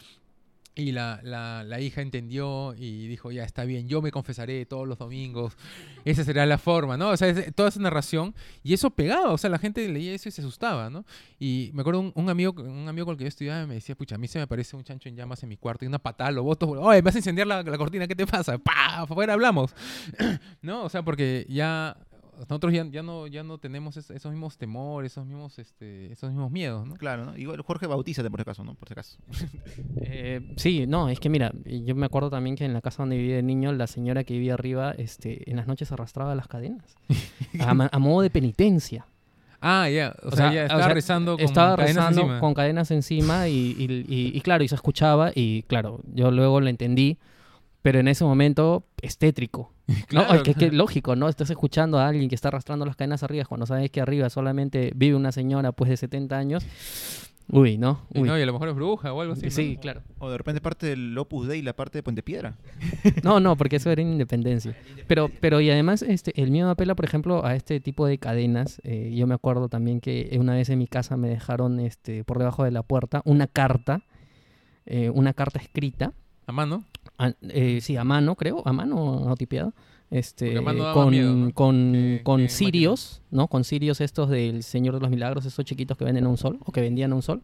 Y 0.78 0.92
la, 0.92 1.20
la, 1.22 1.64
la 1.64 1.80
hija 1.80 2.02
entendió 2.02 2.74
y 2.76 3.08
dijo, 3.08 3.32
ya 3.32 3.44
está 3.44 3.64
bien, 3.64 3.88
yo 3.88 4.02
me 4.02 4.10
confesaré 4.10 4.66
todos 4.66 4.86
los 4.86 4.98
domingos. 4.98 5.56
Esa 6.04 6.22
será 6.22 6.44
la 6.44 6.58
forma, 6.58 6.98
¿no? 6.98 7.08
O 7.08 7.16
sea, 7.16 7.28
es- 7.28 7.54
toda 7.54 7.70
esa 7.70 7.80
narración. 7.80 8.34
Y 8.62 8.74
eso 8.74 8.90
pegaba, 8.90 9.32
o 9.32 9.38
sea, 9.38 9.48
la 9.48 9.58
gente 9.58 9.88
leía 9.88 10.12
eso 10.12 10.28
y 10.28 10.32
se 10.32 10.42
asustaba, 10.42 10.90
¿no? 10.90 11.06
Y 11.38 11.70
me 11.72 11.80
acuerdo 11.80 12.12
un, 12.14 12.28
amigo 12.28 12.52
un 12.62 12.86
amigo 12.90 13.06
con 13.06 13.12
el 13.14 13.16
que 13.18 13.24
yo 13.24 13.28
estudiaba 13.28 13.66
me 13.66 13.72
decía, 13.76 13.94
pucha, 13.94 14.16
a 14.16 14.18
mí 14.18 14.28
se 14.28 14.38
me 14.38 14.42
aparece 14.42 14.76
un 14.76 14.84
chancho 14.84 15.08
en 15.08 15.16
llamas 15.16 15.42
en 15.42 15.48
mi 15.48 15.56
cuarto 15.56 15.86
y 15.86 15.88
una 15.88 15.98
patada, 15.98 16.30
lo 16.30 16.42
boto. 16.42 16.68
Oye, 16.68 17.00
vas 17.00 17.14
a 17.14 17.18
incendiar 17.20 17.46
la, 17.46 17.62
la 17.62 17.78
cortina, 17.78 18.06
¿qué 18.06 18.14
te 18.14 18.26
pasa? 18.26 18.58
¡Pah! 18.58 19.00
Afuera 19.00 19.32
hablamos. 19.32 19.74
¿No? 20.60 20.84
O 20.84 20.88
sea, 20.90 21.02
porque 21.02 21.46
ya... 21.48 21.96
Nosotros 22.38 22.72
ya, 22.72 22.84
ya 22.90 23.02
no 23.02 23.26
ya 23.26 23.42
no 23.42 23.58
tenemos 23.58 23.96
es- 23.96 24.10
esos 24.10 24.30
mismos 24.32 24.58
temores, 24.58 25.12
esos 25.12 25.26
mismos 25.26 25.58
este 25.58 26.12
esos 26.12 26.30
mismos 26.30 26.50
miedos, 26.50 26.86
¿no? 26.86 26.94
Claro, 26.96 27.24
¿no? 27.24 27.36
Igual 27.36 27.62
Jorge, 27.62 27.86
bautízate 27.86 28.30
por 28.30 28.38
si 28.40 28.42
acaso, 28.42 28.62
¿no? 28.64 28.74
Por 28.74 28.88
si 28.88 28.92
acaso. 28.92 29.18
Eh, 30.02 30.54
sí, 30.56 30.86
no, 30.86 31.08
es 31.08 31.18
que 31.20 31.28
mira, 31.28 31.52
yo 31.64 31.94
me 31.94 32.06
acuerdo 32.06 32.30
también 32.30 32.54
que 32.56 32.64
en 32.64 32.72
la 32.72 32.80
casa 32.80 33.02
donde 33.02 33.16
vivía 33.16 33.36
de 33.36 33.42
niño, 33.42 33.72
la 33.72 33.86
señora 33.86 34.24
que 34.24 34.34
vivía 34.34 34.54
arriba, 34.54 34.92
este, 34.96 35.50
en 35.50 35.56
las 35.56 35.66
noches 35.66 35.90
arrastraba 35.92 36.34
las 36.34 36.46
cadenas. 36.48 36.94
A, 37.60 37.98
modo 37.98 38.22
de 38.22 38.30
penitencia. 38.30 39.06
Ah, 39.60 39.88
ya, 39.88 40.14
o, 40.22 40.28
O 40.28 40.30
sea, 40.36 40.52
ya 40.52 40.60
o 40.60 40.64
estaba 40.64 40.84
sea, 40.84 40.94
rezando 40.94 41.36
con 41.36 41.44
Estaba 41.44 41.76
cadenas 41.76 41.96
rezando 41.96 42.20
encima. 42.20 42.40
con 42.40 42.54
cadenas 42.54 42.90
encima 42.90 43.48
y, 43.48 43.74
y- 43.78 44.04
y- 44.06 44.36
y 44.36 44.40
claro, 44.42 44.62
y 44.62 44.68
se 44.68 44.74
escuchaba 44.74 45.32
y 45.34 45.62
claro, 45.62 46.00
yo 46.14 46.30
luego 46.30 46.60
lo 46.60 46.68
entendí, 46.68 47.16
pero 47.86 48.00
en 48.00 48.08
ese 48.08 48.24
momento 48.24 48.84
es 49.00 49.16
tétrico. 49.16 49.72
¿no? 49.86 49.94
Claro, 50.08 50.34
Es 50.34 50.42
que, 50.42 50.54
que 50.54 50.58
claro. 50.58 50.74
lógico, 50.74 51.14
¿no? 51.14 51.28
Estás 51.28 51.50
escuchando 51.50 52.00
a 52.00 52.08
alguien 52.08 52.28
que 52.28 52.34
está 52.34 52.48
arrastrando 52.48 52.84
las 52.84 52.96
cadenas 52.96 53.22
arriba 53.22 53.44
cuando 53.44 53.64
sabes 53.64 53.92
que 53.92 54.00
arriba 54.00 54.28
solamente 54.28 54.90
vive 54.96 55.14
una 55.14 55.30
señora 55.30 55.70
pues 55.70 55.90
de 55.90 55.96
70 55.96 56.36
años. 56.36 56.66
Uy, 57.48 57.78
¿no? 57.78 58.00
Y, 58.12 58.22
Uy. 58.22 58.28
no, 58.28 58.36
y 58.36 58.42
a 58.42 58.46
lo 58.46 58.52
mejor 58.54 58.70
es 58.70 58.74
bruja 58.74 59.12
o 59.12 59.20
algo 59.20 59.34
así. 59.34 59.44
¿no? 59.44 59.50
sí, 59.52 59.78
claro. 59.80 60.02
O 60.18 60.28
de 60.28 60.36
repente 60.36 60.60
parte 60.60 60.88
del 60.88 61.16
Opus 61.16 61.46
Dei, 61.46 61.62
la 61.62 61.76
parte 61.76 61.98
de 61.98 62.02
Puente 62.02 62.24
Piedra. 62.24 62.56
No, 63.22 63.38
no, 63.38 63.56
porque 63.56 63.76
eso 63.76 63.88
era 63.88 64.02
en 64.02 64.10
independencia. 64.10 64.76
Pero, 65.06 65.30
pero 65.40 65.60
y 65.60 65.70
además, 65.70 66.02
este, 66.02 66.32
el 66.42 66.50
miedo 66.50 66.68
apela, 66.68 66.96
por 66.96 67.04
ejemplo, 67.04 67.46
a 67.46 67.54
este 67.54 67.78
tipo 67.78 68.04
de 68.08 68.18
cadenas. 68.18 68.80
Eh, 68.82 69.14
yo 69.14 69.28
me 69.28 69.34
acuerdo 69.34 69.68
también 69.68 70.00
que 70.00 70.36
una 70.40 70.54
vez 70.54 70.70
en 70.70 70.80
mi 70.80 70.88
casa 70.88 71.16
me 71.16 71.28
dejaron 71.28 71.78
este, 71.78 72.24
por 72.24 72.40
debajo 72.40 72.64
de 72.64 72.72
la 72.72 72.82
puerta 72.82 73.22
una 73.24 73.46
carta, 73.46 74.02
eh, 74.86 75.08
una 75.10 75.34
carta 75.34 75.60
escrita, 75.60 76.14
A 76.48 76.52
mano. 76.52 76.82
A- 77.18 77.32
eh, 77.42 77.80
sí, 77.82 77.96
a 77.96 78.04
mano, 78.04 78.34
creo, 78.36 78.62
a 78.66 78.72
mano, 78.72 79.22
no 79.26 79.36
tipeado. 79.36 79.72
Este, 80.08 80.54
con, 80.94 81.10
miedo, 81.10 81.34
¿no? 81.34 81.52
con, 81.52 82.20
con 82.22 82.48
cirios, 82.48 83.22
¿no? 83.32 83.48
Con 83.48 83.64
cirios 83.64 84.00
estos 84.00 84.30
del 84.30 84.62
Señor 84.62 84.94
de 84.94 85.00
los 85.00 85.10
Milagros, 85.10 85.44
estos 85.46 85.64
chiquitos 85.64 85.98
que 85.98 86.04
venden 86.04 86.26
a 86.26 86.28
un 86.28 86.36
sol, 86.36 86.60
o 86.64 86.70
que 86.70 86.80
vendían 86.80 87.10
a 87.12 87.16
un 87.16 87.22
sol, 87.22 87.42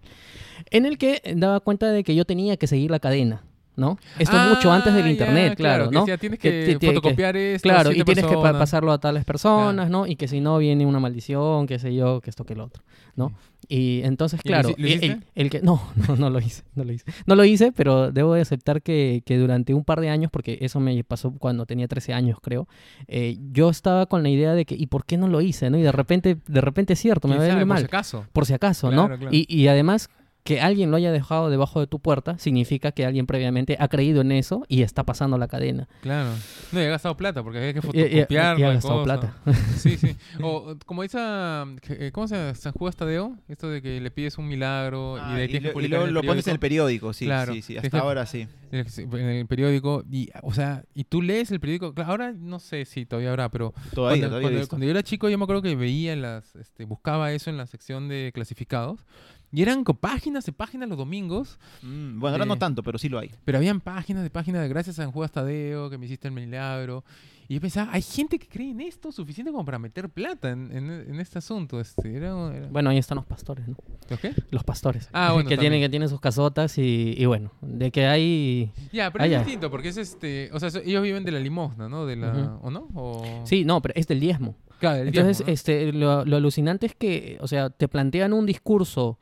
en 0.70 0.86
el 0.86 0.96
que 0.96 1.20
daba 1.36 1.58
cuenta 1.58 1.90
de 1.90 2.04
que 2.04 2.14
yo 2.14 2.24
tenía 2.24 2.56
que 2.56 2.68
seguir 2.68 2.92
la 2.92 3.00
cadena. 3.00 3.42
¿No? 3.76 3.98
Esto 4.18 4.36
mucho 4.36 4.70
antes 4.70 4.92
del 4.92 5.02
Ah, 5.02 5.06
ya, 5.06 5.10
internet, 5.12 5.54
claro, 5.56 5.88
que 5.88 5.94
¿no? 5.94 6.04
tienes 6.18 6.38
Que 6.38 6.78
fotocopiar 6.80 7.36
esto. 7.36 7.68
Claro, 7.68 7.90
y 7.92 8.02
tienes 8.02 8.24
que 8.26 8.34
pa- 8.36 8.52
pasarlo 8.58 8.92
a 8.92 8.98
tales 8.98 9.24
personas, 9.24 9.88
¿no? 9.88 10.06
Y 10.06 10.16
que 10.16 10.28
si 10.28 10.40
no 10.40 10.58
viene 10.58 10.84
una 10.86 11.00
maldición, 11.00 11.66
qué 11.66 11.78
sé 11.78 11.94
yo, 11.94 12.20
que 12.20 12.30
esto, 12.30 12.44
que 12.44 12.52
el 12.52 12.60
otro, 12.60 12.82
¿no? 13.16 13.32
Y 13.68 14.02
entonces, 14.04 14.40
¿Y 14.44 14.48
lo 14.48 14.52
claro, 14.52 14.68
lo 14.70 14.74
el- 14.76 14.84
el, 14.84 14.90
hiciste? 14.90 15.20
el 15.34 15.48
que... 15.50 15.60
No, 15.62 15.80
no, 16.08 16.16
no 16.16 16.28
lo 16.30 16.38
hice, 16.40 16.64
no 16.74 16.84
lo 16.84 16.92
hice. 16.92 17.04
No 17.26 17.34
lo 17.34 17.44
hice, 17.44 17.72
pero 17.72 18.12
debo 18.12 18.34
de 18.34 18.42
aceptar 18.42 18.82
que, 18.82 19.22
que 19.24 19.38
durante 19.38 19.72
un 19.72 19.84
par 19.84 20.00
de 20.00 20.10
años, 20.10 20.30
porque 20.30 20.58
eso 20.60 20.78
me 20.80 21.02
pasó 21.04 21.32
cuando 21.32 21.64
tenía 21.64 21.88
13 21.88 22.12
años, 22.12 22.38
creo, 22.42 22.68
eh, 23.08 23.38
yo 23.52 23.70
estaba 23.70 24.06
con 24.06 24.22
la 24.22 24.28
idea 24.28 24.52
de 24.54 24.64
que, 24.66 24.74
¿y 24.74 24.86
por 24.86 25.06
qué 25.06 25.16
no 25.16 25.28
lo 25.28 25.40
hice, 25.40 25.70
no? 25.70 25.78
Y 25.78 25.82
de 25.82 25.92
repente, 25.92 26.36
de 26.46 26.60
repente 26.60 26.92
es 26.92 26.98
cierto, 27.00 27.26
me 27.28 27.36
¿Quién 27.36 27.48
va 27.48 27.54
a 27.54 27.56
ir 27.56 27.58
Por 27.60 27.66
mal 27.68 27.78
si 27.78 27.84
acaso. 27.86 28.26
por 28.32 28.46
si 28.46 28.52
acaso, 28.52 28.88
Claro, 28.88 29.08
¿no? 29.08 29.16
claro. 29.18 29.28
Y, 29.34 29.46
y 29.48 29.68
además 29.68 30.10
que 30.44 30.60
alguien 30.60 30.90
lo 30.90 30.96
haya 30.96 31.12
dejado 31.12 31.50
debajo 31.50 31.78
de 31.78 31.86
tu 31.86 32.00
puerta 32.00 32.36
significa 32.38 32.90
que 32.90 33.06
alguien 33.06 33.26
previamente 33.26 33.76
ha 33.78 33.86
creído 33.86 34.22
en 34.22 34.32
eso 34.32 34.64
y 34.66 34.82
está 34.82 35.04
pasando 35.04 35.38
la 35.38 35.46
cadena. 35.46 35.88
Claro. 36.00 36.30
No, 36.72 36.80
y 36.80 36.84
ha 36.84 36.88
gastado 36.88 37.16
plata 37.16 37.44
porque 37.44 37.58
había 37.58 37.72
que 37.74 37.78
Y, 37.78 37.82
y- 37.82 38.00
y 38.02 38.02
fotocopiar. 38.10 38.56
ha 38.64 38.72
gastado 38.72 38.94
cosa. 38.94 39.04
plata. 39.04 39.36
Sí, 39.78 39.96
sí. 39.96 40.16
O 40.42 40.76
como 40.84 41.02
dice, 41.02 41.18
ah, 41.20 41.66
que- 41.80 42.08
eh, 42.08 42.12
¿cómo 42.12 42.26
se 42.26 42.34
llama? 42.36 42.54
San 42.56 42.72
Judas 42.72 42.96
Tadeo? 42.96 43.36
Esto 43.48 43.68
de 43.68 43.80
que 43.82 44.00
le 44.00 44.10
pides 44.10 44.36
un 44.36 44.48
milagro 44.48 45.16
Ah, 45.20 45.30
y 45.32 45.36
de 45.36 45.40
ahí 45.42 45.44
y, 45.44 45.50
tienes 45.52 45.60
que 45.62 45.66
lo- 45.66 45.70
y 45.70 45.74
publicar 45.74 45.90
luego 45.90 46.04
en 46.04 46.08
el 46.08 46.14
lo 46.14 46.22
pones 46.22 46.46
en 46.48 46.52
el 46.54 46.58
periódico. 46.58 47.12
sí, 47.12 47.24
Claro. 47.26 47.52
sí, 47.54 47.62
sí, 47.62 47.76
hasta 47.76 47.90
que- 47.90 47.96
ahora 47.98 48.26
sí. 48.26 48.48
En 48.72 48.86
el 49.28 49.46
periódico. 49.46 50.02
Y, 50.10 50.30
o 50.42 50.52
sea, 50.54 50.82
y 50.94 51.04
tú 51.04 51.22
lees 51.22 51.50
el 51.52 51.60
periódico. 51.60 51.94
Claro, 51.94 52.10
ahora 52.10 52.32
no 52.36 52.58
sé 52.58 52.84
si 52.84 53.06
todavía 53.06 53.30
habrá, 53.30 53.48
pero 53.50 53.74
Todavía, 53.94 54.22
cuando, 54.22 54.28
todavía 54.28 54.48
cuando- 54.50 54.68
cuando 54.68 54.84
yo 54.86 54.90
era 54.90 55.02
chico, 55.02 55.28
yo 55.28 55.38
me 55.38 55.44
acuerdo 55.44 55.62
que 55.62 55.76
veía 55.76 56.16
las, 56.16 56.56
este, 56.56 56.84
buscaba 56.84 57.32
eso 57.32 57.48
en 57.50 57.58
la 57.58 57.66
sección 57.66 58.08
de 58.08 58.32
clasificados. 58.34 59.04
Y 59.52 59.60
eran 59.62 59.84
con 59.84 59.96
páginas 59.96 60.46
de 60.46 60.52
páginas 60.52 60.88
los 60.88 60.96
domingos. 60.98 61.58
Mm, 61.82 62.18
bueno, 62.20 62.34
ahora 62.34 62.46
no 62.46 62.56
tanto, 62.58 62.82
pero 62.82 62.98
sí 62.98 63.08
lo 63.08 63.18
hay. 63.18 63.30
Pero 63.44 63.58
habían 63.58 63.80
páginas 63.80 64.22
de 64.22 64.30
páginas 64.30 64.62
de 64.62 64.68
gracias 64.68 64.98
a 64.98 65.02
San 65.02 65.12
Judas 65.12 65.30
Tadeo, 65.30 65.90
que 65.90 65.98
me 65.98 66.06
hiciste 66.06 66.26
el 66.28 66.34
milagro. 66.34 67.04
Y 67.48 67.54
yo 67.56 67.60
pensaba, 67.60 67.92
hay 67.92 68.00
gente 68.00 68.38
que 68.38 68.48
cree 68.48 68.70
en 68.70 68.80
esto 68.80 69.12
suficiente 69.12 69.52
como 69.52 69.64
para 69.66 69.78
meter 69.78 70.08
plata 70.08 70.50
en, 70.50 70.72
en- 70.74 70.90
en 70.90 71.20
este 71.20 71.38
asunto. 71.38 71.80
Este, 71.80 72.16
era, 72.16 72.28
era- 72.56 72.68
Bueno, 72.68 72.88
ahí 72.88 72.96
están 72.96 73.16
los 73.16 73.26
pastores, 73.26 73.68
¿no? 73.68 73.76
¿Los 74.08 74.20
qué? 74.20 74.32
Los 74.50 74.64
pastores. 74.64 75.10
Ah, 75.12 75.32
bueno, 75.34 75.48
que 75.50 75.58
tienen 75.58 75.82
que 75.82 75.90
tienen 75.90 76.08
sus 76.08 76.20
casotas 76.20 76.78
y, 76.78 77.14
y 77.18 77.26
bueno, 77.26 77.50
de 77.60 77.90
que 77.90 78.06
hay 78.06 78.70
Ya, 78.90 79.10
pero 79.10 79.24
es 79.24 79.30
distinto, 79.38 79.70
porque 79.70 79.88
es 79.88 79.98
este. 79.98 80.48
O 80.52 80.60
sea, 80.60 80.70
ellos 80.82 81.02
viven 81.02 81.24
de 81.24 81.32
la 81.32 81.40
limosna, 81.40 81.90
¿no? 81.90 82.06
De 82.06 82.16
la. 82.16 82.58
¿O 82.62 82.70
no? 82.70 82.88
O... 82.94 83.42
Sí, 83.44 83.66
no, 83.66 83.82
pero 83.82 83.92
es 83.96 84.06
del 84.06 84.20
diezmo. 84.20 84.54
Claro, 84.80 84.98
del 84.98 85.08
Entonces, 85.08 85.38
diezmo, 85.38 85.46
¿no? 85.48 85.52
este, 85.52 85.92
lo, 85.92 86.24
lo 86.24 86.36
alucinante 86.36 86.86
es 86.86 86.94
que, 86.94 87.36
o 87.42 87.48
sea, 87.48 87.68
te 87.68 87.86
plantean 87.86 88.32
un 88.32 88.46
discurso 88.46 89.18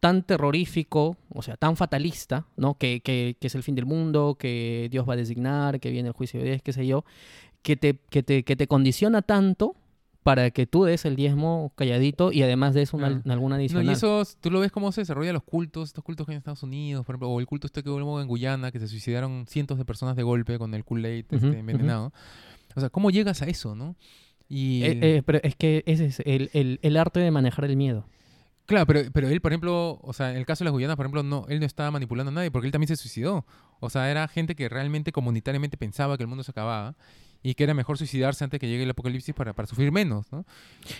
tan 0.00 0.22
terrorífico, 0.22 1.16
o 1.28 1.42
sea, 1.42 1.56
tan 1.56 1.76
fatalista, 1.76 2.46
¿no? 2.56 2.74
Que, 2.78 3.00
que, 3.02 3.36
que 3.38 3.46
es 3.46 3.54
el 3.54 3.62
fin 3.62 3.74
del 3.74 3.86
mundo, 3.86 4.36
que 4.38 4.88
Dios 4.90 5.06
va 5.08 5.12
a 5.12 5.16
designar, 5.16 5.78
que 5.78 5.90
viene 5.90 6.08
el 6.08 6.14
juicio 6.14 6.40
de 6.40 6.46
Dios, 6.46 6.62
qué 6.62 6.72
sé 6.72 6.86
yo, 6.86 7.04
que 7.62 7.76
te, 7.76 7.98
que 8.10 8.22
te, 8.22 8.42
que 8.42 8.56
te 8.56 8.66
condiciona 8.66 9.20
tanto 9.22 9.76
para 10.22 10.50
que 10.50 10.66
tú 10.66 10.84
des 10.84 11.04
el 11.06 11.16
diezmo 11.16 11.72
calladito 11.76 12.30
y 12.32 12.42
además 12.42 12.74
des 12.74 12.92
una, 12.92 13.08
Claro. 13.08 13.22
alguna 13.32 13.56
No, 13.56 13.60
adicional. 13.60 13.86
y 13.86 13.90
eso, 13.92 14.22
tú 14.40 14.50
lo 14.50 14.60
ves 14.60 14.70
cómo 14.72 14.92
se 14.92 15.00
desarrollan 15.02 15.32
los 15.34 15.42
cultos, 15.42 15.88
estos 15.90 16.04
cultos 16.04 16.26
que 16.26 16.32
hay 16.32 16.36
en 16.36 16.38
Estados 16.40 16.62
Unidos, 16.62 17.04
por 17.06 17.14
ejemplo, 17.14 17.30
o 17.30 17.40
el 17.40 17.46
culto 17.46 17.66
este 17.66 17.82
que 17.82 17.88
hubo 17.90 18.20
en 18.20 18.26
Guyana, 18.28 18.70
que 18.70 18.78
se 18.78 18.88
suicidaron 18.88 19.46
cientos 19.46 19.78
de 19.78 19.84
personas 19.84 20.16
de 20.16 20.22
golpe 20.22 20.58
con 20.58 20.74
el 20.74 20.84
Kool-Aid 20.84 21.24
este, 21.30 21.58
envenenado. 21.58 22.12
O 22.76 22.80
sea, 22.80 22.88
¿cómo 22.90 23.10
llegas 23.10 23.40
a 23.42 23.46
eso, 23.46 23.74
no? 23.74 23.96
Y... 24.48 24.82
Eh, 24.84 24.98
eh, 25.02 25.22
pero 25.24 25.40
es 25.42 25.56
que 25.56 25.82
ese 25.86 26.06
es 26.06 26.20
el, 26.24 26.50
el, 26.52 26.78
el 26.82 26.96
arte 26.96 27.20
de 27.20 27.30
manejar 27.30 27.64
el 27.64 27.76
miedo. 27.76 28.04
Claro, 28.70 28.86
pero, 28.86 29.00
pero 29.12 29.28
él, 29.28 29.40
por 29.40 29.50
ejemplo, 29.52 29.98
o 30.00 30.12
sea, 30.12 30.30
en 30.30 30.36
el 30.36 30.46
caso 30.46 30.62
de 30.62 30.66
las 30.66 30.72
Guyanas, 30.72 30.94
por 30.96 31.04
ejemplo, 31.04 31.24
no, 31.24 31.44
él 31.48 31.58
no 31.58 31.66
estaba 31.66 31.90
manipulando 31.90 32.30
a 32.30 32.34
nadie 32.34 32.50
porque 32.52 32.66
él 32.66 32.72
también 32.72 32.86
se 32.88 32.94
suicidó. 32.96 33.44
O 33.80 33.90
sea, 33.90 34.08
era 34.10 34.28
gente 34.28 34.54
que 34.54 34.68
realmente 34.68 35.10
comunitariamente 35.10 35.76
pensaba 35.76 36.16
que 36.16 36.22
el 36.22 36.28
mundo 36.28 36.44
se 36.44 36.52
acababa 36.52 36.94
y 37.42 37.54
que 37.54 37.64
era 37.64 37.72
mejor 37.74 37.96
suicidarse 37.98 38.44
antes 38.44 38.60
que 38.60 38.68
llegue 38.68 38.82
el 38.84 38.90
apocalipsis 38.90 39.34
para, 39.34 39.54
para 39.54 39.66
sufrir 39.66 39.90
menos, 39.90 40.30
¿no? 40.30 40.44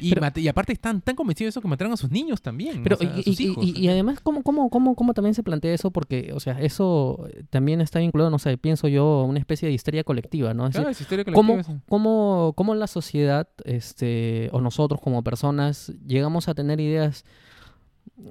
Y, 0.00 0.08
Pero- 0.08 0.22
mate- 0.22 0.40
y 0.40 0.48
aparte 0.48 0.72
están 0.72 1.00
tan 1.02 1.14
convencidos 1.14 1.48
de 1.48 1.50
eso 1.50 1.60
que 1.60 1.68
mataron 1.68 1.92
a 1.92 1.96
sus 1.98 2.10
niños 2.10 2.40
también, 2.42 2.82
Pero, 2.82 2.96
o 2.96 2.98
sea, 2.98 3.14
a 3.14 3.18
y, 3.18 3.22
sus 3.22 3.40
y- 3.40 3.44
hijos. 3.44 3.64
y- 3.66 3.88
además, 3.88 4.20
¿cómo, 4.20 4.42
cómo, 4.42 4.68
cómo, 4.70 4.94
¿cómo 4.96 5.12
también 5.14 5.34
se 5.34 5.42
plantea 5.42 5.72
eso? 5.74 5.90
Porque, 5.92 6.32
o 6.34 6.40
sea, 6.40 6.58
eso 6.60 7.26
eh, 7.30 7.44
también 7.50 7.80
está 7.82 7.98
vinculado, 8.00 8.30
no 8.30 8.38
sé, 8.38 8.56
pienso 8.56 8.88
yo, 8.88 9.04
a 9.20 9.24
una 9.24 9.38
especie 9.38 9.68
de 9.68 9.74
histeria 9.74 10.02
colectiva, 10.02 10.54
¿no? 10.54 10.66
Es 10.66 10.72
Claro, 10.72 10.88
decir, 10.88 11.04
historia 11.04 11.26
¿cómo, 11.26 11.52
colectiva 11.52 11.74
esa. 11.76 11.84
cómo, 11.88 12.54
cómo 12.56 12.74
la 12.74 12.86
sociedad, 12.86 13.46
este, 13.66 14.48
o 14.52 14.60
nosotros 14.62 15.00
como 15.00 15.22
personas, 15.22 15.92
llegamos 16.06 16.48
a 16.48 16.54
tener 16.54 16.80
ideas, 16.80 17.24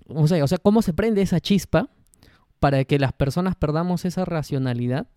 no 0.07 0.27
sé, 0.27 0.41
o 0.43 0.47
sea, 0.47 0.57
cómo 0.57 0.81
se 0.81 0.93
prende 0.93 1.21
esa 1.21 1.39
chispa 1.39 1.89
para 2.59 2.83
que 2.85 2.99
las 2.99 3.13
personas 3.13 3.55
perdamos 3.55 4.05
esa 4.05 4.25
racionalidad 4.25 5.07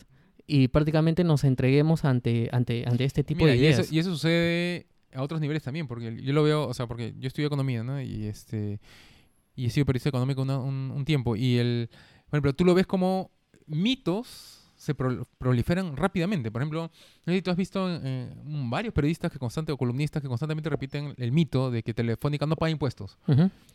y 0.46 0.68
prácticamente 0.68 1.24
nos 1.24 1.44
entreguemos 1.44 2.04
ante, 2.04 2.48
ante, 2.52 2.84
ante 2.86 3.04
este 3.04 3.24
tipo 3.24 3.40
Mira, 3.44 3.52
de 3.52 3.56
y 3.58 3.60
ideas. 3.62 3.78
eso, 3.80 3.94
y 3.94 3.98
eso 3.98 4.10
sucede 4.10 4.86
a 5.14 5.22
otros 5.22 5.40
niveles 5.40 5.62
también, 5.62 5.86
porque 5.86 6.20
yo 6.22 6.32
lo 6.32 6.42
veo, 6.42 6.66
o 6.68 6.74
sea, 6.74 6.86
porque 6.86 7.14
yo 7.18 7.28
estudio 7.28 7.46
economía, 7.48 7.82
¿no? 7.82 8.00
Y 8.00 8.26
este 8.26 8.80
y 9.54 9.66
he 9.66 9.70
sido 9.70 9.84
periodista 9.84 10.08
económico 10.08 10.40
una- 10.42 10.58
un, 10.58 10.90
un 10.94 11.04
tiempo. 11.04 11.36
Y 11.36 11.58
el, 11.58 11.90
por 12.30 12.36
ejemplo, 12.38 12.54
tú 12.54 12.64
lo 12.64 12.74
ves 12.74 12.86
como 12.86 13.30
mitos 13.66 14.61
se 14.82 14.94
pro- 14.96 15.24
proliferan 15.38 15.96
rápidamente. 15.96 16.50
Por 16.50 16.60
ejemplo, 16.60 16.90
tú 17.24 17.50
has 17.52 17.56
visto 17.56 17.86
eh, 17.88 18.34
varios 18.44 18.92
periodistas 18.92 19.30
que 19.30 19.38
constante, 19.38 19.70
o 19.70 19.76
columnistas 19.76 20.20
que 20.20 20.26
constantemente 20.28 20.68
repiten 20.68 21.14
el 21.18 21.30
mito 21.30 21.70
de 21.70 21.84
que 21.84 21.94
Telefónica 21.94 22.46
no 22.46 22.56
paga 22.56 22.70
impuestos. 22.70 23.16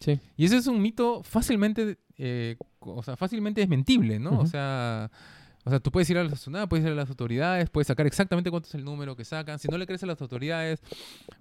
Sí. 0.02 0.20
Y 0.36 0.44
ese 0.46 0.58
es 0.58 0.68
un 0.68 0.82
mito 0.82 1.24
fácilmente, 1.24 1.98
eh, 2.18 2.58
o 2.80 3.02
sea, 3.04 3.16
fácilmente 3.16 3.62
desmentible, 3.62 4.20
¿no? 4.20 4.38
O 4.40 4.46
sea, 4.46 5.10
o 5.68 5.70
sea, 5.70 5.80
tú 5.82 5.92
puedes 5.92 6.10
ir 6.10 6.18
a 6.18 6.24
nada, 6.48 6.68
puedes 6.68 6.86
ir 6.86 6.94
a 6.94 6.96
las 6.96 7.10
autoridades, 7.10 7.70
puedes 7.70 7.88
sacar 7.88 8.08
exactamente 8.08 8.50
cuánto 8.50 8.70
es 8.70 8.76
el 8.76 8.86
número 8.86 9.18
que 9.18 9.26
sacan. 9.26 9.60
Si 9.60 9.68
no 9.68 9.78
le 9.78 9.86
crees 9.86 10.02
a 10.02 10.06
las 10.06 10.22
autoridades, 10.22 10.82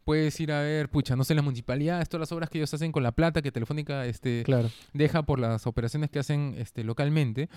puedes 0.05 0.39
ir 0.41 0.51
a 0.51 0.62
ver, 0.62 0.89
pucha, 0.89 1.14
no 1.14 1.22
sé, 1.22 1.37
las 1.37 1.45
municipalidades, 1.45 2.09
todas 2.09 2.22
las 2.22 2.33
obras 2.33 2.51
que 2.51 2.59
ellos 2.59 2.74
hacen 2.74 2.91
con 2.91 3.05
la 3.05 3.12
plata 3.12 3.41
que 3.41 3.53
Telefónica 3.53 4.05
este, 4.05 4.43
Claro. 4.43 4.68
deja 4.93 5.22
por 5.22 5.39
las 5.39 5.68
operaciones 5.68 6.11
que 6.11 6.18
hacen 6.18 6.57
este, 6.59 6.83
localmente. 6.83 7.49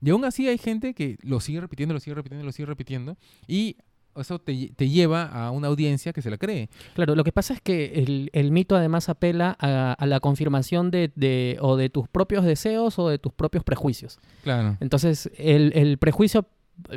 Y 0.00 0.10
aún 0.10 0.24
así 0.24 0.46
hay 0.46 0.58
gente 0.58 0.94
que 0.94 1.18
lo 1.22 1.40
sigue 1.40 1.60
repitiendo, 1.60 1.92
lo 1.92 1.98
sigue 2.00 2.14
repitiendo, 2.14 2.44
lo 2.46 2.52
sigue 2.52 2.66
repitiendo. 2.66 3.16
Y 3.48 3.76
eso 4.16 4.38
te, 4.38 4.72
te 4.76 4.88
lleva 4.88 5.24
a 5.26 5.50
una 5.50 5.68
audiencia 5.68 6.12
que 6.12 6.22
se 6.22 6.30
la 6.30 6.38
cree. 6.38 6.68
Claro, 6.94 7.14
lo 7.14 7.24
que 7.24 7.32
pasa 7.32 7.54
es 7.54 7.60
que 7.60 7.92
el, 8.02 8.30
el 8.32 8.50
mito 8.52 8.76
además 8.76 9.08
apela 9.08 9.56
a, 9.58 9.92
a 9.92 10.06
la 10.06 10.20
confirmación 10.20 10.90
de, 10.90 11.10
de- 11.16 11.56
o 11.60 11.76
de 11.76 11.88
tus 11.90 12.08
propios 12.08 12.44
deseos 12.44 12.98
o 12.98 13.08
de 13.08 13.18
tus 13.18 13.32
propios 13.32 13.64
prejuicios. 13.64 14.18
Claro. 14.42 14.76
Entonces, 14.80 15.30
el, 15.38 15.72
el 15.74 15.98
prejuicio 15.98 16.46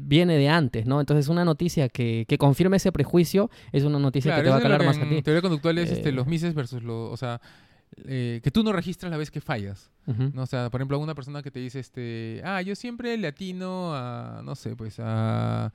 viene 0.02 0.38
de 0.38 0.48
antes, 0.50 0.86
¿no? 0.86 1.00
Entonces, 1.00 1.28
una 1.28 1.44
noticia 1.46 1.90
que, 1.90 2.26
que 2.28 2.38
confirme 2.38 2.78
ese 2.78 2.92
prejuicio 2.92 3.50
es 3.72 3.84
una 3.84 4.00
noticia 4.00 4.30
Claro, 4.32 4.42
que 4.42 4.48
te 4.48 4.52
va 4.52 4.58
a 4.58 4.62
calar 4.62 4.86
más 4.86 4.98
a 4.98 5.02
en 5.04 5.10
ti. 5.10 5.22
teoría 5.22 5.42
conductual 5.42 5.78
es 5.78 5.92
este, 5.92 6.10
Eh. 6.10 6.12
los 6.14 6.28
mises 6.28 6.54
versus 6.54 6.82
los... 6.82 7.12
O 7.12 7.18
sea, 7.18 7.42
eh, 8.06 8.42
que 8.44 8.52
tú 8.52 8.64
no 8.64 8.72
registras 8.74 9.10
la 9.12 9.18
vez 9.18 9.32
que 9.32 9.42
fallas. 9.42 9.90
¿no? 10.34 10.44
O 10.44 10.46
sea, 10.46 10.70
por 10.70 10.82
ejemplo, 10.82 11.00
una 11.00 11.16
persona 11.16 11.42
que 11.42 11.52
te 11.52 11.60
dice, 11.60 11.80
este, 11.80 12.42
ah, 12.44 12.62
yo 12.62 12.76
siempre 12.76 13.18
le 13.18 13.28
atino 13.28 13.94
a, 13.96 14.42
no 14.44 14.56
sé, 14.56 14.76
pues 14.76 15.00
a, 15.00 15.72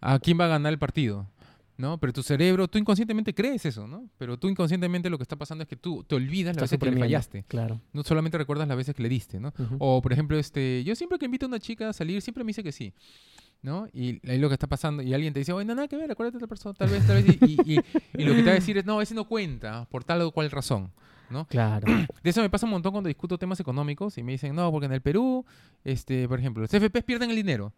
a 0.00 0.18
quién 0.20 0.38
va 0.40 0.44
a 0.46 0.48
ganar 0.48 0.72
el 0.72 0.78
partido. 0.78 1.26
¿No? 1.78 1.98
Pero 1.98 2.14
tu 2.14 2.22
cerebro, 2.22 2.68
tú 2.68 2.78
inconscientemente 2.78 3.34
crees 3.34 3.66
eso, 3.66 3.86
¿no? 3.86 4.08
Pero 4.16 4.38
tú 4.38 4.48
inconscientemente 4.48 5.10
lo 5.10 5.18
que 5.18 5.24
está 5.24 5.36
pasando 5.36 5.60
es 5.60 5.68
que 5.68 5.76
tú 5.76 6.02
te 6.04 6.14
olvidas 6.14 6.56
las 6.56 6.62
veces 6.62 6.78
que 6.78 6.86
le 6.86 6.92
fallaste. 7.04 7.44
Claro. 7.48 7.82
No 7.92 8.02
solamente 8.02 8.38
recuerdas 8.38 8.66
las 8.66 8.78
veces 8.78 8.94
que 8.94 9.02
le 9.02 9.10
diste, 9.10 9.38
¿no? 9.38 9.52
O, 9.78 10.00
por 10.00 10.10
ejemplo, 10.10 10.38
este, 10.38 10.82
yo 10.84 10.96
siempre 10.96 11.18
que 11.18 11.26
invito 11.26 11.44
a 11.44 11.48
una 11.48 11.58
chica 11.58 11.90
a 11.90 11.92
salir, 11.92 12.22
siempre 12.22 12.44
me 12.44 12.48
dice 12.48 12.62
que 12.64 12.72
sí. 12.72 12.94
¿No? 13.60 13.88
Y 13.92 14.26
ahí 14.26 14.38
lo 14.38 14.48
que 14.48 14.54
está 14.54 14.68
pasando, 14.68 15.02
y 15.02 15.12
alguien 15.12 15.34
te 15.34 15.40
dice, 15.40 15.52
oye, 15.52 15.66
no, 15.66 15.74
nada 15.74 15.86
que 15.86 15.96
ver, 15.96 16.10
acuérdate 16.10 16.38
de 16.38 16.44
otra 16.44 16.48
persona, 16.48 16.72
tal 16.74 16.88
vez, 16.88 17.06
tal 17.06 17.22
vez, 17.22 17.36
y, 17.42 17.44
y- 17.44 17.74
y- 17.76 17.80
y 18.22 18.24
lo 18.24 18.32
que 18.32 18.38
te 18.38 18.44
va 18.46 18.52
a 18.52 18.54
decir 18.54 18.78
es, 18.78 18.86
no, 18.86 19.02
ese 19.02 19.14
no 19.14 19.24
cuenta, 19.24 19.86
por 19.90 20.02
tal 20.02 20.22
o 20.22 20.30
cual 20.30 20.50
razón, 20.50 20.92
¿no? 21.30 21.46
Claro. 21.46 21.86
De 22.22 22.30
eso 22.30 22.40
me 22.40 22.50
pasa 22.50 22.66
un 22.66 22.72
montón 22.72 22.92
cuando 22.92 23.08
discuto 23.08 23.38
temas 23.38 23.60
económicos 23.60 24.18
y 24.18 24.22
me 24.22 24.32
dicen, 24.32 24.54
no, 24.54 24.70
porque 24.70 24.86
en 24.86 24.92
el 24.92 25.00
Perú, 25.00 25.44
este, 25.84 26.28
por 26.28 26.38
ejemplo, 26.38 26.62
los 26.62 26.70
CFPs 26.70 27.04
pierden 27.04 27.30
el 27.30 27.36
dinero. 27.36 27.72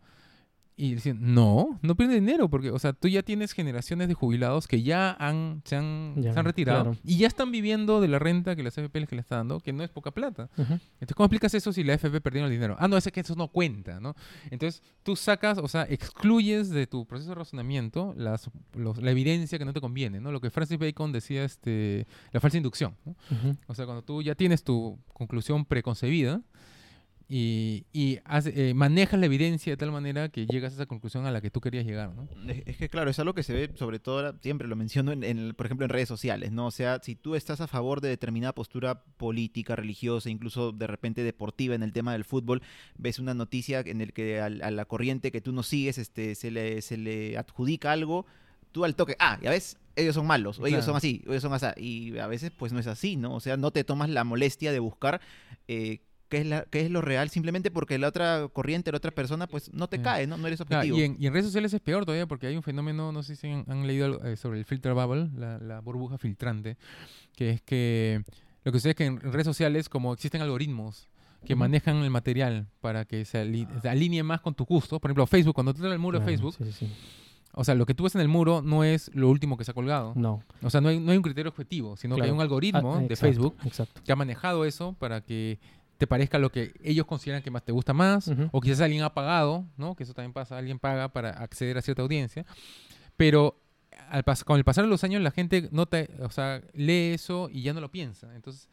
Y 0.80 0.94
dicen, 0.94 1.18
no, 1.34 1.76
no 1.82 1.96
pierden 1.96 2.24
dinero, 2.24 2.48
porque, 2.48 2.70
o 2.70 2.78
sea, 2.78 2.92
tú 2.92 3.08
ya 3.08 3.24
tienes 3.24 3.50
generaciones 3.50 4.06
de 4.06 4.14
jubilados 4.14 4.68
que 4.68 4.84
ya 4.84 5.10
han, 5.18 5.60
se, 5.64 5.74
han, 5.74 6.14
Ya, 6.22 6.32
se 6.32 6.38
han 6.38 6.44
retirado 6.44 6.82
claro. 6.84 6.96
y 7.02 7.16
ya 7.18 7.26
están 7.26 7.50
viviendo 7.50 8.00
de 8.00 8.06
la 8.06 8.20
renta 8.20 8.54
que 8.54 8.62
la 8.62 8.70
CFP 8.70 8.94
les 9.00 9.12
está 9.12 9.38
dando, 9.38 9.58
que 9.58 9.72
no 9.72 9.82
es 9.82 9.90
poca 9.90 10.12
plata. 10.12 10.48
Entonces, 10.56 11.14
¿cómo 11.16 11.24
explicas 11.24 11.52
eso 11.54 11.72
si 11.72 11.82
la 11.82 11.94
FP 11.94 12.20
perdieron 12.20 12.48
el 12.48 12.56
dinero? 12.56 12.76
Ah, 12.78 12.86
no, 12.86 12.96
es 12.96 13.10
que 13.12 13.18
eso 13.18 13.34
no 13.34 13.48
cuenta, 13.48 13.98
¿no? 13.98 14.14
Entonces, 14.52 14.80
tú 15.02 15.16
sacas, 15.16 15.58
o 15.58 15.66
sea, 15.66 15.82
excluyes 15.82 16.70
de 16.70 16.86
tu 16.86 17.06
proceso 17.06 17.30
de 17.30 17.34
razonamiento 17.34 18.14
las, 18.16 18.48
los- 18.74 19.02
la 19.02 19.10
evidencia 19.10 19.58
que 19.58 19.64
no 19.64 19.72
te 19.72 19.80
conviene, 19.80 20.20
¿no? 20.20 20.30
Lo 20.30 20.40
que 20.40 20.50
Francis 20.50 20.78
Bacon 20.78 21.10
decía, 21.10 21.42
este, 21.42 22.06
la 22.30 22.38
falsa 22.38 22.56
inducción. 22.56 22.94
O 23.66 23.74
sea, 23.74 23.84
cuando 23.84 24.02
tú 24.04 24.22
ya 24.22 24.36
tienes 24.36 24.62
tu 24.62 24.96
conclusión 25.12 25.64
preconcebida 25.64 26.40
y, 27.30 27.84
y 27.92 28.20
hace- 28.24 28.70
eh, 28.70 28.74
manejas 28.74 29.20
la 29.20 29.26
evidencia 29.26 29.70
de 29.72 29.76
tal 29.76 29.92
manera 29.92 30.30
que 30.30 30.46
llegas 30.46 30.72
a 30.72 30.76
esa 30.76 30.86
conclusión 30.86 31.26
a 31.26 31.30
la 31.30 31.42
que 31.42 31.50
tú 31.50 31.60
querías 31.60 31.84
llegar, 31.84 32.14
¿no? 32.14 32.26
Es, 32.50 32.62
es 32.66 32.76
que 32.78 32.88
claro, 32.88 33.10
es 33.10 33.18
algo 33.18 33.34
que 33.34 33.42
se 33.42 33.52
ve 33.52 33.70
sobre 33.74 33.98
todo, 33.98 34.34
siempre 34.40 34.66
lo 34.66 34.76
menciono, 34.76 35.12
en, 35.12 35.54
por 35.54 35.66
ejemplo, 35.66 35.84
en 35.84 35.90
redes 35.90 36.08
sociales, 36.08 36.52
¿no? 36.52 36.66
O 36.66 36.70
sea, 36.70 37.00
si 37.02 37.16
tú 37.16 37.34
estás 37.34 37.60
a 37.60 37.66
favor 37.66 38.00
de 38.00 38.08
determinada 38.08 38.54
postura 38.54 39.02
política, 39.18 39.76
religiosa, 39.76 40.30
incluso 40.30 40.72
de 40.72 40.86
repente 40.86 41.22
deportiva 41.22 41.74
en 41.74 41.82
el 41.82 41.92
tema 41.92 42.12
del 42.12 42.24
fútbol, 42.24 42.62
ves 42.96 43.18
una 43.18 43.34
noticia 43.34 43.80
en 43.80 44.00
el 44.00 44.14
que 44.14 44.40
a, 44.40 44.48
la 44.48 44.84
corriente 44.86 45.30
que 45.30 45.42
tú 45.42 45.52
no 45.52 45.62
sigues 45.62 45.98
este, 45.98 46.34
se, 46.34 46.50
le, 46.50 46.80
se 46.80 46.96
le 46.96 47.36
adjudica 47.36 47.92
algo, 47.92 48.24
tú 48.72 48.86
al 48.86 48.94
toque, 48.96 49.16
ah, 49.18 49.38
ya 49.42 49.50
ves, 49.50 49.76
ellos 49.96 50.14
son 50.14 50.26
malos, 50.26 50.58
o 50.60 50.66
ellos 50.66 50.78
Claro. 50.78 50.92
son 50.92 50.96
así, 50.96 51.22
o 51.26 51.30
ellos 51.32 51.42
son 51.42 51.52
así, 51.52 51.66
y 51.78 52.18
a 52.18 52.26
veces 52.26 52.52
pues 52.56 52.72
no 52.72 52.78
es 52.78 52.86
así, 52.86 53.16
¿no? 53.16 53.34
O 53.34 53.40
sea, 53.40 53.58
no 53.58 53.70
te 53.70 53.84
tomas 53.84 54.08
la 54.08 54.24
molestia 54.24 54.72
de 54.72 54.78
buscar... 54.78 55.20
eh, 55.66 56.00
qué 56.28 56.38
es, 56.38 56.46
la, 56.46 56.64
qué 56.70 56.80
es 56.82 56.90
lo 56.90 57.00
real 57.00 57.30
simplemente 57.30 57.70
porque 57.70 57.98
la 57.98 58.08
otra 58.08 58.48
corriente, 58.52 58.90
la 58.92 58.98
otra 58.98 59.10
persona, 59.10 59.46
pues 59.46 59.72
no 59.72 59.88
te 59.88 60.00
cae, 60.00 60.26
¿no? 60.26 60.36
No 60.36 60.46
eres 60.46 60.60
Ah, 60.60 60.64
objetivo. 60.64 60.98
y, 60.98 61.02
en, 61.02 61.16
y 61.18 61.26
en 61.26 61.32
redes 61.32 61.46
sociales 61.46 61.72
es 61.72 61.80
peor 61.80 62.04
todavía 62.04 62.26
porque 62.26 62.46
hay 62.46 62.56
un 62.56 62.62
fenómeno, 62.62 63.12
no 63.12 63.22
sé 63.22 63.36
si 63.36 63.48
han, 63.48 63.64
han 63.68 63.86
leído 63.86 64.06
algo, 64.06 64.24
eh, 64.24 64.36
sobre 64.36 64.58
el 64.58 64.64
filter 64.64 64.94
bubble, 64.94 65.28
la, 65.36 65.58
la 65.58 65.80
burbuja 65.80 66.18
filtrante, 66.18 66.76
que 67.34 67.50
es 67.50 67.62
que 67.62 68.22
lo 68.64 68.72
que 68.72 68.78
sucede 68.78 68.90
es 68.90 68.96
que 68.96 69.06
en 69.06 69.20
redes 69.20 69.46
sociales, 69.46 69.88
como 69.88 70.12
existen 70.12 70.42
algoritmos 70.42 71.08
que 71.46 71.54
Ujú. 71.54 71.60
manejan 71.60 71.96
el 71.98 72.10
material 72.10 72.66
para 72.80 73.04
que 73.04 73.24
se, 73.24 73.38
ali- 73.38 73.66
se 73.80 73.88
alinee 73.88 74.22
más 74.22 74.40
con 74.40 74.54
tu 74.54 74.64
gusto, 74.64 74.98
por 75.00 75.10
ejemplo, 75.10 75.26
Facebook, 75.26 75.54
cuando 75.54 75.72
tú 75.72 75.78
entras 75.78 75.92
al 75.92 75.98
muro 75.98 76.18
de 76.18 76.24
Claro, 76.24 76.36
Facebook, 76.38 76.54
sí, 76.66 76.72
sí, 76.72 76.92
o 77.54 77.64
sea, 77.64 77.74
lo 77.74 77.86
que 77.86 77.94
tú 77.94 78.04
ves 78.04 78.14
en 78.14 78.20
el 78.20 78.28
muro 78.28 78.60
no 78.62 78.84
es 78.84 79.10
lo 79.14 79.28
último 79.30 79.56
que 79.56 79.64
se 79.64 79.70
ha 79.70 79.74
colgado. 79.74 80.12
No. 80.14 80.42
O 80.62 80.70
sea, 80.70 80.80
no 80.80 80.90
hay, 80.90 81.00
no 81.00 81.10
hay 81.10 81.16
un 81.16 81.22
criterio 81.22 81.50
objetivo, 81.50 81.96
sino 81.96 82.14
que 82.14 82.22
hay 82.22 82.26
Claro. 82.28 82.34
un 82.36 82.40
algoritmo 82.42 82.94
Ah, 82.96 82.98
de 82.98 83.04
exacto, 83.06 83.20
Facebook 83.26 83.56
Exacto. 83.64 84.00
que 84.04 84.12
ha 84.12 84.16
manejado 84.16 84.64
eso 84.64 84.92
para 84.98 85.22
que 85.22 85.58
te 85.98 86.06
parezca 86.06 86.38
lo 86.38 86.50
que 86.50 86.72
ellos 86.82 87.06
consideran 87.06 87.42
que 87.42 87.50
más 87.50 87.64
te 87.64 87.72
gusta 87.72 87.92
más, 87.92 88.30
o 88.52 88.60
quizás 88.60 88.80
alguien 88.80 89.02
ha 89.02 89.12
pagado, 89.12 89.66
¿no? 89.76 89.94
Que 89.96 90.04
eso 90.04 90.14
también 90.14 90.32
pasa, 90.32 90.56
alguien 90.56 90.78
paga 90.78 91.12
para 91.12 91.30
acceder 91.30 91.76
a 91.76 91.82
cierta 91.82 92.02
audiencia, 92.02 92.46
pero 93.16 93.60
al 94.08 94.24
con 94.44 94.58
el 94.58 94.64
pasar 94.64 94.84
de 94.84 94.90
los 94.90 95.02
años 95.02 95.20
la 95.22 95.32
gente 95.32 95.68
nota, 95.72 96.06
o 96.20 96.30
sea, 96.30 96.62
lee 96.72 97.14
eso 97.14 97.48
y 97.52 97.62
ya 97.62 97.74
no 97.74 97.80
lo 97.80 97.90
piensa. 97.90 98.34
Entonces, 98.34 98.68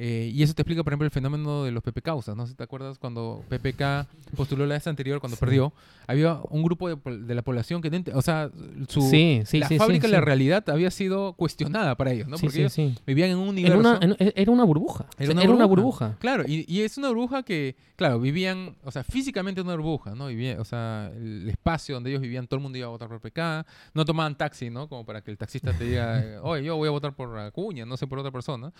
eh, 0.00 0.30
y 0.32 0.42
eso 0.44 0.54
te 0.54 0.62
explica, 0.62 0.84
por 0.84 0.92
ejemplo, 0.92 1.06
el 1.06 1.10
fenómeno 1.10 1.64
de 1.64 1.72
los 1.72 1.82
PP 1.82 2.02
causas. 2.02 2.36
No 2.36 2.46
sé 2.46 2.52
si 2.52 2.56
te 2.56 2.62
acuerdas 2.62 2.98
cuando 3.00 3.42
PPK 3.48 4.06
postuló 4.36 4.64
la 4.64 4.74
vez 4.76 4.86
anterior, 4.86 5.18
cuando 5.18 5.34
Sí. 5.36 5.40
perdió, 5.40 5.72
había 6.06 6.38
un 6.50 6.62
grupo 6.62 6.88
de, 6.88 6.96
de 7.18 7.34
la 7.34 7.42
población 7.42 7.82
que, 7.82 8.04
o 8.14 8.22
sea, 8.22 8.48
su, 8.88 9.02
sí, 9.02 9.42
sí, 9.44 9.58
la 9.58 9.68
fábrica 9.70 10.06
de 10.06 10.12
la 10.12 10.20
realidad 10.20 10.64
había 10.70 10.90
sido 10.92 11.32
cuestionada 11.32 11.96
para 11.96 12.12
ellos, 12.12 12.28
¿no? 12.28 12.38
Sí, 12.38 12.46
Porque 12.46 12.68
sí, 12.70 12.82
ellos 12.82 13.02
vivían 13.06 13.30
en 13.30 13.38
un 13.38 13.48
universo. 13.48 13.78
una- 13.78 13.98
era 14.18 14.52
una 14.52 14.64
burbuja. 14.64 15.06
Era 15.18 15.32
una 15.32 15.42
Era 15.42 15.52
una 15.52 15.66
burbuja. 15.66 16.16
Claro, 16.20 16.44
y, 16.46 16.64
y 16.72 16.82
es 16.82 16.96
una 16.96 17.08
burbuja 17.08 17.42
que, 17.42 17.74
claro, 17.96 18.20
vivían, 18.20 18.76
o 18.84 18.92
sea, 18.92 19.02
físicamente 19.02 19.60
en 19.60 19.66
una 19.66 19.74
burbuja, 19.76 20.14
¿no? 20.14 20.28
Vivían, 20.28 20.60
o 20.60 20.64
sea, 20.64 21.10
el 21.16 21.48
espacio 21.48 21.96
donde 21.96 22.10
ellos 22.10 22.22
vivían, 22.22 22.46
todo 22.46 22.58
el 22.58 22.62
mundo 22.62 22.78
iba 22.78 22.86
a 22.86 22.90
votar 22.90 23.08
por 23.08 23.20
PK, 23.20 23.66
no 23.94 24.04
tomaban 24.04 24.36
taxi, 24.38 24.70
¿no? 24.70 24.88
Como 24.88 25.04
para 25.04 25.22
que 25.22 25.30
el 25.32 25.36
taxista 25.38 25.72
te 25.72 25.84
diga, 25.84 26.22
oye, 26.42 26.62
yo 26.64 26.76
voy 26.76 26.86
a 26.86 26.92
votar 26.92 27.14
por 27.16 27.36
Acuña, 27.38 27.84
no 27.84 27.96
sé 27.96 28.06
por 28.06 28.20
otra 28.20 28.30
persona. 28.30 28.72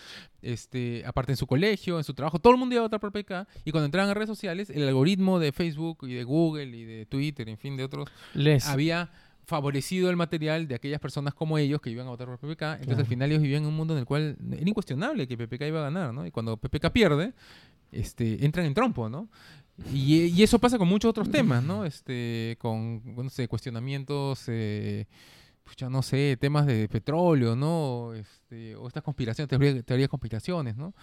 Este, 0.43 1.03
aparte 1.09 1.33
en 1.33 1.37
su 1.37 1.47
colegio, 1.47 1.99
en 1.99 2.05
su 2.05 2.15
trabajo, 2.15 2.39
todo 2.39 2.53
el 2.53 2.59
mundo 2.59 2.75
iba 2.75 2.81
a 2.81 2.87
votar 2.87 3.01
por 3.01 3.13
PK, 3.13 3.47
y 3.65 3.71
cuando 3.71 3.87
entraban 3.87 4.11
a 4.11 4.15
redes 4.15 4.29
sociales, 4.29 4.71
el 4.71 4.87
algoritmo 4.87 5.39
de 5.39 5.53
Facebook 5.53 5.99
y 6.03 6.15
de 6.15 6.25
Google 6.25 6.77
y 6.77 6.85
de 6.85 7.07
Twitter, 7.07 7.49
en 7.49 7.57
fin, 7.59 7.77
de 7.77 7.85
otros, 7.85 8.09
Les, 8.35 8.67
había 8.67 9.11
favorecido 9.45 10.11
el 10.11 10.17
material 10.17 10.69
de 10.69 10.75
aquellas 10.75 11.01
personas 11.01 11.33
como 11.33 11.57
ellos 11.57 11.81
que 11.81 11.89
iban 11.89 12.07
a 12.07 12.11
votar 12.11 12.27
por 12.27 12.39
PPK. 12.39 12.63
Entonces 12.63 12.87
Claro. 12.87 13.01
al 13.01 13.07
final 13.07 13.31
ellos 13.31 13.43
vivían 13.43 13.63
en 13.63 13.69
un 13.71 13.75
mundo 13.77 13.95
en 13.95 14.01
el 14.01 14.05
cual 14.05 14.37
era 14.53 14.69
incuestionable 14.69 15.27
que 15.27 15.39
PPK 15.39 15.63
iba 15.69 15.81
a 15.81 15.85
ganar, 15.85 16.13
¿no? 16.13 16.27
Y 16.27 16.31
cuando 16.31 16.59
PPK 16.59 16.91
pierde, 16.93 17.33
este, 17.91 18.45
entran 18.45 18.67
en 18.67 18.75
trompo, 18.75 19.09
¿no? 19.09 19.31
Y, 19.95 20.25
y 20.25 20.43
eso 20.43 20.59
pasa 20.59 20.77
con 20.77 20.87
muchos 20.89 21.09
otros 21.09 21.31
temas, 21.31 21.63
¿no? 21.63 21.87
Este, 21.87 22.57
con, 22.61 23.01
no 23.17 23.31
sé, 23.31 23.49
cuestionamientos, 23.49 24.45
eh, 24.49 25.07
pucha, 25.69 25.89
no 25.91 26.03
sé, 26.03 26.37
temas 26.41 26.67
de 26.67 26.89
petróleo, 26.89 27.55
¿no? 27.55 28.15
Este, 28.15 28.75
o 28.77 28.87
estas 28.89 29.03
conspiraciones, 29.03 29.49
teorías, 29.49 29.85
teorías 29.85 30.07
de 30.07 30.09
conspiraciones, 30.09 30.77
¿no? 30.77 30.95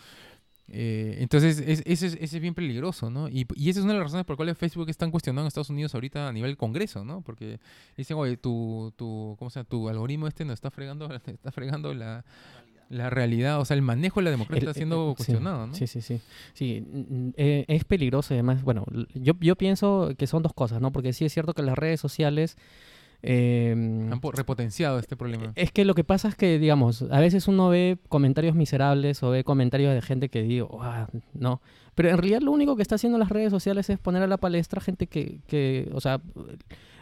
Eh, 0.68 1.18
entonces, 1.20 1.60
es- 1.60 1.84
ese 1.86 2.08
es, 2.20 2.40
bien 2.42 2.56
peligroso, 2.56 3.12
¿no? 3.12 3.30
Y, 3.30 3.46
y 3.56 3.70
esa 3.70 3.80
es 3.80 3.84
una 3.84 3.94
de 3.94 4.00
las 4.00 4.08
razones 4.08 4.26
por 4.26 4.34
las 4.34 4.38
cuales 4.38 4.58
Facebook 4.58 4.90
es 4.90 4.98
tan 4.98 5.12
cuestionado 5.12 5.46
en 5.46 5.48
Estados 5.48 5.70
Unidos 5.70 5.94
ahorita 5.94 6.28
a 6.28 6.34
nivel 6.34 6.58
Congreso, 6.58 7.06
¿no? 7.06 7.22
Porque 7.22 7.60
dicen, 7.96 8.18
oye, 8.18 8.38
tu, 8.38 8.92
tu, 8.96 9.36
¿cómo 9.38 9.52
se 9.52 9.60
llama? 9.60 9.70
Tu 9.70 9.88
algoritmo 9.90 10.28
este 10.28 10.44
nos 10.44 10.56
está 10.56 10.72
fregando, 10.72 11.08
está 11.28 11.52
fregando 11.52 11.94
la, 11.94 12.26
la 12.90 13.12
realidad, 13.12 13.60
o 13.60 13.66
sea, 13.66 13.76
el 13.76 13.84
manejo 13.84 14.20
de 14.20 14.24
la 14.26 14.32
democracia 14.32 14.64
El- 14.64 14.70
está 14.70 14.74
siendo 14.74 15.10
eh, 15.10 15.12
sí, 15.12 15.16
cuestionado, 15.18 15.68
¿no? 15.68 15.76
Sí, 15.76 15.86
sí, 15.86 16.02
sí. 16.02 16.20
Sí, 16.56 16.82
mm, 16.82 17.30
eh, 17.38 17.66
es 17.68 17.84
peligroso 17.84 18.34
además. 18.34 18.64
Bueno, 18.64 18.86
yo, 19.14 19.34
yo 19.40 19.56
pienso 19.56 20.14
que 20.18 20.26
son 20.26 20.42
dos 20.42 20.54
cosas, 20.54 20.82
¿no? 20.82 20.92
Porque 20.92 21.14
sí 21.14 21.26
es 21.26 21.32
cierto 21.34 21.54
que 21.54 21.62
las 21.62 21.78
redes 21.78 22.00
sociales... 22.00 22.58
eh, 23.26 23.72
Han 23.72 24.20
po- 24.22 24.32
repotenciado 24.32 25.00
este 25.00 25.16
problema. 25.18 25.52
es 25.56 25.72
que 25.72 25.84
lo 25.86 25.96
que 25.96 26.04
pasa 26.04 26.28
es 26.28 26.36
que, 26.36 26.60
digamos, 26.60 27.02
a 27.12 27.20
veces 27.20 27.48
uno 27.48 27.70
ve 27.70 27.98
comentarios 28.10 28.56
miserables 28.56 29.22
o 29.24 29.30
ve 29.32 29.44
comentarios 29.44 29.94
de 29.94 30.02
gente 30.02 30.30
que 30.30 30.44
digo, 30.44 30.80
"Ah, 30.82 31.08
no. 31.34 31.62
Pero 31.96 32.10
en 32.10 32.18
realidad 32.18 32.42
lo 32.42 32.52
único 32.52 32.76
que 32.76 32.82
está 32.82 32.96
haciendo 32.96 33.18
las 33.18 33.30
redes 33.30 33.52
sociales 33.52 33.90
es 33.90 33.98
poner 34.00 34.22
a 34.22 34.28
la 34.28 34.38
palestra 34.38 34.80
gente 34.82 35.08
que, 35.08 35.40
que 35.48 35.90
o 35.94 36.02
sea, 36.02 36.22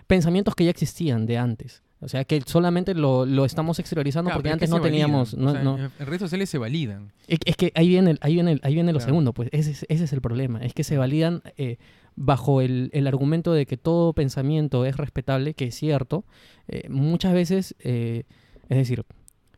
pensamientos 0.07 0.55
que 0.55 0.63
ya 0.65 0.69
existían 0.71 1.25
de 1.25 1.37
antes. 1.37 1.81
O 1.99 2.09
sea, 2.09 2.25
que 2.25 2.41
solamente 2.45 2.93
lo, 2.95 3.25
lo 3.25 3.45
estamos 3.45 3.79
exteriorizando 3.79 4.27
Claro, 4.29 4.39
porque 4.41 4.51
antes 4.51 4.69
no 4.69 4.81
teníamos... 4.81 5.35
No, 5.37 5.51
o 5.51 5.53
sea, 5.53 5.63
no. 5.63 5.77
En, 5.77 5.91
redes 6.05 6.19
sociales 6.19 6.49
se 6.49 6.57
validan. 6.57 7.13
Es, 7.29 7.39
es 7.45 7.55
que 7.55 7.71
ahí 7.75 7.87
viene, 7.87 8.11
el- 8.11 8.19
ahí 8.21 8.33
viene, 8.33 8.51
el- 8.51 8.61
ahí 8.63 8.73
viene 8.73 8.91
lo 8.91 8.99
segundo, 8.99 9.31
pues 9.33 9.47
ese 9.53 9.71
es, 9.71 9.85
ese 9.87 10.03
es 10.03 10.11
el 10.11 10.19
problema, 10.19 10.59
es 10.65 10.73
que 10.73 10.83
se 10.83 10.97
validan 10.97 11.41
eh, 11.55 11.77
bajo 12.15 12.61
el, 12.61 12.89
el 12.93 13.07
argumento 13.07 13.53
de 13.53 13.65
que 13.65 13.77
todo 13.77 14.13
pensamiento 14.13 14.85
es 14.85 14.97
respetable, 14.97 15.53
que 15.53 15.65
es 15.65 15.75
cierto, 15.75 16.25
eh, 16.67 16.87
muchas 16.89 17.33
veces, 17.33 17.75
eh, 17.79 18.23
es 18.69 18.77
decir, 18.77 19.03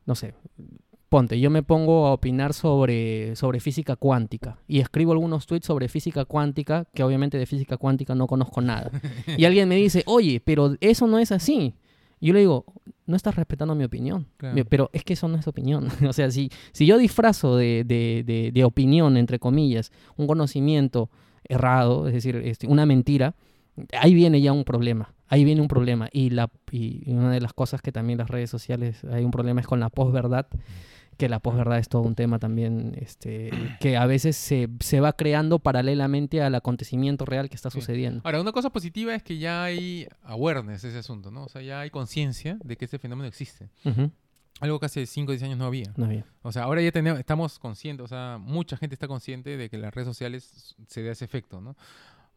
no 0.06 0.16
sé, 0.16 0.34
ponte, 1.10 1.40
yo 1.40 1.50
me 1.50 1.64
pongo 1.64 2.08
a 2.08 2.14
opinar 2.14 2.54
sobre, 2.54 3.36
sobre 3.36 3.60
física 3.60 3.96
cuántica 3.96 4.58
y 4.68 4.80
escribo 4.80 5.12
algunos 5.12 5.46
tweets 5.46 5.66
sobre 5.68 5.88
física 5.88 6.26
cuántica, 6.26 6.86
que 6.94 7.04
obviamente 7.04 7.38
de 7.38 7.46
física 7.46 7.78
cuántica 7.78 8.16
no 8.16 8.28
conozco 8.28 8.62
nada, 8.62 8.92
y 9.38 9.46
alguien 9.46 9.70
me 9.70 9.76
dice, 9.76 10.04
oye, 10.08 10.42
pero 10.44 10.76
eso 10.82 11.08
no 11.08 11.20
es 11.20 11.32
así. 11.32 11.76
Yo 12.22 12.34
le 12.34 12.40
digo, 12.40 12.66
no 13.06 13.16
estás 13.18 13.36
respetando 13.36 13.76
mi 13.76 13.84
opinión. 13.84 14.26
Claro. 14.38 14.66
Pero 14.68 14.90
es 14.94 15.04
que 15.04 15.14
eso 15.14 15.28
no 15.28 15.38
es 15.38 15.48
opinión. 15.48 15.90
o 16.10 16.14
sea, 16.14 16.32
si, 16.32 16.50
si 16.72 16.86
yo 16.88 16.98
disfrazo 16.98 17.56
de, 17.58 17.84
de- 17.86 18.24
de- 18.26 18.52
de 18.52 18.64
opinión, 18.64 19.18
entre 19.18 19.38
comillas, 19.38 19.92
un 20.16 20.26
conocimiento 20.26 21.10
errado, 21.50 22.08
es 22.08 22.14
decir, 22.14 22.36
este, 22.38 22.68
una 22.68 22.86
mentira, 22.86 23.36
ahí 24.00 24.14
viene 24.14 24.42
ya 24.42 24.54
un 24.54 24.64
problema. 24.64 25.14
Ahí 25.28 25.44
viene 25.44 25.62
un 25.62 25.68
problema. 25.68 26.08
Y, 26.12 26.30
la, 26.30 26.50
y 26.72 27.04
y 27.10 27.14
una 27.14 27.32
de 27.32 27.42
las 27.42 27.54
cosas 27.54 27.82
que 27.82 27.92
también 27.92 28.20
las 28.20 28.30
redes 28.30 28.50
sociales 28.50 29.04
hay 29.06 29.24
un 29.26 29.32
problema 29.32 29.60
es 29.62 29.68
con 29.68 29.80
la 29.80 29.90
posverdad, 29.90 30.48
que 31.18 31.30
la 31.30 31.40
posverdad 31.40 31.80
es 31.80 31.88
todo 31.90 32.02
un 32.04 32.14
tema 32.14 32.40
también 32.40 32.94
este, 33.00 33.50
que 33.80 33.96
a 33.98 34.06
veces 34.06 34.36
se, 34.36 34.68
se 34.82 35.00
va 35.00 35.14
creando 35.14 35.60
paralelamente 35.60 36.42
al 36.44 36.54
acontecimiento 36.56 37.26
real 37.26 37.50
que 37.50 37.56
está 37.56 37.70
Sí. 37.72 37.80
sucediendo. 37.80 38.22
Ahora, 38.26 38.42
una 38.42 38.52
cosa 38.52 38.70
positiva 38.70 39.16
es 39.16 39.24
que 39.24 39.38
ya 39.38 39.64
hay 39.64 40.08
awareness 40.24 40.84
ese 40.84 40.98
asunto, 41.00 41.32
¿no? 41.32 41.46
O 41.46 41.50
sea, 41.50 41.62
ya 41.62 41.80
hay 41.80 41.90
conciencia 41.90 42.58
de 42.64 42.76
que 42.78 42.86
este 42.86 43.00
fenómeno 43.00 43.28
existe. 43.28 43.70
Ujú. 43.86 44.12
Algo 44.62 44.80
que 44.80 44.86
hace 44.86 45.06
5 45.06 45.30
o 45.30 45.34
10 45.34 45.44
años 45.44 45.58
no 45.58 45.66
había. 45.66 45.92
No 45.98 46.08
bien. 46.08 46.24
O 46.42 46.52
sea, 46.52 46.64
ahora 46.64 46.82
ya 46.82 46.92
tenemos, 46.92 47.20
estamos 47.20 47.60
conscientes, 47.60 48.06
o 48.06 48.08
sea, 48.08 48.38
mucha 48.40 48.78
gente 48.78 48.96
está 48.96 49.08
consciente 49.08 49.58
de 49.58 49.70
que 49.70 49.78
las 49.78 49.94
redes 49.94 50.08
sociales 50.08 50.76
se 50.88 51.04
da 51.04 51.12
ese 51.12 51.26
efecto, 51.26 51.60
¿no? 51.60 51.76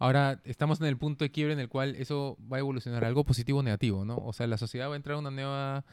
Ahora 0.01 0.41
estamos 0.45 0.81
en 0.81 0.87
el 0.87 0.97
punto 0.97 1.25
de 1.25 1.31
quiebre 1.31 1.55
en 1.55 1.61
el 1.61 1.69
cual 1.69 1.97
eso 1.97 2.37
va 2.53 2.57
a 2.57 2.61
evolucionar 2.61 3.05
algo 3.05 3.25
positivo 3.25 3.61
o 3.61 3.62
negativo, 3.62 4.05
¿no? 4.05 4.16
O 4.16 4.33
sea, 4.33 4.47
la 4.47 4.59
sociedad 4.59 4.89
va 4.89 4.95
a 4.95 4.97
entrar 4.97 5.16
a 5.16 5.19
una 5.19 5.31
nueva 5.31 5.85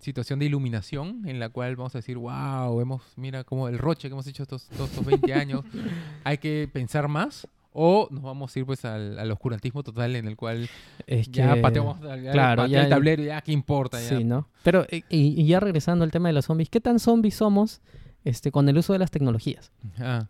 situación 0.00 0.40
de 0.40 0.46
iluminación 0.46 1.22
en 1.26 1.38
la 1.38 1.48
cual 1.48 1.76
vamos 1.76 1.94
a 1.94 1.98
decir, 1.98 2.18
wow, 2.18 2.80
hemos, 2.80 3.02
mira 3.16 3.44
como 3.44 3.68
el 3.68 3.78
roche 3.78 4.08
que 4.08 4.12
hemos 4.12 4.26
hecho 4.26 4.42
estos, 4.42 4.68
estos 4.70 5.04
20 5.04 5.34
años, 5.34 5.64
hay 6.24 6.38
que 6.38 6.68
pensar 6.72 7.06
más 7.08 7.46
o 7.76 8.08
nos 8.10 8.22
vamos 8.22 8.54
a 8.54 8.58
ir 8.58 8.64
pues 8.64 8.84
al, 8.84 9.18
al 9.18 9.30
oscurantismo 9.32 9.82
total 9.82 10.16
en 10.16 10.26
el 10.28 10.36
cual 10.36 10.68
Es 11.06 11.28
ya 11.30 11.54
que- 11.54 11.60
pateamos 11.60 12.00
ya 12.00 12.32
claro, 12.32 12.66
ya- 12.66 12.84
el 12.84 12.88
tablero 12.88 13.22
ya 13.22 13.40
qué 13.42 13.52
importa 13.52 14.00
ya. 14.00 14.16
Sí, 14.16 14.24
¿no? 14.24 14.48
Pero, 14.62 14.86
eh, 14.90 15.02
y, 15.10 15.40
y 15.40 15.46
ya 15.46 15.60
regresando 15.60 16.04
al 16.04 16.10
tema 16.10 16.28
de 16.28 16.34
los 16.34 16.44
zombies, 16.46 16.70
¿qué 16.70 16.80
tan 16.80 16.98
zombies 16.98 17.34
somos 17.34 17.82
este, 18.24 18.50
con 18.50 18.68
el 18.68 18.78
uso 18.78 18.92
de 18.94 19.00
las 19.00 19.10
tecnologías? 19.10 19.72
Ah. 19.98 20.28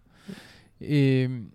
Eh, 0.81 1.47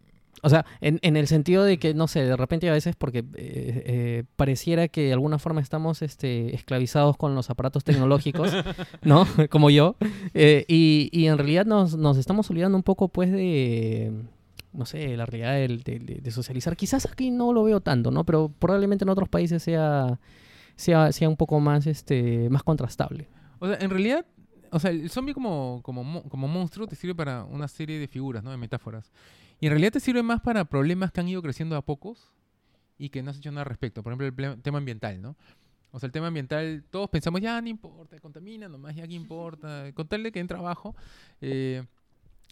O 0.42 0.48
sea, 0.50 0.66
en, 0.80 1.00
en 1.02 1.18
el 1.18 1.28
sentido 1.28 1.66
de 1.66 1.80
que, 1.80 1.94
no 1.94 2.08
sé, 2.08 2.24
de 2.24 2.38
repente 2.38 2.70
a 2.70 2.72
veces 2.74 2.96
porque 2.96 3.20
eh, 3.20 3.26
eh, 3.36 4.24
pareciera 4.38 4.88
que 4.88 5.02
de 5.08 5.12
alguna 5.14 5.38
forma 5.38 5.60
estamos 5.60 6.02
este, 6.02 6.56
esclavizados 6.56 7.18
con 7.18 7.36
los 7.36 7.50
aparatos 7.50 7.84
tecnológicos, 7.84 8.52
¿no? 9.04 9.26
Como 9.50 9.70
yo. 9.70 9.98
y, 10.34 11.10
y 11.12 11.26
en 11.28 11.38
realidad 11.38 11.66
nos, 11.66 11.98
nos 11.98 12.16
estamos 12.18 12.50
olvidando 12.52 12.78
un 12.78 12.84
poco, 12.84 13.10
pues, 13.10 13.30
de, 13.34 14.14
no 14.74 14.86
sé, 14.86 15.16
la 15.18 15.26
realidad 15.26 15.54
de, 15.84 16.00
de- 16.00 16.32
socializar. 16.32 16.76
Quizás 16.76 17.06
aquí 17.06 17.32
no 17.32 17.54
lo 17.54 17.64
veo 17.64 17.82
tanto, 17.82 18.12
¿no? 18.12 18.24
Pero 18.26 18.50
probablemente 18.60 19.04
en 19.06 19.10
otros 19.10 19.30
países 19.30 19.64
sea, 19.64 20.20
sea, 20.76 21.12
sea 21.12 21.30
un 21.30 21.36
poco 21.38 21.60
más, 21.60 21.88
este, 21.88 22.50
más 22.50 22.64
contrastable. 22.64 23.28
O 23.60 23.68
sea, 23.68 23.78
en 23.80 23.90
realidad, 23.90 24.26
o 24.72 24.80
sea, 24.80 24.92
el 24.92 25.10
zombie 25.10 25.34
como, 25.34 25.82
como, 25.84 26.04
mo- 26.04 26.24
como 26.24 26.48
monstruo 26.48 26.88
te 26.88 26.96
sirve 26.96 27.16
para 27.16 27.44
una 27.44 27.68
serie 27.68 28.00
de 28.00 28.08
figuras, 28.08 28.44
¿no? 28.44 28.52
De 28.52 28.58
metáforas. 28.58 29.12
Y 29.60 29.66
en 29.66 29.72
realidad 29.72 29.92
te 29.94 30.00
sirve 30.00 30.24
más 30.24 30.40
para 30.42 30.66
problemas 30.66 31.12
que 31.12 31.20
han 31.20 31.28
ido 31.28 31.42
creciendo 31.42 31.76
a 31.76 31.82
pocos 31.82 32.32
y 32.98 33.10
que 33.10 33.22
no 33.24 33.32
has 33.32 33.38
hecho 33.38 33.52
nada 33.52 33.62
al 33.64 33.70
respecto. 33.70 34.04
Por 34.04 34.14
ejemplo, 34.14 34.46
el 34.46 34.62
tema 34.62 34.78
ambiental, 34.78 35.22
¿no? 35.22 35.36
O 35.92 36.00
sea, 36.00 36.08
el 36.08 36.12
tema 36.12 36.28
ambiental, 36.28 36.84
todos 36.92 37.10
pensamos, 37.10 37.42
ya 37.42 37.60
no 37.62 37.68
importa, 37.68 38.20
contamina 38.20 38.70
nomás, 38.70 38.96
ya 38.96 39.08
que 39.08 39.14
importa, 39.16 39.92
con 39.94 40.08
que 40.08 40.40
en 40.40 40.48
trabajo, 40.48 40.96
eh, 41.42 41.84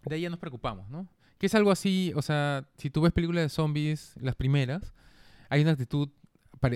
de 0.06 0.16
ahí 0.16 0.22
ya 0.22 0.30
nos 0.30 0.40
preocupamos, 0.40 0.90
¿no? 0.90 1.08
Que 1.38 1.46
es 1.48 1.56
algo 1.56 1.72
así, 1.72 2.12
o 2.16 2.22
sea, 2.22 2.68
si 2.78 2.90
tú 2.90 3.02
ves 3.02 3.14
películas 3.14 3.44
de 3.44 3.50
zombies, 3.50 4.16
las 4.20 4.36
primeras, 4.36 4.94
hay 5.50 5.62
una 5.62 5.72
actitud 5.72 6.10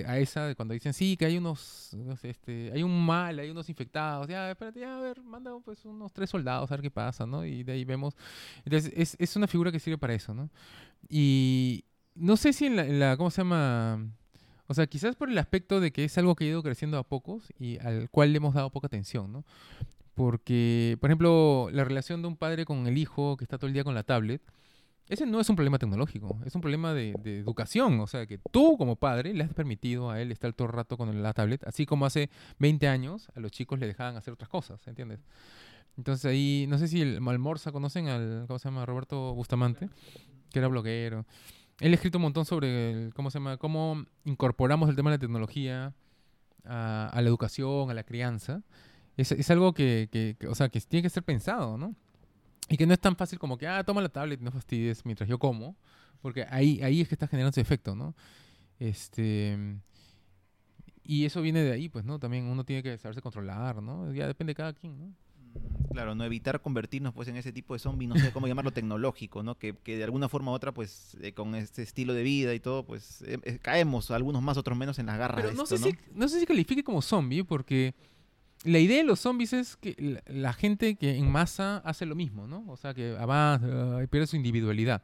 a 0.06 0.18
esa 0.18 0.46
de 0.46 0.54
cuando 0.54 0.74
dicen, 0.74 0.92
sí, 0.92 1.16
que 1.16 1.24
hay 1.26 1.36
unos, 1.36 1.90
no 1.96 2.16
sé, 2.16 2.30
este, 2.30 2.70
hay 2.72 2.84
un 2.84 3.04
mal, 3.04 3.36
hay 3.40 3.50
unos 3.50 3.68
infectados, 3.68 4.28
ya, 4.28 4.50
espérate, 4.52 4.78
ya, 4.78 4.96
a 4.96 5.00
ver, 5.00 5.20
manda 5.22 5.50
pues 5.64 5.84
unos 5.84 6.12
tres 6.12 6.30
soldados 6.30 6.70
a 6.70 6.76
ver 6.76 6.82
qué 6.82 6.90
pasa, 6.90 7.26
¿no? 7.26 7.44
Y 7.44 7.64
de 7.64 7.72
ahí 7.72 7.84
vemos, 7.84 8.14
entonces 8.64 8.92
es, 8.96 9.16
es 9.18 9.34
una 9.34 9.48
figura 9.48 9.72
que 9.72 9.80
sirve 9.80 9.98
para 9.98 10.14
eso, 10.14 10.34
¿no? 10.34 10.48
Y 11.08 11.84
no 12.14 12.36
sé 12.36 12.52
si 12.52 12.66
en 12.66 12.76
la, 12.76 12.86
en 12.86 13.00
la- 13.00 13.16
¿cómo 13.16 13.30
se 13.30 13.40
llama? 13.42 14.06
O 14.68 14.74
sea, 14.74 14.86
quizás 14.86 15.16
por 15.16 15.28
el 15.28 15.36
aspecto 15.38 15.80
de 15.80 15.92
que 15.92 16.04
es 16.04 16.16
algo 16.16 16.36
que 16.36 16.44
ha 16.44 16.48
ido 16.48 16.62
creciendo 16.62 16.96
a 16.96 17.02
pocos 17.02 17.52
y 17.58 17.78
al 17.80 18.08
cual 18.08 18.30
le 18.32 18.36
hemos 18.36 18.54
dado 18.54 18.70
poca 18.70 18.86
atención, 18.86 19.32
¿no? 19.32 19.44
Porque, 20.22 20.96
por 21.00 21.10
ejemplo, 21.10 21.68
la 21.72 21.82
relación 21.82 22.22
de 22.22 22.28
un 22.28 22.36
padre 22.36 22.64
con 22.64 22.86
el 22.86 22.96
hijo 22.96 23.36
que 23.36 23.42
está 23.42 23.58
todo 23.58 23.66
el 23.66 23.72
día 23.72 23.82
con 23.82 23.92
la 23.92 24.04
tablet, 24.04 24.40
ese 25.08 25.26
no 25.26 25.40
es 25.40 25.50
un 25.50 25.56
problema 25.56 25.80
tecnológico, 25.80 26.38
es 26.44 26.54
un 26.54 26.60
problema 26.60 26.94
de, 26.94 27.10
educación. 27.24 27.98
O 27.98 28.06
sea, 28.06 28.24
que 28.24 28.38
tú 28.52 28.76
como 28.78 28.94
padre 28.94 29.34
le 29.34 29.42
has 29.42 29.52
permitido 29.52 30.10
a 30.10 30.20
él 30.20 30.30
estar 30.30 30.52
todo 30.52 30.68
el 30.68 30.74
rato 30.74 30.96
con 30.96 31.24
la 31.24 31.32
tablet, 31.32 31.66
así 31.66 31.86
como 31.86 32.06
hace 32.06 32.30
20 32.60 32.86
años 32.86 33.30
a 33.34 33.40
los 33.40 33.50
chicos 33.50 33.80
le 33.80 33.88
dejaban 33.88 34.16
hacer 34.16 34.32
otras 34.32 34.48
cosas, 34.48 34.86
¿entiendes? 34.86 35.18
Entonces 35.96 36.24
ahí, 36.26 36.66
no 36.68 36.78
sé 36.78 36.86
si 36.86 37.02
el 37.02 37.20
Malmorza 37.20 37.72
conocen 37.72 38.06
al, 38.06 38.44
¿cómo 38.46 38.60
se 38.60 38.68
llama? 38.68 38.86
Roberto 38.86 39.34
Bustamante, 39.34 39.90
que 40.52 40.58
era 40.60 40.68
bloguero. 40.68 41.26
Él 41.80 41.90
ha 41.90 41.94
escrito 41.96 42.18
un 42.18 42.22
montón 42.22 42.44
sobre, 42.44 43.10
¿cómo 43.16 43.28
se 43.32 43.40
llama? 43.40 43.56
Cómo 43.56 44.04
incorporamos 44.24 44.88
el 44.88 44.94
tema 44.94 45.10
de 45.10 45.16
la 45.16 45.20
tecnología 45.20 45.94
a 46.64 47.10
la 47.12 47.28
educación, 47.28 47.90
a 47.90 47.94
la 47.94 48.04
crianza. 48.04 48.62
Es, 49.16 49.32
es 49.32 49.50
algo 49.50 49.72
que, 49.74 50.08
que- 50.10 50.36
que, 50.38 50.46
o 50.48 50.54
sea, 50.54 50.68
que 50.68 50.80
tiene 50.80 51.02
que 51.02 51.10
ser 51.10 51.22
pensado, 51.22 51.76
¿no? 51.76 51.94
Y 52.68 52.76
que 52.76 52.86
no 52.86 52.94
es 52.94 53.00
tan 53.00 53.16
fácil 53.16 53.38
como 53.38 53.58
que, 53.58 53.66
ah, 53.66 53.84
toma 53.84 54.00
la 54.00 54.08
tablet 54.08 54.40
y 54.40 54.44
no 54.44 54.50
fastidies 54.52 55.04
mientras 55.04 55.28
yo 55.28 55.38
como. 55.38 55.76
Porque 56.22 56.46
ahí, 56.48 56.80
ahí 56.82 57.00
es 57.00 57.08
que 57.08 57.14
está 57.14 57.26
generando 57.26 57.50
ese 57.50 57.60
efecto, 57.60 57.94
¿no? 57.94 58.14
Este... 58.78 59.76
Y 61.04 61.24
eso 61.24 61.42
viene 61.42 61.62
de 61.62 61.72
ahí, 61.72 61.88
pues, 61.88 62.04
¿no? 62.04 62.18
También 62.20 62.44
uno 62.44 62.64
tiene 62.64 62.82
que 62.82 62.96
saberse 62.96 63.20
controlar, 63.20 63.82
¿no? 63.82 64.12
Ya 64.14 64.26
depende 64.28 64.52
de 64.52 64.54
cada 64.54 64.72
quien, 64.72 64.98
¿no? 64.98 65.12
Claro, 65.90 66.14
no 66.14 66.24
evitar 66.24 66.62
convertirnos 66.62 67.12
pues 67.12 67.28
en 67.28 67.36
ese 67.36 67.52
tipo 67.52 67.74
de 67.74 67.80
zombie, 67.80 68.06
no 68.06 68.16
sé 68.16 68.32
cómo 68.32 68.46
llamarlo 68.46 68.70
tecnológico, 68.72 69.42
¿no? 69.42 69.58
Que, 69.58 69.74
que 69.76 69.96
de 69.96 70.04
alguna 70.04 70.28
forma 70.28 70.52
u 70.52 70.54
otra, 70.54 70.72
pues, 70.72 71.16
eh, 71.20 71.32
con 71.32 71.54
este 71.56 71.82
estilo 71.82 72.14
de 72.14 72.22
vida 72.22 72.54
y 72.54 72.60
todo, 72.60 72.86
pues, 72.86 73.20
eh, 73.22 73.38
eh, 73.42 73.58
caemos, 73.60 74.10
algunos 74.12 74.40
más, 74.42 74.56
otros 74.56 74.78
menos 74.78 74.98
en 75.00 75.06
las 75.06 75.18
garras 75.18 75.36
Pero 75.36 75.48
de 75.50 75.54
no 75.56 75.64
esto, 75.64 75.76
sé, 75.76 75.90
Si, 75.90 75.98
no 76.14 76.28
sé 76.28 76.38
si 76.40 76.46
califique 76.46 76.84
como 76.84 77.02
zombie, 77.02 77.42
porque 77.44 77.94
la 78.64 78.78
idea 78.78 78.98
de 78.98 79.04
los 79.04 79.18
zombies 79.20 79.52
es 79.52 79.76
que 79.76 79.94
la, 79.98 80.22
la 80.32 80.52
gente 80.52 80.94
que 80.96 81.16
en 81.16 81.30
masa 81.30 81.78
hace 81.78 82.06
lo 82.06 82.14
mismo, 82.14 82.46
¿no? 82.46 82.64
O 82.68 82.76
sea, 82.76 82.94
que 82.94 83.16
avanza 83.18 83.66
pierde 84.08 84.26
su 84.26 84.36
individualidad. 84.36 85.02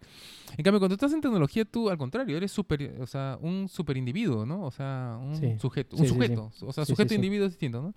En 0.56 0.62
cambio, 0.64 0.78
cuando 0.78 0.94
estás 0.94 1.12
en 1.12 1.20
tecnología, 1.20 1.64
tú 1.64 1.90
al 1.90 1.98
contrario, 1.98 2.36
eres 2.36 2.52
super, 2.52 2.96
o 3.00 3.06
sea, 3.06 3.36
un 3.40 3.68
super 3.68 3.96
individuo, 3.96 4.46
¿no? 4.46 4.62
O 4.64 4.70
sea, 4.70 5.18
un 5.20 5.36
Sí. 5.36 5.56
sujeto. 5.58 5.96
Un 5.96 6.02
sí, 6.02 6.08
sí. 6.08 6.14
sujeto. 6.14 6.52
O 6.60 6.72
sea, 6.72 6.84
sujeto 6.84 7.14
e 7.14 7.16
individuo 7.16 7.46
es 7.46 7.52
distinto, 7.52 7.82
¿no? 7.82 7.94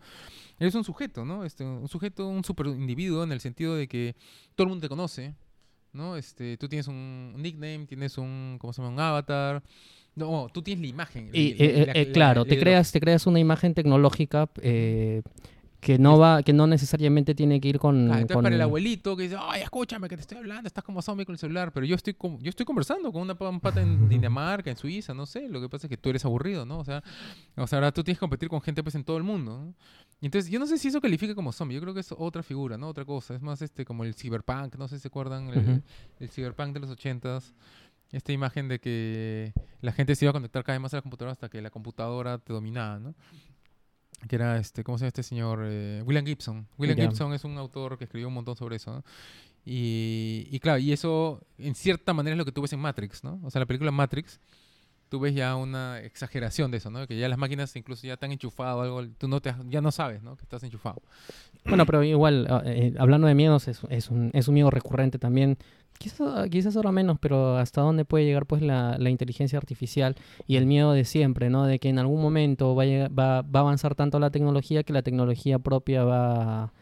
Eres 0.59 0.73
un 0.75 0.83
sujeto, 0.83 1.25
¿no? 1.25 1.45
Este, 1.45 1.63
un 1.63 1.87
sujeto, 1.87 2.27
un 2.27 2.43
super 2.43 2.67
individuo 2.67 3.23
en 3.23 3.31
el 3.31 3.39
sentido 3.39 3.75
de 3.75 3.87
que 3.87 4.15
todo 4.55 4.65
el 4.65 4.69
mundo 4.69 4.81
te 4.83 4.89
conoce, 4.89 5.35
¿no? 5.93 6.15
Este, 6.17 6.57
tú 6.57 6.67
tienes 6.69 6.87
un 6.87 7.33
nickname, 7.37 7.85
tienes 7.87 8.17
un, 8.17 8.57
¿cómo 8.59 8.73
se 8.73 8.81
llama? 8.81 8.93
Un 8.93 8.99
avatar. 8.99 9.63
No, 10.15 10.47
tú 10.53 10.61
tienes 10.61 10.81
la 10.81 10.87
imagen. 10.87 11.29
Y, 11.33 11.53
la- 11.55 11.63
eh, 11.65 11.85
la- 11.87 11.91
eh, 11.93 12.05
la- 12.05 12.11
claro, 12.13 12.41
la 12.43 12.49
te 12.49 12.59
creas, 12.59 12.91
te 12.91 12.99
creas 12.99 13.25
una 13.27 13.39
imagen 13.39 13.73
tecnológica 13.73 14.49
eh, 14.61 15.21
que 15.79 15.97
no 15.97 16.19
va, 16.19 16.43
que 16.43 16.53
no 16.53 16.67
necesariamente 16.67 17.33
tiene 17.33 17.59
que 17.59 17.69
ir 17.69 17.79
con, 17.79 18.11
Ah, 18.11 18.15
entonces 18.21 18.35
con- 18.35 18.43
para 18.43 18.53
el 18.55 18.61
abuelito 18.61 19.17
que 19.17 19.23
dice, 19.23 19.35
ay, 19.39 19.63
escúchame 19.63 20.07
que 20.09 20.15
te 20.15 20.21
estoy 20.21 20.37
hablando, 20.37 20.67
estás 20.67 20.83
como 20.83 21.01
zombie 21.01 21.25
con 21.25 21.33
el 21.33 21.39
celular, 21.39 21.71
pero 21.73 21.87
yo 21.87 21.95
estoy 21.95 22.13
con- 22.13 22.37
yo 22.39 22.49
estoy 22.49 22.67
conversando 22.67 23.11
con 23.11 23.23
una 23.23 23.33
pa- 23.33 23.49
un 23.49 23.59
pata 23.59 23.81
en 23.81 24.07
Dinamarca, 24.07 24.69
en 24.69 24.77
Suiza, 24.77 25.15
no 25.15 25.25
sé, 25.25 25.49
lo 25.49 25.59
que 25.59 25.69
pasa 25.69 25.87
es 25.87 25.89
que 25.89 25.97
tú 25.97 26.09
eres 26.11 26.23
aburrido, 26.23 26.67
¿no? 26.67 26.77
O 26.79 26.85
sea, 26.85 27.01
o 27.55 27.65
sea, 27.65 27.77
ahora 27.79 27.91
tú 27.91 28.03
tienes 28.03 28.17
que 28.19 28.21
competir 28.21 28.47
con 28.47 28.61
gente 28.61 28.83
pues 28.83 28.93
en 28.93 29.03
todo 29.03 29.17
el 29.17 29.23
mundo, 29.23 29.57
¿no? 29.59 29.73
Y 30.19 30.27
entonces 30.27 30.51
yo 30.51 30.59
no 30.59 30.67
sé 30.67 30.77
si 30.77 30.89
eso 30.89 31.01
califica 31.01 31.33
como 31.33 31.51
zombie, 31.51 31.73
yo 31.73 31.81
creo 31.81 31.95
que 31.95 32.01
es 32.01 32.13
otra 32.15 32.43
figura, 32.43 32.77
¿no? 32.77 32.87
Otra 32.89 33.03
cosa, 33.05 33.33
es 33.33 33.41
más 33.41 33.59
este 33.63 33.83
como 33.83 34.03
el 34.03 34.13
cyberpunk, 34.13 34.75
no 34.75 34.87
sé 34.87 34.97
si 34.97 35.01
se 35.01 35.07
acuerdan, 35.07 35.47
el, 35.47 35.81
el 36.19 36.29
cyberpunk 36.29 36.73
de 36.73 36.79
los 36.81 36.91
ochentas. 36.91 37.55
Esta 38.11 38.31
imagen 38.31 38.67
de 38.67 38.79
que 38.79 39.53
la 39.81 39.91
gente 39.91 40.15
se 40.15 40.25
iba 40.25 40.31
a 40.31 40.33
conectar 40.33 40.63
cada 40.63 40.77
vez 40.77 40.81
más 40.81 40.93
a 40.93 40.97
la 40.97 41.01
computadora 41.01 41.31
hasta 41.31 41.49
que 41.49 41.61
la 41.61 41.69
computadora 41.69 42.37
te 42.37 42.53
dominaba, 42.53 42.99
¿no? 42.99 43.15
que 44.27 44.35
era 44.35 44.57
este, 44.57 44.83
¿cómo 44.83 44.97
se 44.97 45.03
llama 45.03 45.07
este 45.09 45.23
señor? 45.23 45.63
Eh, 45.65 46.03
William 46.05 46.25
Gibson. 46.25 46.67
William. 46.77 46.97
Gibson 46.97 47.33
es 47.33 47.43
un 47.43 47.57
autor 47.57 47.97
que 47.97 48.03
escribió 48.03 48.27
un 48.27 48.33
montón 48.33 48.55
sobre 48.55 48.75
eso, 48.75 48.91
¿no? 48.93 49.03
Y, 49.65 50.47
y 50.49 50.59
claro, 50.59 50.79
y 50.79 50.91
eso 50.91 51.45
en 51.57 51.75
cierta 51.75 52.13
manera 52.13 52.33
es 52.33 52.37
lo 52.37 52.45
que 52.45 52.51
tú 52.51 52.61
ves 52.61 52.73
en 52.73 52.79
Matrix, 52.79 53.23
¿no? 53.23 53.39
O 53.43 53.51
sea, 53.51 53.59
la 53.59 53.65
película 53.65 53.91
Matrix, 53.91 54.39
tú 55.09 55.19
ves 55.19 55.35
ya 55.35 55.55
una 55.55 55.99
exageración 56.01 56.71
de 56.71 56.77
eso, 56.77 56.89
¿no? 56.89 57.05
Que 57.05 57.17
ya 57.17 57.29
las 57.29 57.37
máquinas 57.37 57.75
incluso 57.75 58.07
ya 58.07 58.13
están 58.13 58.31
enchufadas 58.31 58.75
o 58.75 58.81
algo, 58.81 59.13
tú 59.17 59.27
no 59.27 59.41
te, 59.41 59.53
ya 59.69 59.81
no 59.81 59.91
sabes, 59.91 60.23
¿no? 60.23 60.35
Que 60.35 60.43
estás 60.43 60.63
enchufado. 60.63 61.01
Bueno, 61.65 61.85
pero 61.85 62.03
igual, 62.03 62.47
ah, 62.49 62.63
eh, 62.65 62.93
hablando 62.97 63.27
de 63.27 63.35
miedos, 63.35 63.67
es, 63.67 63.81
es 63.89 64.09
un, 64.09 64.31
es 64.33 64.47
un 64.47 64.53
miedo 64.55 64.69
recurrente 64.71 65.19
también. 65.19 65.57
Quizás, 65.99 66.49
quizás 66.49 66.75
ahora 66.75 66.91
menos, 66.91 67.17
pero 67.19 67.57
hasta 67.57 67.81
dónde 67.81 68.05
puede 68.05 68.25
llegar 68.25 68.47
pues 68.47 68.63
la, 68.63 68.97
la 68.97 69.11
inteligencia 69.11 69.59
artificial 69.59 70.15
y 70.47 70.55
el 70.55 70.65
miedo 70.65 70.93
de 70.93 71.05
siempre, 71.05 71.51
¿no? 71.51 71.65
De 71.67 71.77
que 71.77 71.89
en 71.89 71.99
algún 71.99 72.19
momento 72.21 72.73
va 72.73 72.83
a, 72.83 72.85
llegar- 72.87 73.11
va, 73.17 73.41
va 73.43 73.59
a 73.59 73.61
avanzar 73.61 73.93
tanto 73.93 74.19
la 74.19 74.31
tecnología 74.31 74.81
que 74.81 74.93
la 74.93 75.03
tecnología 75.03 75.59
propia 75.59 76.03
va, 76.03 76.73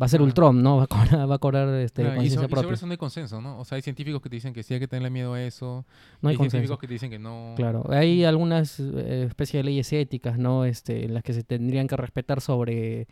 va 0.00 0.06
a 0.06 0.08
ser 0.08 0.20
Ah. 0.22 0.24
Ultron, 0.24 0.62
¿no? 0.62 0.76
Va 0.78 0.84
a 0.84 0.86
cobrar, 0.86 1.30
va 1.30 1.34
a 1.34 1.38
cobrar 1.38 1.68
este, 1.74 2.02
so- 2.04 2.08
conciencia 2.08 2.32
y 2.32 2.34
sobre 2.36 2.48
propia. 2.48 2.72
eso 2.72 2.86
no 2.86 2.92
hay 2.92 2.98
consenso, 2.98 3.40
¿no? 3.42 3.58
O 3.58 3.66
sea, 3.66 3.76
hay 3.76 3.82
científicos 3.82 4.22
que 4.22 4.30
te 4.30 4.36
dicen 4.36 4.54
que 4.54 4.62
sí 4.62 4.72
hay 4.72 4.80
que 4.80 4.88
tenerle 4.88 5.10
miedo 5.10 5.34
a 5.34 5.42
eso. 5.42 5.84
No 6.22 6.30
hay 6.30 6.36
científicos 6.36 6.78
consenso. 6.78 6.78
que 6.78 6.86
te 6.86 6.92
dicen 6.94 7.10
que 7.10 7.18
no. 7.18 7.52
Claro, 7.56 7.84
hay 7.90 8.24
algunas 8.24 8.80
eh, 8.80 9.24
especies 9.28 9.58
de 9.62 9.64
leyes 9.64 9.92
éticas, 9.92 10.38
¿no? 10.38 10.64
Este, 10.64 11.06
las 11.10 11.22
que 11.22 11.34
se 11.34 11.42
tendrían 11.44 11.86
que 11.86 11.98
respetar 11.98 12.40
sobre 12.40 13.08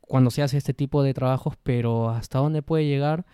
cuando 0.00 0.30
se 0.30 0.42
hace 0.42 0.58
este 0.58 0.74
tipo 0.74 1.02
de 1.02 1.14
trabajos, 1.14 1.54
pero 1.62 2.10
hasta 2.10 2.38
dónde 2.38 2.62
puede 2.62 2.86
llegar. 2.86 3.24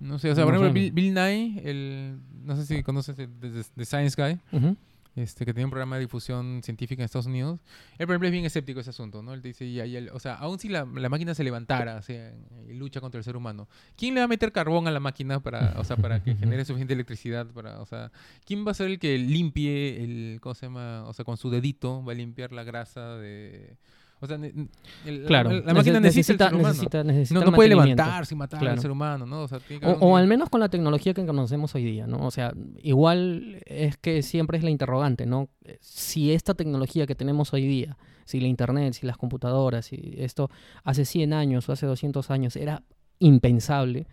No 0.00 0.18
sé, 0.18 0.30
o 0.30 0.34
sea, 0.34 0.44
por 0.44 0.54
No 0.54 0.60
ejemplo, 0.60 0.80
sé. 0.80 0.90
Bill, 0.90 0.92
Bill 0.92 1.14
Nye, 1.14 1.62
el, 1.70 2.18
no 2.44 2.56
sé 2.56 2.66
si 2.66 2.82
conoces 2.82 3.16
de 3.16 3.84
Science 3.84 4.20
Guy. 4.20 4.40
Ujú. 4.58 4.76
este, 5.14 5.44
que 5.44 5.52
tiene 5.52 5.66
un 5.66 5.70
programa 5.70 5.96
de 5.96 6.00
difusión 6.00 6.62
científica 6.64 7.02
en 7.02 7.04
Estados 7.04 7.26
Unidos, 7.26 7.60
él, 7.98 8.06
por 8.06 8.14
ejemplo, 8.14 8.28
es 8.28 8.32
bien 8.32 8.44
escéptico 8.46 8.80
ese 8.80 8.90
asunto, 8.90 9.22
¿no? 9.22 9.34
Él 9.34 9.42
dice, 9.42 9.64
y, 9.66 9.78
y 9.80 9.96
él- 9.96 10.08
o 10.12 10.18
sea, 10.18 10.34
aun 10.36 10.58
si 10.58 10.70
la, 10.70 10.86
la 10.86 11.08
máquina 11.10 11.34
se 11.34 11.44
levantara, 11.44 11.96
o 11.96 12.02
sea, 12.02 12.32
y 12.66 12.72
lucha 12.72 13.00
contra 13.02 13.18
el 13.18 13.24
ser 13.24 13.36
humano, 13.36 13.68
¿quién 13.94 14.14
le 14.14 14.20
va 14.20 14.24
a 14.24 14.28
meter 14.28 14.52
carbón 14.52 14.88
a 14.88 14.90
la 14.90 15.00
máquina 15.00 15.38
para, 15.40 15.74
o 15.78 15.84
sea, 15.84 15.96
para 15.98 16.22
que 16.22 16.34
genere 16.34 16.64
suficiente 16.64 16.94
electricidad? 16.94 17.46
Para, 17.48 17.80
o 17.82 17.86
sea, 17.86 18.10
¿quién 18.46 18.66
va 18.66 18.70
a 18.70 18.74
ser 18.74 18.86
el 18.86 18.98
que 18.98 19.18
limpie 19.18 20.02
el, 20.02 20.38
¿cómo 20.40 20.54
se 20.54 20.64
llama? 20.66 21.04
O 21.06 21.12
sea, 21.12 21.24
con 21.26 21.36
su 21.36 21.50
dedito 21.50 22.02
va 22.02 22.12
a 22.12 22.16
limpiar 22.16 22.50
la 22.52 22.64
grasa 22.64 23.16
de... 23.18 23.76
O 24.22 24.26
sea, 24.28 24.36
el- 24.36 25.24
Claro, 25.26 25.50
la, 25.50 25.60
la 25.62 25.74
máquina 25.74 25.98
necesita, 25.98 26.44
el 26.44 26.50
ser 26.50 26.54
humano. 26.54 26.68
necesita, 26.68 27.02
necesita 27.04 27.40
no, 27.40 27.46
no 27.46 27.52
puede 27.52 27.70
levantarse 27.70 28.34
y 28.34 28.36
matar 28.38 28.60
Claro. 28.60 28.74
al 28.76 28.80
ser 28.80 28.90
humano, 28.92 29.26
¿no? 29.26 29.42
O, 29.42 29.48
sea, 29.48 29.58
tiene 29.58 29.80
que 29.80 29.96
O, 30.00 30.16
al 30.16 30.28
menos 30.28 30.48
con 30.48 30.60
la 30.60 30.68
tecnología 30.68 31.12
que 31.12 31.26
conocemos 31.26 31.74
hoy 31.74 31.82
día, 31.84 32.06
¿no? 32.06 32.24
O 32.24 32.30
sea, 32.30 32.54
igual 32.82 33.60
es 33.66 33.96
que 33.96 34.22
siempre 34.22 34.58
es 34.58 34.64
la 34.64 34.70
interrogante, 34.70 35.26
¿no? 35.26 35.48
Si 35.80 36.32
esta 36.32 36.54
tecnología 36.54 37.04
que 37.06 37.16
tenemos 37.16 37.52
hoy 37.52 37.66
día, 37.66 37.98
si 38.24 38.38
la 38.38 38.46
internet, 38.46 38.94
si 38.94 39.06
las 39.06 39.16
computadoras, 39.16 39.86
si 39.86 40.14
esto 40.18 40.48
hace 40.84 41.04
100 41.04 41.32
años 41.32 41.68
o 41.68 41.72
hace 41.72 41.86
200 41.86 42.30
años 42.30 42.54
era 42.54 42.84
impensable, 43.18 44.06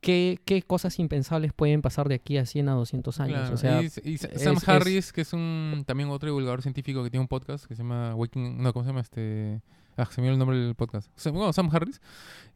¿qué, 0.00 0.38
qué 0.44 0.62
cosas 0.62 0.98
impensables 0.98 1.52
pueden 1.52 1.82
pasar 1.82 2.08
de 2.08 2.14
aquí 2.16 2.36
a 2.38 2.46
100 2.46 2.68
a 2.68 2.72
200 2.72 3.20
años? 3.20 3.38
Claro, 3.38 3.54
O 3.54 3.56
sea, 3.56 3.82
y, 3.82 3.86
y 4.04 4.18
Sam 4.18 4.56
es- 4.56 4.68
Harris, 4.68 5.12
que 5.12 5.20
es 5.22 5.32
un 5.32 5.84
también 5.86 6.08
otro 6.10 6.28
divulgador 6.28 6.62
científico 6.62 7.02
que 7.04 7.10
tiene 7.10 7.22
un 7.22 7.28
podcast 7.28 7.66
que 7.66 7.74
se 7.74 7.82
llama 7.82 8.14
Waking, 8.14 8.62
no, 8.62 8.72
¿cómo 8.72 8.84
se 8.84 8.90
llama 8.90 9.00
este? 9.02 9.60
Ah, 9.96 10.06
se 10.10 10.20
me 10.20 10.28
olvidó 10.28 10.32
el 10.34 10.38
nombre 10.38 10.56
del 10.58 10.74
podcast. 10.74 11.10
Sam- 11.16 11.32
bueno, 11.34 11.52
Sam 11.52 11.68
Harris, 11.72 12.00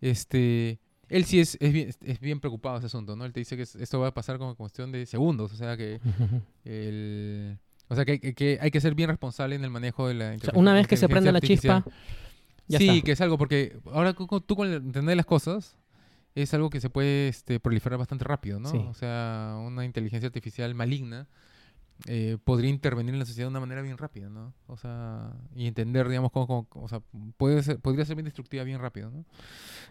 este, 0.00 0.78
él 1.08 1.24
sí 1.24 1.40
es, 1.40 1.58
es, 1.60 1.72
bien, 1.72 1.90
es 2.02 2.20
bien 2.20 2.40
preocupado 2.40 2.78
ese 2.78 2.86
asunto, 2.86 3.16
¿no? 3.16 3.24
Él 3.24 3.32
te 3.32 3.40
dice 3.40 3.56
que 3.56 3.62
es- 3.62 3.76
esto 3.76 4.00
va 4.00 4.08
a 4.08 4.14
pasar 4.14 4.38
como 4.38 4.54
cuestión 4.54 4.92
de 4.92 5.04
segundos, 5.06 5.52
o 5.52 5.56
sea 5.56 5.76
que 5.76 6.00
el, 6.64 7.58
o 7.88 7.94
sea 7.94 8.04
que, 8.04 8.20
que- 8.20 8.34
que 8.34 8.58
hay 8.60 8.70
que 8.70 8.80
ser 8.80 8.94
bien 8.94 9.10
responsable 9.10 9.54
en 9.56 9.64
el 9.64 9.70
manejo 9.70 10.08
de 10.08 10.14
la 10.14 10.32
o 10.34 10.38
sea, 10.40 10.52
una 10.54 10.72
vez 10.74 10.86
que 10.86 10.96
se 10.96 11.08
prende 11.08 11.32
la 11.32 11.40
chispa, 11.40 11.84
ya 12.66 12.78
sí, 12.78 12.88
está. 12.88 13.04
que 13.04 13.12
es 13.12 13.20
algo 13.20 13.36
porque 13.36 13.76
ahora 13.92 14.14
tú 14.14 14.56
con 14.56 14.72
entender 14.72 15.16
las 15.16 15.26
cosas 15.26 15.76
es 16.34 16.52
algo 16.54 16.70
que 16.70 16.80
se 16.80 16.90
puede 16.90 17.28
este, 17.28 17.60
proliferar 17.60 17.98
bastante 17.98 18.24
rápido, 18.24 18.58
¿no? 18.60 18.68
Sí. 18.70 18.78
O 18.88 18.94
sea, 18.94 19.56
una 19.64 19.84
inteligencia 19.84 20.26
artificial 20.26 20.74
maligna 20.74 21.26
eh, 22.06 22.38
podría 22.42 22.70
intervenir 22.70 23.14
en 23.14 23.20
la 23.20 23.24
sociedad 23.24 23.46
de 23.46 23.50
una 23.50 23.60
manera 23.60 23.80
bien 23.82 23.96
rápida, 23.96 24.28
¿no? 24.28 24.52
O 24.66 24.76
sea, 24.76 25.32
y 25.54 25.66
entender, 25.68 26.08
digamos, 26.08 26.32
cómo, 26.32 26.46
cómo- 26.66 26.84
o 26.84 26.88
sea, 26.88 27.00
puede 27.36 27.62
ser, 27.62 27.78
podría 27.78 28.04
ser 28.04 28.16
bien 28.16 28.24
destructiva 28.24 28.64
bien 28.64 28.80
rápido, 28.80 29.10
¿no? 29.10 29.24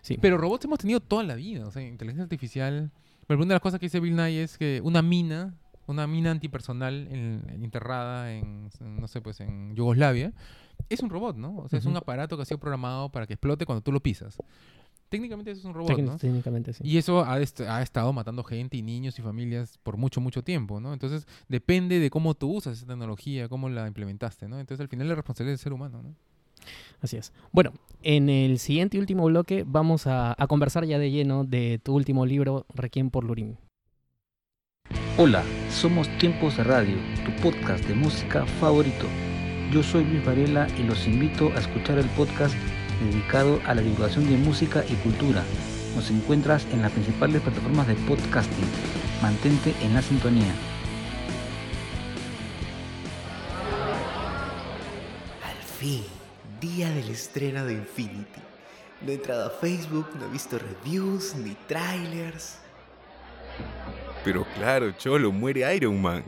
Sí. 0.01 0.17
Pero 0.21 0.37
robots 0.37 0.65
hemos 0.65 0.79
tenido 0.79 0.99
toda 0.99 1.23
la 1.23 1.35
vida, 1.35 1.65
o 1.65 1.71
sea, 1.71 1.81
inteligencia 1.81 2.23
artificial 2.23 2.91
Pero 3.25 3.39
una 3.39 3.47
de 3.47 3.53
las 3.55 3.61
cosas 3.61 3.79
que 3.79 3.85
dice 3.85 4.01
Bill 4.01 4.17
Nye 4.17 4.43
es 4.43 4.57
que 4.57 4.81
una 4.83 5.01
mina, 5.01 5.53
una 5.87 6.05
mina 6.07 6.31
antipersonal 6.31 7.07
en- 7.09 7.41
enterrada 7.63 8.33
en, 8.33 8.69
no 8.81 9.07
sé, 9.07 9.21
pues 9.21 9.39
en 9.39 9.73
Yugoslavia, 9.73 10.33
es 10.89 10.99
un 10.99 11.09
robot, 11.09 11.37
¿no? 11.37 11.55
O 11.59 11.69
sea, 11.69 11.79
es 11.79 11.85
un 11.85 11.95
aparato 11.95 12.35
que 12.35 12.41
ha 12.43 12.45
sido 12.45 12.57
programado 12.57 13.09
para 13.13 13.25
que 13.25 13.33
explote 13.35 13.65
cuando 13.65 13.81
tú 13.81 13.93
lo 13.93 14.01
pisas. 14.01 14.37
Técnicamente 15.13 15.51
eso 15.51 15.59
es 15.59 15.65
un 15.65 15.75
robot, 15.75 15.91
Técnic- 15.91 16.05
¿no? 16.05 16.17
Técnicamente 16.17 16.73
sí. 16.73 16.83
Y 16.83 16.97
eso 16.97 17.23
ha, 17.23 17.39
est- 17.39 17.61
ha 17.61 17.83
estado 17.83 18.11
matando 18.13 18.43
gente 18.43 18.77
y 18.77 18.81
niños 18.81 19.19
y 19.19 19.21
familias 19.21 19.77
por 19.83 19.95
mucho, 19.95 20.19
mucho 20.21 20.43
tiempo, 20.43 20.79
¿no? 20.79 20.91
Entonces, 20.91 21.27
depende 21.47 21.99
de 21.99 22.09
cómo 22.09 22.33
tú 22.33 22.49
usas 22.51 22.77
esa 22.77 22.87
tecnología, 22.87 23.47
cómo 23.47 23.69
la 23.69 23.85
implementaste, 23.87 24.47
¿no? 24.47 24.59
Entonces, 24.59 24.81
al 24.81 24.87
final 24.87 25.07
la 25.07 25.13
responsabilidad 25.13 25.51
del 25.53 25.59
ser 25.59 25.71
humano, 25.73 26.01
¿no? 26.01 26.15
Así 26.99 27.15
es. 27.17 27.31
Bueno, 27.51 27.73
en 28.01 28.27
el 28.27 28.57
siguiente 28.57 28.97
y 28.97 28.99
último 29.01 29.25
bloque 29.25 29.63
vamos 29.67 30.07
a, 30.07 30.33
a 30.35 30.47
conversar 30.47 30.83
ya 30.85 30.97
de 30.97 31.11
lleno 31.11 31.43
de 31.43 31.79
tu 31.83 31.93
último 31.93 32.25
libro, 32.25 32.65
Requiem 32.73 33.11
por 33.11 33.23
Lurín. 33.23 33.57
Hola, 35.19 35.43
somos 35.69 36.07
Tiempos 36.17 36.57
de 36.57 36.63
Radio, 36.63 36.95
tu 37.23 37.31
podcast 37.43 37.85
de 37.87 37.93
música 37.93 38.47
favorito. 38.59 39.05
Yo 39.71 39.83
soy 39.83 40.05
Luis 40.05 40.25
Varela 40.25 40.67
y 40.79 40.83
los 40.83 41.05
invito 41.07 41.49
a 41.55 41.59
escuchar 41.59 41.99
el 41.99 42.07
podcast 42.17 42.55
dedicado 42.99 43.59
a 43.65 43.75
la 43.75 43.81
divulgación 43.81 44.29
de 44.29 44.37
música 44.37 44.83
y 44.87 44.93
cultura. 44.95 45.43
Nos 45.95 46.09
encuentras 46.09 46.65
en 46.71 46.81
las 46.81 46.91
principales 46.91 47.41
plataformas 47.41 47.87
de 47.87 47.95
podcasting. 47.95 48.65
Mantente 49.21 49.73
en 49.81 49.93
la 49.93 50.01
sintonía. 50.01 50.53
Al 55.43 55.63
fin, 55.79 56.03
día 56.59 56.89
del 56.89 57.09
estreno 57.09 57.65
de 57.65 57.73
Infinity. 57.73 58.41
No 59.01 59.11
he 59.11 59.15
entrado 59.15 59.47
a 59.47 59.49
Facebook, 59.49 60.07
no 60.19 60.25
he 60.25 60.29
visto 60.29 60.57
reviews 60.57 61.35
ni 61.35 61.55
trailers. 61.67 62.57
Pero 64.23 64.45
claro, 64.55 64.91
Cholo, 64.93 65.31
muere 65.31 65.75
Iron 65.75 66.01
Man. 66.01 66.23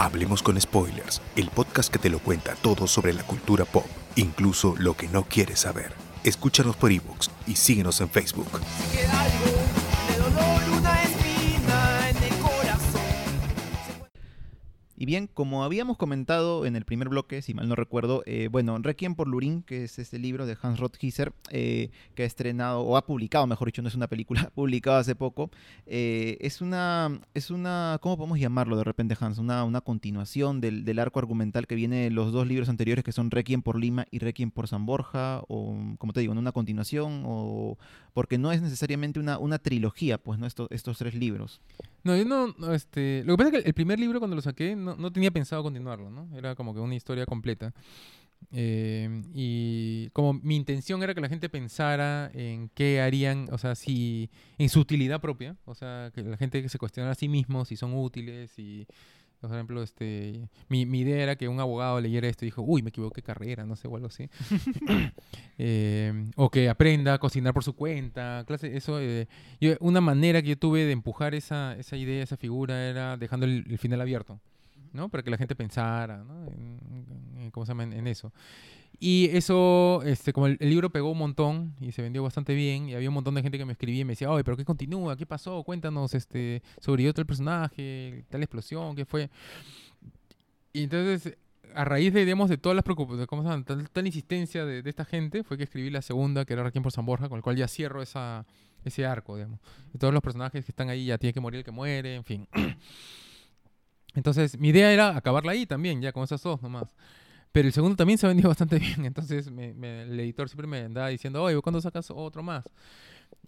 Hablemos 0.00 0.42
con 0.42 0.58
Spoilers, 0.58 1.20
el 1.36 1.50
podcast 1.50 1.92
que 1.92 1.98
te 1.98 2.08
lo 2.08 2.20
cuenta 2.20 2.54
todo 2.54 2.86
sobre 2.86 3.12
la 3.12 3.22
cultura 3.22 3.66
pop, 3.66 3.84
incluso 4.16 4.74
lo 4.78 4.96
que 4.96 5.08
no 5.08 5.24
quieres 5.24 5.60
saber. 5.60 5.92
Escúchanos 6.24 6.74
por 6.74 6.90
ebooks 6.90 7.30
y 7.46 7.56
síguenos 7.56 8.00
en 8.00 8.08
Facebook. 8.08 8.48
Y 15.00 15.06
bien, 15.06 15.30
como 15.32 15.64
habíamos 15.64 15.96
comentado 15.96 16.66
en 16.66 16.76
el 16.76 16.84
primer 16.84 17.08
bloque, 17.08 17.40
si 17.40 17.54
mal 17.54 17.66
no 17.66 17.74
recuerdo, 17.74 18.22
eh, 18.26 18.50
bueno, 18.52 18.76
Requiem 18.76 19.14
por 19.14 19.28
Lurín, 19.28 19.62
que 19.62 19.84
es 19.84 19.98
este 19.98 20.18
libro 20.18 20.44
de 20.44 20.58
Hans 20.60 20.78
Rothkisser, 20.78 21.32
eh, 21.48 21.88
que 22.14 22.24
ha 22.24 22.26
estrenado, 22.26 22.82
o 22.82 22.98
ha 22.98 23.06
publicado, 23.06 23.46
mejor 23.46 23.68
dicho, 23.68 23.80
no 23.80 23.88
es 23.88 23.94
una 23.94 24.08
película, 24.08 24.42
ha 24.48 24.50
publicado 24.50 24.98
hace 24.98 25.14
poco, 25.14 25.50
eh, 25.86 26.36
es 26.42 26.60
una, 26.60 27.18
es 27.32 27.50
una, 27.50 27.96
¿cómo 28.02 28.18
podemos 28.18 28.38
llamarlo 28.38 28.76
de 28.76 28.84
repente, 28.84 29.16
Hans? 29.18 29.38
Una, 29.38 29.64
una 29.64 29.80
continuación 29.80 30.60
del, 30.60 30.84
del 30.84 30.98
arco 30.98 31.18
argumental 31.18 31.66
que 31.66 31.76
viene 31.76 32.02
de 32.02 32.10
los 32.10 32.30
dos 32.30 32.46
libros 32.46 32.68
anteriores, 32.68 33.02
que 33.02 33.12
son 33.12 33.30
Requiem 33.30 33.62
por 33.62 33.78
Lima 33.78 34.04
y 34.10 34.18
Requiem 34.18 34.50
por 34.50 34.68
San 34.68 34.84
Borja, 34.84 35.40
o, 35.48 35.78
como 35.96 36.12
te 36.12 36.20
digo, 36.20 36.34
una 36.34 36.52
continuación, 36.52 37.22
o 37.24 37.78
porque 38.12 38.36
no 38.36 38.52
es 38.52 38.60
necesariamente 38.60 39.18
una, 39.18 39.38
una 39.38 39.58
trilogía, 39.58 40.18
pues, 40.18 40.38
¿no? 40.38 40.46
Estos, 40.46 40.68
estos 40.70 40.98
tres 40.98 41.14
libros. 41.14 41.62
No, 42.02 42.16
yo 42.16 42.24
no, 42.24 42.54
no, 42.58 42.72
este... 42.72 43.22
Lo 43.24 43.34
que 43.34 43.44
pasa 43.44 43.56
es 43.56 43.62
que 43.62 43.68
el 43.68 43.74
primer 43.74 44.00
libro 44.00 44.18
cuando 44.20 44.34
lo 44.34 44.42
saqué 44.42 44.74
no, 44.74 44.89
no 44.96 45.12
tenía 45.12 45.30
pensado 45.30 45.62
continuarlo, 45.62 46.10
¿no? 46.10 46.28
Era 46.36 46.54
como 46.54 46.74
que 46.74 46.80
una 46.80 46.94
historia 46.94 47.26
completa. 47.26 47.72
Eh, 48.52 49.22
y 49.34 50.08
como 50.10 50.32
mi 50.32 50.56
intención 50.56 51.02
era 51.02 51.14
que 51.14 51.20
la 51.20 51.28
gente 51.28 51.48
pensara 51.50 52.30
en 52.32 52.70
qué 52.74 53.00
harían, 53.00 53.48
o 53.52 53.58
sea, 53.58 53.74
si 53.74 54.30
en 54.58 54.68
su 54.70 54.80
utilidad 54.80 55.20
propia, 55.20 55.56
o 55.66 55.74
sea, 55.74 56.10
que 56.14 56.22
la 56.22 56.36
gente 56.38 56.66
se 56.68 56.78
cuestionara 56.78 57.12
a 57.12 57.16
sí 57.16 57.28
mismos 57.28 57.68
si 57.68 57.76
son 57.76 57.92
útiles 57.94 58.58
y 58.58 58.86
por 59.40 59.50
ejemplo, 59.52 59.82
este, 59.82 60.48
mi, 60.68 60.84
mi 60.84 61.00
idea 61.00 61.22
era 61.22 61.34
que 61.36 61.48
un 61.48 61.60
abogado 61.60 61.98
leyera 61.98 62.28
esto 62.28 62.44
y 62.44 62.48
dijo, 62.48 62.60
uy, 62.62 62.82
me 62.82 62.90
equivoqué 62.90 63.22
carrera, 63.22 63.64
no 63.64 63.74
sé, 63.74 63.88
o 63.88 63.96
algo 63.96 64.08
así. 64.08 64.28
Eh, 65.62 66.30
o 66.36 66.50
que 66.50 66.68
aprenda 66.70 67.14
a 67.14 67.18
cocinar 67.18 67.52
por 67.52 67.64
su 67.64 67.74
cuenta, 67.74 68.44
clase, 68.46 68.76
eso. 68.76 68.98
eh, 69.00 69.28
yo- 69.60 69.76
una 69.80 70.00
manera 70.00 70.40
que 70.42 70.48
yo 70.48 70.58
tuve 70.58 70.84
de 70.84 70.92
empujar 70.92 71.34
esa, 71.34 71.76
esa 71.78 71.96
idea, 71.96 72.22
esa 72.22 72.36
figura, 72.38 72.88
era 72.88 73.16
dejando 73.18 73.44
el, 73.46 73.64
el 73.68 73.78
final 73.78 74.00
abierto, 74.00 74.40
¿no? 74.92 75.08
Para 75.08 75.22
que 75.22 75.30
la 75.30 75.36
gente 75.36 75.54
pensara, 75.54 76.24
¿no? 76.24 76.46
En, 76.46 77.50
¿cómo 77.50 77.66
se 77.66 77.70
llama? 77.70 77.84
En, 77.84 78.06
eso. 78.06 78.32
Y 78.98 79.30
eso, 79.32 80.02
este, 80.04 80.32
como 80.32 80.46
el, 80.46 80.58
libro 80.60 80.90
pegó 80.90 81.10
un 81.10 81.18
montón 81.18 81.74
y 81.80 81.92
se 81.92 82.02
vendió 82.02 82.22
bastante 82.22 82.54
bien, 82.54 82.88
y 82.88 82.94
había 82.94 83.08
un 83.08 83.14
montón 83.14 83.34
de 83.34 83.42
gente 83.42 83.58
que 83.58 83.64
me 83.64 83.72
escribía 83.72 84.02
y 84.02 84.04
me 84.04 84.12
decía, 84.12 84.30
oye, 84.30 84.44
pero 84.44 84.56
¿qué 84.56 84.64
continúa? 84.64 85.16
¿Qué 85.16 85.26
pasó? 85.26 85.62
Cuéntanos, 85.62 86.14
este, 86.14 86.62
sobrevivió 86.80 87.14
tal 87.14 87.26
personaje, 87.26 88.24
tal 88.28 88.42
explosión, 88.42 88.94
¿qué 88.94 89.04
fue? 89.04 89.30
Y 90.72 90.84
entonces, 90.84 91.36
a 91.74 91.84
raíz 91.84 92.12
de, 92.12 92.24
digamos, 92.24 92.48
de 92.48 92.58
todas 92.58 92.76
las 92.76 92.84
preocupaciones, 92.84 93.26
¿cómo 93.26 93.42
se 93.42 93.48
llama? 93.48 93.64
Tal, 93.64 93.90
tal 93.90 94.06
insistencia 94.06 94.64
de, 94.64 94.82
esta 94.88 95.04
gente, 95.04 95.44
fue 95.44 95.56
que 95.56 95.64
escribí 95.64 95.90
la 95.90 96.02
segunda, 96.02 96.44
que 96.44 96.52
era 96.52 96.62
Requiem 96.62 96.82
por 96.82 96.92
San 96.92 97.06
Borja, 97.06 97.28
con 97.28 97.38
el 97.38 97.42
cual 97.42 97.56
ya 97.56 97.68
cierro 97.68 98.02
esa, 98.02 98.46
ese 98.84 99.06
arco, 99.06 99.36
digamos. 99.36 99.60
Todos 99.98 100.12
los 100.12 100.22
personajes 100.22 100.64
que 100.64 100.72
están 100.72 100.88
ahí 100.88 101.06
ya 101.06 101.18
tiene 101.18 101.32
que 101.32 101.40
morir 101.40 101.58
el 101.58 101.64
que 101.64 101.70
muere, 101.70 102.14
en 102.14 102.24
fin. 102.24 102.48
Entonces, 104.14 104.58
mi 104.58 104.68
idea 104.70 104.92
era 104.92 105.16
acabarla 105.16 105.52
ahí 105.52 105.66
también, 105.66 106.00
ya 106.02 106.12
con 106.12 106.24
esas 106.24 106.42
dos 106.42 106.60
nomás. 106.62 106.94
Pero 107.52 107.68
el 107.68 107.74
segundo 107.74 107.96
también 107.96 108.18
se 108.18 108.26
ha 108.26 108.30
vendido 108.30 108.48
bastante 108.50 108.78
bien, 108.78 109.04
entonces 109.06 109.50
me- 109.50 109.74
me- 109.74 110.02
el 110.02 110.18
editor 110.20 110.48
siempre 110.48 110.66
me 110.66 110.80
andaba 110.82 111.08
diciendo, 111.08 111.42
oye, 111.42 111.60
¿cuándo 111.62 111.80
sacas 111.80 112.10
otro 112.10 112.42
más? 112.42 112.64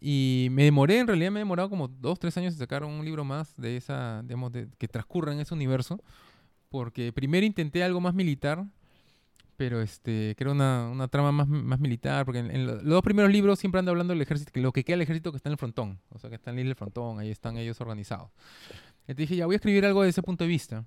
Y 0.00 0.48
me 0.50 0.64
demoré, 0.64 0.98
en 1.00 1.06
realidad 1.08 1.30
me 1.32 1.40
he 1.40 1.42
demorado 1.42 1.70
como 1.70 1.88
dos, 1.88 2.18
tres 2.18 2.36
años 2.36 2.54
en 2.54 2.58
sacar 2.60 2.84
un 2.84 3.04
libro 3.04 3.24
más 3.24 3.54
de 3.56 3.76
esa, 3.76 4.22
digamos, 4.24 4.52
de, 4.52 4.68
que 4.78 4.88
transcurra 4.88 5.32
en 5.32 5.40
ese 5.40 5.54
universo, 5.54 6.00
porque 6.70 7.12
primero 7.12 7.46
intenté 7.46 7.84
algo 7.84 8.00
más 8.00 8.14
militar, 8.14 8.64
pero 9.56 9.80
este, 9.80 10.34
que 10.36 10.44
era 10.44 10.50
una, 10.52 10.88
una 10.90 11.08
trama 11.08 11.30
más, 11.30 11.46
más 11.48 11.78
militar, 11.78 12.24
porque 12.24 12.40
en, 12.40 12.50
en 12.50 12.66
lo- 12.66 12.74
los 12.76 12.84
dos 12.84 13.02
primeros 13.02 13.30
libros 13.30 13.58
siempre 13.58 13.78
anda 13.78 13.90
hablando 13.90 14.12
del 14.12 14.22
ejército, 14.22 14.50
que 14.52 14.60
lo 14.60 14.72
que 14.72 14.84
queda 14.84 14.94
del 14.94 15.02
ejército 15.02 15.30
que 15.30 15.36
está 15.36 15.48
en 15.50 15.52
el 15.52 15.58
frontón, 15.58 15.98
o 16.10 16.18
sea, 16.18 16.30
que 16.30 16.36
está 16.36 16.50
en 16.50 16.56
del 16.56 16.74
frontón, 16.74 17.18
ahí 17.20 17.30
están 17.30 17.56
ellos 17.58 17.80
organizados. 17.80 18.30
Entonces 19.02 19.16
dije, 19.16 19.36
ya 19.36 19.46
voy 19.46 19.54
a 19.54 19.56
escribir 19.56 19.84
algo 19.84 20.02
de 20.02 20.10
ese 20.10 20.22
punto 20.22 20.44
de 20.44 20.48
vista. 20.48 20.84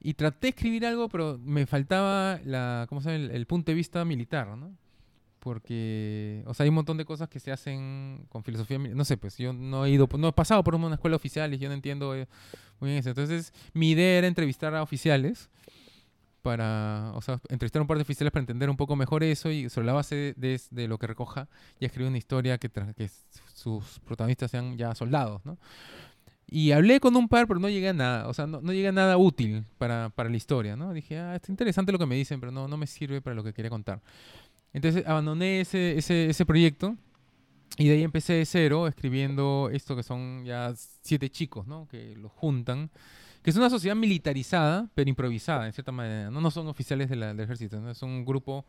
Y 0.00 0.14
traté 0.14 0.46
de 0.46 0.48
escribir 0.50 0.86
algo, 0.86 1.08
pero 1.08 1.38
me 1.42 1.66
faltaba 1.66 2.38
la, 2.44 2.86
¿cómo 2.88 3.00
se 3.00 3.10
llama? 3.10 3.24
El, 3.24 3.30
el 3.30 3.46
punto 3.46 3.72
de 3.72 3.76
vista 3.76 4.04
militar, 4.04 4.56
¿no? 4.56 4.72
Porque, 5.40 6.42
o 6.46 6.54
sea, 6.54 6.64
hay 6.64 6.70
un 6.70 6.74
montón 6.74 6.96
de 6.96 7.04
cosas 7.04 7.28
que 7.28 7.38
se 7.38 7.52
hacen 7.52 8.26
con 8.28 8.42
filosofía, 8.42 8.78
no 8.78 9.04
sé, 9.04 9.16
pues 9.16 9.38
yo 9.38 9.52
no 9.52 9.84
he 9.84 9.90
ido, 9.90 10.08
no 10.18 10.28
he 10.28 10.32
pasado 10.32 10.64
por 10.64 10.74
una 10.74 10.94
escuela 10.94 11.16
oficial 11.16 11.54
y 11.54 11.58
yo 11.58 11.68
no 11.68 11.74
entiendo 11.74 12.16
eh, 12.16 12.26
muy 12.80 12.90
bien 12.90 12.98
eso. 12.98 13.10
Entonces, 13.10 13.52
mi 13.72 13.90
idea 13.90 14.18
era 14.18 14.26
entrevistar 14.26 14.74
a 14.74 14.82
oficiales 14.82 15.48
para, 16.42 17.12
o 17.14 17.22
sea, 17.22 17.40
entrevistar 17.48 17.80
a 17.80 17.82
un 17.82 17.86
par 17.86 17.96
de 17.96 18.02
oficiales 18.02 18.32
para 18.32 18.40
entender 18.40 18.70
un 18.70 18.76
poco 18.76 18.96
mejor 18.96 19.22
eso 19.22 19.50
y 19.50 19.70
sobre 19.70 19.86
la 19.86 19.92
base 19.92 20.34
de, 20.36 20.60
de 20.70 20.88
lo 20.88 20.98
que 20.98 21.06
recoja 21.06 21.48
y 21.78 21.84
escribir 21.84 22.08
una 22.08 22.18
historia 22.18 22.58
que, 22.58 22.68
que 22.68 23.10
sus 23.54 24.00
protagonistas 24.00 24.50
sean 24.50 24.76
ya 24.76 24.94
soldados, 24.94 25.44
¿no? 25.44 25.58
Y 26.48 26.70
hablé 26.70 27.00
con 27.00 27.16
un 27.16 27.28
par, 27.28 27.48
pero 27.48 27.58
no 27.58 27.68
llegué 27.68 27.88
a 27.88 27.92
nada, 27.92 28.28
o 28.28 28.34
sea, 28.34 28.46
no, 28.46 28.60
no 28.60 28.72
llegué 28.72 28.88
a 28.88 28.92
nada 28.92 29.16
útil 29.16 29.64
para, 29.78 30.10
para 30.10 30.28
la 30.28 30.36
historia, 30.36 30.76
¿no? 30.76 30.92
Dije, 30.92 31.18
ah, 31.18 31.34
está 31.34 31.50
interesante 31.50 31.90
lo 31.90 31.98
que 31.98 32.06
me 32.06 32.14
dicen, 32.14 32.38
pero 32.38 32.52
no, 32.52 32.68
no 32.68 32.76
me 32.76 32.86
sirve 32.86 33.20
para 33.20 33.34
lo 33.34 33.42
que 33.42 33.52
quería 33.52 33.70
contar. 33.70 34.00
Entonces 34.72 35.04
abandoné 35.06 35.60
ese, 35.60 35.98
ese, 35.98 36.30
ese 36.30 36.46
proyecto 36.46 36.96
y 37.78 37.88
de 37.88 37.94
ahí 37.94 38.02
empecé 38.04 38.34
de 38.34 38.46
cero 38.46 38.86
escribiendo 38.86 39.70
esto 39.72 39.96
que 39.96 40.02
son 40.04 40.44
ya 40.44 40.72
siete 41.02 41.30
chicos, 41.30 41.66
¿no? 41.66 41.88
Que 41.88 42.14
los 42.16 42.30
juntan, 42.30 42.90
que 43.42 43.50
es 43.50 43.56
una 43.56 43.68
sociedad 43.68 43.96
militarizada, 43.96 44.88
pero 44.94 45.10
improvisada, 45.10 45.66
en 45.66 45.72
cierta 45.72 45.90
manera, 45.92 46.30
¿no? 46.30 46.40
No 46.40 46.50
son 46.52 46.68
oficiales 46.68 47.08
de 47.08 47.16
la- 47.16 47.28
del 47.28 47.40
ejército, 47.40 47.80
¿no? 47.80 47.90
Es 47.90 48.02
un 48.02 48.24
grupo, 48.24 48.64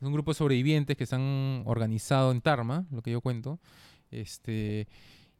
es 0.00 0.06
un 0.06 0.12
grupo 0.12 0.32
de 0.32 0.34
sobrevivientes 0.34 0.96
que 0.96 1.06
se 1.06 1.14
han 1.14 1.62
organizado 1.66 2.32
en 2.32 2.40
Tarma, 2.40 2.86
lo 2.90 3.02
que 3.02 3.12
yo 3.12 3.20
cuento, 3.20 3.60
este 4.10 4.88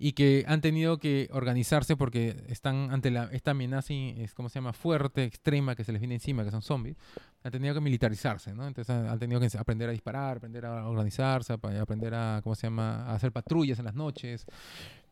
y 0.03 0.13
que 0.13 0.47
han 0.49 0.63
tenido 0.63 0.97
que 0.99 1.29
organizarse 1.31 1.95
porque 1.95 2.35
están 2.49 2.91
ante 2.91 3.11
la, 3.11 3.25
esta 3.33 3.51
amenaza, 3.51 3.93
es, 3.93 4.33
¿cómo 4.33 4.49
se 4.49 4.55
llama?, 4.55 4.73
fuerte, 4.73 5.25
extrema, 5.25 5.77
que 5.77 5.85
se 5.85 5.93
les 5.93 6.01
viene 6.01 6.15
encima, 6.15 6.43
que 6.43 6.51
son 6.51 6.63
zombies, 6.63 6.97
han 7.45 7.53
tenido 7.53 7.75
que 7.75 7.83
militarizarse, 7.83 8.55
¿no? 8.55 8.67
Entonces 8.67 8.89
han, 8.89 9.07
han 9.07 9.19
tenido 9.19 9.39
que 9.39 9.49
aprender 9.59 9.91
a 9.91 9.93
disparar, 9.93 10.39
aprender 10.39 10.65
a 10.65 10.89
organizarse, 10.89 11.53
aprender 11.53 12.15
a, 12.15 12.41
¿cómo 12.43 12.55
se 12.55 12.67
llama?, 12.67 13.05
a 13.05 13.15
hacer 13.15 13.31
patrullas 13.31 13.79
en 13.79 13.85
las 13.85 13.95
noches. 13.95 14.47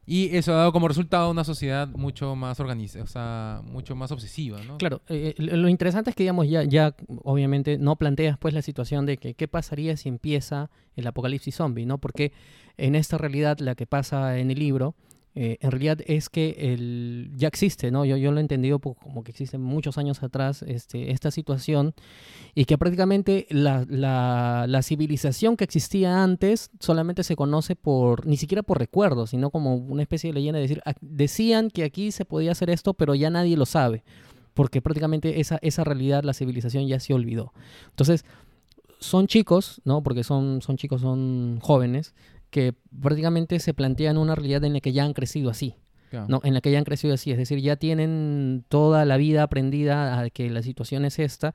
Y 0.07 0.34
eso 0.34 0.55
ha 0.55 0.57
dado 0.57 0.72
como 0.72 0.89
resultado 0.89 1.30
una 1.30 1.45
sociedad 1.45 1.86
mucho 1.89 2.34
más 2.34 2.59
organizada, 2.59 3.05
o 3.05 3.07
sea, 3.07 3.61
mucho 3.62 3.95
más 3.95 4.11
obsesiva, 4.11 4.59
¿no? 4.66 4.78
Claro, 4.78 5.03
eh, 5.09 5.34
eh, 5.36 5.43
lo 5.55 5.68
interesante 5.68 6.09
es 6.09 6.16
que, 6.16 6.22
digamos, 6.22 6.49
ya, 6.49 6.64
ya 6.64 6.97
obviamente 7.24 7.76
no 7.76 7.97
planteas 7.97 8.39
pues 8.39 8.55
la 8.55 8.62
situación 8.62 9.05
de 9.05 9.18
que 9.18 9.34
qué 9.34 9.49
pasaría 9.49 9.99
si 9.99 10.09
empieza 10.09 10.70
el 10.97 11.07
apocalipsis 11.07 11.55
zombie, 11.55 11.84
¿no? 11.84 11.99
Porque 11.99 12.32
en 12.78 12.94
esta 12.94 13.18
realidad 13.18 13.58
la 13.58 13.74
que 13.74 13.86
pasa 13.86 14.38
en 14.38 14.50
el 14.50 14.58
libro 14.58 14.94
eh, 15.34 15.58
en 15.60 15.70
realidad 15.70 15.98
es 16.06 16.30
que 16.30 16.56
el, 16.58 17.30
ya 17.36 17.46
existe, 17.46 17.92
¿no? 17.92 18.04
Yo, 18.04 18.16
yo 18.16 18.32
lo 18.32 18.38
he 18.38 18.40
entendido 18.40 18.80
como 18.80 19.22
que 19.22 19.30
existe 19.30 19.56
muchos 19.56 19.96
años 19.96 20.20
atrás 20.24 20.62
este, 20.66 21.12
esta 21.12 21.30
situación 21.30 21.94
y 22.56 22.64
que 22.64 22.76
prácticamente 22.76 23.46
la, 23.50 23.86
la- 23.88 24.64
la 24.66 24.82
civilización 24.82 25.56
que 25.56 25.62
existía 25.62 26.24
antes 26.24 26.70
solamente 26.80 27.22
se 27.22 27.36
conoce 27.36 27.76
por, 27.76 28.26
ni 28.26 28.36
siquiera 28.36 28.64
por 28.64 28.80
recuerdos, 28.80 29.30
sino 29.30 29.50
como 29.50 29.76
una 29.76 30.02
especie 30.02 30.30
de 30.30 30.34
leyenda, 30.34 30.56
de 30.58 30.62
decir, 30.62 30.82
"Ah, 30.84 30.94
decían 31.00 31.70
que 31.70 31.84
aquí 31.84 32.10
se 32.10 32.24
podía 32.24 32.50
hacer 32.50 32.68
esto, 32.70 32.94
pero 32.94 33.14
ya 33.14 33.30
nadie 33.30 33.56
lo 33.56 33.66
sabe, 33.66 34.02
porque 34.54 34.82
prácticamente 34.82 35.38
esa, 35.40 35.58
esa 35.62 35.84
realidad, 35.84 36.24
la 36.24 36.32
civilización 36.34 36.88
ya 36.88 36.98
se 36.98 37.14
olvidó. 37.14 37.52
Entonces, 37.90 38.24
son 38.98 39.28
chicos, 39.28 39.80
¿no? 39.84 40.02
Porque 40.02 40.24
son, 40.24 40.62
son 40.62 40.76
chicos, 40.76 41.00
son 41.02 41.60
jóvenes, 41.62 42.12
que 42.51 42.74
prácticamente 43.01 43.59
se 43.59 43.74
plantean 43.74 44.18
una 44.18 44.34
realidad 44.34 44.64
en 44.64 44.74
la 44.74 44.80
que 44.80 44.92
ya 44.92 45.05
han 45.05 45.12
crecido 45.12 45.51
así, 45.51 45.76
Claro. 46.11 46.26
¿no? 46.28 46.40
En 46.42 46.55
la 46.55 46.62
que 46.62 46.70
ya 46.70 46.78
han 46.78 46.84
crecido 46.84 47.14
así, 47.14 47.30
es 47.32 47.36
decir, 47.36 47.61
ya 47.61 47.76
tienen 47.76 48.64
toda 48.68 49.05
la 49.05 49.18
vida 49.18 49.42
aprendida 49.42 50.18
a 50.18 50.30
que 50.30 50.49
la 50.49 50.62
situación 50.62 51.05
es 51.05 51.18
esta. 51.18 51.55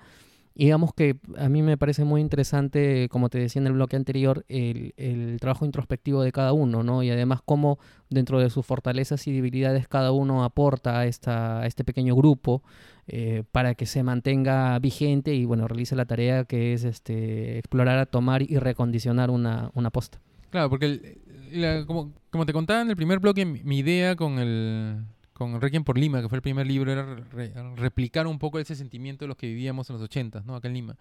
Y 0.55 0.65
digamos 0.65 0.93
que 0.93 1.17
a 1.37 1.49
mí 1.49 1.63
me 1.63 1.77
parece 1.77 2.03
muy 2.03 2.21
interesante, 2.21 3.09
como 3.09 3.29
te 3.29 3.39
decía 3.39 3.59
en 3.59 3.65
el 3.65 3.73
bloque 3.73 3.95
anterior, 3.95 4.45
el, 4.47 4.93
el 4.97 5.39
trabajo 5.39 5.65
introspectivo 5.65 6.21
de 6.21 6.31
cada 6.31 6.53
uno, 6.53 6.83
¿no? 6.83 7.01
Y 7.01 7.09
además 7.09 7.41
cómo 7.43 7.79
dentro 8.11 8.39
de 8.39 8.51
sus 8.51 8.63
fortalezas 8.63 9.25
y 9.25 9.31
debilidades 9.31 9.87
cada 9.87 10.11
uno 10.11 10.43
aporta 10.43 10.99
a, 10.99 11.07
esta, 11.07 11.61
a 11.61 11.65
este 11.65 11.83
pequeño 11.83 12.15
grupo 12.15 12.61
eh, 13.07 13.41
para 13.51 13.73
que 13.73 13.87
se 13.87 14.03
mantenga 14.03 14.77
vigente 14.77 15.33
y, 15.33 15.45
bueno, 15.45 15.67
realice 15.67 15.95
la 15.95 16.05
tarea 16.05 16.43
que 16.43 16.73
es 16.73 16.83
este, 16.83 17.57
explorar, 17.57 18.05
tomar 18.05 18.43
y 18.43 18.59
recondicionar 18.59 19.31
una, 19.31 19.71
una 19.73 19.89
posta. 19.89 20.19
Claro, 20.53 20.69
porque 20.69 20.85
el- 20.85 21.61
la- 21.61 21.83
como, 21.87 22.45
te 22.45 22.53
contaba 22.53 22.81
en 22.83 22.89
el 22.91 22.95
primer 22.95 23.17
bloque, 23.19 23.43
mi, 23.43 23.79
idea 23.79 24.15
con 24.15 24.37
el 24.37 25.03
con 25.33 25.59
Requiem 25.59 25.83
por 25.83 25.97
Lima, 25.97 26.21
que 26.21 26.29
fue 26.29 26.35
el 26.35 26.43
primer 26.43 26.67
libro, 26.67 26.91
era 26.91 27.15
re- 27.31 27.51
replicar 27.75 28.27
un 28.27 28.37
poco 28.37 28.59
ese 28.59 28.75
sentimiento 28.75 29.25
de 29.25 29.29
los 29.29 29.35
que 29.35 29.47
vivíamos 29.47 29.89
en 29.89 29.95
los 29.95 30.03
80, 30.03 30.43
¿no? 30.45 30.55
Acá 30.55 30.67
en 30.67 30.75
Lima. 30.75 30.95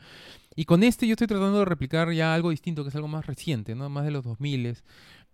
Y 0.56 0.64
con 0.64 0.82
este 0.82 1.06
yo 1.06 1.12
estoy 1.12 1.26
tratando 1.26 1.58
de 1.58 1.66
replicar 1.66 2.10
ya 2.12 2.34
algo 2.34 2.48
distinto, 2.48 2.82
que 2.82 2.88
es 2.88 2.94
algo 2.96 3.08
más 3.08 3.26
reciente, 3.26 3.74
¿no? 3.74 3.90
Más 3.90 4.06
de 4.06 4.10
los 4.10 4.24
2000 4.24 4.78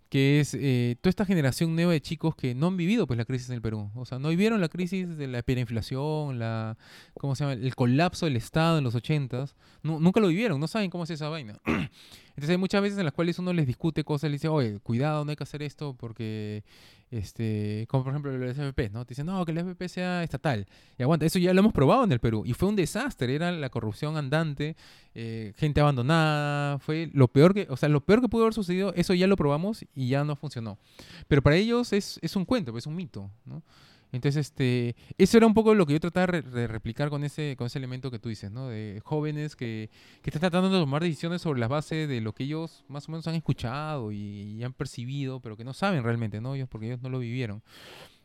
que 0.09 0.41
es 0.41 0.53
eh, 0.55 0.97
toda 1.01 1.11
esta 1.11 1.25
generación 1.27 1.77
nueva 1.77 1.93
de 1.93 2.01
chicos 2.01 2.35
que 2.35 2.57
no 2.57 2.66
han 2.69 2.77
vivido 2.77 3.07
pues 3.07 3.19
la 3.19 3.25
crisis 3.25 3.51
en 3.51 3.55
el 3.55 3.62
Perú. 3.62 3.89
O 3.95 4.05
sea, 4.05 4.19
no 4.19 4.31
vivieron 4.31 4.61
la 4.61 4.69
crisis 4.69 5.16
de 5.16 5.29
la 5.29 5.39
hiperinflación, 5.41 6.41
la 6.41 6.77
¿cómo 7.14 7.37
se 7.37 7.45
llama? 7.45 7.53
el 7.53 7.75
colapso 7.77 8.27
del 8.27 8.35
Estado 8.37 8.79
en 8.79 8.85
los 8.85 8.97
80s. 8.97 9.55
Nu- 9.85 10.01
nunca 10.01 10.19
lo 10.19 10.27
vivieron, 10.27 10.59
no 10.59 10.66
saben 10.66 10.91
cómo 10.91 11.05
es 11.05 11.11
esa 11.11 11.29
vaina. 11.29 11.55
Entonces 12.39 12.51
hay 12.51 12.59
muchas 12.59 12.80
veces 12.80 12.97
en 12.97 13.05
las 13.05 13.12
cuales 13.12 13.36
uno 13.41 13.53
les 13.53 13.66
discute 13.66 14.05
cosas, 14.05 14.30
le 14.30 14.36
dice, 14.36 14.47
oye, 14.47 14.78
cuidado, 14.78 15.24
no 15.24 15.30
hay 15.30 15.36
que 15.36 15.43
hacer 15.43 15.61
esto 15.61 15.95
porque, 15.95 16.62
este, 17.11 17.84
como 17.89 18.05
por 18.05 18.12
ejemplo 18.12 18.30
los 18.30 18.57
FP, 18.57 18.91
¿no? 18.91 19.05
Te 19.05 19.09
dicen, 19.09 19.26
no, 19.26 19.45
que 19.45 19.51
el 19.51 19.59
FP 19.59 19.89
sea 19.89 20.22
estatal. 20.22 20.64
Y 20.97 21.03
aguanta, 21.03 21.26
eso 21.26 21.41
ya 21.41 21.53
lo 21.53 21.59
hemos 21.59 21.72
probado 21.72 22.05
en 22.05 22.12
el 22.12 22.20
Perú. 22.20 22.45
Y 22.47 22.53
fue 22.53 22.68
un 22.68 22.76
desastre, 22.76 23.34
era 23.34 23.51
la 23.51 23.70
corrupción 23.70 24.16
andante, 24.16 24.76
eh, 25.16 25.53
gente 25.57 25.80
abandonada, 25.80 26.78
fue 26.78 27.11
lo 27.12 27.26
peor 27.26 27.55
que, 27.55 27.66
o 27.70 27.76
sea, 27.76 27.89
lo 27.89 28.03
peor 28.03 28.20
que 28.20 28.28
pudo 28.28 28.43
haber 28.43 28.55
sucedido, 28.55 28.93
eso 28.95 29.14
ya 29.14 29.26
lo 29.26 29.34
probamos 29.34 29.84
y 29.93 30.07
ya 30.07 30.22
no 30.22 30.36
funcionó. 30.36 30.78
Pero 31.26 31.43
para 31.43 31.57
ellos 31.57 31.93
es, 31.93 32.20
es 32.22 32.36
un 32.36 32.45
cuento, 32.45 32.78
es 32.78 32.86
un 32.86 32.95
mito, 32.95 33.28
¿no? 33.47 33.64
Entonces, 34.13 34.47
este, 34.47 34.97
eso 35.19 35.37
era 35.37 35.47
un 35.47 35.55
poco 35.55 35.75
lo 35.75 35.85
que 35.87 35.93
yo 35.95 36.01
trataba 36.01 36.27
de, 36.27 36.41
re- 36.41 36.51
de 36.51 36.67
replicar 36.67 37.11
con 37.11 37.25
ese, 37.25 37.57
con 37.57 37.67
ese 37.67 37.79
elemento 37.79 38.11
que 38.11 38.19
tú 38.19 38.29
dices, 38.31 38.51
¿no? 38.51 38.69
De 38.69 39.01
jóvenes 39.05 39.55
que, 39.57 39.91
que 40.23 40.31
están 40.31 40.41
tratando 40.41 40.71
de 40.71 40.79
tomar 40.79 41.03
decisiones 41.03 41.43
sobre 41.43 41.61
la 41.61 41.69
base 41.69 42.07
de 42.07 42.21
lo 42.21 42.33
que 42.35 42.45
ellos 42.45 42.85
más 42.89 43.09
o 43.09 43.13
menos 43.13 43.27
han 43.27 43.35
escuchado 43.35 44.11
y, 44.13 44.17
y 44.59 44.63
han 44.65 44.73
percibido, 44.73 45.41
pero 45.41 45.57
que 45.57 45.65
no 45.65 45.75
saben 45.75 46.05
realmente, 46.05 46.41
¿no? 46.41 46.55
Ellos, 46.55 46.69
porque 46.71 46.87
ellos 46.87 47.03
no 47.03 47.11
lo 47.11 47.19
vivieron. 47.19 47.63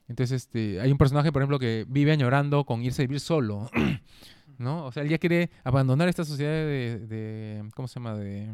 Entonces, 0.08 0.44
este, 0.44 0.82
hay 0.82 0.92
un 0.92 0.98
personaje, 0.98 1.32
por 1.32 1.42
ejemplo, 1.42 1.60
que 1.60 1.86
vive 1.88 2.12
añorando 2.12 2.66
con 2.66 2.84
irse 2.84 3.02
a 3.04 3.06
vivir 3.08 3.20
solo, 3.20 3.70
¿no? 4.58 4.86
O 4.86 4.92
sea, 4.92 5.04
él 5.04 5.10
ya 5.10 5.18
quiere 5.18 5.50
abandonar 5.64 6.10
esta 6.10 6.26
sociedad 6.26 6.52
de, 6.52 7.00
de- 7.08 7.70
¿cómo 7.76 7.88
se 7.88 7.96
llama? 7.96 8.16
De, 8.16 8.54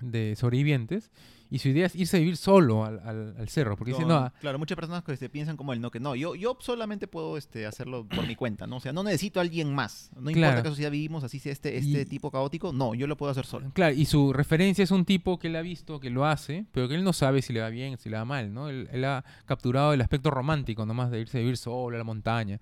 de 0.00 0.36
sobrevivientes. 0.36 1.10
Y 1.50 1.58
su 1.58 1.68
idea 1.68 1.86
es 1.86 1.96
irse 1.96 2.16
a 2.16 2.20
vivir 2.20 2.36
solo 2.36 2.84
al, 2.84 3.00
al- 3.00 3.34
al 3.36 3.48
cerro, 3.48 3.76
porque 3.76 3.90
dice, 3.92 4.04
no, 4.06 4.32
claro, 4.40 4.58
muchas 4.58 4.76
personas 4.76 5.02
que 5.02 5.16
se 5.16 5.28
piensan 5.28 5.56
como 5.56 5.72
él, 5.72 5.80
no, 5.80 5.90
que 5.90 5.98
no, 5.98 6.14
yo, 6.14 6.36
yo 6.36 6.56
solamente 6.60 7.08
puedo 7.08 7.36
este, 7.36 7.66
hacerlo 7.66 8.06
por 8.06 8.26
mi 8.26 8.36
cuenta, 8.36 8.68
¿no? 8.68 8.76
O 8.76 8.80
sea, 8.80 8.92
no 8.92 9.02
necesito 9.02 9.40
a 9.40 9.42
alguien 9.42 9.74
más. 9.74 10.10
No 10.14 10.30
importa 10.30 10.50
Claro. 10.52 10.62
qué 10.62 10.68
sociedad 10.68 10.90
vivimos, 10.92 11.24
así 11.24 11.38
sea 11.40 11.50
este, 11.52 11.76
este 11.76 12.02
Y- 12.02 12.04
tipo 12.06 12.30
caótico, 12.30 12.72
no, 12.72 12.94
yo 12.94 13.06
lo 13.08 13.16
puedo 13.16 13.32
hacer 13.32 13.46
solo. 13.46 13.70
Claro, 13.74 13.94
y 13.94 14.04
su 14.06 14.32
referencia 14.32 14.84
es 14.84 14.90
un 14.92 15.04
tipo 15.04 15.38
que 15.40 15.48
él 15.48 15.56
ha 15.56 15.62
visto, 15.62 15.98
que 15.98 16.08
lo 16.10 16.24
hace, 16.24 16.66
pero 16.72 16.86
que 16.88 16.94
él 16.94 17.02
no 17.02 17.12
sabe 17.12 17.42
si 17.42 17.52
le 17.52 17.60
va 17.60 17.68
bien, 17.70 17.98
si 17.98 18.08
le 18.10 18.16
va 18.16 18.24
mal, 18.24 18.54
¿no? 18.54 18.68
Él, 18.68 18.88
él 18.92 19.04
ha 19.04 19.24
capturado 19.44 19.92
el 19.92 20.00
aspecto 20.00 20.30
romántico 20.30 20.86
nomás 20.86 21.10
de 21.10 21.20
irse 21.20 21.38
a 21.38 21.40
vivir 21.40 21.56
solo 21.56 21.96
a 21.96 21.98
la 21.98 22.04
montaña. 22.04 22.60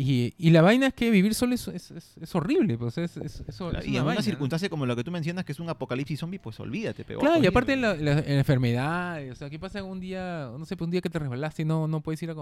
Y, 0.00 0.32
y 0.38 0.50
la 0.50 0.62
vaina 0.62 0.86
es 0.86 0.94
que 0.94 1.10
vivir 1.10 1.34
solo 1.34 1.56
es, 1.56 1.66
es, 1.66 1.90
es- 1.90 2.16
es 2.18 2.34
horrible, 2.36 2.78
pues 2.78 2.96
es, 2.98 3.16
es, 3.16 3.42
es- 3.48 3.56
Claro, 3.70 3.84
y 3.84 3.96
en 3.96 4.02
una 4.04 4.22
circunstancia 4.22 4.68
como 4.68 4.86
la 4.86 4.94
que 4.94 5.02
tú 5.02 5.10
mencionas, 5.10 5.44
que 5.44 5.50
es 5.50 5.58
un 5.58 5.68
apocalipsis 5.68 6.20
zombie, 6.20 6.38
pues 6.38 6.60
olvídate, 6.60 7.02
pero 7.04 7.18
Claro, 7.18 7.42
y 7.42 7.46
aparte 7.48 7.74
la, 7.76 7.96
la, 7.96 8.14
la 8.14 8.20
enfermedad, 8.38 9.28
o 9.28 9.34
sea, 9.34 9.50
¿qué 9.50 9.58
pasa 9.58 9.82
un 9.82 9.98
día, 9.98 10.50
no 10.56 10.64
sé, 10.66 10.76
un 10.78 10.90
día 10.92 11.00
que 11.00 11.10
te 11.10 11.18
resbalaste 11.18 11.62
y 11.62 11.64
no, 11.64 11.88
no 11.88 12.00
puedes 12.00 12.22
ir 12.22 12.30
a 12.30 12.34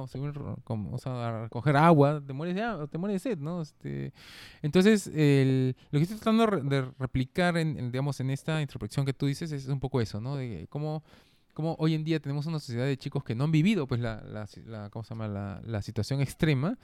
como, 0.65 0.93
o 0.95 0.99
sea, 0.99 1.29
a 1.29 1.43
recoger 1.45 1.77
agua, 1.79 2.23
te 2.27 2.35
mueres 2.35 2.57
de, 2.57 2.89
te 2.91 2.99
mueres 2.99 3.23
de 3.23 3.31
sed, 3.31 3.39
¿no? 3.39 3.63
Este, 3.63 4.13
entonces, 4.61 5.07
el- 5.15 5.75
lo 5.93 5.99
que 5.99 6.03
estoy 6.03 6.19
tratando 6.19 6.43
de 6.45 6.51
re- 6.51 6.63
de 6.63 6.91
replicar, 6.99 7.57
en, 7.57 7.79
en, 7.79 7.91
digamos, 7.91 8.21
en 8.21 8.29
esta 8.29 8.61
introspección 8.61 9.07
que 9.07 9.15
tú 9.15 9.25
dices 9.25 9.51
es 9.53 9.67
un 9.69 9.81
poco 9.81 10.03
eso, 10.03 10.21
¿no? 10.21 10.37
De 10.37 10.67
cómo, 10.69 11.03
cómo 11.55 11.75
hoy 11.79 11.95
en 11.95 12.05
día 12.05 12.21
tenemos 12.21 12.45
una 12.45 12.59
sociedad 12.59 12.85
de 12.85 12.99
chicos 12.99 13.25
que 13.25 13.35
no 13.35 13.45
han 13.45 13.51
vivido, 13.51 13.87
pues, 13.87 14.01
la, 14.03 14.23
la, 14.25 14.47
la- 14.67 14.91
¿cómo 14.91 15.05
se 15.05 15.15
llama? 15.15 15.27
La, 15.27 15.63
la 15.65 15.81
situación 15.81 16.21
extrema 16.21 16.77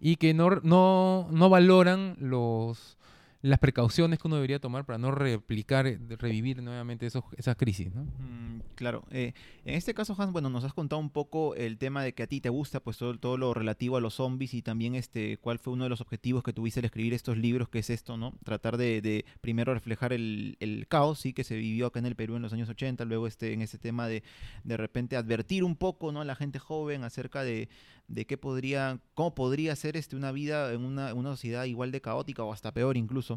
y 0.00 0.16
que 0.16 0.34
no, 0.34 0.50
no, 0.62 1.28
no 1.30 1.48
valoran 1.48 2.16
los 2.20 2.97
las 3.40 3.58
precauciones 3.60 4.18
que 4.18 4.26
uno 4.26 4.36
debería 4.36 4.58
tomar 4.58 4.84
para 4.84 4.98
no 4.98 5.12
replicar, 5.12 5.86
eh, 5.86 5.98
revivir 6.18 6.62
nuevamente 6.62 7.06
esos, 7.06 7.24
esas 7.36 7.56
crisis, 7.56 7.94
¿no? 7.94 8.02
Mm, 8.02 8.62
claro. 8.74 9.04
eh, 9.10 9.32
en 9.64 9.74
este 9.74 9.94
caso, 9.94 10.16
Hans, 10.18 10.32
bueno, 10.32 10.50
nos 10.50 10.64
has 10.64 10.74
contado 10.74 11.00
un 11.00 11.10
poco 11.10 11.54
el 11.54 11.78
tema 11.78 12.02
de 12.02 12.14
que 12.14 12.24
a 12.24 12.26
ti 12.26 12.40
te 12.40 12.48
gusta, 12.48 12.80
pues 12.80 12.98
todo, 12.98 13.16
todo 13.18 13.36
lo 13.36 13.54
relativo 13.54 13.96
a 13.96 14.00
los 14.00 14.14
zombies 14.14 14.54
y 14.54 14.62
también 14.62 14.94
este, 14.94 15.36
cuál 15.36 15.58
fue 15.58 15.72
uno 15.72 15.84
de 15.84 15.90
los 15.90 16.00
objetivos 16.00 16.42
que 16.42 16.52
tuviste 16.52 16.80
al 16.80 16.86
escribir 16.86 17.14
estos 17.14 17.38
libros, 17.38 17.68
que 17.68 17.78
es 17.78 17.90
esto, 17.90 18.16
¿no? 18.16 18.34
Tratar 18.44 18.76
de, 18.76 19.24
primero 19.40 19.72
reflejar 19.72 20.12
el, 20.12 20.56
el 20.60 20.86
caos, 20.88 21.20
sí, 21.20 21.32
que 21.32 21.44
se 21.44 21.56
vivió 21.56 21.86
acá 21.86 22.00
en 22.00 22.06
el 22.06 22.16
Perú 22.16 22.36
en 22.36 22.42
los 22.42 22.52
años 22.52 22.68
80, 22.68 23.04
luego 23.04 23.26
este, 23.26 23.52
en 23.52 23.62
ese 23.62 23.78
tema 23.78 24.08
de 24.08 24.22
de 24.64 24.76
repente 24.76 25.16
advertir 25.16 25.64
un 25.64 25.76
poco, 25.76 26.12
¿no? 26.12 26.20
A 26.20 26.24
la 26.24 26.34
gente 26.34 26.58
joven 26.58 27.04
acerca 27.04 27.42
de, 27.42 27.68
de 28.08 28.26
qué 28.26 28.38
podría, 28.38 29.00
cómo 29.14 29.34
podría 29.34 29.76
ser 29.76 29.96
este, 29.96 30.16
una 30.16 30.32
vida 30.32 30.72
en 30.72 30.84
una, 30.84 31.14
una 31.14 31.30
sociedad 31.30 31.64
igual 31.64 31.92
de 31.92 32.00
caótica 32.00 32.42
o 32.42 32.52
hasta 32.52 32.72
peor 32.72 32.96
incluso. 32.96 33.27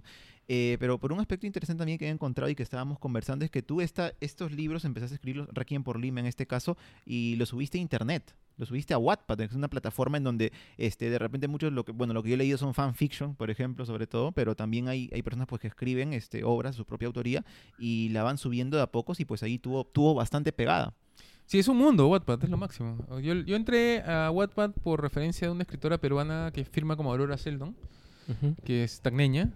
Eh, 0.48 0.78
pero 0.80 1.00
por 1.00 1.14
un 1.14 1.20
aspecto 1.20 1.46
interesante 1.48 1.80
también 1.80 1.98
que 1.98 2.08
he 2.08 2.10
encontrado 2.10 2.50
y 2.50 2.56
que 2.56 2.64
estábamos 2.64 3.00
conversando 3.00 3.46
es 3.46 3.52
que 3.52 3.62
tú 3.62 3.80
esta, 3.80 4.14
estos 4.20 4.52
libros 4.52 4.84
empezaste 4.84 5.14
a 5.14 5.16
escribirlos, 5.16 5.48
Requiem 5.54 5.84
por 5.84 6.00
Lima 6.00 6.20
en 6.20 6.26
este 6.26 6.46
caso, 6.46 6.78
y 7.06 7.36
los 7.38 7.50
subiste 7.50 7.78
a 7.78 7.82
internet. 7.82 8.36
Lo 8.58 8.66
subiste 8.66 8.94
a 8.94 8.98
Wattpad, 8.98 9.38
que 9.38 9.44
es 9.46 9.54
una 9.54 9.70
plataforma 9.70 10.18
en 10.18 10.24
donde 10.24 10.52
este, 10.78 11.10
de 11.10 11.18
repente 11.18 11.48
muchos, 11.48 11.72
lo 11.72 11.86
que, 11.86 11.94
bueno, 11.94 12.14
lo 12.14 12.22
que 12.22 12.30
yo 12.30 12.36
he 12.36 12.38
leído 12.38 12.58
son 12.58 12.74
fanfiction, 12.74 13.34
por 13.36 13.50
ejemplo, 13.50 13.86
sobre 13.86 14.08
todo, 14.08 14.34
pero 14.34 14.56
también 14.56 14.88
hay, 14.88 15.10
hay 15.14 15.22
personas 15.22 15.48
pues, 15.48 15.62
que 15.62 15.68
escriben 15.68 16.14
este, 16.14 16.44
obras, 16.44 16.76
su 16.76 16.86
propia 16.86 17.08
autoría, 17.08 17.46
y 17.80 18.10
la 18.10 18.24
van 18.24 18.38
subiendo 18.38 18.78
de 18.78 18.84
a 18.84 18.88
pocos 18.88 19.20
y 19.20 19.26
pues 19.26 19.42
ahí 19.44 19.58
tuvo, 19.58 19.86
tuvo 19.86 20.14
bastante 20.14 20.52
pegada. 20.52 20.94
Sí, 21.46 21.60
es 21.60 21.68
un 21.68 21.78
mundo, 21.78 22.08
Wattpad, 22.08 22.44
es 22.44 22.50
lo 22.50 22.58
máximo. 22.58 22.98
Yo, 23.22 23.34
yo 23.34 23.56
entré 23.56 24.02
a 24.04 24.32
Wattpad 24.32 24.72
por 24.84 25.02
referencia 25.02 25.48
de 25.48 25.54
una 25.54 25.64
escritora 25.64 25.98
peruana 25.98 26.52
que 26.54 26.64
firma 26.64 26.96
como 26.96 27.12
Aurora 27.12 27.38
Seldon, 27.38 27.76
que 28.64 28.84
es 28.84 29.02
tagneña, 29.02 29.52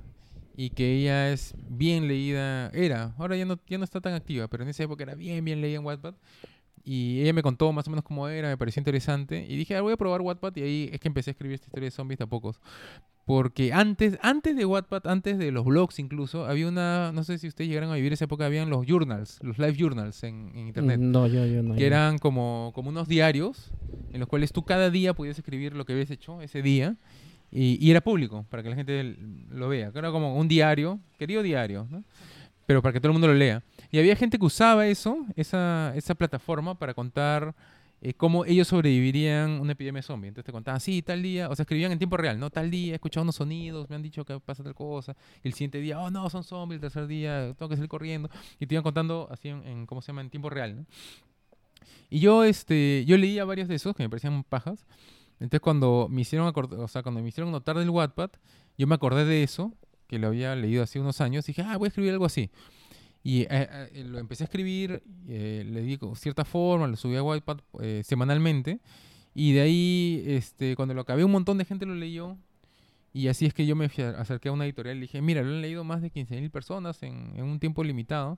y 0.58 0.70
que 0.70 0.96
ella 0.96 1.32
es 1.32 1.54
bien 1.70 2.08
leída, 2.08 2.70
era, 2.70 3.14
ahora 3.18 3.36
ya 3.36 3.46
no, 3.46 3.60
ya 3.68 3.78
no 3.78 3.84
está 3.84 4.00
tan 4.00 4.14
activa, 4.14 4.48
pero 4.48 4.64
en 4.64 4.70
esa 4.70 4.84
época 4.84 5.04
era 5.04 5.16
bien, 5.16 5.44
bien 5.44 5.62
leída 5.62 5.80
en 5.80 5.86
Wattpad. 5.86 6.16
Y 6.88 7.22
ella 7.22 7.34
me 7.34 7.42
contó 7.42 7.74
más 7.74 7.88
o 7.88 7.90
menos 7.90 8.06
cómo 8.06 8.28
era, 8.28 8.48
me 8.48 8.58
pareció 8.58 8.80
interesante. 8.80 9.44
Y 9.50 9.56
dije, 9.58 9.76
ah, 9.76 9.82
voy 9.82 9.94
a 9.94 9.98
probar 9.98 10.22
Wattpad. 10.22 10.56
Y 10.56 10.62
ahí 10.62 10.90
es 10.94 11.00
que 11.00 11.08
empecé 11.08 11.32
a 11.32 11.34
escribir 11.34 11.56
esta 11.56 11.66
historia 11.66 11.88
de 11.88 11.92
zombies 11.92 12.20
de 12.20 12.26
a 12.26 12.28
pocos. 12.28 12.62
Porque 13.26 13.74
antes, 13.74 14.20
antes 14.22 14.56
de 14.56 14.66
Wattpad, 14.66 15.08
antes 15.08 15.40
de 15.40 15.52
los 15.52 15.66
blogs 15.66 15.98
incluso, 15.98 16.46
había 16.46 16.68
una, 16.68 17.12
no 17.12 17.24
sé 17.24 17.40
si 17.40 17.48
ustedes 17.48 17.70
llegaron 17.70 17.90
a 17.90 17.96
vivir 17.96 18.14
esa 18.14 18.26
época, 18.26 18.46
habían 18.46 18.70
los 18.70 18.86
journals, 18.86 19.40
los 19.42 19.58
live 19.58 19.76
journals 19.76 20.24
en, 20.24 20.52
en 20.54 20.68
internet. 20.68 21.00
No, 21.00 21.26
yo, 21.26 21.44
yo 21.48 21.64
no. 21.64 21.74
que 21.74 21.82
yo 21.82 21.88
eran 21.88 22.20
como, 22.20 22.72
como 22.76 22.90
unos 22.90 23.08
diarios 23.08 23.72
en 24.14 24.20
los 24.20 24.30
cuales 24.30 24.54
tú 24.54 24.64
cada 24.64 24.92
día 24.92 25.16
podías 25.16 25.40
escribir 25.40 25.74
lo 25.74 25.86
que 25.86 25.94
habías 25.94 26.12
hecho 26.12 26.40
ese 26.44 26.62
día 26.62 26.98
y, 27.56 27.78
y 27.86 27.92
era 27.92 28.02
público 28.02 28.46
para 28.50 28.62
que 28.62 28.70
la 28.70 28.76
gente 28.76 29.16
lo 29.50 29.70
vea. 29.70 29.92
Era 29.96 30.12
como 30.12 30.36
un 30.36 30.48
diario, 30.48 31.00
querido 31.18 31.42
diario, 31.42 31.88
¿no? 31.90 32.04
pero 32.66 32.82
para 32.82 32.94
que 32.94 33.00
todo 33.00 33.10
el 33.10 33.14
mundo 33.14 33.28
lo 33.28 33.34
lea. 33.34 33.64
Y 33.92 34.00
había 34.00 34.16
gente 34.16 34.38
que 34.38 34.46
usaba 34.46 34.88
eso, 34.88 35.26
esa, 35.36 35.94
esa 35.96 36.16
plataforma 36.16 36.76
para 36.76 36.94
contar 36.94 37.56
eh, 38.02 38.14
cómo 38.14 38.46
ellos 38.46 38.68
sobrevivirían 38.68 39.62
una 39.62 39.74
epidemia 39.74 40.02
zombie. 40.02 40.28
Entonces 40.28 40.46
te 40.46 40.52
contaban, 40.52 40.80
sí, 40.80 41.02
tal 41.02 41.22
día, 41.22 41.50
o 41.50 41.56
sea, 41.56 41.64
escribían 41.64 41.92
en 41.92 41.98
tiempo 41.98 42.18
real, 42.18 42.40
¿no? 42.40 42.50
Tal 42.50 42.70
día, 42.70 42.94
he 42.94 42.96
escuchado 42.96 43.24
unos 43.24 43.36
sonidos, 43.36 43.90
me 43.90 43.96
han 43.96 44.02
dicho 44.02 44.26
que 44.26 44.40
pasa 44.40 44.64
tal 44.64 44.76
cosa. 44.76 45.16
Y 45.44 45.48
el 45.48 45.54
siguiente 45.54 45.80
día, 45.80 46.00
oh, 46.00 46.10
no, 46.10 46.30
son 46.30 46.44
zombies. 46.44 46.78
El 46.78 46.82
tercer 46.82 47.08
día, 47.08 47.54
tengo 47.58 47.70
que 47.70 47.76
salir 47.76 47.90
corriendo. 47.90 48.30
Y 48.60 48.66
te 48.66 48.76
iban 48.76 48.84
contando 48.84 49.28
así 49.32 49.50
en, 49.50 49.66
en, 49.66 49.86
¿cómo 49.86 50.02
se 50.02 50.08
llama?, 50.08 50.22
en 50.22 50.30
tiempo 50.30 50.50
real, 50.50 50.76
¿no? 50.76 50.86
Y 52.10 52.20
yo, 52.20 52.44
este, 52.44 53.04
yo 53.06 53.18
leía 53.18 53.46
varios 53.46 53.68
de 53.68 53.76
esos 53.76 53.96
que 53.96 54.04
me 54.04 54.10
parecían 54.10 54.44
pajas. 54.44 54.86
Entonces 55.40 55.60
cuando 55.60 56.08
me 56.10 56.22
hicieron 56.22 56.52
o 56.56 56.88
sea, 56.88 57.04
cuando 57.04 57.22
me 57.22 57.28
hicieron 57.28 57.52
notar 57.52 57.78
del 57.78 57.90
Wattpad, 57.90 58.32
yo 58.78 58.88
me 58.88 58.96
acordé 58.96 59.26
de 59.26 59.44
eso, 59.44 59.74
que 60.08 60.20
lo 60.20 60.28
había 60.28 60.56
leído 60.56 60.84
hace 60.84 61.00
unos 61.00 61.22
años, 61.22 61.48
y 61.48 61.52
dije, 61.52 61.64
ah, 61.64 61.78
voy 61.78 61.88
a 61.88 61.90
escribir 61.90 62.12
algo 62.12 62.26
así. 62.26 62.52
Y 63.24 63.42
eh, 63.42 63.48
eh, 63.50 64.04
lo 64.08 64.20
empecé 64.20 64.44
a 64.44 64.46
escribir, 64.46 65.04
eh, 65.28 65.64
le 65.66 65.82
di 65.82 66.00
cierta 66.16 66.46
forma, 66.46 66.88
lo 66.88 66.96
subí 66.96 67.16
a 67.16 67.24
Wattpad 67.24 67.60
eh, 67.82 68.02
semanalmente, 68.06 68.80
y 69.34 69.54
de 69.54 69.62
ahí, 69.62 70.24
este, 70.28 70.76
cuando 70.76 70.94
lo 70.94 71.02
acabé, 71.02 71.26
un 71.26 71.32
montón 71.32 71.58
de 71.58 71.66
gente 71.66 71.86
lo 71.86 71.96
leyó, 71.96 72.38
y 73.12 73.28
así 73.28 73.46
es 73.46 73.54
que 73.54 73.66
yo 73.66 73.76
me 73.76 73.86
acerqué 73.86 74.50
a 74.50 74.52
una 74.52 74.66
editorial 74.66 74.98
y 74.98 75.02
dije, 75.02 75.22
mira, 75.22 75.42
lo 75.42 75.50
han 75.50 75.62
leído 75.62 75.84
más 75.84 76.02
de 76.02 76.12
15.000 76.12 76.52
personas 76.52 77.02
en, 77.02 77.32
en 77.36 77.46
un 77.46 77.60
tiempo 77.60 77.82
limitado. 77.84 78.38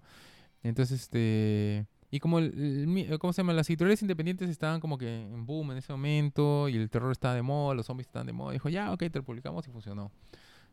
Entonces, 0.62 1.02
este... 1.02 1.88
Y 2.10 2.20
como, 2.20 2.40
el, 2.40 2.46
el 2.58 2.88
mi- 2.88 3.06
¿cómo 3.20 3.34
se 3.34 3.42
llama? 3.42 3.54
Las 3.54 3.70
editoriales 3.70 4.02
independientes 4.02 4.50
estaban 4.50 4.80
como 4.80 4.98
que 4.98 5.22
en 5.24 5.46
boom 5.46 5.72
en 5.72 5.78
ese 5.80 5.92
momento 5.92 6.70
y 6.70 6.78
el 6.78 6.90
terror 6.90 7.12
estaba 7.12 7.34
de 7.36 7.42
moda, 7.42 7.76
los 7.76 7.86
zombies 7.86 8.08
estaban 8.08 8.28
de 8.28 8.34
moda. 8.34 8.54
Dijo, 8.54 8.70
ya, 8.70 8.92
ok, 8.94 9.00
te 9.00 9.20
lo 9.20 9.24
publicamos 9.24 9.68
y 9.68 9.72
funcionó. 9.72 10.12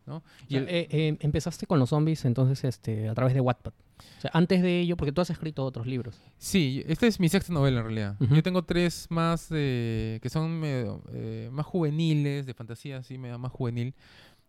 ¿no? 0.06 0.16
O 0.18 0.22
Y 0.48 0.52
sea, 0.52 0.60
el- 0.60 0.68
eh, 0.68 0.86
eh, 0.90 1.16
empezaste 1.20 1.66
con 1.66 1.78
los 1.78 1.88
zombies 1.88 2.24
entonces 2.26 2.62
este, 2.64 3.08
a 3.08 3.14
través 3.14 3.32
de 3.32 3.40
Wattpad. 3.40 3.72
O 4.18 4.20
sea, 4.20 4.30
antes 4.34 4.60
de 4.60 4.80
ello, 4.80 4.96
porque 4.98 5.12
tú 5.12 5.22
has 5.22 5.30
escrito 5.30 5.64
otros 5.64 5.86
libros. 5.86 6.20
Sí, 6.36 6.84
esta 6.86 7.06
es 7.06 7.18
mi 7.18 7.28
sexta 7.30 7.52
novela 7.54 7.78
en 7.80 7.84
realidad. 7.86 8.16
Ujú. 8.20 8.34
Yo 8.34 8.42
tengo 8.42 8.62
tres 8.64 9.06
más 9.08 9.48
de- 9.48 10.18
que 10.22 10.28
son 10.28 10.60
medio, 10.60 11.02
eh, 11.12 11.48
más 11.50 11.64
juveniles, 11.64 12.44
de 12.44 12.52
fantasía, 12.54 12.98
así, 12.98 13.16
medio 13.16 13.38
más 13.38 13.50
juvenil. 13.50 13.94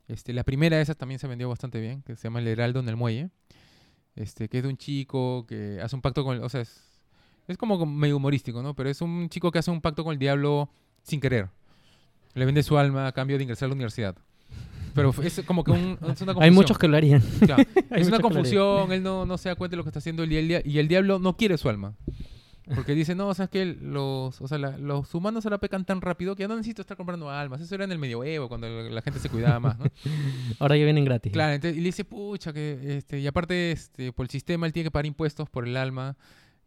Este, 0.09 0.33
la 0.33 0.43
primera 0.43 0.75
de 0.75 0.83
esas 0.83 0.97
también 0.97 1.19
se 1.19 1.27
vendió 1.27 1.47
bastante 1.47 1.79
bien, 1.79 2.01
que 2.03 2.15
se 2.17 2.23
llama 2.23 2.39
El 2.39 2.47
Heraldo 2.49 2.81
en 2.81 2.89
el 2.89 2.95
Muelle. 2.97 3.29
Este, 4.15 4.47
que 4.47 4.57
es 4.57 4.63
de 4.63 4.69
un 4.69 4.77
chico 4.77 5.45
que 5.47 5.79
hace 5.81 5.95
un 5.95 6.01
pacto 6.01 6.23
con 6.23 6.37
el, 6.37 6.43
o 6.43 6.49
sea, 6.49 6.61
es, 6.61 6.81
es 7.47 7.57
como 7.57 7.85
medio 7.85 8.17
humorístico, 8.17 8.63
¿no? 8.63 8.73
Pero 8.73 8.89
es 8.89 9.01
un 9.01 9.29
chico 9.29 9.51
que 9.51 9.59
hace 9.59 9.71
un 9.71 9.81
pacto 9.81 10.03
con 10.03 10.13
el 10.13 10.19
diablo 10.19 10.69
sin 11.03 11.19
querer. 11.19 11.49
Le 12.33 12.45
vende 12.45 12.63
su 12.63 12.77
alma 12.77 13.07
a 13.07 13.11
cambio 13.11 13.37
de 13.37 13.43
ingresar 13.43 13.67
a 13.67 13.69
la 13.69 13.75
universidad. 13.75 14.15
Pero 14.93 15.13
es 15.21 15.41
como 15.45 15.63
que 15.63 15.71
un, 15.71 15.97
es 16.09 16.21
una 16.21 16.33
Hay 16.39 16.51
muchos 16.51 16.77
confusión. 16.77 16.79
que 16.79 16.87
lo 16.87 16.97
harían. 16.97 17.21
Claro, 17.39 17.63
es 17.91 18.07
una 18.07 18.19
confusión, 18.19 18.91
él 18.93 19.03
no, 19.03 19.25
no 19.25 19.37
se 19.37 19.49
da 19.49 19.55
cuenta 19.55 19.73
de 19.73 19.77
lo 19.77 19.83
que 19.83 19.89
está 19.89 19.99
haciendo 19.99 20.23
y 20.23 20.35
el, 20.37 20.63
y 20.65 20.79
el 20.79 20.87
diablo 20.87 21.19
no 21.19 21.35
quiere 21.35 21.57
su 21.57 21.67
alma. 21.69 21.93
Porque 22.73 22.95
dice, 22.95 23.13
no, 23.13 23.27
o 23.27 23.33
sea, 23.35 23.45
es 23.45 23.51
que 23.51 23.65
los, 23.65 24.41
o 24.41 24.47
sea, 24.47 24.57
la- 24.57 24.77
los 24.77 25.13
humanos 25.13 25.45
ahora 25.45 25.59
pecan 25.59 25.85
tan 25.85 26.01
rápido 26.01 26.35
que 26.35 26.41
ya 26.43 26.47
no 26.47 26.55
necesito 26.55 26.81
estar 26.81 26.97
comprando 26.97 27.29
almas. 27.29 27.61
Eso 27.61 27.75
era 27.75 27.83
en 27.83 27.91
el 27.91 27.99
medioevo, 27.99 28.47
cuando 28.49 28.67
la 28.67 28.89
la 28.89 29.01
gente 29.01 29.19
se 29.19 29.29
cuidaba 29.29 29.59
más, 29.59 29.77
¿no? 29.77 29.85
Ahora 30.59 30.75
ya 30.77 30.85
vienen 30.85 31.05
gratis. 31.05 31.31
Claro, 31.31 31.53
entonces, 31.53 31.77
y 31.77 31.81
le 31.81 31.85
dice, 31.87 32.05
pucha, 32.05 32.51
que, 32.53 32.97
este, 32.97 33.19
y 33.19 33.27
aparte, 33.27 33.71
este, 33.71 34.11
por 34.13 34.25
el 34.25 34.29
sistema, 34.29 34.65
él 34.65 34.73
tiene 34.73 34.85
que 34.85 34.91
pagar 34.91 35.05
impuestos 35.05 35.49
por 35.49 35.67
el 35.67 35.77
alma 35.77 36.15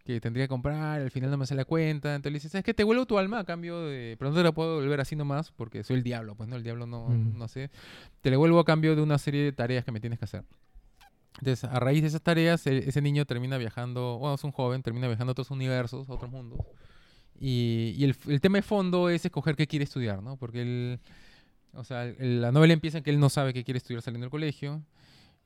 que 0.05 0.21
tendría 0.23 0.45
que 0.45 0.49
comprar, 0.49 1.01
al 1.03 1.11
final 1.11 1.31
no 1.31 1.37
me 1.37 1.45
sale 1.47 1.61
la 1.61 1.65
cuenta. 1.67 2.15
Entonces 2.15 2.33
le 2.33 2.37
dice, 2.39 2.49
¿sabes 2.49 2.65
qué? 2.65 2.73
Te 2.73 2.83
vuelvo 2.85 3.05
tu 3.05 3.19
alma 3.19 3.41
a 3.41 3.45
cambio 3.45 3.81
de... 3.83 4.17
Pero 4.19 4.31
no 4.31 4.37
te 4.39 4.43
la 4.43 4.53
puedo 4.53 4.77
devolver 4.79 5.01
así 5.01 5.17
nomás 5.17 5.51
porque 5.53 5.85
soy 5.85 5.97
el 5.97 6.03
diablo, 6.03 6.35
pues 6.35 6.49
no, 6.49 6.57
el 6.57 6.63
diablo 6.63 6.87
no, 6.87 7.09
Mm. 7.11 7.37
no 7.37 7.47
sé. 7.49 7.71
Te 8.23 8.31
la 8.31 8.39
vuelvo 8.39 8.59
a 8.59 8.65
cambio 8.65 8.97
de 8.97 9.03
una 9.03 9.19
serie 9.19 9.43
de 9.43 9.53
tareas 9.53 9.85
que 9.85 9.93
me 9.93 10.01
tienes 10.01 10.19
que 10.19 10.25
hacer. 10.25 10.45
Entonces, 11.39 11.65
a 11.65 11.79
raíz 11.81 12.03
de 12.03 12.09
esas 12.09 12.23
tareas, 12.23 12.67
e- 12.67 12.89
ese 12.89 13.01
niño 13.01 13.25
termina 13.25 13.59
viajando, 13.59 14.19
bueno, 14.19 14.35
es 14.35 14.45
un 14.45 14.53
joven, 14.53 14.83
termina 14.83 15.07
viajando 15.07 15.31
a 15.31 15.33
otros 15.33 15.51
universos, 15.51 16.09
a 16.09 16.15
otros 16.15 16.31
mundos. 16.31 16.61
Y, 17.41 17.95
y 17.97 18.05
el, 18.05 18.17
el 18.27 18.41
tema 18.41 18.59
de 18.59 18.63
fondo 18.63 19.09
es 19.09 19.25
escoger 19.25 19.55
qué 19.57 19.67
quiere 19.67 19.85
estudiar, 19.85 20.23
¿no? 20.23 20.37
Porque 20.37 20.63
él, 20.63 21.01
o 21.73 21.85
sea, 21.85 22.13
la 22.19 22.51
novela 22.51 22.73
empieza 22.73 22.99
en 22.99 23.05
que 23.05 23.11
él 23.11 23.21
no 23.21 23.29
sabe 23.29 23.53
qué 23.55 23.63
quiere 23.65 23.79
estudiar 23.79 24.03
saliendo 24.03 24.25
del 24.25 24.31
colegio. 24.31 24.83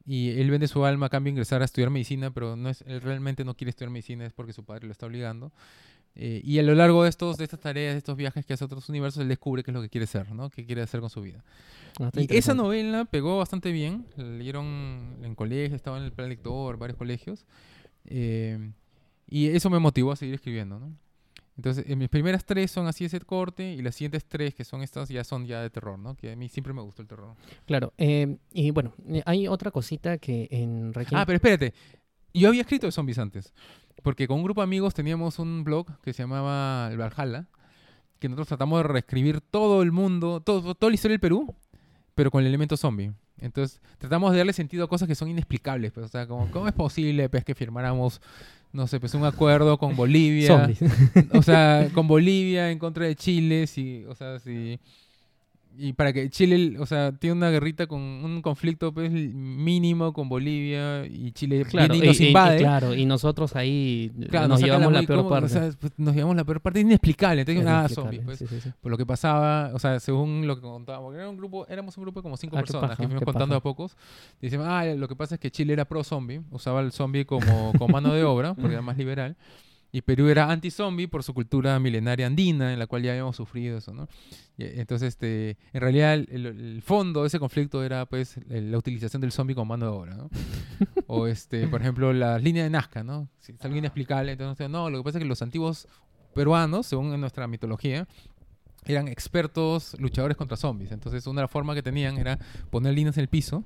Y 0.05 0.31
él 0.31 0.51
vende 0.51 0.67
su 0.67 0.85
alma 0.85 1.07
a 1.07 1.09
cambio 1.11 1.29
de 1.31 1.35
ingresar 1.35 1.63
a 1.63 1.65
estudiar 1.65 1.91
medicina, 1.91 2.33
pero 2.33 2.57
no 2.57 2.69
es, 2.71 2.83
él 2.89 3.01
realmente 3.01 3.45
no 3.45 3.55
quiere 3.55 3.71
estudiar 3.71 3.91
medicina, 3.91 4.27
es 4.27 4.33
porque 4.33 4.53
su 4.53 4.65
padre 4.65 4.87
lo 4.87 4.93
está 4.93 5.07
obligando. 5.07 5.53
Eh, 6.15 6.41
y 6.45 6.59
a 6.59 6.63
lo 6.63 6.75
largo 6.75 7.05
de, 7.05 7.09
estos, 7.09 7.39
de 7.39 7.45
estas 7.45 7.61
tareas, 7.61 7.95
de 7.95 7.99
estos 7.99 8.17
viajes 8.17 8.45
que 8.45 8.53
hace 8.53 8.65
a 8.65 8.67
otros 8.67 8.89
universos, 8.89 9.23
él 9.23 9.29
descubre 9.29 9.63
qué 9.63 9.71
es 9.71 9.75
lo 9.75 9.81
que 9.81 9.89
quiere 9.89 10.07
ser, 10.07 10.31
¿no? 10.33 10.51
Qué 10.51 10.67
quiere 10.67 10.83
hacer 10.83 11.01
con 11.01 11.09
su 11.11 11.23
vida. 11.23 11.43
Ah, 12.01 12.11
Y 12.15 12.37
esa 12.37 12.55
novela 12.55 13.05
pegó 13.07 13.39
bastante 13.39 13.73
bien. 13.73 14.07
La 14.17 14.25
leyeron 14.25 15.17
en 15.23 15.35
colegio, 15.35 15.75
estaba 15.77 15.97
en 15.99 16.05
el 16.05 16.13
plan 16.13 16.29
lector, 16.29 16.77
varios 16.77 16.99
colegios. 16.99 17.47
eh, 18.05 18.73
y 19.29 19.47
eso 19.49 19.71
me 19.71 19.79
motivó 19.79 20.13
a 20.13 20.17
seguir 20.17 20.35
escribiendo, 20.35 20.79
¿no? 20.79 20.93
Entonces, 21.57 21.85
en 21.89 21.99
mis 21.99 22.09
primeras 22.09 22.45
tres 22.45 22.71
son 22.71 22.87
así 22.87 23.05
ese 23.07 23.21
corte 23.21 23.73
y 23.73 23.81
las 23.83 23.95
siguientes 23.95 24.25
tres, 24.27 24.55
que 24.55 24.65
son 24.65 24.83
estas, 24.83 25.09
ya 25.09 25.23
son 25.25 25.47
ya 25.47 25.61
de 25.63 25.71
terror, 25.71 25.99
¿no? 25.99 26.15
Que 26.17 26.33
a 26.33 26.37
mí 26.37 26.49
siempre 26.49 26.73
me 26.75 26.83
gustó 26.83 27.01
el 27.03 27.09
terror. 27.09 27.35
Claro. 27.67 27.93
eh, 27.99 28.37
y 28.53 28.71
bueno, 28.71 28.93
eh, 29.09 29.23
hay 29.25 29.49
otra 29.49 29.71
cosita 29.71 30.19
que 30.19 30.49
en 30.51 30.93
Requiem... 30.93 31.19
Ah, 31.21 31.25
pero 31.27 31.37
espérate. 31.37 31.73
Yo 32.35 32.49
había 32.49 32.63
escrito 32.63 32.87
de 32.87 32.93
zombies 32.93 33.19
antes. 33.19 33.53
Porque 34.03 34.27
con 34.27 34.39
un 34.39 34.45
grupo 34.45 34.61
de 34.61 34.65
amigos 34.65 34.95
teníamos 34.95 35.39
un 35.39 35.65
blog 35.65 35.87
que 36.03 36.13
se 36.13 36.23
llamaba 36.23 36.89
El 36.91 36.99
Valhalla. 36.99 37.47
Que 38.19 38.29
nosotros 38.29 38.49
tratamos 38.49 38.79
de 38.81 38.85
reescribir 38.85 39.41
todo 39.41 39.83
el 39.83 39.91
mundo, 39.91 40.41
todo, 40.41 40.75
toda 40.75 40.91
la 40.91 40.95
historia 40.95 41.15
del 41.15 41.21
Perú, 41.21 41.55
pero 42.15 42.31
con 42.31 42.41
el 42.41 42.47
elemento 42.47 42.77
zombie. 42.77 43.13
Entonces, 43.43 43.81
tratamos 43.99 44.31
de 44.33 44.39
darle 44.39 44.53
sentido 44.53 44.85
a 44.85 44.89
cosas 44.89 45.09
que 45.09 45.17
son 45.17 45.29
inexplicables. 45.29 45.91
Pues, 45.93 46.07
o 46.07 46.09
sea, 46.09 46.27
como, 46.27 46.49
¿cómo 46.51 46.69
es 46.69 46.73
posible 46.73 47.29
pues, 47.29 47.45
que 47.45 47.55
firmáramos, 47.55 48.21
no 48.73 48.87
sé, 48.87 49.01
pues 49.01 49.15
un 49.15 49.25
acuerdo 49.25 49.79
con 49.79 49.97
Bolivia? 49.97 50.47
Zombies. 50.47 50.81
o 51.35 51.43
sea, 51.43 51.89
con 51.93 52.07
Bolivia 52.07 52.71
en 52.71 52.79
contra 52.79 53.07
de 53.07 53.17
Chile, 53.17 53.67
si, 53.67 54.05
o 54.05 54.15
sea, 54.15 54.39
si 54.39 54.79
y 55.79 55.93
para 55.95 56.13
que 56.13 56.29
Chile, 56.31 56.77
o 56.79 56.87
sea, 56.87 57.13
tiene 57.13 57.35
una 57.37 57.51
guerrita 57.51 57.87
con 57.87 58.01
un 58.01 58.43
conflicto 58.43 58.93
pues 58.93 59.11
mínimo 59.11 60.13
con 60.13 60.29
Bolivia 60.29 61.07
y 61.07 61.33
Chile 61.33 61.65
Claro, 61.65 61.95
viene 61.95 62.05
y 62.05 62.09
nos 62.09 62.21
y- 62.21 62.23
y- 62.23 62.27
y 62.27 62.29
invade. 62.29 62.59
claro, 62.59 62.95
y 62.95 63.07
nosotros 63.07 63.57
ahí 63.57 64.13
eh, 64.21 64.27
Claro, 64.29 64.49
nos 64.49 64.61
saca 64.61 64.67
llevamos 64.73 64.93
la 64.93 64.99
muy- 65.01 65.07
peor 65.07 65.19
¿cómo? 65.21 65.29
parte. 65.31 65.47
O 65.47 65.49
sea, 65.49 65.71
pues, 65.79 65.93
nos 65.97 66.15
llevamos 66.15 66.37
la 66.37 66.45
peor 66.45 66.61
parte 66.61 66.81
inexplicable. 66.81 67.41
Entonces, 67.43 67.63
Es 67.65 67.69
inexplicable, 67.69 67.95
zombies, 67.95 68.23
pues. 68.25 68.39
sí, 68.39 68.47
sí, 68.47 68.61
sí. 68.61 68.71
Por 68.81 68.91
lo 68.91 68.99
que 68.99 69.07
pasaba, 69.07 69.71
o 69.75 69.79
sea, 69.79 69.99
según 70.01 70.47
lo 70.47 70.57
que 70.57 70.63
contábamos, 70.63 71.15
era 71.15 71.29
un 71.29 71.37
grupo, 71.37 71.67
éramos 71.69 71.97
un 71.97 72.03
grupo 72.05 72.21
de 72.21 72.23
como 72.23 72.37
cinco 72.37 72.57
Ah, 72.57 72.61
personas 72.61 72.91
paja, 72.91 72.97
que 73.03 73.07
fuimos 73.09 73.25
contando 73.25 73.49
paja. 73.49 73.57
a 73.59 73.61
pocos. 73.63 73.97
Dicen, 74.41 74.61
ah, 74.65 74.85
lo 74.85 75.09
que 75.09 75.17
pasa 75.17 75.35
es 75.37 75.41
que 75.41 75.51
Chile 75.51 75.73
era 75.73 75.85
pro 75.85 76.05
zombie, 76.05 76.41
usaba 76.51 76.81
el 76.81 76.93
zombie 76.93 77.25
como, 77.25 77.73
como 77.79 77.89
mano 77.93 78.13
de 78.13 78.25
obra, 78.25 78.55
porque 78.55 78.73
era 78.75 78.83
más 78.83 78.97
liberal. 78.99 79.37
Y 79.95 80.01
Perú 80.01 80.29
era 80.29 80.51
anti-zombie 80.51 81.07
por 81.07 81.23
su 81.23 81.35
cultura 81.35 81.79
milenaria 81.79 82.27
andina, 82.27 82.73
en 82.73 82.79
la 82.79 82.87
cual 82.87 83.03
ya 83.03 83.11
habíamos 83.11 83.37
sufrido 83.37 83.77
eso, 83.77 83.93
¿no? 83.93 84.09
Eh, 84.57 84.77
entonces, 84.79 85.09
este, 85.09 85.59
en 85.75 85.81
realidad, 85.83 86.15
el, 86.15 86.47
el- 86.47 86.83
fondo 86.83 87.21
de 87.21 87.27
ese 87.27 87.39
conflicto 87.39 87.85
era, 87.85 88.07
pues, 88.07 88.37
la 88.49 88.79
utilización 88.79 89.21
del 89.21 89.33
zombie 89.33 89.55
como 89.55 89.67
mano 89.67 89.85
de 89.85 89.93
obra, 89.93 90.15
¿no? 90.17 90.31
o, 91.09 91.27
este, 91.27 91.69
por 91.69 91.83
ejemplo, 91.83 92.11
las 92.15 92.43
líneas 92.43 92.65
de 92.65 92.71
Nazca, 92.71 93.05
¿no? 93.05 93.29
Si 93.39 93.53
es 93.53 93.63
algo 93.67 93.77
inexplicable, 93.77 94.33
entonces, 94.33 94.71
no, 94.71 94.89
lo 94.89 94.97
que 94.99 95.05
pasa 95.05 95.19
es 95.19 95.25
que 95.25 95.29
los 95.29 95.43
antiguos 95.43 95.87
peruanos, 96.35 96.87
según 96.87 97.13
en 97.13 97.21
nuestra 97.21 97.47
mitología, 97.47 98.09
eran 98.87 99.09
expertos 99.09 99.95
luchadores 100.01 100.39
contra 100.39 100.57
zombies. 100.57 100.91
Entonces, 100.91 101.27
una 101.27 101.47
forma 101.49 101.75
que 101.75 101.83
tenían 101.83 102.17
era 102.17 102.39
poner 102.71 102.95
líneas 102.95 103.17
en 103.19 103.23
el 103.23 103.29
piso 103.29 103.63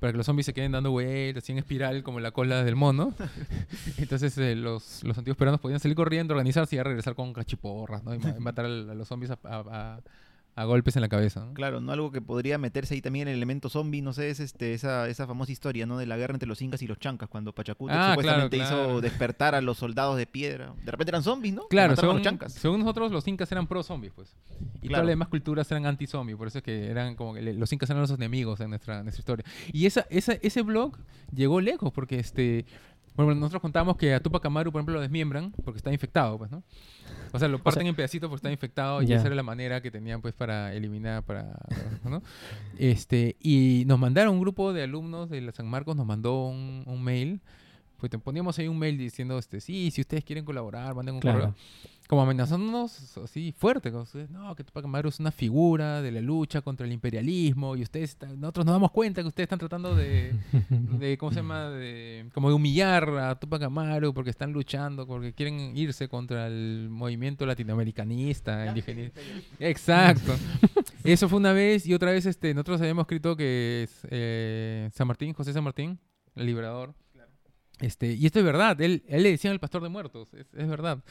para 0.00 0.12
que 0.12 0.16
los 0.16 0.26
zombies 0.26 0.46
se 0.46 0.54
queden 0.54 0.72
dando 0.72 0.90
vueltas 0.90 1.44
así 1.44 1.52
en 1.52 1.58
espiral 1.58 2.02
como 2.02 2.18
la 2.20 2.30
cola 2.32 2.64
del 2.64 2.74
mono. 2.74 3.14
Entonces, 3.98 4.36
eh, 4.38 4.56
los, 4.56 5.04
los 5.04 5.16
antiguos 5.18 5.36
peruanos 5.36 5.60
podían 5.60 5.78
salir 5.80 5.94
corriendo, 5.96 6.32
organizarse 6.34 6.74
y 6.74 6.78
ya 6.78 6.82
regresar 6.84 7.14
con 7.14 7.32
cachiporras, 7.32 8.02
¿no? 8.02 8.14
Y 8.14 8.18
ma- 8.18 8.34
matar 8.38 8.64
a, 8.64 8.68
los 8.68 9.06
zombies 9.06 9.30
a, 9.30 9.38
a- 9.44 10.00
a- 10.60 10.64
golpes 10.64 10.96
en 10.96 11.02
la 11.02 11.08
cabeza, 11.08 11.44
¿no? 11.46 11.54
Claro, 11.54 11.80
¿no? 11.80 11.92
Algo 11.92 12.10
que 12.12 12.20
podría 12.20 12.58
meterse 12.58 12.94
ahí 12.94 13.00
también 13.02 13.28
el 13.28 13.34
elemento 13.36 13.68
zombie, 13.68 14.02
no 14.02 14.12
sé, 14.12 14.30
es 14.30 14.40
este, 14.40 14.74
esa, 14.74 15.08
esa 15.08 15.26
famosa 15.26 15.52
historia, 15.52 15.86
¿no? 15.86 15.98
De 15.98 16.06
la 16.06 16.16
guerra 16.16 16.34
entre 16.34 16.48
los 16.48 16.62
incas 16.62 16.82
y 16.82 16.86
los 16.86 16.98
chancas, 16.98 17.28
cuando 17.28 17.52
Pachacútec 17.52 17.96
Ah, 17.96 18.10
supuestamente 18.10 18.56
claro, 18.56 18.70
claro. 18.76 18.90
hizo 18.92 19.00
despertar 19.00 19.54
a 19.54 19.60
los 19.60 19.78
soldados 19.78 20.16
de 20.16 20.26
piedra. 20.26 20.72
De 20.84 20.90
repente 20.90 21.10
eran 21.10 21.22
zombies, 21.22 21.54
¿no? 21.54 21.66
Claro, 21.68 21.96
según, 21.96 22.16
los 22.16 22.24
chancas. 22.24 22.52
según 22.52 22.80
nosotros 22.80 23.10
los 23.12 23.26
incas 23.28 23.50
eran 23.52 23.66
pro 23.66 23.82
zombies, 23.82 24.12
pues. 24.14 24.34
Y 24.82 24.88
Claro. 24.88 24.88
todas 24.88 24.98
las 25.06 25.12
demás 25.12 25.28
culturas 25.28 25.70
eran 25.70 25.86
anti 25.86 26.06
zombie, 26.06 26.36
por 26.36 26.48
eso 26.48 26.58
es 26.58 26.64
que 26.64 26.88
eran 26.90 27.14
como 27.16 27.34
que 27.34 27.42
los 27.42 27.72
incas 27.72 27.90
eran 27.90 28.02
los 28.02 28.10
enemigos 28.10 28.60
en 28.60 28.70
nuestra, 28.70 28.98
en 28.98 29.04
nuestra 29.04 29.20
historia. 29.20 29.44
Y 29.72 29.86
esa, 29.86 30.06
esa, 30.10 30.32
ese 30.34 30.62
blog 30.62 30.96
llegó 31.34 31.60
lejos 31.60 31.92
porque 31.92 32.18
este 32.18 32.64
bueno, 33.24 33.40
nosotros 33.40 33.62
contamos 33.62 33.96
que 33.96 34.14
a 34.14 34.20
Tupac 34.20 34.44
Amaru, 34.46 34.70
por 34.72 34.80
ejemplo, 34.80 34.94
lo 34.94 35.00
desmiembran 35.00 35.52
porque 35.64 35.78
está 35.78 35.92
infectado, 35.92 36.38
pues, 36.38 36.50
¿no? 36.50 36.62
O 37.32 37.38
sea, 37.38 37.46
lo 37.48 37.62
parten 37.62 37.86
en 37.86 37.94
pedacitos 37.94 38.28
porque 38.28 38.38
está 38.40 38.50
infectado 38.52 39.02
y 39.02 39.12
esa 39.12 39.26
era 39.26 39.36
la 39.36 39.42
manera 39.42 39.80
que 39.80 39.90
tenían 39.90 40.20
pues 40.20 40.34
para 40.34 40.74
eliminar, 40.74 41.22
para, 41.22 41.56
¿no? 42.04 42.22
Este, 42.78 43.36
y 43.40 43.84
nos 43.86 43.98
mandaron 43.98 44.34
un 44.34 44.40
grupo 44.40 44.72
de 44.72 44.82
alumnos 44.82 45.30
de 45.30 45.40
la 45.40 45.52
San 45.52 45.68
Marcos, 45.68 45.94
nos 45.96 46.06
mandó 46.06 46.46
un, 46.48 46.82
un 46.86 47.02
mail, 47.02 47.40
pues 47.98 48.10
te 48.10 48.18
poníamos 48.18 48.58
ahí 48.58 48.66
un 48.68 48.78
mail 48.78 48.96
diciendo, 48.98 49.38
este, 49.38 49.60
sí, 49.60 49.90
si 49.90 50.00
ustedes 50.00 50.24
quieren 50.24 50.44
colaborar, 50.44 50.94
manden 50.94 51.14
un 51.16 51.20
Claro. 51.20 51.38
correo. 51.38 51.54
Como 52.10 52.22
amenazándonos 52.22 53.16
así 53.18 53.54
fuerte, 53.56 53.92
como 53.92 54.04
no, 54.30 54.56
que 54.56 54.64
Tupac 54.64 54.84
Amaru 54.84 55.10
es 55.10 55.20
una 55.20 55.30
figura 55.30 56.02
de 56.02 56.10
la 56.10 56.20
lucha 56.20 56.60
contra 56.60 56.84
el 56.84 56.92
imperialismo 56.92 57.76
y 57.76 57.82
ustedes, 57.82 58.10
están- 58.10 58.40
nosotros 58.40 58.66
nos 58.66 58.72
damos 58.74 58.90
cuenta 58.90 59.22
que 59.22 59.28
ustedes 59.28 59.44
están 59.44 59.60
tratando 59.60 59.94
de, 59.94 60.34
de 60.98 61.16
¿cómo 61.18 61.30
se 61.30 61.36
llama? 61.36 61.70
De, 61.70 62.28
como 62.34 62.48
de 62.48 62.54
humillar 62.56 63.08
a 63.16 63.38
Tupac 63.38 63.62
Amaru 63.62 64.12
porque 64.12 64.30
están 64.30 64.52
luchando, 64.52 65.06
porque 65.06 65.32
quieren 65.34 65.76
irse 65.76 66.08
contra 66.08 66.48
el 66.48 66.88
movimiento 66.90 67.46
latinoamericanista, 67.46 68.66
indigenista. 68.66 69.20
Exacto. 69.60 70.34
Eso 71.04 71.28
fue 71.28 71.38
una 71.38 71.52
vez 71.52 71.86
y 71.86 71.94
otra 71.94 72.10
vez 72.10 72.26
este, 72.26 72.52
nosotros 72.54 72.80
habíamos 72.80 73.02
escrito 73.04 73.36
que 73.36 73.84
es, 73.84 74.00
eh, 74.10 74.90
San 74.92 75.06
Martín, 75.06 75.32
José 75.32 75.52
San 75.52 75.62
Martín, 75.62 76.00
el 76.34 76.46
liberador, 76.46 76.92
Este, 77.80 78.12
y 78.12 78.26
esto 78.26 78.38
es 78.38 78.44
verdad, 78.44 78.78
él, 78.80 79.02
él 79.08 79.22
le 79.22 79.30
decían 79.30 79.54
el 79.54 79.58
pastor 79.58 79.82
de 79.82 79.88
muertos, 79.88 80.28
es, 80.34 80.46
es 80.54 80.68
verdad. 80.68 81.02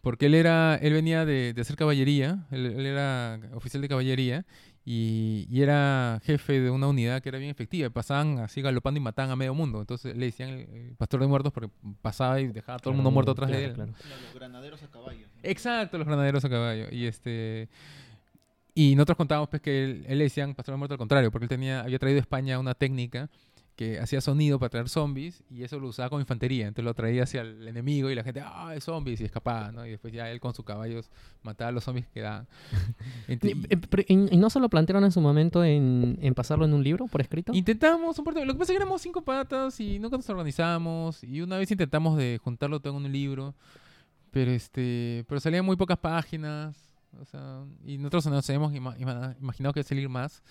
Porque 0.00 0.26
él 0.26 0.34
era, 0.34 0.76
él 0.76 0.92
venía 0.92 1.24
de, 1.24 1.52
de 1.52 1.60
hacer 1.60 1.76
caballería, 1.76 2.46
él, 2.50 2.66
él 2.66 2.86
era 2.86 3.40
oficial 3.54 3.80
de 3.80 3.88
caballería 3.88 4.44
y, 4.84 5.46
y 5.50 5.62
era 5.62 6.20
jefe 6.24 6.60
de 6.60 6.70
una 6.70 6.86
unidad 6.86 7.20
que 7.20 7.28
era 7.28 7.38
bien 7.38 7.50
efectiva. 7.50 7.90
Pasaban 7.90 8.38
así 8.38 8.62
galopando 8.62 8.98
y 8.98 9.02
mataban 9.02 9.32
a 9.32 9.36
medio 9.36 9.52
mundo. 9.52 9.80
Entonces 9.80 10.16
le 10.16 10.26
decían 10.26 10.50
el, 10.50 10.60
el 10.60 10.96
pastor 10.96 11.20
de 11.20 11.26
muertos 11.26 11.52
porque 11.52 11.68
pasaba 12.02 12.40
y 12.40 12.46
dejaba 12.46 12.76
a 12.76 12.78
todo 12.78 12.90
el 12.90 12.96
mundo 12.96 13.10
muerto 13.10 13.32
atrás 13.32 13.50
de 13.50 13.64
él. 13.64 13.72
claro. 13.72 13.92
Los 14.22 14.34
granaderos 14.34 14.82
a 14.84 14.88
caballo. 14.88 15.26
Exacto, 15.42 15.98
los 15.98 16.06
granaderos 16.06 16.44
a 16.44 16.48
caballo. 16.48 16.86
Y 16.92 17.06
este. 17.06 17.68
Y 18.74 18.94
nosotros 18.94 19.16
contábamos 19.16 19.48
pues 19.48 19.60
que 19.60 19.84
él, 19.84 20.04
él 20.06 20.18
le 20.18 20.24
decían 20.24 20.54
pastor 20.54 20.74
de 20.74 20.78
muerto 20.78 20.94
al 20.94 20.98
contrario, 20.98 21.32
porque 21.32 21.46
él 21.46 21.48
tenía, 21.48 21.80
había 21.80 21.98
traído 21.98 22.18
a 22.18 22.20
España 22.20 22.58
una 22.58 22.74
técnica 22.74 23.28
que 23.76 24.00
hacía 24.00 24.22
sonido 24.22 24.58
para 24.58 24.70
traer 24.70 24.88
zombies 24.88 25.44
y 25.50 25.62
eso 25.62 25.78
lo 25.78 25.88
usaba 25.88 26.08
como 26.08 26.20
infantería. 26.20 26.66
Entonces 26.66 26.86
lo 26.86 26.94
traía 26.94 27.24
hacia 27.24 27.42
el 27.42 27.68
enemigo 27.68 28.10
y 28.10 28.14
la 28.14 28.24
gente, 28.24 28.40
ah, 28.42 28.72
es 28.74 28.84
zombies 28.84 29.20
y 29.20 29.24
escapaba, 29.24 29.70
¿no? 29.70 29.84
Y 29.86 29.90
después 29.90 30.14
ya 30.14 30.30
él 30.30 30.40
con 30.40 30.54
sus 30.54 30.64
caballos 30.64 31.10
mataba 31.42 31.68
a 31.68 31.72
los 31.72 31.84
zombies 31.84 32.06
que 32.06 32.12
quedaban. 32.14 32.46
Y, 33.28 33.32
eh, 33.34 33.76
pero- 33.90 34.02
y- 34.08 34.34
y 34.34 34.36
no 34.38 34.48
se 34.50 34.60
lo 34.60 34.68
plantearon 34.70 35.04
en 35.04 35.12
su 35.12 35.20
momento 35.20 35.62
en, 35.62 36.18
en 36.22 36.34
pasarlo 36.34 36.64
en 36.64 36.72
un 36.72 36.82
libro 36.82 37.06
por 37.06 37.20
escrito? 37.20 37.52
Intentamos 37.54 38.18
un 38.18 38.24
par 38.24 38.34
de... 38.34 38.46
Lo 38.46 38.52
que 38.54 38.58
pasa 38.58 38.72
es 38.72 38.78
que 38.78 38.82
éramos 38.82 39.02
cinco 39.02 39.22
patas 39.22 39.78
y 39.80 39.98
nunca 39.98 40.16
nos 40.16 40.28
organizamos. 40.30 41.22
Y 41.22 41.42
una 41.42 41.58
vez 41.58 41.70
intentamos 41.70 42.16
de 42.16 42.40
juntarlo 42.42 42.80
todo 42.80 42.96
en 42.96 43.04
un 43.04 43.12
libro. 43.12 43.54
Pero 44.30 44.50
este... 44.52 45.24
Pero 45.28 45.38
salían 45.40 45.64
muy 45.66 45.76
pocas 45.76 45.98
páginas. 45.98 46.76
O 47.20 47.24
sea... 47.26 47.62
Y 47.84 47.98
nosotros 47.98 48.26
nos 48.26 48.48
habíamos 48.48 48.72
ima- 48.72 48.96
imaginado 49.40 49.74
que 49.74 49.80
iba 49.80 49.84
a 49.84 49.88
salir 49.88 50.08
más. 50.08 50.42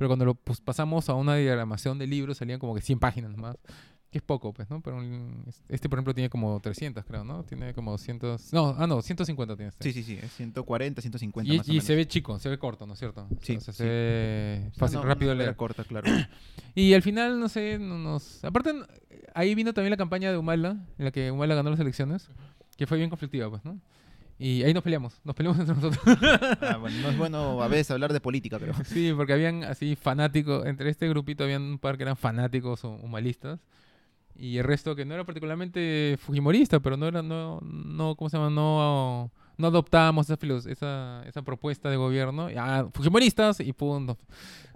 Pero 0.00 0.08
cuando 0.08 0.24
lo 0.24 0.34
pues, 0.34 0.62
pasamos 0.62 1.10
a 1.10 1.14
una 1.14 1.34
diagramación 1.36 1.98
de 1.98 2.06
libro 2.06 2.32
salían 2.34 2.58
como 2.58 2.74
que 2.74 2.80
100 2.80 2.98
páginas 2.98 3.36
más. 3.36 3.58
Que 4.10 4.16
es 4.16 4.22
poco, 4.22 4.54
pues, 4.54 4.68
¿no? 4.70 4.80
Pero 4.80 4.96
un- 4.96 5.44
este, 5.68 5.90
por 5.90 5.98
ejemplo, 5.98 6.14
tiene 6.14 6.30
como 6.30 6.58
300, 6.58 7.04
creo, 7.04 7.22
¿no? 7.22 7.44
Tiene 7.44 7.74
como 7.74 7.90
200... 7.90 8.50
No, 8.54 8.74
ah, 8.78 8.86
no, 8.86 9.02
150 9.02 9.56
tiene 9.56 9.68
este. 9.68 9.84
Sí, 9.84 9.92
sí, 9.92 10.02
sí, 10.02 10.18
es 10.20 10.32
140, 10.32 11.02
150 11.02 11.52
Y, 11.52 11.58
más 11.58 11.68
o 11.68 11.72
y 11.74 11.80
se 11.82 11.94
ve 11.94 12.08
chico, 12.08 12.38
se 12.38 12.48
ve 12.48 12.58
corto, 12.58 12.86
¿no 12.86 12.94
es 12.94 12.98
cierto? 12.98 13.28
Sí, 13.42 13.56
O 13.58 13.60
sea, 13.60 13.74
sí. 13.74 13.78
se 13.78 13.84
ve 13.84 14.70
fácil, 14.78 15.02
rápido 15.02 15.32
de 15.32 15.36
leer. 15.36 15.54
corta, 15.54 15.84
claro. 15.84 16.10
Y 16.74 16.94
al 16.94 17.02
final, 17.02 17.38
no 17.38 17.50
sé, 17.50 17.78
no 17.78 17.98
nos... 17.98 18.42
Aparte, 18.42 18.72
ahí 19.34 19.54
vino 19.54 19.74
también 19.74 19.90
la 19.90 19.96
campaña 19.98 20.30
de 20.32 20.38
Humala, 20.38 20.78
en 20.98 21.04
la 21.04 21.10
que 21.10 21.30
Humala 21.30 21.54
ganó 21.54 21.68
las 21.68 21.78
elecciones, 21.80 22.30
que 22.78 22.86
fue 22.86 22.96
bien 22.96 23.10
conflictiva, 23.10 23.50
pues, 23.50 23.62
¿no? 23.66 23.78
Y 24.42 24.62
ahí 24.62 24.72
nos 24.72 24.82
peleamos, 24.82 25.20
nos 25.22 25.36
peleamos 25.36 25.60
entre 25.60 25.74
nosotros. 25.74 26.00
Ah, 26.62 26.78
bueno, 26.78 26.96
no 27.02 27.10
es 27.10 27.18
bueno 27.18 27.62
a 27.62 27.68
veces 27.68 27.90
hablar 27.90 28.10
de 28.14 28.20
política, 28.20 28.58
creo. 28.58 28.72
sí, 28.84 29.12
porque 29.14 29.34
habían 29.34 29.64
así 29.64 29.96
fanáticos, 29.96 30.64
entre 30.64 30.88
este 30.88 31.06
grupito 31.10 31.44
habían 31.44 31.60
un 31.60 31.78
par 31.78 31.98
que 31.98 32.04
eran 32.04 32.16
fanáticos 32.16 32.82
o 32.86 32.92
humanistas, 32.92 33.60
y 34.34 34.56
el 34.56 34.64
resto 34.64 34.96
que 34.96 35.04
no 35.04 35.12
era 35.12 35.24
particularmente 35.24 36.16
fujimorista, 36.18 36.80
pero 36.80 36.96
no 36.96 37.06
era, 37.06 37.20
no, 37.20 37.60
no 37.60 38.14
¿cómo 38.14 38.30
se 38.30 38.38
llama? 38.38 38.48
No, 38.48 39.30
no 39.58 39.66
adoptábamos 39.66 40.30
esa, 40.30 40.38
esa, 40.70 41.22
esa 41.26 41.42
propuesta 41.42 41.90
de 41.90 41.96
gobierno. 41.96 42.48
Ya, 42.48 42.86
fujimoristas 42.94 43.60
y 43.60 43.74
pum, 43.74 44.14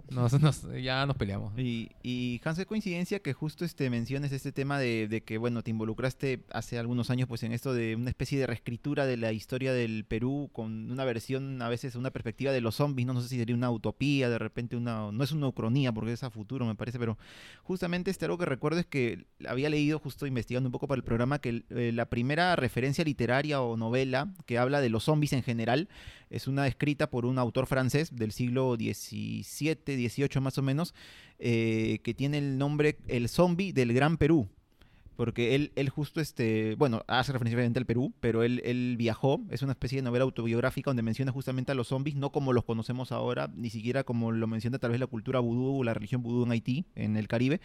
nos, 0.09 0.67
ya 0.81 1.05
nos 1.05 1.15
peleamos. 1.15 1.57
Y, 1.57 1.91
y 2.03 2.41
Hans, 2.43 2.59
es 2.59 2.65
coincidencia 2.65 3.19
que 3.19 3.33
justo 3.33 3.65
este 3.65 3.89
menciones 3.89 4.31
este 4.31 4.51
tema 4.51 4.79
de, 4.79 5.07
de 5.07 5.21
que, 5.21 5.37
bueno, 5.37 5.63
te 5.63 5.71
involucraste 5.71 6.43
hace 6.51 6.77
algunos 6.77 7.09
años 7.09 7.27
pues 7.27 7.43
en 7.43 7.51
esto 7.51 7.73
de 7.73 7.95
una 7.95 8.09
especie 8.09 8.39
de 8.39 8.47
reescritura 8.47 9.05
de 9.05 9.17
la 9.17 9.31
historia 9.31 9.73
del 9.73 10.05
Perú 10.05 10.49
con 10.53 10.91
una 10.91 11.05
versión, 11.05 11.61
a 11.61 11.69
veces 11.69 11.95
una 11.95 12.11
perspectiva 12.11 12.51
de 12.51 12.61
los 12.61 12.75
zombies, 12.75 13.07
no, 13.07 13.13
no 13.13 13.21
sé 13.21 13.29
si 13.29 13.37
sería 13.37 13.55
una 13.55 13.71
utopía, 13.71 14.29
de 14.29 14.37
repente 14.37 14.75
una, 14.75 15.11
no 15.11 15.23
es 15.23 15.31
una 15.31 15.47
ucronía 15.47 15.91
porque 15.91 16.13
es 16.13 16.23
a 16.23 16.29
futuro 16.29 16.65
me 16.65 16.75
parece, 16.75 16.99
pero 16.99 17.17
justamente 17.63 18.11
este 18.11 18.25
algo 18.25 18.37
que 18.37 18.45
recuerdo 18.45 18.79
es 18.79 18.85
que 18.85 19.25
había 19.47 19.69
leído 19.69 19.99
justo 19.99 20.27
investigando 20.27 20.67
un 20.67 20.71
poco 20.71 20.87
para 20.87 20.97
el 20.97 21.03
programa 21.03 21.39
que 21.39 21.63
eh, 21.69 21.91
la 21.93 22.05
primera 22.05 22.55
referencia 22.55 23.03
literaria 23.03 23.61
o 23.61 23.77
novela 23.77 24.33
que 24.45 24.57
habla 24.57 24.81
de 24.81 24.89
los 24.89 25.03
zombies 25.05 25.33
en 25.33 25.43
general 25.43 25.89
es 26.35 26.47
una 26.47 26.67
escrita 26.67 27.09
por 27.09 27.25
un 27.25 27.39
autor 27.39 27.65
francés 27.65 28.13
del 28.13 28.33
siglo 28.33 28.75
XVII, 28.75 29.77
XVIII 29.85 30.41
más 30.41 30.57
o 30.57 30.61
menos, 30.61 30.93
eh, 31.39 31.99
que 32.03 32.13
tiene 32.13 32.39
el 32.39 32.57
nombre 32.57 32.97
El 33.07 33.29
zombie 33.29 33.71
del 33.71 33.93
Gran 33.93 34.17
Perú. 34.17 34.49
Porque 35.15 35.55
él, 35.55 35.71
él 35.75 35.89
justo, 35.89 36.19
este, 36.19 36.75
bueno, 36.75 37.03
hace 37.07 37.31
referencia 37.31 37.57
obviamente 37.57 37.79
al 37.79 37.85
Perú, 37.85 38.13
pero 38.19 38.43
él, 38.43 38.61
él 38.65 38.95
viajó, 38.97 39.41
es 39.49 39.61
una 39.61 39.71
especie 39.71 39.97
de 39.97 40.01
novela 40.01 40.25
autobiográfica 40.25 40.89
donde 40.89 41.03
menciona 41.03 41.31
justamente 41.31 41.71
a 41.71 41.75
los 41.75 41.87
zombies, 41.87 42.15
no 42.15 42.31
como 42.31 42.51
los 42.51 42.65
conocemos 42.65 43.11
ahora, 43.11 43.49
ni 43.55 43.69
siquiera 43.69 44.03
como 44.03 44.31
lo 44.31 44.47
menciona 44.47 44.77
tal 44.77 44.91
vez 44.91 44.99
la 44.99 45.07
cultura 45.07 45.39
vudú 45.39 45.79
o 45.79 45.83
la 45.83 45.93
religión 45.93 46.21
vudú 46.21 46.43
en 46.43 46.51
Haití, 46.51 46.85
en 46.95 47.15
el 47.15 47.27
Caribe, 47.27 47.61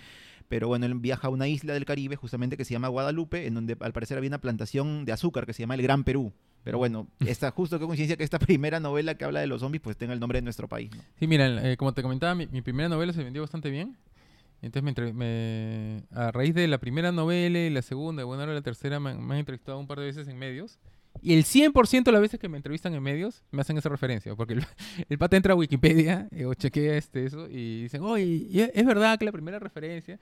pero 0.48 0.68
bueno, 0.68 0.86
él 0.86 0.94
viaja 0.94 1.28
a 1.28 1.30
una 1.30 1.48
isla 1.48 1.74
del 1.74 1.84
Caribe 1.84 2.16
justamente 2.16 2.56
que 2.56 2.64
se 2.64 2.72
llama 2.72 2.88
Guadalupe, 2.88 3.46
en 3.46 3.54
donde 3.54 3.76
al 3.80 3.92
parecer 3.92 4.18
había 4.18 4.28
una 4.28 4.40
plantación 4.40 5.04
de 5.04 5.12
azúcar 5.12 5.46
que 5.46 5.52
se 5.52 5.62
llama 5.62 5.74
el 5.74 5.82
Gran 5.82 6.04
Perú. 6.04 6.32
Pero 6.64 6.78
bueno, 6.78 7.06
está 7.20 7.50
justo 7.50 7.78
qué 7.78 7.86
coincidencia 7.86 8.16
que 8.16 8.24
esta 8.24 8.38
primera 8.38 8.80
novela 8.80 9.14
que 9.14 9.24
habla 9.24 9.40
de 9.40 9.46
los 9.46 9.60
zombies 9.60 9.80
pues 9.80 9.96
tenga 9.96 10.12
el 10.12 10.20
nombre 10.20 10.38
de 10.38 10.42
nuestro 10.42 10.68
país. 10.68 10.90
¿no? 10.94 11.02
Sí, 11.18 11.26
mira, 11.26 11.70
eh, 11.70 11.76
como 11.76 11.94
te 11.94 12.02
comentaba, 12.02 12.34
mi, 12.34 12.46
mi 12.46 12.62
primera 12.62 12.88
novela 12.88 13.12
se 13.12 13.22
vendió 13.22 13.42
bastante 13.42 13.70
bien. 13.70 13.96
Entonces, 14.62 14.82
me, 14.94 15.12
me- 15.12 16.02
a 16.12 16.30
raíz 16.32 16.54
de 16.54 16.68
la 16.68 16.78
primera 16.78 17.12
novela 17.12 17.58
y 17.58 17.70
la 17.70 17.82
segunda, 17.82 18.22
y 18.22 18.26
bueno, 18.26 18.42
ahora 18.42 18.54
la 18.54 18.62
tercera, 18.62 19.00
me, 19.00 19.14
me 19.14 19.34
han 19.34 19.40
entrevistado 19.40 19.78
un 19.78 19.86
par 19.86 19.98
de 20.00 20.06
veces 20.06 20.28
en 20.28 20.38
medios. 20.38 20.78
Y 21.22 21.34
el 21.34 21.44
100% 21.44 22.04
de 22.04 22.12
las 22.12 22.20
veces 22.20 22.38
que 22.38 22.48
me 22.48 22.56
entrevistan 22.56 22.94
en 22.94 23.02
medios 23.02 23.42
me 23.50 23.62
hacen 23.62 23.76
esa 23.76 23.88
referencia. 23.88 24.34
Porque 24.36 24.54
el, 24.54 24.64
el 25.08 25.18
pata 25.18 25.36
entra 25.36 25.54
a 25.54 25.56
Wikipedia 25.56 26.28
eh, 26.30 26.44
o 26.44 26.54
chequea 26.54 26.96
este, 26.96 27.24
eso 27.24 27.48
y 27.48 27.82
dicen, 27.82 28.02
oye, 28.02 28.24
y 28.24 28.60
es 28.60 28.86
verdad 28.86 29.18
que 29.18 29.24
la 29.24 29.32
primera 29.32 29.58
referencia. 29.58 30.18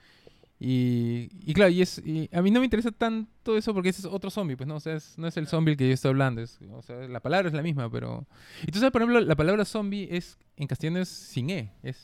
Y, 0.61 1.29
y 1.45 1.53
claro, 1.53 1.71
y, 1.71 1.81
es, 1.81 1.99
y 2.05 2.29
a 2.33 2.41
mí 2.41 2.51
no 2.51 2.59
me 2.59 2.65
interesa 2.65 2.91
tanto 2.91 3.55
eso 3.55 3.73
porque 3.73 3.89
ese 3.89 4.01
es 4.01 4.05
otro 4.05 4.29
zombie, 4.29 4.57
pues 4.57 4.67
no, 4.67 4.75
o 4.75 4.79
sea, 4.81 4.95
es- 4.95 5.17
no 5.17 5.25
es 5.27 5.37
el 5.37 5.47
zombie 5.47 5.77
que 5.77 5.87
yo 5.87 5.93
estoy 5.93 6.09
hablando, 6.09 6.41
es, 6.41 6.59
o 6.73 6.81
sea, 6.81 6.97
la 7.07 7.21
palabra 7.21 7.47
es 7.47 7.53
la 7.53 7.61
misma, 7.61 7.89
pero... 7.89 8.27
Y 8.67 8.71
tú 8.71 8.79
sabes, 8.79 8.91
por 8.91 9.01
ejemplo, 9.01 9.21
la 9.21 9.35
palabra 9.37 9.63
zombie 9.63 10.09
es, 10.11 10.37
en 10.57 10.67
castellano 10.67 10.99
es 10.99 11.07
sin 11.07 11.49
E, 11.49 11.71
es 11.81 11.95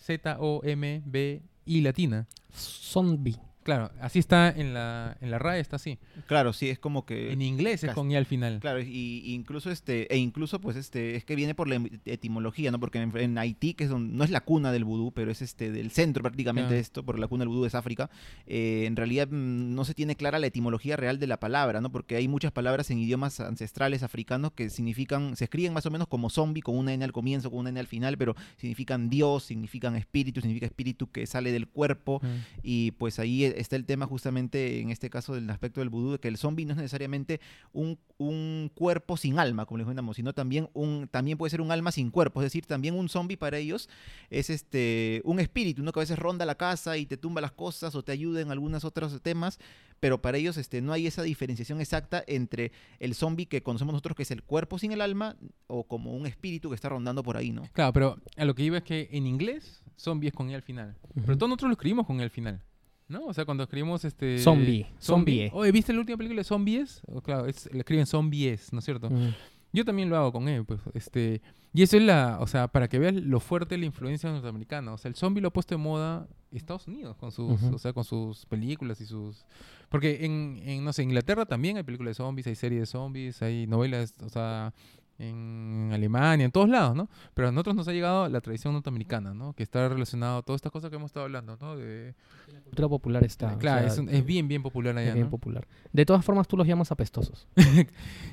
Z-O-M-B-I 1.66 1.82
latina. 1.82 2.26
Zombie. 2.56 3.36
Claro, 3.66 3.90
así 4.00 4.20
está 4.20 4.50
en 4.52 4.76
la, 4.76 5.18
en 5.22 5.32
la 5.32 5.40
RAE, 5.40 5.60
está 5.60 5.78
así. 5.78 5.98
Claro, 6.28 6.54
sí, 6.54 6.70
es 6.70 6.78
como 6.78 7.04
que... 7.04 7.32
En 7.34 7.42
inglés 7.42 7.84
es 7.84 7.94
con 7.94 8.12
I 8.12 8.16
al 8.16 8.28
final. 8.28 8.60
Claro, 8.60 8.80
y, 8.80 8.86
y 9.26 9.34
incluso 9.34 9.72
este, 9.72 10.14
e 10.14 10.18
incluso 10.18 10.62
pues 10.62 10.78
este, 10.78 11.16
es 11.16 11.26
que 11.26 11.36
viene 11.36 11.56
por 11.56 11.68
la 11.68 11.76
em- 11.76 11.90
etimología, 12.06 12.70
¿no? 12.70 12.80
Porque 12.80 13.00
en, 13.00 13.18
en 13.18 13.38
Haití, 13.40 13.74
que 13.74 13.86
es 13.86 13.90
donde, 13.90 14.14
no 14.16 14.24
es 14.24 14.30
la 14.30 14.42
cuna 14.42 14.72
del 14.72 14.84
vudú, 14.86 15.12
pero 15.14 15.32
es 15.32 15.42
este 15.42 15.72
del 15.72 15.90
centro 15.90 16.22
prácticamente 16.22 16.76
de 16.76 16.80
esto, 16.80 17.04
porque 17.04 17.20
la 17.20 17.28
cuna 17.28 17.42
del 17.42 17.50
vudú 17.50 17.66
es 17.66 17.74
África, 17.74 18.12
eh, 18.46 18.84
en 18.86 18.96
realidad 18.96 19.30
mm, 19.32 19.74
no 19.74 19.84
se 19.84 19.96
tiene 19.96 20.16
clara 20.16 20.38
la 20.38 20.46
etimología 20.46 20.96
real 20.96 21.18
de 21.20 21.26
la 21.26 21.40
palabra, 21.40 21.82
¿no? 21.82 21.92
Porque 21.92 22.18
hay 22.18 22.28
muchas 22.28 22.52
palabras 22.52 22.92
en 22.92 23.00
idiomas 23.00 23.40
ancestrales 23.40 24.04
africanos 24.04 24.52
que 24.52 24.70
significan, 24.70 25.36
se 25.36 25.46
escriben 25.46 25.74
más 25.74 25.88
o 25.88 25.90
menos 25.90 26.08
como 26.08 26.30
zombie, 26.30 26.62
con 26.62 26.78
una 26.78 26.94
N 26.94 27.04
al 27.04 27.12
comienzo, 27.12 27.50
con 27.50 27.62
una 27.62 27.70
N 27.72 27.80
al 27.80 27.88
final, 27.88 28.16
pero 28.16 28.36
significan 28.58 29.10
Dios, 29.10 29.44
significan 29.44 29.96
espíritu, 29.96 30.40
significa 30.40 30.68
espíritu 30.68 31.10
que 31.10 31.26
sale 31.26 31.52
del 31.52 31.68
cuerpo, 31.68 32.22
Mm. 32.22 32.28
y 32.62 32.92
pues 32.92 33.18
ahí 33.18 33.44
está 33.58 33.76
el 33.76 33.86
tema 33.86 34.06
justamente, 34.06 34.80
en 34.80 34.90
este 34.90 35.10
caso 35.10 35.34
del 35.34 35.50
aspecto 35.50 35.82
del 35.82 35.90
vudú, 35.90 36.14
de 36.14 36.20
que 36.20 36.28
el 36.28 36.38
zombie 36.38 36.66
no 36.66 36.72
es 36.72 36.78
necesariamente 36.78 37.40
un, 37.74 38.00
un 38.18 38.72
cuerpo 38.74 39.18
sin 39.18 39.40
alma, 39.40 39.66
como 39.66 39.78
les 39.78 39.86
comentamos, 39.86 40.16
sino 40.16 40.34
también, 40.34 40.70
un, 40.74 41.08
también 41.10 41.38
puede 41.38 41.50
ser 41.50 41.62
un 41.62 41.72
alma 41.72 41.92
sin 41.92 42.12
cuerpo. 42.12 42.42
Es 42.42 42.46
decir, 42.46 42.66
también 42.66 42.96
un 42.96 43.10
zombie 43.10 43.38
para 43.38 43.58
ellos 43.58 43.90
es 44.30 44.50
este 44.50 45.22
un 45.24 45.40
espíritu, 45.40 45.84
¿no? 45.84 45.92
que 45.92 46.00
a 46.00 46.02
veces 46.02 46.20
ronda 46.20 46.46
la 46.46 46.56
casa 46.56 46.98
y 46.98 47.06
te 47.06 47.18
tumba 47.18 47.42
las 47.42 47.52
cosas 47.52 47.96
o 47.96 48.04
te 48.04 48.12
ayuda 48.12 48.42
en 48.42 48.52
algunos 48.52 48.86
otros 48.86 49.22
temas, 49.22 49.60
pero 50.00 50.22
para 50.22 50.38
ellos 50.38 50.58
este, 50.58 50.82
no 50.82 50.94
hay 50.94 51.08
esa 51.08 51.24
diferenciación 51.24 51.82
exacta 51.82 52.24
entre 52.28 52.72
el 53.00 53.16
zombie 53.16 53.46
que 53.46 53.64
conocemos 53.64 53.94
nosotros, 53.94 54.16
que 54.16 54.24
es 54.24 54.32
el 54.32 54.44
cuerpo 54.44 54.78
sin 54.80 54.92
el 54.92 55.02
alma, 55.02 55.36
o 55.68 55.86
como 55.86 56.14
un 56.14 56.26
espíritu 56.26 56.70
que 56.70 56.76
está 56.76 56.90
rondando 56.90 57.24
por 57.24 57.38
ahí, 57.38 57.52
¿no? 57.52 57.64
Claro, 57.74 57.94
pero 57.94 58.22
a 58.38 58.46
lo 58.46 58.56
que 58.56 58.64
iba 58.64 58.78
es 58.78 58.84
que 58.84 59.10
en 59.12 59.26
inglés 59.26 59.82
zombie 59.98 60.28
es 60.28 60.34
con 60.34 60.50
I 60.50 60.56
al 60.56 60.62
final. 60.62 60.96
Pero 61.14 61.38
todos 61.38 61.50
nosotros 61.50 61.70
lo 61.70 61.74
escribimos 61.74 62.06
con 62.06 62.20
I 62.20 62.24
al 62.24 62.30
final. 62.30 62.62
¿No? 63.08 63.26
O 63.26 63.34
sea, 63.34 63.46
cuando 63.46 63.64
escribimos 63.64 64.04
este... 64.04 64.40
Zombie, 64.40 64.88
zombie. 65.00 65.52
Oye, 65.54 65.72
¿viste 65.72 65.94
la 65.94 66.00
última 66.00 66.18
película 66.18 66.40
de 66.40 66.44
Zombies? 66.44 67.02
O, 67.08 67.22
claro, 67.22 67.46
es, 67.46 67.72
le 67.72 67.80
escriben 67.80 68.08
Zombies, 68.08 68.74
¿no 68.74 68.80
es 68.80 68.86
cierto? 68.86 69.10
Mm. 69.10 69.34
Yo 69.74 69.86
también 69.86 70.10
lo 70.10 70.18
hago 70.18 70.32
con 70.32 70.48
E, 70.48 70.64
pues, 70.64 70.80
este... 70.94 71.42
Y 71.74 71.84
eso 71.84 71.98
es 71.98 72.04
la... 72.04 72.38
O 72.40 72.48
sea, 72.48 72.68
para 72.68 72.88
que 72.88 72.98
veas 72.98 73.14
lo 73.14 73.40
fuerte 73.40 73.76
de 73.76 73.80
la 73.80 73.86
influencia 73.86 74.32
norteamericana. 74.32 74.94
O 74.94 74.98
sea, 74.98 75.10
el 75.10 75.16
zombie 75.16 75.42
lo 75.42 75.50
ha 75.50 75.54
puesto 75.54 75.76
de 75.76 75.80
moda 75.80 76.28
Estados 76.52 76.88
Unidos 76.88 77.18
con 77.18 77.32
sus... 77.32 77.62
O 77.62 77.78
sea, 77.78 77.94
con 77.94 78.06
sus 78.06 78.46
películas 78.46 79.00
y 79.02 79.06
sus... 79.06 79.46
Porque 79.90 80.26
en, 80.26 80.62
en, 80.66 80.84
no 80.84 80.94
sé, 80.94 81.04
Inglaterra 81.04 81.46
también 81.46 81.78
hay 81.78 81.84
películas 81.84 82.12
de 82.12 82.24
zombies, 82.24 82.48
hay 82.48 82.56
series 82.56 82.82
de 82.82 82.86
zombies, 82.88 83.42
hay 83.42 83.68
novelas, 83.68 84.16
o 84.24 84.30
sea... 84.30 84.74
En 85.18 85.92
Alemania, 85.94 86.46
en 86.46 86.52
todos 86.52 86.68
lados, 86.68 86.96
¿no? 86.96 87.08
Pero 87.34 87.48
a 87.48 87.52
nosotros 87.52 87.76
nos 87.76 87.88
ha 87.88 87.94
llegado 87.94 88.28
la 88.28 88.42
tradición 88.42 88.74
norteamericana, 88.74 89.34
¿no? 89.34 89.54
Que 89.54 89.64
está 89.64 89.88
relacionado 89.88 90.40
a 90.40 90.42
todas 90.42 90.58
estas 90.58 90.74
cosas 90.74 90.90
que 90.90 90.98
hemos 90.98 91.08
estado 91.10 91.26
hablando, 91.26 91.58
¿no? 91.62 91.78
De, 91.78 92.14
La 92.52 92.60
cultura 92.62 92.88
popular 92.90 93.24
está. 93.24 93.54
o 93.54 93.58
claro, 93.58 93.84
sea, 93.84 93.94
es, 93.94 93.98
un- 93.98 94.10
es 94.10 94.26
bien, 94.26 94.48
bien 94.50 94.62
popular 94.62 94.94
es 94.98 95.04
allá, 95.04 95.14
bien 95.14 95.26
¿no? 95.28 95.30
popular. 95.32 95.66
De 95.94 96.06
todas 96.06 96.26
formas, 96.26 96.48
tú 96.50 96.58
los 96.58 96.68
llamas 96.68 96.92
apestosos. 96.92 97.48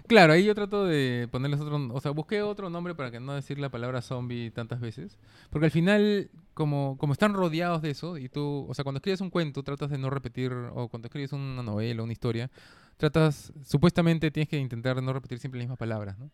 Claro, 0.08 0.32
ahí 0.32 0.44
yo 0.44 0.54
trato 0.54 0.84
de 0.84 1.28
ponerles 1.30 1.60
otro, 1.60 1.76
o 1.94 2.00
sea, 2.00 2.10
busqué 2.10 2.42
otro 2.42 2.68
nombre 2.68 2.94
para 2.94 3.10
que 3.10 3.20
no 3.20 3.32
decir 3.34 3.58
la 3.58 3.70
palabra 3.70 4.02
zombie 4.02 4.50
tantas 4.50 4.80
veces, 4.80 5.16
porque 5.50 5.66
al 5.66 5.70
final 5.70 6.28
como, 6.54 6.96
como 6.98 7.12
están 7.14 7.32
rodeados 7.32 7.80
de 7.80 7.90
eso, 7.90 8.18
y 8.18 8.28
tú, 8.28 8.66
o 8.68 8.74
sea, 8.74 8.82
cuando 8.82 8.98
escribes 8.98 9.20
un 9.22 9.30
cuento, 9.30 9.62
tratas 9.62 9.88
de 9.90 9.96
no 9.98 10.10
repetir, 10.10 10.52
o 10.52 10.88
cuando 10.88 11.06
escribes 11.06 11.32
una 11.32 11.62
novela, 11.62 12.02
una 12.02 12.12
historia, 12.12 12.50
tratas, 12.98 13.52
supuestamente 13.64 14.30
tienes 14.30 14.48
que 14.48 14.58
intentar 14.58 15.02
no 15.02 15.12
repetir 15.12 15.38
siempre 15.38 15.58
las 15.58 15.64
mismas 15.66 15.78
palabras, 15.78 16.18
¿no? 16.18 16.30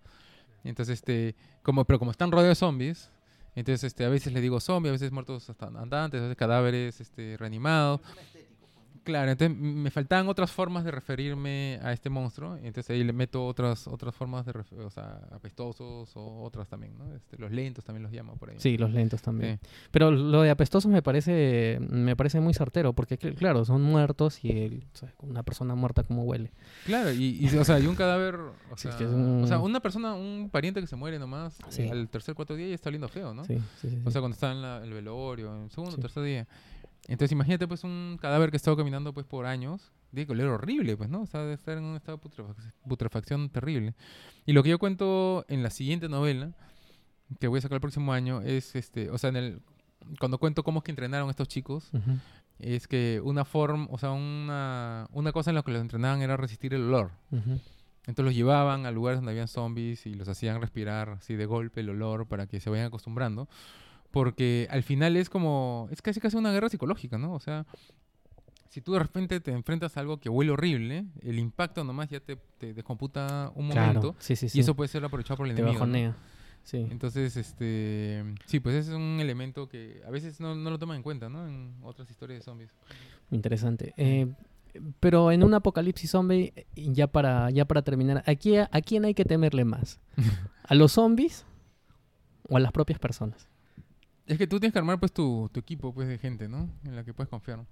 Entonces, 0.64 0.94
este, 0.94 1.34
como, 1.62 1.84
pero 1.84 1.98
como 1.98 2.10
están 2.10 2.30
rodeados 2.30 2.58
de 2.58 2.60
zombies, 2.60 3.10
entonces, 3.54 3.84
este, 3.84 4.04
a 4.04 4.08
veces 4.08 4.32
le 4.32 4.40
digo 4.40 4.60
zombies, 4.60 4.90
a 4.90 4.92
veces 4.92 5.10
muertos 5.10 5.50
hasta 5.50 5.66
andantes, 5.66 6.20
a 6.20 6.22
veces 6.22 6.36
cadáveres, 6.36 7.00
este, 7.00 7.36
reanimados. 7.36 8.00
Claro, 9.04 9.30
entonces 9.30 9.56
me 9.56 9.90
faltaban 9.90 10.28
otras 10.28 10.50
formas 10.50 10.84
de 10.84 10.90
referirme 10.90 11.78
a 11.82 11.92
este 11.92 12.10
monstruo, 12.10 12.56
entonces 12.56 12.90
ahí 12.90 13.04
le 13.04 13.12
meto 13.12 13.46
otras 13.46 13.86
otras 13.88 14.14
formas 14.14 14.44
de, 14.46 14.52
ref- 14.52 14.78
o 14.84 14.90
sea, 14.90 15.20
apestosos 15.30 16.10
o 16.16 16.42
otras 16.42 16.68
también, 16.68 16.96
¿no? 16.98 17.14
Este, 17.14 17.36
los 17.38 17.50
lentos 17.50 17.84
también 17.84 18.02
los 18.02 18.12
llamo 18.12 18.36
por 18.36 18.50
ahí. 18.50 18.56
Sí, 18.58 18.76
los 18.76 18.90
lentos 18.92 19.22
también. 19.22 19.58
Sí. 19.62 19.68
Pero 19.90 20.10
lo 20.10 20.42
de 20.42 20.50
apestosos 20.50 20.90
me 20.90 21.02
parece 21.02 21.78
me 21.80 22.16
parece 22.16 22.40
muy 22.40 22.54
certero, 22.54 22.92
porque 22.92 23.18
cl- 23.18 23.34
claro, 23.34 23.64
son 23.64 23.82
muertos 23.82 24.44
y 24.44 24.50
el- 24.50 24.84
o 24.94 24.96
sea, 24.96 25.12
una 25.20 25.42
persona 25.42 25.74
muerta 25.74 26.02
como 26.02 26.24
huele. 26.24 26.52
Claro, 26.86 27.12
y, 27.12 27.38
y, 27.44 27.56
o 27.56 27.64
sea, 27.64 27.78
y 27.78 27.86
un 27.86 27.94
cadáver, 27.96 28.34
o 28.36 28.52
Sí, 28.76 28.82
sea, 28.82 28.90
es 28.92 28.96
que 28.96 29.04
es 29.04 29.10
un- 29.10 29.42
o 29.44 29.46
sea, 29.46 29.58
una 29.58 29.80
persona, 29.80 30.14
un 30.14 30.48
pariente 30.50 30.80
que 30.80 30.86
se 30.86 30.96
muere 30.96 31.18
nomás, 31.18 31.56
Sí. 31.68 31.88
al 31.88 32.08
tercer, 32.08 32.34
cuarto 32.34 32.54
día 32.54 32.68
ya 32.68 32.74
está 32.74 32.88
oliendo 32.90 33.08
feo, 33.08 33.34
¿no? 33.34 33.44
Sí, 33.44 33.58
sí, 33.80 33.88
sí, 33.90 34.02
O 34.04 34.10
sea, 34.10 34.20
cuando 34.20 34.34
está 34.34 34.52
en 34.52 34.62
la- 34.62 34.82
el 34.84 34.92
velorio, 34.92 35.54
en 35.54 35.62
el 35.64 35.70
segundo, 35.70 35.96
tercer 35.96 36.22
día. 36.22 36.46
Entonces, 37.08 37.32
imagínate, 37.32 37.66
pues, 37.66 37.82
un 37.84 38.18
cadáver 38.20 38.50
que 38.50 38.56
ha 38.56 38.58
estado 38.58 38.76
caminando, 38.76 39.12
pues, 39.12 39.26
por 39.26 39.46
años. 39.46 39.90
Tiene 40.12 40.26
que 40.26 40.32
oler 40.32 40.46
horrible, 40.48 40.96
pues, 40.96 41.08
¿no? 41.10 41.22
O 41.22 41.26
sea, 41.26 41.40
debe 41.40 41.54
estar 41.54 41.76
en 41.76 41.84
un 41.84 41.96
estado 41.96 42.18
de 42.18 42.22
putrefac- 42.28 42.72
putrefacción 42.86 43.48
terrible. 43.50 43.94
Y 44.46 44.52
lo 44.52 44.62
que 44.62 44.68
yo 44.70 44.78
cuento 44.78 45.44
en 45.48 45.62
la 45.62 45.70
siguiente 45.70 46.08
novela, 46.08 46.52
que 47.40 47.48
voy 47.48 47.58
a 47.58 47.62
sacar 47.62 47.76
el 47.76 47.80
próximo 47.80 48.12
año, 48.12 48.40
es, 48.42 48.74
este, 48.76 49.10
o 49.10 49.18
sea, 49.18 49.30
en 49.30 49.36
el... 49.36 49.62
Cuando 50.20 50.38
cuento 50.38 50.62
cómo 50.62 50.78
es 50.78 50.84
que 50.84 50.92
entrenaron 50.92 51.28
estos 51.28 51.48
chicos, 51.48 51.90
Ujú. 51.92 52.18
es 52.58 52.86
que 52.88 53.20
una 53.24 53.44
forma, 53.44 53.86
o 53.90 53.98
sea, 53.98 54.12
una, 54.12 55.06
una 55.12 55.32
cosa 55.32 55.50
en 55.50 55.56
la 55.56 55.62
que 55.62 55.72
los 55.72 55.80
entrenaban 55.80 56.22
era 56.22 56.36
resistir 56.36 56.72
el 56.72 56.82
olor. 56.82 57.10
Ujú. 57.30 57.58
Entonces 58.06 58.24
los 58.24 58.34
llevaban 58.34 58.86
a 58.86 58.90
lugares 58.90 59.18
donde 59.18 59.32
habían 59.32 59.48
zombies 59.48 60.06
y 60.06 60.14
los 60.14 60.28
hacían 60.28 60.60
respirar 60.62 61.10
así 61.10 61.34
de 61.34 61.44
golpe 61.44 61.80
el 61.80 61.90
olor 61.90 62.26
para 62.26 62.46
que 62.46 62.58
se 62.60 62.70
vayan 62.70 62.86
acostumbrando. 62.86 63.48
Porque 64.10 64.66
al 64.70 64.82
final 64.82 65.16
es 65.16 65.28
como, 65.28 65.88
es 65.90 66.00
casi 66.02 66.20
casi 66.20 66.36
una 66.36 66.52
guerra 66.52 66.68
psicológica, 66.68 67.18
¿no? 67.18 67.34
O 67.34 67.40
sea, 67.40 67.66
si 68.68 68.80
tú 68.80 68.92
de 68.92 68.98
repente 69.00 69.40
te 69.40 69.52
enfrentas 69.52 69.96
a 69.96 70.00
algo 70.00 70.18
que 70.18 70.28
huele 70.28 70.50
horrible, 70.50 71.06
el 71.22 71.38
impacto 71.38 71.84
nomás 71.84 72.08
ya 72.08 72.20
te, 72.20 72.36
te 72.58 72.74
descomputa 72.74 73.50
un 73.54 73.68
momento 73.68 74.00
Claro, 74.00 74.16
sí, 74.18 74.36
sí, 74.36 74.48
sí. 74.48 74.58
y 74.58 74.60
eso 74.60 74.74
puede 74.74 74.88
ser 74.88 75.04
aprovechado 75.04 75.36
por 75.36 75.46
el 75.46 75.54
te 75.54 75.62
enemigo. 75.62 75.86
¿no? 75.86 75.92
bajonea. 75.92 76.16
Sí. 76.64 76.86
Entonces, 76.90 77.36
este, 77.36 78.22
sí, 78.44 78.60
pues 78.60 78.74
ese 78.74 78.90
es 78.90 78.96
un 78.96 79.18
elemento 79.20 79.68
que 79.68 80.02
a 80.06 80.10
veces 80.10 80.38
no, 80.38 80.54
no 80.54 80.68
lo 80.70 80.78
toman 80.78 80.98
en 80.98 81.02
cuenta, 81.02 81.28
¿no? 81.30 81.48
En 81.48 81.76
otras 81.82 82.10
historias 82.10 82.40
de 82.40 82.44
zombies. 82.44 82.74
Interesante. 83.30 83.94
Eh, 83.96 84.26
pero 85.00 85.32
en 85.32 85.44
un 85.44 85.54
apocalipsis 85.54 86.10
zombie, 86.10 86.52
ya 86.76 87.06
para, 87.06 87.50
ya 87.50 87.64
para 87.64 87.82
terminar, 87.82 88.22
¿a 88.26 88.34
quién, 88.34 88.68
¿a 88.70 88.80
quién 88.82 89.06
hay 89.06 89.14
que 89.14 89.24
temerle 89.24 89.64
más? 89.64 89.98
¿A 90.64 90.74
los 90.74 90.92
zombies 90.92 91.46
o 92.48 92.56
a 92.56 92.60
las 92.60 92.72
propias 92.72 92.98
personas? 92.98 93.48
Es 94.28 94.38
que 94.38 94.46
tú 94.46 94.60
tienes 94.60 94.72
que 94.72 94.78
armar 94.78 95.00
pues 95.00 95.12
tu, 95.12 95.48
tu 95.52 95.58
equipo 95.60 95.92
pues 95.92 96.06
de 96.06 96.18
gente, 96.18 96.48
¿no? 96.48 96.68
En 96.84 96.94
la 96.94 97.02
que 97.04 97.14
puedes 97.14 97.28
confiar. 97.28 97.64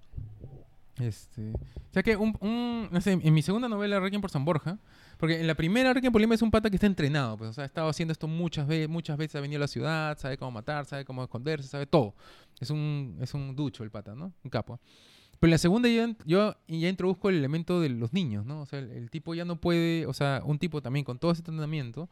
Este, 0.99 1.51
o 1.51 1.93
sea 1.93 2.01
que 2.01 2.15
un, 2.17 2.35
un- 2.41 2.89
no 2.91 2.99
sé, 3.01 3.11
en 3.11 3.31
mi 3.33 3.43
segunda 3.43 3.69
novela 3.69 3.99
Requiem 3.99 4.19
por 4.19 4.31
San 4.31 4.43
Borja, 4.43 4.79
porque 5.19 5.39
en 5.39 5.45
la 5.45 5.53
primera 5.53 5.93
Requiem 5.93 6.11
por 6.11 6.19
Lima 6.19 6.33
es 6.33 6.41
un 6.41 6.49
pata 6.49 6.71
que 6.71 6.75
está 6.77 6.87
entrenado, 6.87 7.37
pues, 7.37 7.51
o 7.51 7.53
sea, 7.53 7.65
ha 7.65 7.67
estado 7.67 7.87
haciendo 7.87 8.11
esto 8.13 8.27
muchas 8.27 8.65
veces, 8.65 8.89
muchas 8.89 9.15
veces 9.15 9.35
ha 9.35 9.41
venido 9.41 9.59
a 9.59 9.61
la 9.61 9.67
ciudad, 9.67 10.17
sabe 10.17 10.39
cómo 10.39 10.49
matar, 10.49 10.85
sabe 10.85 11.05
cómo 11.05 11.21
esconderse, 11.23 11.67
sabe 11.67 11.85
todo. 11.85 12.15
Es 12.59 12.71
un 12.71 13.15
es 13.21 13.35
un 13.35 13.55
ducho 13.55 13.83
el 13.83 13.91
pata, 13.91 14.15
¿no? 14.15 14.33
Un 14.43 14.49
capo. 14.49 14.79
Pero 15.39 15.49
en 15.49 15.51
la 15.51 15.57
segunda 15.59 15.87
yo, 15.87 16.03
yo 16.25 16.55
ya 16.67 16.89
introduzco 16.89 17.29
el 17.29 17.35
elemento 17.35 17.79
de 17.79 17.89
los 17.89 18.11
niños, 18.11 18.43
¿no? 18.47 18.61
O 18.61 18.65
sea, 18.65 18.79
el, 18.79 18.89
el 18.89 19.11
tipo 19.11 19.35
ya 19.35 19.45
no 19.45 19.61
puede, 19.61 20.07
o 20.07 20.13
sea, 20.13 20.41
un 20.43 20.57
tipo 20.57 20.81
también 20.81 21.05
con 21.05 21.19
todo 21.19 21.29
ese 21.31 21.41
entrenamiento 21.41 22.09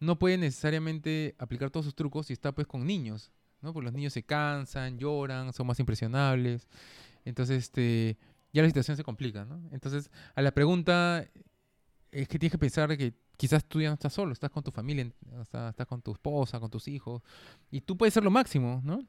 no 0.00 0.18
puede 0.18 0.38
necesariamente 0.38 1.34
aplicar 1.38 1.68
todos 1.70 1.84
sus 1.84 1.94
trucos 1.94 2.26
si 2.28 2.32
está 2.32 2.52
pues 2.52 2.66
con 2.66 2.86
niños, 2.86 3.30
¿no? 3.64 3.72
Porque 3.72 3.86
los 3.86 3.94
niños 3.94 4.12
se 4.12 4.22
cansan, 4.22 4.98
lloran, 4.98 5.52
son 5.52 5.66
más 5.66 5.80
impresionables. 5.80 6.68
Entonces, 7.24 7.64
este, 7.64 8.16
ya 8.52 8.62
la 8.62 8.68
situación 8.68 8.96
se 8.96 9.02
complica, 9.02 9.44
¿no? 9.44 9.60
Entonces, 9.72 10.10
a 10.34 10.42
la 10.42 10.52
pregunta 10.52 11.26
es 12.12 12.28
que 12.28 12.38
tienes 12.38 12.52
que 12.52 12.58
pensar 12.58 12.96
que 12.96 13.14
quizás 13.36 13.64
tú 13.64 13.80
ya 13.80 13.88
no 13.88 13.94
estás 13.94 14.12
solo, 14.12 14.32
estás 14.32 14.50
con 14.50 14.62
tu 14.62 14.70
familia, 14.70 15.10
sea, 15.50 15.70
estás 15.70 15.86
con 15.86 16.00
tu 16.02 16.12
esposa, 16.12 16.60
con 16.60 16.70
tus 16.70 16.86
hijos, 16.86 17.22
y 17.70 17.80
tú 17.80 17.96
puedes 17.96 18.14
ser 18.14 18.22
lo 18.22 18.30
máximo, 18.30 18.80
¿no? 18.84 19.04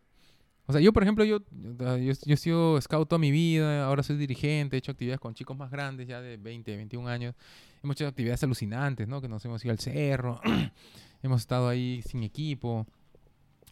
O 0.67 0.71
sea, 0.71 0.81
yo, 0.81 0.91
por 0.91 1.03
ejemplo, 1.03 1.23
yo, 1.23 1.41
yo, 1.51 1.97
yo 1.99 2.33
he 2.33 2.37
sido 2.37 2.81
scout 2.81 3.07
toda 3.07 3.19
mi 3.19 3.29
vida, 3.29 3.85
ahora 3.85 4.01
soy 4.01 4.17
dirigente, 4.17 4.75
he 4.75 4.79
hecho 4.79 4.91
actividades 4.91 5.19
con 5.19 5.35
chicos 5.35 5.55
más 5.55 5.69
grandes, 5.69 6.07
ya 6.07 6.21
de 6.21 6.37
20, 6.37 6.75
21 6.75 7.07
años. 7.07 7.35
Hemos 7.83 7.95
hecho 7.97 8.07
actividades 8.07 8.43
alucinantes, 8.43 9.07
¿no? 9.07 9.21
Que 9.21 9.27
nos 9.27 9.45
hemos 9.45 9.63
ido 9.63 9.71
al 9.71 9.79
cerro, 9.79 10.41
hemos 11.21 11.41
estado 11.41 11.69
ahí 11.69 12.01
sin 12.01 12.23
equipo. 12.23 12.87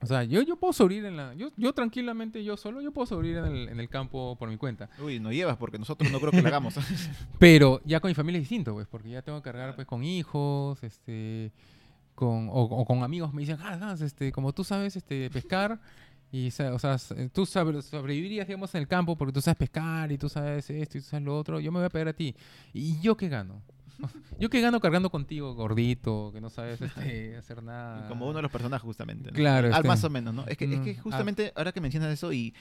O 0.03 0.05
sea, 0.07 0.23
yo, 0.23 0.41
yo 0.41 0.55
puedo 0.57 0.73
sobrevivir 0.73 1.07
en 1.07 1.17
la... 1.17 1.33
Yo, 1.33 1.49
yo 1.57 1.73
tranquilamente, 1.73 2.43
yo 2.43 2.57
solo, 2.57 2.81
yo 2.81 2.91
puedo 2.91 3.05
sobrevivir 3.05 3.39
en 3.43 3.45
el, 3.55 3.69
en 3.69 3.79
el 3.79 3.89
campo 3.89 4.35
por 4.37 4.49
mi 4.49 4.57
cuenta. 4.57 4.89
Uy, 4.99 5.19
no 5.19 5.31
llevas 5.31 5.57
porque 5.57 5.79
nosotros 5.79 6.11
no 6.11 6.19
creo 6.19 6.31
que 6.31 6.41
lo 6.41 6.47
hagamos. 6.47 6.75
Pero 7.39 7.81
ya 7.85 7.99
con 7.99 8.09
mi 8.09 8.15
familia 8.15 8.37
es 8.39 8.43
distinto, 8.43 8.73
pues, 8.73 8.87
porque 8.87 9.09
ya 9.09 9.21
tengo 9.21 9.39
que 9.39 9.43
cargar 9.43 9.75
pues 9.75 9.87
con 9.87 10.03
hijos, 10.03 10.83
este, 10.83 11.51
con, 12.15 12.49
o, 12.49 12.61
o 12.63 12.85
con 12.85 13.03
amigos 13.03 13.33
me 13.33 13.41
dicen, 13.41 13.57
ah, 13.61 13.77
Hans, 13.81 14.01
este, 14.01 14.31
como 14.31 14.53
tú 14.53 14.63
sabes 14.63 14.95
este, 14.95 15.29
pescar, 15.29 15.79
y 16.31 16.47
o 16.47 16.79
sea, 16.79 16.95
s- 16.95 17.29
tú 17.29 17.45
sabes, 17.45 17.85
sobrevivirías, 17.85 18.47
digamos, 18.47 18.73
en 18.75 18.81
el 18.81 18.87
campo 18.87 19.15
porque 19.15 19.31
tú 19.33 19.41
sabes 19.41 19.57
pescar 19.57 20.11
y 20.11 20.17
tú 20.17 20.29
sabes 20.29 20.69
esto 20.69 20.97
y 20.97 21.01
tú 21.01 21.07
sabes 21.07 21.25
lo 21.25 21.37
otro, 21.37 21.59
yo 21.59 21.71
me 21.71 21.79
voy 21.79 21.85
a 21.85 21.89
pegar 21.89 22.07
a 22.07 22.13
ti. 22.13 22.35
¿Y 22.73 22.99
yo 23.01 23.15
qué 23.15 23.29
gano? 23.29 23.61
¿Yo 24.39 24.49
qué 24.49 24.61
gano 24.61 24.79
cargando 24.79 25.09
contigo, 25.09 25.53
gordito, 25.55 26.31
que 26.33 26.41
no 26.41 26.49
sabes 26.49 26.81
este, 26.81 27.37
hacer 27.37 27.63
nada? 27.63 28.07
Como 28.07 28.25
uno 28.27 28.37
de 28.37 28.41
los 28.43 28.51
personajes, 28.51 28.83
justamente. 28.83 29.31
¿no? 29.31 29.35
Claro, 29.35 29.67
Al 29.67 29.73
este- 29.75 29.87
más 29.87 30.03
o 30.03 30.09
menos, 30.09 30.33
¿no? 30.33 30.45
Es 30.47 30.57
que, 30.57 30.65
es 30.65 30.79
Mm, 30.79 30.83
que 30.83 30.91
ah. 30.97 31.01
justamente 31.01 31.53
ahora 31.55 31.71
que 31.71 31.81
mencionas 31.81 32.11
eso 32.11 32.31
y... 32.33 32.53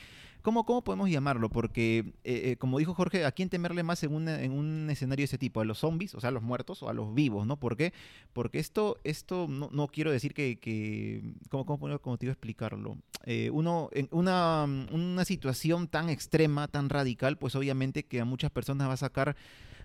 ¿Cómo, 0.42 0.66
¿Cómo 0.66 0.82
podemos 0.82 1.09
llamarlo? 1.09 1.50
Porque, 1.50 1.98
eh, 2.24 2.50
eh, 2.50 2.56
como 2.56 2.80
dijo 2.80 2.94
Jorge, 2.94 3.24
¿a 3.24 3.30
quién 3.30 3.48
temerle 3.48 3.84
más 3.84 4.02
en 4.02 4.12
un, 4.12 4.28
en 4.28 4.50
un 4.50 4.90
escenario 4.90 5.22
de 5.22 5.26
ese 5.26 5.38
tipo? 5.38 5.60
¿A 5.60 5.64
los 5.64 5.78
zombies, 5.78 6.16
o 6.16 6.20
sea, 6.20 6.30
a 6.30 6.32
los 6.32 6.42
muertos, 6.42 6.82
o 6.82 6.88
a 6.88 6.92
los 6.92 7.14
vivos, 7.14 7.46
¿no? 7.46 7.60
¿Por 7.60 7.76
qué? 7.76 7.92
Porque 8.32 8.59
esto, 8.59 8.98
esto 9.04 9.46
no, 9.48 9.68
no 9.72 9.86
quiero 9.86 10.10
decir 10.10 10.34
que... 10.34 10.59
que 10.59 11.22
¿Cómo, 11.48 11.64
cómo, 11.64 11.96
cómo 12.00 12.18
te 12.18 12.26
iba 12.26 12.32
a 12.32 12.34
explicarlo? 12.34 12.98
Eh, 13.24 13.50
uno, 13.52 13.88
en 13.92 14.09
una, 14.10 14.64
una 14.64 15.24
situación 15.24 15.86
tan 15.86 16.09
extrema, 16.09 16.66
tan 16.66 16.88
radical, 16.88 17.38
pues 17.38 17.54
obviamente 17.54 18.04
que 18.04 18.20
a 18.20 18.24
muchas 18.24 18.50
personas 18.50 18.88
va 18.88 18.94
a 18.94 18.96
sacar 18.96 19.36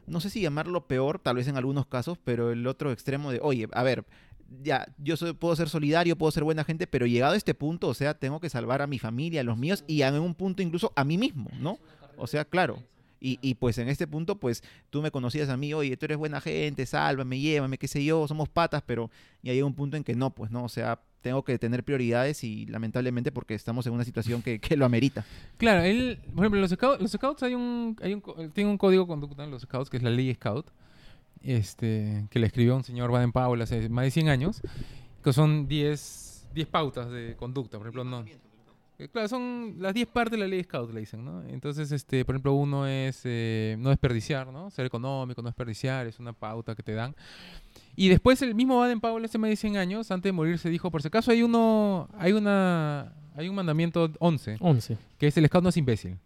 no 0.07 0.19
sé 0.19 0.29
si 0.29 0.41
llamarlo 0.41 0.87
peor, 0.87 1.19
tal 1.19 1.35
vez 1.35 1.47
en 1.47 1.57
algunos 1.57 1.85
casos, 1.85 2.17
pero 2.23 2.51
el 2.51 2.65
otro 2.67 2.91
extremo 2.91 3.31
de, 3.31 3.39
oye, 3.41 3.67
a 3.73 3.83
ver, 3.83 4.05
ya, 4.63 4.87
yo 4.97 5.17
soy- 5.17 5.33
puedo 5.33 5.55
ser 5.55 5.69
solidario, 5.69 6.17
puedo 6.17 6.31
ser 6.31 6.43
buena 6.43 6.63
gente, 6.63 6.87
pero 6.87 7.05
llegado 7.05 7.33
a 7.33 7.37
este 7.37 7.53
punto, 7.53 7.89
o 7.89 7.93
sea, 7.93 8.13
tengo 8.13 8.39
que 8.39 8.49
salvar 8.49 8.81
a 8.81 8.87
mi 8.87 8.97
familia, 8.99 9.41
a 9.41 9.43
los 9.43 9.57
míos 9.57 9.83
y 9.87 10.01
en 10.01 10.15
un 10.15 10.33
punto 10.33 10.61
incluso 10.61 10.91
a 10.95 11.03
mí 11.03 11.17
mismo, 11.17 11.49
¿no? 11.59 11.77
O 12.17 12.27
sea, 12.27 12.45
claro. 12.45 12.81
Y, 13.19 13.39
y 13.41 13.55
pues 13.55 13.77
en 13.79 13.89
este 13.89 14.05
punto, 14.07 14.39
pues 14.39 14.63
tú 14.91 15.01
me 15.01 15.09
conocías 15.11 15.49
a 15.49 15.57
mí, 15.57 15.73
oye, 15.73 15.97
tú 15.97 16.05
eres 16.05 16.17
buena 16.17 16.39
gente, 16.39 16.85
sálvame, 16.85 17.39
llévame, 17.39 17.77
qué 17.79 17.87
sé 17.87 18.03
yo, 18.05 18.27
somos 18.27 18.47
patas, 18.47 18.83
pero 18.85 19.09
ya 19.41 19.53
llega 19.53 19.65
un 19.65 19.73
punto 19.73 19.97
en 19.97 20.03
que 20.03 20.15
no, 20.15 20.29
pues 20.35 20.51
no, 20.51 20.63
o 20.63 20.69
sea, 20.69 20.99
tengo 21.21 21.43
que 21.43 21.57
tener 21.59 21.83
prioridades 21.83 22.43
y 22.43 22.65
lamentablemente 22.67 23.31
porque 23.31 23.53
estamos 23.55 23.85
en 23.87 23.93
una 23.93 24.03
situación 24.03 24.41
que, 24.41 24.59
que 24.59 24.77
lo 24.77 24.85
amerita. 24.85 25.25
Claro, 25.57 25.81
él, 25.83 26.19
por 26.35 26.45
ejemplo, 26.45 26.61
los 26.61 26.71
scouts, 26.71 27.01
los 27.01 27.11
scouts 27.11 27.43
hay 27.43 27.53
un, 27.55 27.95
hay 28.01 28.13
un, 28.13 28.21
co- 28.21 28.35
tienen 28.49 28.71
un 28.71 28.77
código 28.77 29.03
de 29.03 29.07
conducta 29.07 29.43
en 29.43 29.51
los 29.51 29.63
scouts, 29.63 29.89
que 29.89 29.97
es 29.97 30.03
la 30.03 30.09
ley 30.09 30.33
scout, 30.33 30.67
este, 31.41 32.27
que 32.29 32.39
le 32.39 32.47
escribió 32.47 32.75
un 32.75 32.83
señor 32.83 33.11
Baden 33.11 33.31
Powell 33.31 33.61
hace 33.61 33.89
más 33.89 34.05
de 34.05 34.11
100 34.11 34.29
años, 34.29 34.61
que 35.23 35.33
son 35.33 35.67
10, 35.67 36.47
10 36.53 36.67
pautas 36.67 37.09
de 37.11 37.35
conducta, 37.37 37.77
por 37.77 37.87
ejemplo, 37.87 38.03
no. 38.03 38.23
Eh, 38.99 39.07
Claro, 39.09 39.27
son 39.27 39.75
las 39.79 39.93
10 39.93 40.07
partes 40.07 40.31
de 40.31 40.37
la 40.37 40.47
ley 40.47 40.63
scout, 40.63 40.91
le 40.93 41.01
dicen, 41.01 41.23
¿no? 41.23 41.43
Entonces, 41.43 41.91
este, 41.91 42.25
por 42.25 42.35
ejemplo, 42.35 42.53
uno 42.53 42.87
es 42.87 43.21
eh, 43.25 43.75
no 43.79 43.89
desperdiciar, 43.89 44.47
¿no? 44.47 44.69
Ser 44.71 44.85
económico, 44.85 45.41
no 45.41 45.49
desperdiciar, 45.49 46.07
es 46.07 46.19
una 46.19 46.33
pauta 46.33 46.73
que 46.75 46.83
te 46.83 46.93
dan. 46.93 47.15
Y 47.95 48.09
después 48.09 48.41
el 48.41 48.55
mismo 48.55 48.79
Baden 48.79 48.99
Powell 48.99 49.25
hace 49.25 49.37
más 49.37 49.49
de 49.49 49.55
100 49.55 49.77
años, 49.77 50.11
antes 50.11 50.29
de 50.29 50.33
morir, 50.33 50.57
se 50.57 50.69
dijo, 50.69 50.91
por 50.91 51.01
si 51.01 51.07
acaso 51.07 51.31
hay 51.31 51.43
uno, 51.43 52.09
hay 52.17 52.31
una, 52.33 53.13
hay 53.35 53.49
un 53.49 53.55
mandamiento 53.55 54.11
11, 54.19 54.57
11. 54.59 54.97
que 55.17 55.27
es 55.27 55.37
el 55.37 55.47
scout 55.47 55.63
no 55.63 55.69
es 55.69 55.77
imbécil. 55.77 56.17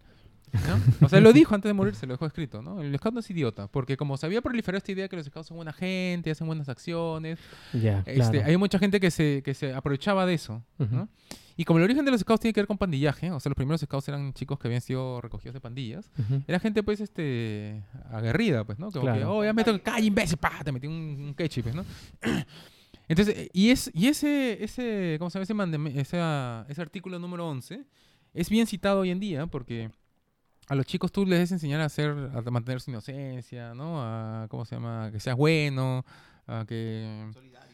¿No? 0.67 1.05
O 1.05 1.09
sea, 1.09 1.19
lo 1.21 1.33
dijo 1.33 1.55
antes 1.55 1.69
de 1.69 1.73
morir, 1.73 1.95
se 1.95 2.05
lo 2.05 2.13
dejó 2.13 2.25
escrito, 2.25 2.61
¿no? 2.61 2.81
El 2.81 2.95
scout 2.97 3.13
no 3.13 3.19
es 3.21 3.29
idiota, 3.29 3.67
porque 3.67 3.97
como 3.97 4.17
se 4.17 4.25
había 4.25 4.41
proliferado 4.41 4.77
esta 4.77 4.91
idea 4.91 5.07
que 5.07 5.15
los 5.15 5.25
scouts 5.25 5.47
son 5.47 5.57
buena 5.57 5.73
gente, 5.73 6.31
hacen 6.31 6.47
buenas 6.47 6.69
acciones, 6.69 7.39
Ya, 7.73 7.99
este, 8.05 8.13
claro. 8.31 8.43
hay 8.45 8.57
mucha 8.57 8.79
gente 8.79 8.99
que 8.99 9.11
se, 9.11 9.41
que 9.43 9.53
se 9.53 9.73
aprovechaba 9.73 10.25
de 10.25 10.33
eso, 10.33 10.63
¿no? 10.77 10.85
Ujú. 10.85 11.07
Y 11.57 11.65
como 11.65 11.77
el 11.79 11.83
origen 11.83 12.05
de 12.05 12.11
los 12.11 12.21
scouts 12.21 12.41
tiene 12.41 12.53
que 12.53 12.61
ver 12.61 12.67
con 12.67 12.77
pandillaje, 12.77 13.29
o 13.29 13.39
sea, 13.39 13.49
los 13.49 13.55
primeros 13.55 13.81
scouts 13.81 14.07
eran 14.07 14.33
chicos 14.33 14.57
que 14.57 14.67
habían 14.67 14.81
sido 14.81 15.21
recogidos 15.21 15.53
de 15.53 15.59
pandillas, 15.61 16.09
Ujú. 16.17 16.41
era 16.47 16.59
gente, 16.59 16.81
pues, 16.81 17.01
este, 17.01 17.83
aguerrida, 18.09 18.63
pues, 18.63 18.79
¿no? 18.79 18.89
Como 18.91 19.05
que, 19.05 19.11
Claro. 19.11 19.35
oh, 19.37 19.43
ya 19.43 19.53
me 19.53 19.63
toca, 19.63 19.79
calle, 19.79 20.07
imbécil, 20.07 20.37
pa, 20.37 20.63
te 20.63 20.71
metí 20.71 20.87
un, 20.87 20.93
un 20.93 21.33
quechi, 21.35 21.61
pues, 21.61 21.75
¿no? 21.75 21.85
Entonces, 23.07 23.35
eh, 23.37 23.49
y, 23.53 23.69
es, 23.69 23.91
y 23.93 24.07
ese, 24.07 24.63
ese, 24.63 25.17
¿cómo 25.19 25.29
se 25.29 25.43
llama? 25.43 25.65
Ese, 25.65 25.99
esa- 26.01 26.65
ese 26.69 26.81
artículo 26.81 27.19
número 27.19 27.47
11 27.49 27.83
es 28.33 28.49
bien 28.49 28.65
citado 28.67 29.01
hoy 29.01 29.09
en 29.11 29.19
día 29.19 29.47
porque 29.47 29.91
a 30.71 30.75
los 30.75 30.85
chicos 30.85 31.11
tú 31.11 31.25
les 31.25 31.37
debes 31.37 31.51
enseñar 31.51 31.81
a 31.81 31.85
hacer, 31.85 32.11
a 32.33 32.41
mantener 32.49 32.79
su 32.79 32.91
inocencia, 32.91 33.73
¿no? 33.73 34.01
A, 34.01 34.47
¿cómo 34.49 34.63
se 34.65 34.75
llama? 34.75 35.05
A 35.05 35.11
que 35.11 35.19
seas 35.19 35.35
bueno, 35.35 36.05
a 36.47 36.63
que... 36.67 37.29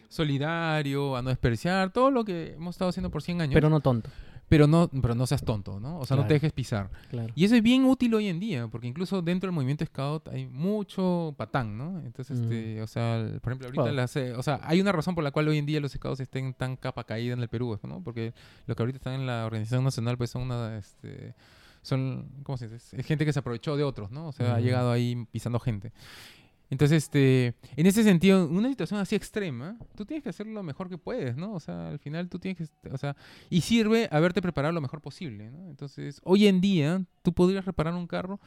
Solidario. 0.09 1.15
a 1.15 1.21
no 1.21 1.29
desperdiciar, 1.29 1.91
todo 1.91 2.11
lo 2.11 2.23
que 2.25 2.53
hemos 2.53 2.75
estado 2.75 2.89
haciendo 2.89 3.09
por 3.11 3.21
100 3.21 3.41
años. 3.41 3.53
Pero 3.53 3.69
no 3.69 3.81
tonto. 3.81 4.09
pero 4.49 4.65
no, 4.65 4.89
pero 5.01 5.13
no 5.15 5.27
seas 5.27 5.43
tonto, 5.43 5.79
¿no? 5.79 5.99
O 5.99 6.05
sea, 6.05 6.15
no 6.15 6.25
te 6.25 6.33
dejes 6.35 6.53
pisar. 6.53 6.89
Claro. 7.09 7.33
Y 7.35 7.43
eso 7.45 7.55
es 7.55 7.61
bien 7.61 7.83
útil 7.83 8.13
hoy 8.15 8.29
en 8.29 8.39
día, 8.39 8.67
porque 8.69 8.87
incluso 8.87 9.21
dentro 9.21 9.47
del 9.47 9.53
movimiento 9.53 9.85
scout 9.85 10.29
hay 10.29 10.47
mucho 10.47 11.35
patán, 11.37 11.77
¿no? 11.77 11.99
Entonces, 11.99 12.39
Mm. 12.39 12.43
este, 12.43 12.81
o 12.81 12.87
sea, 12.87 13.17
el- 13.17 13.41
por 13.41 13.51
ejemplo, 13.51 13.67
ahorita 13.67 13.93
las, 13.93 14.15
eh, 14.15 14.33
o 14.33 14.41
sea, 14.41 14.61
hay 14.63 14.79
una 14.79 14.93
razón 14.93 15.13
por 15.15 15.23
la 15.25 15.31
cual 15.31 15.49
hoy 15.49 15.57
en 15.57 15.65
día 15.65 15.81
los 15.81 15.91
scouts 15.91 16.21
estén 16.21 16.53
tan 16.53 16.77
capa 16.77 17.03
caída 17.03 17.33
en 17.33 17.41
el 17.41 17.49
Perú, 17.49 17.77
¿no? 17.83 18.01
Porque 18.01 18.33
los 18.65 18.77
que 18.77 18.83
ahorita 18.83 18.97
están 18.97 19.13
en 19.15 19.27
la 19.27 19.45
organización 19.45 19.83
nacional, 19.83 20.17
pues 20.17 20.29
son 20.29 20.43
una, 20.43 20.77
este, 20.77 21.35
son, 21.87 22.29
¿cómo 22.43 22.57
se 22.57 22.67
dice? 22.67 22.99
Es 22.99 23.05
gente 23.05 23.25
que 23.25 23.33
se 23.33 23.39
aprovechó 23.39 23.77
de 23.77 23.83
otros, 23.83 24.11
¿no? 24.11 24.27
O 24.27 24.31
sea, 24.31 24.55
ha 24.55 24.59
llegado 24.59 24.91
ahí 24.91 25.27
pisando 25.31 25.59
gente. 25.59 25.93
Entonces, 26.69 27.03
este, 27.05 27.55
en 27.77 27.85
ese 27.85 28.03
sentido, 28.03 28.43
en 28.43 28.57
una 28.57 28.69
situación 28.69 28.99
así 28.99 29.15
extrema, 29.15 29.77
tú 29.95 30.05
tienes 30.05 30.21
que 30.23 30.29
hacer 30.29 30.47
lo 30.47 30.63
mejor 30.63 30.89
que 30.89 30.97
puedes, 30.97 31.37
¿no? 31.37 31.53
O 31.53 31.59
sea, 31.61 31.89
al 31.89 31.99
final 31.99 32.27
tú 32.27 32.39
tienes 32.39 32.57
que, 32.57 32.89
o 32.89 32.97
sea, 32.97 33.15
y 33.49 33.61
sirve 33.61 34.09
haberte 34.11 34.41
preparado 34.41 34.73
lo 34.73 34.81
mejor 34.81 35.01
posible, 35.01 35.49
¿no? 35.49 35.69
Entonces, 35.69 36.19
hoy 36.25 36.47
en 36.47 36.59
día, 36.59 37.05
tú 37.21 37.31
podrías 37.31 37.65
reparar 37.65 37.93
un 37.93 38.07
carro. 38.07 38.39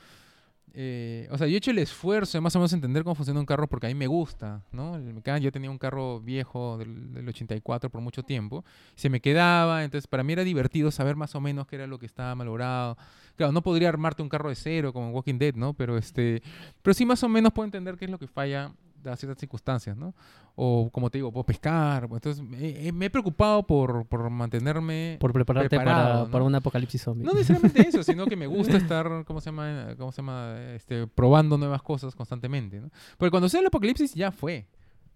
Eh, 0.75 1.29
o 1.31 1.39
sea, 1.39 1.47
yo 1.47 1.55
he 1.55 1.57
hecho 1.57 1.71
el 1.71 1.79
esfuerzo 1.79 2.39
de 2.39 2.43
más 2.43 2.55
o 2.57 2.59
menos 2.59 2.73
entender 2.73 3.03
cómo 3.03 3.15
funciona 3.15 3.41
un 3.41 3.47
carro 3.47 3.69
porque 3.69 3.87
a 3.87 3.89
mí 3.89 3.95
me 3.95 4.07
gusta, 4.07 4.63
¿no? 4.73 4.99
Yo 5.39 5.53
tenía 5.53 5.71
un 5.71 5.79
carro 5.79 6.21
viejo 6.21 6.79
del, 6.79 7.13
del 7.13 7.29
84 7.29 7.91
por 7.91 8.01
mucho 8.01 8.23
tiempo, 8.23 8.65
se 8.95 9.11
me 9.11 9.21
quedaba, 9.21 9.85
entonces 9.85 10.07
para 10.07 10.23
mí 10.23 10.33
era 10.33 10.45
divertido 10.45 10.91
saber 10.91 11.17
más 11.17 11.35
o 11.35 11.41
menos 11.41 11.67
qué 11.67 11.77
era 11.77 11.87
lo 11.87 11.99
que 11.99 12.07
estaba 12.07 12.35
malogrado. 12.35 12.97
Claro, 13.37 13.53
no 13.53 13.63
podría 13.63 13.89
armarte 13.89 14.23
un 14.23 14.29
carro 14.29 14.49
de 14.49 14.55
cero 14.55 14.93
como 14.93 15.09
en 15.09 15.15
Walking 15.15 15.39
Dead, 15.39 15.55
¿no? 15.55 15.73
Pero 15.75 15.97
este, 15.97 16.43
pero 16.83 16.95
sí 16.95 17.07
más 17.07 17.23
o 17.23 17.29
menos 17.29 17.53
puedo 17.53 17.65
entender 17.65 17.97
qué 17.97 18.05
es 18.05 18.11
lo 18.11 18.19
que 18.19 18.27
falla 18.27 18.73
dadas 19.03 19.19
ciertas 19.19 19.39
circunstancias, 19.39 19.97
¿no? 19.97 20.15
O 20.57 20.91
como 20.93 21.11
te 21.11 21.19
digo, 21.19 21.33
puedo 21.33 21.45
pescar. 21.45 22.09
pues, 22.09 22.19
Entonces 22.19 22.45
me, 22.45 22.89
eh, 22.89 22.93
me 22.93 23.07
he 23.07 23.11
preocupado 23.11 23.67
por, 23.67 24.07
por 24.07 24.29
mantenerme 24.31 25.17
Por 25.21 25.33
prepararte 25.33 25.69
preparado, 25.71 26.09
para, 26.09 26.25
¿no? 26.25 26.31
para 26.31 26.45
un 26.45 26.55
apocalipsis 26.55 27.03
zombie. 27.03 27.25
no 27.25 27.33
necesariamente 27.33 27.89
eso, 27.89 28.03
sino 28.03 28.27
que 28.27 28.37
me 28.37 28.47
gusta 28.47 28.77
estar, 28.77 29.25
¿cómo 29.25 29.41
se 29.41 29.47
llama? 29.47 29.95
¿Cómo 29.97 30.13
se 30.13 30.19
llama? 30.23 30.57
Este, 30.75 31.07
probando 31.07 31.57
nuevas 31.59 31.83
cosas 31.83 32.15
constantemente, 32.15 32.81
¿no? 32.81 32.91
Porque 33.17 33.31
cuando 33.31 33.49
sea 33.49 33.61
el 33.61 33.67
apocalipsis 33.67 34.15
ya 34.15 34.31
fue. 34.33 34.67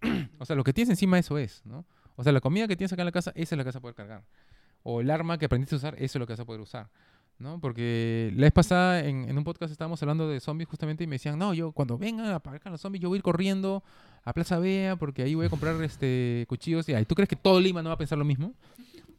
o 0.39 0.45
sea, 0.45 0.55
lo 0.55 0.63
que 0.63 0.73
tienes 0.73 0.89
encima 0.89 1.19
eso 1.19 1.37
es, 1.37 1.61
¿no? 1.65 1.85
O 2.15 2.23
sea, 2.23 2.31
la 2.31 2.41
comida 2.41 2.67
que 2.67 2.75
tienes 2.75 2.93
acá 2.93 3.01
en 3.01 3.07
la 3.07 3.11
casa, 3.11 3.31
esa 3.35 3.55
es 3.55 3.57
la 3.57 3.63
que 3.63 3.69
vas 3.69 3.75
a 3.75 3.81
poder 3.81 3.95
cargar. 3.95 4.23
O 4.83 5.01
el 5.01 5.09
arma 5.09 5.37
que 5.37 5.45
aprendiste 5.45 5.75
a 5.75 5.77
usar, 5.77 5.95
eso 5.95 6.03
es 6.03 6.15
lo 6.15 6.27
que 6.27 6.33
vas 6.33 6.39
a 6.39 6.45
poder 6.45 6.61
usar. 6.61 6.89
¿No? 7.39 7.59
Porque 7.59 8.31
la 8.35 8.43
vez 8.45 8.51
pasada 8.53 9.03
en, 9.05 9.27
en 9.29 9.37
un 9.37 9.43
podcast 9.43 9.71
estábamos 9.71 10.01
hablando 10.01 10.27
de 10.29 10.39
zombies 10.39 10.67
justamente 10.69 11.03
y 11.03 11.07
me 11.07 11.15
decían, 11.15 11.37
no, 11.37 11.53
yo 11.53 11.71
cuando 11.71 11.97
vengan 11.97 12.27
a 12.27 12.35
aparezcan 12.35 12.71
los 12.71 12.81
zombies, 12.81 13.01
yo 13.01 13.09
voy 13.09 13.17
a 13.17 13.19
ir 13.19 13.23
corriendo 13.23 13.83
a 14.23 14.33
Plaza 14.33 14.57
Vea 14.59 14.95
porque 14.95 15.23
ahí 15.23 15.35
voy 15.35 15.45
a 15.45 15.49
comprar 15.49 15.81
este 15.83 16.45
cuchillos. 16.47 16.87
Y 16.89 16.93
ahí, 16.93 17.05
¿tú 17.05 17.13
crees 17.15 17.29
que 17.29 17.35
todo 17.35 17.59
Lima 17.59 17.81
no 17.83 17.89
va 17.89 17.95
a 17.95 17.97
pensar 17.97 18.17
lo 18.17 18.25
mismo? 18.25 18.53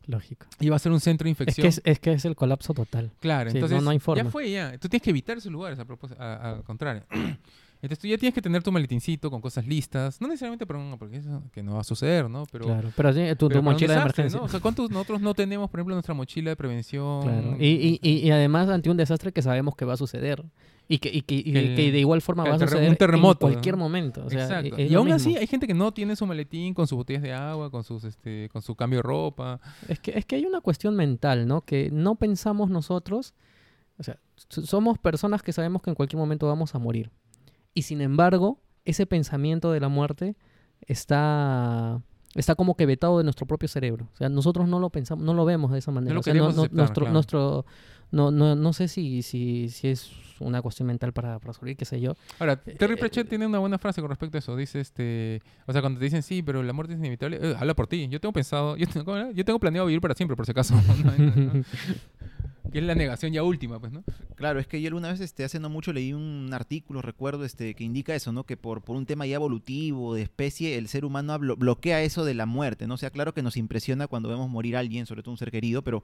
Lógico. 0.07 0.47
Y 0.61 0.69
va 0.69 0.77
a 0.77 0.79
ser 0.79 0.93
un 0.93 1.01
centro 1.01 1.25
de 1.25 1.31
Es 1.31 1.39
infección. 1.41 1.65
que 1.65 1.69
es, 1.69 1.83
es 1.85 1.99
que 1.99 2.13
es 2.13 2.25
el 2.25 2.37
colapso 2.37 2.73
total. 2.75 3.11
Claro, 3.21 3.51
Sí, 3.51 3.55
no- 3.59 3.65
entonces 3.67 3.85
no 3.85 3.91
hay 3.91 3.99
forma. 3.99 4.23
ya 4.25 4.31
fue 4.31 4.51
ya. 4.51 4.79
Tú 4.79 4.89
tienes 4.89 5.03
que 5.03 5.11
evitar 5.11 5.37
esos 5.37 5.51
lugares, 5.51 5.79
a 5.81 5.85
propós- 5.87 6.17
a- 6.19 6.53
al 6.53 6.63
contrario. 6.65 7.03
Entonces 7.83 7.99
tú 7.99 8.07
ya 8.09 8.17
tienes 8.19 8.35
que 8.35 8.43
tener 8.43 8.63
tu 8.63 8.73
maletincito 8.73 9.31
con 9.31 9.41
cosas 9.41 9.67
listas. 9.67 10.21
No 10.21 10.29
necesariamente 10.29 10.67
para 10.67 10.79
un 10.81 10.97
porque 10.99 11.19
eso 11.19 11.43
que 11.53 11.63
no 11.63 11.75
va 11.75 11.81
a 11.81 11.85
suceder, 11.85 12.29
¿no? 12.31 12.45
Pero, 12.51 12.65
claro. 12.65 12.91
Pero 12.97 13.13
sí, 13.13 13.21
tu, 13.39 13.49
pero 13.49 13.63
mochila 13.63 13.95
de 13.95 14.01
emergencia. 14.01 14.39
¿no? 14.41 14.47
O 14.47 14.49
sea, 14.49 14.61
¿cuántos 14.61 14.91
nosotros 14.91 15.21
no 15.21 15.35
tenemos, 15.35 15.69
por 15.71 15.81
ejemplo, 15.81 15.95
nuestra 15.95 16.15
mochila 16.15 16.51
de 16.51 16.57
prevención? 16.57 17.23
Claro. 17.23 17.57
Y, 17.61 17.99
y, 18.03 18.19
y, 18.27 18.31
además 18.31 18.69
ante 18.69 18.91
un 18.91 18.97
desastre 18.97 19.31
que 19.33 19.43
sabemos 19.43 19.77
que 19.77 19.85
va 19.85 19.93
a 19.95 19.97
suceder. 19.97 20.45
Y 20.89 20.99
que, 20.99 21.09
y 21.13 21.23
que, 21.23 21.35
y 21.35 21.43
Que 21.75 21.91
de 21.91 21.99
igual 21.99 22.23
forma 22.23 22.45
va 22.45 22.51
a 22.55 22.59
terre- 22.59 22.65
un 22.67 22.71
suceder 22.79 22.97
terremoto, 22.97 23.47
en 23.49 23.53
cualquier 23.55 23.77
¿no? 23.77 23.85
momento. 23.85 24.25
O 24.25 24.31
sea, 24.31 24.45
Exacto. 24.45 24.77
e- 24.79 24.87
Y 24.87 24.95
aún 24.95 25.07
mismo. 25.07 25.17
así 25.17 25.37
hay 25.37 25.49
gente 25.49 25.67
que 25.67 25.75
no 25.75 25.93
tiene 25.93 26.15
su 26.15 26.25
maletín 26.27 26.75
con 26.75 26.87
sus 26.87 26.97
botellas 26.97 27.23
de 27.23 27.33
agua, 27.33 27.71
con 27.71 27.83
sus 27.83 28.05
este, 28.05 28.49
con 28.53 28.63
su 28.63 28.77
cambio 28.77 29.01
de 29.01 29.03
ropa. 29.03 29.61
Es 29.89 29.99
que, 29.99 30.17
es 30.17 30.25
que 30.25 30.37
hay 30.37 30.45
una 30.47 30.61
cuestión 30.61 30.95
mental, 30.95 31.49
¿no? 31.49 31.63
Que 31.63 31.91
no 31.91 32.15
pensamos 32.15 32.71
nosotros, 32.71 33.35
o 33.99 34.05
sea, 34.05 34.17
somos 34.49 34.97
personas 34.99 35.43
que 35.43 35.53
sabemos 35.53 35.83
que 35.83 35.91
en 35.91 35.97
cualquier 35.97 36.19
momento 36.21 36.47
vamos 36.47 36.75
a 36.75 36.79
morir. 36.79 37.11
Y 37.77 37.83
sin 37.83 38.01
embargo, 38.01 38.59
ese 38.87 39.05
pensamiento 39.05 39.71
de 39.71 39.81
la 39.81 39.89
muerte 39.89 40.35
está, 40.87 42.01
está 42.35 42.55
como 42.55 42.75
que 42.75 42.87
vetado 42.87 43.19
de 43.19 43.25
nuestro 43.25 43.47
propio 43.47 43.69
cerebro. 43.69 44.09
O 44.15 44.17
sea, 44.17 44.31
nosotros 44.31 44.67
no 44.67 44.81
lo 44.81 44.89
pensamos, 44.89 45.23
no 45.23 45.35
lo 45.35 45.45
vemos 45.45 45.71
de 45.73 45.81
esa 45.81 45.91
manera. 45.91 46.15
lo 46.15 46.21
O 46.21 46.23
sea, 46.23 46.33
queremos 46.33 46.57
aceptar, 46.57 46.75
nuestro, 46.75 47.03
claro. 47.03 47.13
nuestro, 47.13 47.67
no, 48.13 48.31
no, 48.31 48.57
no 48.57 48.73
sé 48.73 48.89
si, 48.89 49.21
si, 49.21 49.69
si 49.69 49.89
es 49.89 50.11
una 50.41 50.63
cuestión 50.63 50.87
mental 50.87 51.13
para, 51.13 51.39
para 51.39 51.53
sobrevivir, 51.53 51.77
qué 51.77 51.85
sé 51.85 52.01
yo. 52.01 52.15
Ahora, 52.39 52.57
Terry 52.57 52.95
Eh, 52.95 52.97
Pratchett 52.97 53.29
tiene 53.29 53.47
una 53.47 53.59
buena 53.59 53.77
frase 53.77 54.01
con 54.01 54.09
respecto 54.09 54.39
a 54.39 54.41
eso. 54.41 54.57
Dice, 54.57 54.81
este, 54.81 55.43
o 55.67 55.73
sea, 55.73 55.83
cuando 55.83 55.99
te 55.99 56.07
dicen 56.07 56.23
sí, 56.23 56.43
pero 56.43 56.63
la 56.63 56.73
muerte 56.73 56.95
es 56.95 56.99
inevitable, 56.99 57.39
eh, 57.43 57.55
habla 57.59 57.75
por 57.75 57.89
ti. 57.89 58.09
Yo 58.09 58.21
tengo 58.23 58.33
pensado, 58.33 58.79
yo 58.79 58.87
tengo, 58.87 59.33
yo 59.33 59.45
tengo 59.45 59.61
planeado 59.61 59.87
vivir 59.87 60.01
para 60.01 60.15
siempre, 60.15 60.35
por 60.35 60.47
si 60.47 60.53
acaso. 60.53 60.75
que 62.73 62.79
es 62.79 62.85
la 62.85 62.95
negación 62.95 63.33
ya 63.33 63.43
última, 63.43 63.79
pues, 63.81 63.93
¿no? 63.93 64.03
Claro, 64.35 64.59
es 64.61 64.67
que 64.67 64.81
yo 64.83 64.89
alguna 64.89 65.09
vez, 65.11 65.21
este, 65.21 65.45
hace 65.45 65.59
no 65.61 65.69
mucho 65.71 65.93
leí 65.93 66.13
un 66.13 66.51
artículo, 66.53 67.01
recuerdo, 67.03 67.45
este, 67.45 67.75
que 67.75 67.85
indica 67.85 68.15
eso, 68.15 68.33
¿no? 68.33 68.45
Que 68.45 68.57
por, 68.57 68.83
por 68.83 68.97
un 68.97 69.07
tema 69.07 69.25
ya 69.27 69.37
evolutivo, 69.37 70.15
de 70.15 70.23
especie, 70.23 70.77
el 70.77 70.89
ser 70.89 71.05
humano 71.05 71.37
blo- 71.39 71.57
bloquea 71.57 72.03
eso 72.03 72.25
de 72.25 72.35
la 72.35 72.45
muerte, 72.47 72.87
¿no? 72.87 72.95
O 72.95 72.99
sea, 72.99 73.11
claro 73.11 73.33
que 73.35 73.43
nos 73.43 73.57
impresiona 73.57 74.07
cuando 74.09 74.29
vemos 74.29 74.51
morir 74.51 74.77
a 74.77 74.81
alguien, 74.81 75.07
sobre 75.07 75.23
todo 75.23 75.31
un 75.33 75.39
ser 75.39 75.51
querido, 75.51 75.83
pero, 75.83 76.03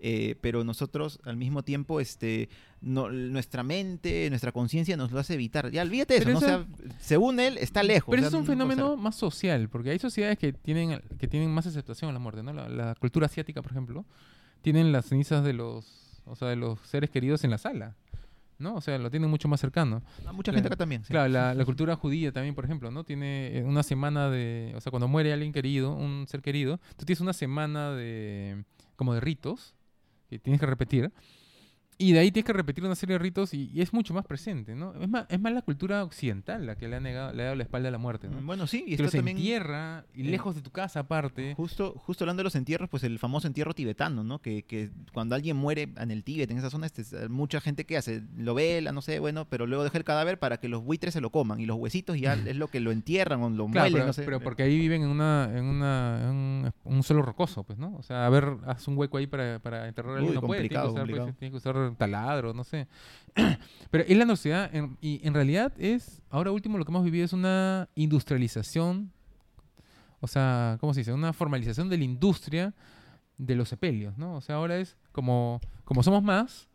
eh, 0.00 0.36
pero 0.40 0.64
nosotros 0.64 1.18
al 1.24 1.36
mismo 1.36 1.62
tiempo, 1.62 2.00
este, 2.00 2.48
no, 2.80 3.10
nuestra 3.10 3.62
mente, 3.62 4.28
nuestra 4.30 4.52
conciencia 4.52 4.96
nos 4.96 5.12
lo 5.12 5.18
hace 5.18 5.34
evitar. 5.34 5.70
Ya 5.70 5.82
olvídate 5.82 6.14
de 6.14 6.18
eso, 6.20 6.26
Pero 6.26 6.40
¿no? 6.40 6.46
O 6.46 6.48
eso- 6.48 6.66
sea, 6.88 6.96
según 7.00 7.40
él, 7.40 7.58
está 7.58 7.82
lejos. 7.82 8.10
Pero 8.10 8.20
o 8.20 8.22
sea, 8.22 8.28
es 8.28 8.34
un 8.34 8.40
no 8.40 8.46
fenómeno 8.46 8.96
más 8.96 9.16
social, 9.16 9.68
porque 9.68 9.90
hay 9.90 9.98
sociedades 9.98 10.38
que 10.38 10.52
tienen, 10.52 11.00
que 11.18 11.26
tienen 11.28 11.50
más 11.50 11.66
aceptación 11.66 12.10
a 12.10 12.12
la 12.12 12.18
muerte, 12.18 12.42
¿no? 12.42 12.52
La, 12.52 12.68
la 12.68 12.94
cultura 12.96 13.26
asiática, 13.26 13.62
por 13.62 13.72
ejemplo, 13.72 14.04
tienen 14.62 14.92
las 14.92 15.06
cenizas 15.06 15.42
de 15.44 15.52
los, 15.54 16.01
o 16.26 16.36
sea, 16.36 16.48
de 16.48 16.56
los 16.56 16.78
seres 16.80 17.10
queridos 17.10 17.44
en 17.44 17.50
la 17.50 17.58
sala, 17.58 17.94
¿no? 18.58 18.74
O 18.76 18.80
sea, 18.80 18.96
lo 18.98 19.10
tienen 19.10 19.28
mucho 19.30 19.48
más 19.48 19.60
cercano. 19.60 20.02
Ah, 20.26 20.32
Mucha 20.32 20.52
la- 20.52 20.56
gente 20.56 20.68
acá 20.68 20.76
también. 20.76 21.02
sí. 21.04 21.10
Claro, 21.10 21.28
la, 21.32 21.54
la 21.54 21.64
cultura 21.64 21.96
judía 21.96 22.30
también, 22.32 22.54
por 22.54 22.64
ejemplo, 22.64 22.90
¿no? 22.90 23.04
Tiene 23.04 23.58
eh, 23.58 23.64
una 23.64 23.82
semana 23.82 24.30
de, 24.30 24.72
o 24.76 24.80
sea, 24.80 24.90
cuando 24.90 25.08
muere 25.08 25.32
alguien 25.32 25.52
querido, 25.52 25.94
un 25.94 26.26
ser 26.28 26.42
querido, 26.42 26.78
tú 26.96 27.04
tienes 27.04 27.20
una 27.20 27.32
semana 27.32 27.90
de, 27.92 28.64
como 28.96 29.14
de 29.14 29.20
ritos 29.20 29.74
que 30.30 30.38
tienes 30.38 30.60
que 30.60 30.66
repetir. 30.66 31.12
Y 31.98 32.12
de 32.12 32.18
ahí 32.18 32.32
tienes 32.32 32.46
que 32.46 32.52
repetir 32.52 32.82
una 32.84 32.94
serie 32.96 33.14
de 33.14 33.18
ritos 33.20 33.54
y, 33.54 33.70
y 33.72 33.80
es 33.80 33.92
mucho 33.92 34.12
más 34.12 34.24
presente, 34.26 34.74
¿no? 34.74 34.92
Es 35.00 35.08
más, 35.08 35.26
es 35.28 35.40
más 35.40 35.52
la 35.52 35.62
cultura 35.62 36.02
occidental 36.02 36.66
la 36.66 36.74
que 36.74 36.88
le 36.88 36.96
ha, 36.96 37.00
negado, 37.00 37.32
le 37.32 37.42
ha 37.42 37.44
dado 37.44 37.56
la 37.56 37.62
espalda 37.62 37.88
a 37.88 37.92
la 37.92 37.98
muerte, 37.98 38.28
¿no? 38.28 38.40
Bueno, 38.42 38.66
sí, 38.66 38.78
y 38.78 38.84
que 38.86 38.92
está 38.94 39.02
los 39.04 39.12
también... 39.12 39.36
entierra 39.36 40.04
y 40.14 40.24
lejos 40.24 40.54
de 40.56 40.62
tu 40.62 40.70
casa 40.70 41.00
aparte. 41.00 41.54
Justo, 41.54 41.92
justo 41.96 42.24
hablando 42.24 42.40
de 42.40 42.44
los 42.44 42.56
entierros, 42.56 42.88
pues 42.88 43.04
el 43.04 43.18
famoso 43.20 43.46
entierro 43.46 43.72
tibetano, 43.74 44.24
¿no? 44.24 44.40
Que, 44.40 44.64
que 44.64 44.90
cuando 45.12 45.34
alguien 45.36 45.56
muere 45.56 45.92
en 45.96 46.10
el 46.10 46.24
Tíbet, 46.24 46.50
en 46.50 46.58
esa 46.58 46.70
zona, 46.70 46.86
este, 46.86 47.02
es- 47.02 47.28
mucha 47.30 47.60
gente 47.60 47.84
que 47.84 47.96
hace, 47.96 48.22
lo 48.36 48.54
vela, 48.54 48.90
no 48.90 49.02
sé, 49.02 49.20
bueno, 49.20 49.46
pero 49.48 49.66
luego 49.66 49.84
deja 49.84 49.98
el 49.98 50.04
cadáver 50.04 50.38
para 50.40 50.56
que 50.58 50.68
los 50.68 50.82
buitres 50.82 51.14
se 51.14 51.20
lo 51.20 51.30
coman 51.30 51.60
y 51.60 51.66
los 51.66 51.76
huesitos 51.76 52.18
ya 52.18 52.34
es 52.46 52.56
lo 52.56 52.66
que 52.68 52.80
lo 52.80 52.90
entierran 52.90 53.40
o 53.42 53.50
lo 53.50 53.66
Claro, 53.68 53.90
muelen, 53.90 53.92
pero, 53.92 54.06
no 54.06 54.12
sé. 54.12 54.22
pero 54.24 54.40
porque 54.40 54.64
ahí 54.64 54.76
viven 54.78 55.02
en 55.02 55.08
una 55.08 55.50
en 55.54 55.64
una 55.66 56.20
en 56.24 56.28
un, 56.30 56.72
un 56.84 57.02
suelo 57.04 57.22
rocoso, 57.22 57.62
pues, 57.64 57.78
¿no? 57.78 57.94
O 57.96 58.02
sea, 58.02 58.26
a 58.26 58.30
ver, 58.30 58.56
haz 58.66 58.88
un 58.88 58.98
hueco 58.98 59.18
ahí 59.18 59.26
para, 59.28 59.60
para 59.60 59.86
enterrar 59.86 60.14
a 60.16 60.18
alguien, 60.18 60.34
no 60.34 60.40
puede, 60.40 60.62
tiene 60.62 60.68
que, 60.70 60.74
complicado, 60.74 60.92
usar, 60.92 61.06
pues, 61.06 61.18
complicado. 61.20 61.38
tiene 61.38 61.50
que 61.52 61.56
usar 61.58 61.91
taladro, 61.96 62.52
no 62.54 62.64
sé. 62.64 62.86
pero 63.90 64.04
es 64.06 64.16
la 64.16 64.24
necesidad 64.24 64.74
en- 64.74 64.96
y 65.00 65.20
en 65.26 65.34
realidad 65.34 65.72
es 65.78 66.20
ahora 66.30 66.50
último 66.50 66.78
lo 66.78 66.84
que 66.84 66.90
hemos 66.90 67.04
vivido 67.04 67.24
es 67.24 67.32
una 67.32 67.88
industrialización 67.94 69.10
o 70.20 70.28
sea, 70.28 70.76
¿cómo 70.80 70.94
se 70.94 71.00
dice? 71.00 71.12
Una 71.12 71.32
formalización 71.32 71.88
de 71.88 71.98
la 71.98 72.04
industria 72.04 72.74
de 73.38 73.56
los 73.56 73.68
sepelios, 73.68 74.16
¿no? 74.18 74.36
O 74.36 74.40
sea, 74.40 74.54
ahora 74.56 74.76
es 74.78 74.96
como 75.10 75.60
como 75.84 76.02
somos 76.02 76.22
más 76.22 76.68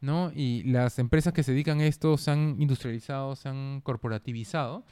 ¿no? 0.00 0.30
Y 0.34 0.62
las 0.64 0.98
empresas 0.98 1.32
que 1.32 1.42
se 1.42 1.52
dedican 1.52 1.80
a 1.80 1.86
esto 1.86 2.16
se 2.18 2.30
han 2.30 2.56
industrializado, 2.60 3.34
se 3.34 3.48
han 3.48 3.80
corporativizado. 3.80 4.84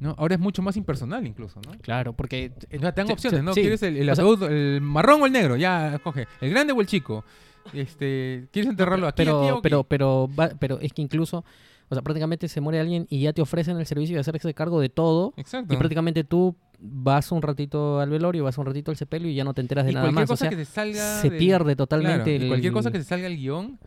¿No? 0.00 0.14
Ahora 0.18 0.34
es 0.34 0.40
mucho 0.40 0.62
más 0.62 0.76
impersonal 0.76 1.26
incluso, 1.26 1.60
¿no? 1.66 1.72
Claro, 1.80 2.12
porque... 2.12 2.52
O 2.74 2.78
sea, 2.80 2.92
te 2.92 3.00
dan 3.00 3.06
Sí, 3.08 3.12
opciones, 3.12 3.42
¿no? 3.42 3.54
sí. 3.54 3.60
¿Quieres 3.60 3.82
el, 3.82 3.96
el 3.96 4.14
sea- 4.14 4.24
el 4.48 4.80
marrón 4.80 5.22
o 5.22 5.26
el 5.26 5.32
negro? 5.32 5.56
Ya, 5.56 5.98
coge. 6.02 6.26
¿El 6.40 6.50
grande 6.50 6.72
o 6.72 6.80
el 6.80 6.86
chico? 6.86 7.24
Este, 7.72 8.48
¿Quieres 8.52 8.70
enterrarlo 8.70 9.06
aquí, 9.08 9.16
pero, 9.18 9.40
aquí 9.42 9.48
aquí? 9.50 9.58
pero, 9.62 9.84
pero, 9.84 10.28
va- 10.38 10.50
pero 10.58 10.78
es 10.80 10.92
que 10.92 11.02
incluso, 11.02 11.44
o 11.88 11.94
sea, 11.94 12.02
prácticamente 12.02 12.48
se 12.48 12.60
muere 12.60 12.78
alguien 12.80 13.06
y 13.10 13.20
ya 13.22 13.32
te 13.32 13.42
ofrecen 13.42 13.76
el 13.78 13.86
servicio 13.86 14.14
de 14.16 14.20
hacerse 14.20 14.52
cargo 14.54 14.80
de 14.80 14.88
todo. 14.88 15.34
Exacto. 15.36 15.74
Y 15.74 15.76
prácticamente 15.76 16.24
tú 16.24 16.56
vas 16.78 17.32
un 17.32 17.42
ratito 17.42 18.00
al 18.00 18.10
velorio, 18.10 18.44
vas 18.44 18.58
un 18.58 18.66
ratito 18.66 18.90
al 18.90 18.96
sepelio 18.96 19.28
y 19.30 19.34
ya 19.34 19.44
no 19.44 19.54
te 19.54 19.62
enteras 19.62 19.84
de 19.86 19.92
Y 19.92 19.94
nada 19.94 20.06
cualquier 20.06 20.22
más. 20.22 20.30
O 20.30 20.32
cosa 20.34 20.40
sea, 20.44 20.50
que 20.50 20.56
te 20.56 20.64
salga 20.64 21.20
se 21.20 21.30
del- 21.30 21.38
pierde 21.38 21.64
Claro, 21.74 21.76
totalmente 21.76 22.32
y 22.32 22.36
el- 22.36 22.48
cualquier 22.48 22.72
cosa 22.72 22.90
que 22.92 22.98
se 22.98 23.04
salga 23.04 23.28
del 23.28 23.36
guion, 23.36 23.78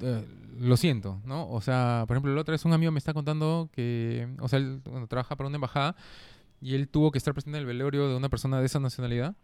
eh, 0.00 0.24
lo 0.58 0.76
siento, 0.76 1.20
¿no? 1.24 1.48
O 1.50 1.60
sea, 1.60 2.04
por 2.06 2.16
ejemplo, 2.16 2.34
la 2.34 2.40
otra 2.40 2.52
vez 2.52 2.64
un 2.64 2.72
amigo 2.72 2.92
me 2.92 2.98
está 2.98 3.12
contando 3.14 3.68
que, 3.72 4.28
o 4.40 4.48
sea, 4.48 4.58
él 4.58 4.80
bueno, 4.84 5.06
trabaja 5.06 5.36
para 5.36 5.48
una 5.48 5.56
embajada 5.56 5.96
y 6.60 6.74
él 6.74 6.88
tuvo 6.88 7.10
que 7.10 7.18
estar 7.18 7.34
presente 7.34 7.58
en 7.58 7.62
el 7.62 7.66
velorio 7.66 8.08
de 8.08 8.16
una 8.16 8.28
persona 8.28 8.60
de 8.60 8.66
esa 8.66 8.78
nacionalidad 8.80 9.34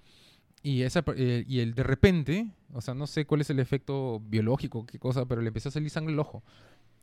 Y, 0.62 0.82
esa, 0.82 1.04
eh, 1.16 1.44
y 1.46 1.60
el 1.60 1.74
de 1.74 1.82
repente, 1.84 2.48
o 2.72 2.80
sea, 2.80 2.92
no 2.94 3.06
sé 3.06 3.24
cuál 3.26 3.40
es 3.40 3.50
el 3.50 3.60
efecto 3.60 4.20
biológico, 4.24 4.86
qué 4.86 4.98
cosa, 4.98 5.24
pero 5.26 5.40
le 5.40 5.48
empezó 5.48 5.68
a 5.68 5.72
salir 5.72 5.88
sangre 5.90 6.12
el 6.12 6.18
ojo. 6.18 6.42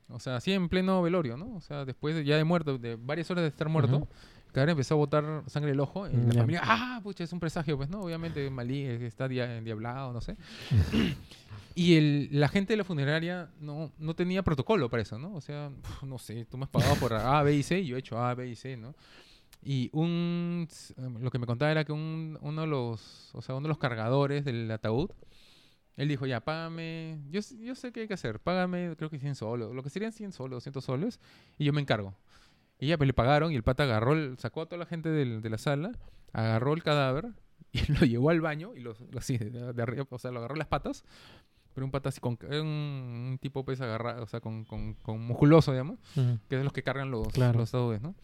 O 0.10 0.20
sea, 0.20 0.36
así 0.36 0.52
en 0.54 0.68
pleno 0.70 1.02
velorio, 1.02 1.36
¿no? 1.38 1.56
O 1.56 1.62
sea, 1.62 1.84
después 1.86 2.16
de- 2.16 2.26
ya 2.26 2.36
de 2.38 2.44
muerto, 2.44 2.78
de 2.78 2.96
varias 2.96 3.32
horas 3.32 3.44
de 3.44 3.48
estar 3.48 3.70
muerto, 3.70 4.08
cadáver 4.56 4.72
empezó 4.72 4.96
a 4.96 4.98
botar 4.98 5.44
sangre 5.48 5.72
del 5.72 5.80
ojo. 5.80 6.08
Y 6.08 6.14
la 6.14 6.34
familia, 6.34 6.62
ah, 6.64 7.00
pucha, 7.04 7.24
es 7.24 7.32
un 7.34 7.40
presagio, 7.40 7.78
pues, 7.78 7.90
¿no? 7.90 8.02
Obviamente 8.02 8.50
Malí 8.50 8.82
está 8.84 9.28
dia- 9.28 9.58
endiablado, 9.58 10.12
no 10.14 10.22
sé. 10.22 10.36
y 11.76 11.96
el, 11.96 12.30
la 12.32 12.48
gente 12.48 12.74
de 12.74 12.78
la 12.78 12.84
funeraria 12.84 13.50
no, 13.60 13.92
no 14.00 14.16
tenía 14.16 14.42
protocolo 14.44 14.90
para 14.90 15.04
eso, 15.04 15.20
¿no? 15.20 15.36
O 15.36 15.42
sea, 15.42 15.70
no 16.04 16.18
sé, 16.18 16.46
tú 16.46 16.58
me 16.58 16.64
has 16.64 16.70
pagado 16.70 16.96
por 16.96 17.14
A, 17.14 17.44
B 17.44 17.54
y 17.56 17.64
C, 17.64 17.80
y 17.82 17.88
yo 17.88 17.96
he 17.98 18.00
hecho 18.00 18.18
A, 18.18 18.34
B 18.34 18.48
y 18.50 18.56
C, 18.56 18.78
¿no? 18.78 18.96
Y 19.64 19.90
un, 19.94 20.68
lo 21.22 21.32
que 21.32 21.40
me 21.40 21.48
contaba 21.48 21.72
era 21.72 21.84
que 21.84 21.92
un, 21.92 22.38
uno 22.42 22.62
de 22.62 22.68
los, 22.68 23.32
o 23.34 23.42
sea, 23.42 23.56
uno 23.56 23.64
de 23.64 23.70
los 23.70 23.78
cargadores 23.78 24.46
del 24.46 24.70
ataúd, 24.72 25.10
él 25.98 26.08
dijo, 26.08 26.26
ya, 26.26 26.42
págame, 26.42 27.20
yo, 27.32 27.40
yo 27.62 27.74
sé 27.74 27.92
qué 27.92 28.02
hay 28.02 28.08
que 28.08 28.14
hacer, 28.14 28.40
págame, 28.40 28.96
creo 28.98 29.10
que 29.10 29.18
100 29.18 29.34
soles, 29.36 29.70
lo 29.74 29.82
que 29.82 29.90
serían 29.90 30.12
100 30.12 30.34
soles, 30.34 30.52
200 30.58 30.84
soles, 30.84 31.20
y 31.58 31.66
yo 31.66 31.74
me 31.74 31.82
encargo. 31.82 32.14
Y 32.80 32.88
ya, 32.88 32.98
pues 32.98 33.08
le 33.08 33.14
pagaron, 33.14 33.52
y 33.52 33.56
el 33.56 33.64
pata 33.64 33.84
agarró, 33.84 34.14
el- 34.14 34.38
sacó 34.38 34.62
a 34.62 34.66
toda 34.66 34.78
la 34.80 34.86
gente 34.86 35.10
del- 35.10 35.42
de 35.42 35.50
la 35.50 35.58
sala, 35.58 35.92
agarró 36.34 36.74
el 36.74 36.84
cadáver, 36.84 37.28
y 37.72 37.92
lo 37.92 38.00
llevó 38.06 38.30
al 38.30 38.42
baño, 38.42 38.74
y 38.76 38.80
lo, 38.82 38.96
lo- 39.12 39.20
así, 39.20 39.38
de, 39.38 39.74
de 39.74 39.82
arriba, 39.82 40.06
o 40.10 40.20
sea, 40.20 40.32
lo 40.32 40.40
agarró 40.40 40.56
las 40.56 40.68
patas, 40.68 41.04
pero 41.74 41.86
un 41.86 41.92
pata 41.92 42.10
así, 42.10 42.20
con, 42.22 42.38
un, 42.50 42.58
un 43.32 43.38
tipo 43.42 43.64
pues 43.66 43.82
agarrado, 43.82 44.24
o 44.24 44.28
sea, 44.28 44.40
con, 44.42 44.64
con, 44.66 44.94
con 44.96 45.22
musculoso, 45.22 45.72
digamos, 45.72 46.00
Ujú. 46.16 46.40
que 46.50 46.58
es 46.58 46.64
los 46.64 46.74
que 46.74 46.84
cargan 46.84 47.12
los, 47.12 47.28
Claro. 47.30 47.60
los 47.60 47.70
ataúdes, 47.70 48.02
¿no? 48.02 48.16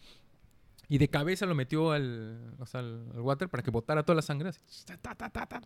Y 0.88 0.98
de 0.98 1.08
cabeza 1.08 1.46
lo 1.46 1.54
metió 1.54 1.92
al, 1.92 2.54
o 2.58 2.66
sea, 2.66 2.80
al, 2.80 3.06
al 3.14 3.20
water 3.20 3.48
para 3.48 3.62
que 3.62 3.70
botara 3.70 4.02
toda 4.02 4.16
la 4.16 4.22
sangre. 4.22 4.50
así. 4.50 4.60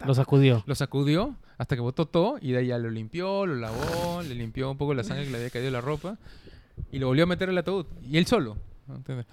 Lo 0.07 0.15
sacudió. 0.15 0.63
Lo 0.67 0.75
sacudió 0.77 1.35
hasta 1.59 1.75
que 1.75 1.81
botó 1.81 2.07
todo 2.07 2.37
y 2.41 2.53
de 2.53 2.59
ahí 2.59 2.67
ya 2.69 2.79
lo 2.79 2.91
limpió, 2.91 3.45
lo 3.45 3.57
lavó, 3.57 4.23
le 4.23 4.35
limpió 4.37 4.71
un 4.71 4.77
poco 4.79 4.95
la 4.95 5.03
sangre 5.03 5.25
que 5.25 5.31
le 5.31 5.37
había 5.39 5.51
caído 5.51 5.71
la 5.73 5.81
ropa 5.81 6.19
y 6.93 6.99
lo 7.01 7.09
volvió 7.09 7.25
a 7.25 7.27
meter 7.27 7.49
al 7.49 7.59
ataúd. 7.59 7.87
Y 8.03 8.19
él 8.19 8.27
solo. 8.27 8.57
¿Entiendes? 8.89 9.27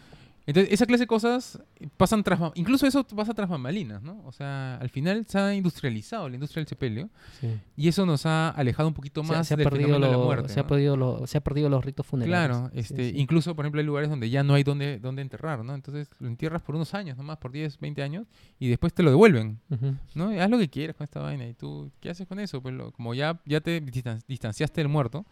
Entonces, 0.45 0.73
esa 0.73 0.85
clase 0.85 1.03
de 1.03 1.07
cosas 1.07 1.57
pasan 1.95 2.21
tras... 2.21 2.37
Incluso 2.55 2.85
eso 2.85 3.05
pasa 3.07 3.33
tras 3.33 3.47
bambalinas, 3.47 4.03
¿no? 4.03 4.21
O 4.25 4.33
sea, 4.33 4.75
al 4.75 4.89
final 4.89 5.23
se 5.25 5.37
ha 5.39 5.55
industrializado 5.55 6.27
la 6.27 6.35
industria 6.35 6.59
del 6.59 6.67
sepelio 6.67 7.09
Sí. 7.39 7.47
y 7.77 7.87
eso 7.87 8.05
nos 8.05 8.25
ha 8.25 8.49
alejado 8.49 8.89
un 8.89 8.93
poquito 8.93 9.23
Se, 9.23 9.33
ha- 9.33 9.37
más 9.37 9.47
se 9.47 9.53
ha 9.53 9.57
del 9.57 9.69
fenómeno 9.69 9.93
de 9.93 10.11
la 10.11 10.17
lo- 10.17 10.25
muerte. 10.25 10.49
se, 10.49 10.59
ha 10.59 10.63
¿no? 10.63 10.67
perdido 10.67 10.97
lo- 10.97 11.25
se 11.27 11.37
ha 11.37 11.41
perdido 11.41 11.69
los 11.69 11.85
ritos 11.85 12.05
funerarios. 12.05 12.57
Claro, 12.57 12.69
Sí, 12.73 12.79
este, 12.79 13.11
sí. 13.11 13.17
incluso, 13.21 13.55
por 13.55 13.63
ejemplo, 13.63 13.79
hay 13.79 13.85
lugares 13.87 14.09
donde 14.09 14.29
ya 14.29 14.43
no 14.43 14.53
hay 14.55 14.63
donde, 14.63 14.99
donde 14.99 15.21
enterrar, 15.21 15.63
¿no? 15.63 15.73
Entonces 15.75 16.09
lo 16.19 16.27
entierras 16.27 16.61
por 16.61 16.75
unos 16.75 16.93
años 16.93 17.15
nomás, 17.15 17.37
por 17.37 17.53
10, 17.53 17.79
20 17.79 18.03
años, 18.03 18.27
y 18.59 18.67
después 18.67 18.93
te 18.93 19.01
lo 19.01 19.11
devuelven, 19.11 19.61
Ujú. 19.69 19.95
¿no? 20.13 20.33
Y 20.33 20.39
haz 20.39 20.49
lo 20.49 20.57
que 20.57 20.67
quieras 20.69 20.97
con 20.97 21.05
esta 21.05 21.21
vaina. 21.21 21.47
¿Y 21.47 21.53
tú 21.53 21.89
qué 22.01 22.09
haces 22.09 22.27
con 22.27 22.41
eso? 22.41 22.61
Pues 22.61 22.75
lo- 22.75 22.91
como 22.91 23.13
ya, 23.13 23.39
ya 23.45 23.61
te 23.61 23.81
distan- 23.81 24.19
distanciaste 24.27 24.81
del 24.81 24.89
muerto, 24.89 25.25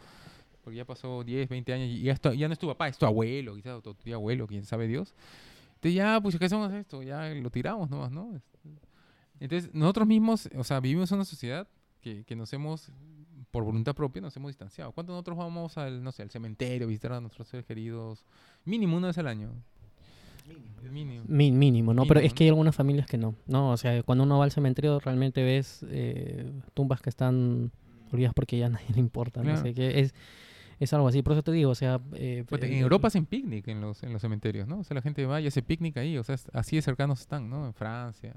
porque 0.72 0.78
ya 0.78 0.86
pasó 0.86 1.22
10, 1.24 1.50
20 1.50 1.74
años, 1.74 1.90
y 1.90 2.02
ya, 2.04 2.14
es 2.14 2.22
tu- 2.22 2.32
ya 2.34 2.48
no 2.48 2.54
es 2.54 2.60
tu 2.60 2.68
papá, 2.68 2.88
es 2.88 2.98
tu 2.98 3.06
abuelo, 3.06 3.56
quizás, 3.56 3.82
tu 3.84 3.94
tío 3.94 4.16
abuelo, 4.16 4.48
quién 4.48 4.64
sabe 4.64 4.88
Dios. 4.88 5.14
Entonces 5.76 5.94
ya, 5.96 6.20
pues, 6.22 6.38
¿qué 6.38 6.46
hacemos 6.46 6.72
esto? 6.72 7.04
Ya 7.04 7.28
lo 7.34 7.50
tiramos 7.50 7.90
nomás, 7.90 8.12
¿no? 8.12 8.40
Entonces, 9.40 9.74
nosotros 9.74 10.08
mismos, 10.08 10.48
o 10.56 10.64
sea, 10.64 10.80
vivimos 10.80 11.12
en 11.12 11.16
una 11.18 11.26
sociedad 11.26 11.68
que, 12.00 12.24
que 12.24 12.36
nos 12.36 12.54
hemos, 12.54 12.90
por 13.52 13.64
voluntad 13.64 13.94
propia, 13.96 14.22
nos 14.22 14.36
hemos 14.38 14.50
distanciado. 14.50 14.92
¿Cuánto 14.94 15.12
nosotros 15.12 15.38
vamos 15.38 15.78
al, 15.78 16.02
no 16.04 16.12
sé, 16.12 16.22
al 16.24 16.30
cementerio, 16.30 16.86
a 16.86 16.88
visitar 16.88 17.12
a 17.14 17.20
nuestros 17.20 17.48
seres 17.48 17.66
queridos? 17.66 18.24
Mínimo 18.64 18.96
una 18.96 19.08
vez 19.08 19.18
al 19.18 19.28
año. 19.28 19.50
Mínimo. 20.92 21.24
Mi- 21.28 21.52
mínimo, 21.52 21.94
¿no? 21.94 22.04
Pero 22.06 22.20
Mínimo, 22.20 22.28
es 22.28 22.34
que 22.34 22.44
hay 22.46 22.50
algunas 22.50 22.76
familias 22.76 23.08
que 23.08 23.18
no. 23.18 23.36
No, 23.48 23.72
o 23.72 23.78
sea, 23.78 24.02
cuando 24.04 24.24
uno 24.24 24.38
va 24.40 24.46
al 24.46 24.52
cementerio 24.52 25.00
realmente 25.00 25.44
ves 25.44 25.86
eh, 25.90 26.52
tumbas 26.74 27.02
que 27.02 27.10
están 27.10 27.72
olvidadas 28.12 28.34
porque 28.34 28.58
ya 28.58 28.66
a 28.66 28.70
nadie 28.70 28.88
le 28.94 29.00
importa. 29.00 29.42
No 29.42 29.46
Claro. 29.52 29.62
sé, 29.62 29.74
que 29.74 30.00
es, 30.02 30.14
es 30.84 30.94
algo 30.94 31.08
así. 31.08 31.22
Por 31.22 31.34
eso 31.34 31.44
te 31.44 31.52
digo, 31.52 31.70
o 31.72 31.76
sea... 31.76 32.02
eh, 32.16 32.44
Pues, 32.48 32.64
en 32.64 32.74
eh, 32.74 32.80
Europa 32.80 33.08
hacen 33.08 33.26
picnic 33.26 33.68
en 33.68 33.82
los, 33.82 34.02
en 34.04 34.12
los 34.12 34.22
cementerios, 34.22 34.68
¿no? 34.68 34.80
O 34.80 34.84
sea, 34.84 34.96
la 34.96 35.02
gente 35.02 35.26
va 35.26 35.40
y 35.40 35.48
hace 35.48 35.62
picnic 35.62 35.98
ahí, 35.98 36.18
o 36.18 36.24
sea, 36.24 36.36
así 36.54 36.76
de 36.76 36.82
cercanos 36.82 37.22
están, 37.22 37.50
¿no? 37.50 37.68
En 37.68 37.74
Francia, 37.74 38.34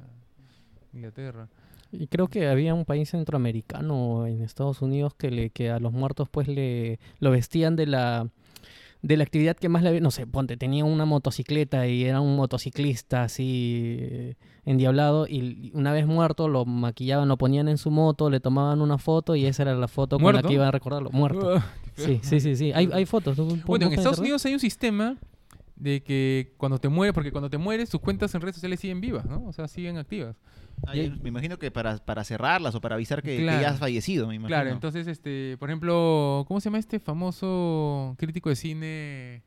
Inglaterra. 0.93 1.49
Y 1.91 2.09
creo 2.09 2.29
que 2.29 2.49
había 2.49 2.75
un 2.75 2.85
país 2.85 3.11
centroamericano 3.11 4.27
en 4.27 4.43
Estados 4.43 4.83
Unidos 4.83 5.15
que 5.15 5.31
le 5.31 5.51
que 5.51 5.71
a 5.71 5.79
los 5.79 5.93
muertos 5.93 6.29
pues 6.29 6.49
le 6.49 6.99
lo 7.21 7.31
vestían 7.31 7.77
de 7.77 7.87
la 7.87 8.29
de 9.07 9.19
la 9.19 9.23
actividad 9.25 9.55
que 9.55 9.69
más 9.69 9.83
le 9.83 9.91
había- 9.91 10.01
no 10.01 10.11
sé, 10.11 10.27
ponte, 10.27 10.57
tenía 10.57 10.85
una 10.87 11.05
motocicleta 11.05 11.87
y 11.87 12.05
era 12.05 12.23
un 12.23 12.37
motociclista 12.37 13.25
así 13.25 13.99
eh, 14.01 14.35
endiablado 14.65 15.27
y 15.29 15.71
una 15.75 15.93
vez 15.93 16.07
muerto 16.07 16.49
lo 16.49 16.65
maquillaban, 16.65 17.29
lo 17.29 17.37
ponían 17.37 17.69
en 17.69 17.77
su 17.77 17.91
moto, 17.91 18.31
le 18.31 18.41
tomaban 18.41 18.81
una 18.81 18.97
foto 18.97 19.37
y 19.37 19.45
esa 19.45 19.63
era 19.65 19.75
la 19.75 19.89
foto 19.89 20.19
con 20.19 20.35
la 20.35 20.43
que 20.43 20.55
iban 20.55 20.69
a 20.69 20.71
recordarlo, 20.71 21.11
muerto. 21.13 21.63
Sí, 21.97 22.19
sí, 22.23 22.41
sí, 22.41 22.57
sí. 22.57 22.73
Hay, 22.73 22.91
hay 22.93 23.07
fotos. 23.07 23.37
¿tú 23.37 23.57
Bueno, 23.67 23.87
en 23.87 23.93
Estados? 23.93 24.19
Unidos 24.19 24.45
hay 24.47 24.55
un 24.55 24.59
sistema 24.59 25.17
de 25.77 26.03
que 26.03 26.55
cuando 26.57 26.79
te 26.79 26.89
mueres, 26.89 27.13
porque 27.15 27.33
cuando 27.33 27.51
te 27.51 27.59
mueres, 27.59 27.91
tus 27.91 28.01
cuentas 28.01 28.35
en 28.35 28.41
redes 28.41 28.57
sociales 28.57 28.79
siguen 28.81 29.01
vivas, 29.01 29.27
¿no? 29.27 29.45
O 29.47 29.53
sea, 29.53 29.67
siguen 29.69 29.97
activas. 29.99 30.37
Ah, 30.87 30.95
Y 30.95 30.99
ya, 30.99 31.03
hay- 31.05 31.19
me 31.21 31.29
imagino 31.29 31.59
que 31.59 31.71
para, 31.71 31.97
para 31.99 32.23
cerrarlas 32.25 32.75
o 32.75 32.81
para 32.81 32.95
avisar 32.95 33.23
que, 33.23 33.45
ya 33.45 33.69
has 33.71 33.79
fallecido, 33.79 34.27
me 34.29 34.35
imagino. 34.37 34.49
Claro, 34.57 34.71
entonces, 34.71 35.07
este, 35.07 35.57
por 35.59 35.69
ejemplo, 35.71 36.45
¿cómo 36.47 36.61
se 36.61 36.67
llama 36.67 36.79
este 36.79 37.01
famoso 37.01 38.15
crítico 38.19 38.49
de 38.51 38.57
cine? 38.57 39.43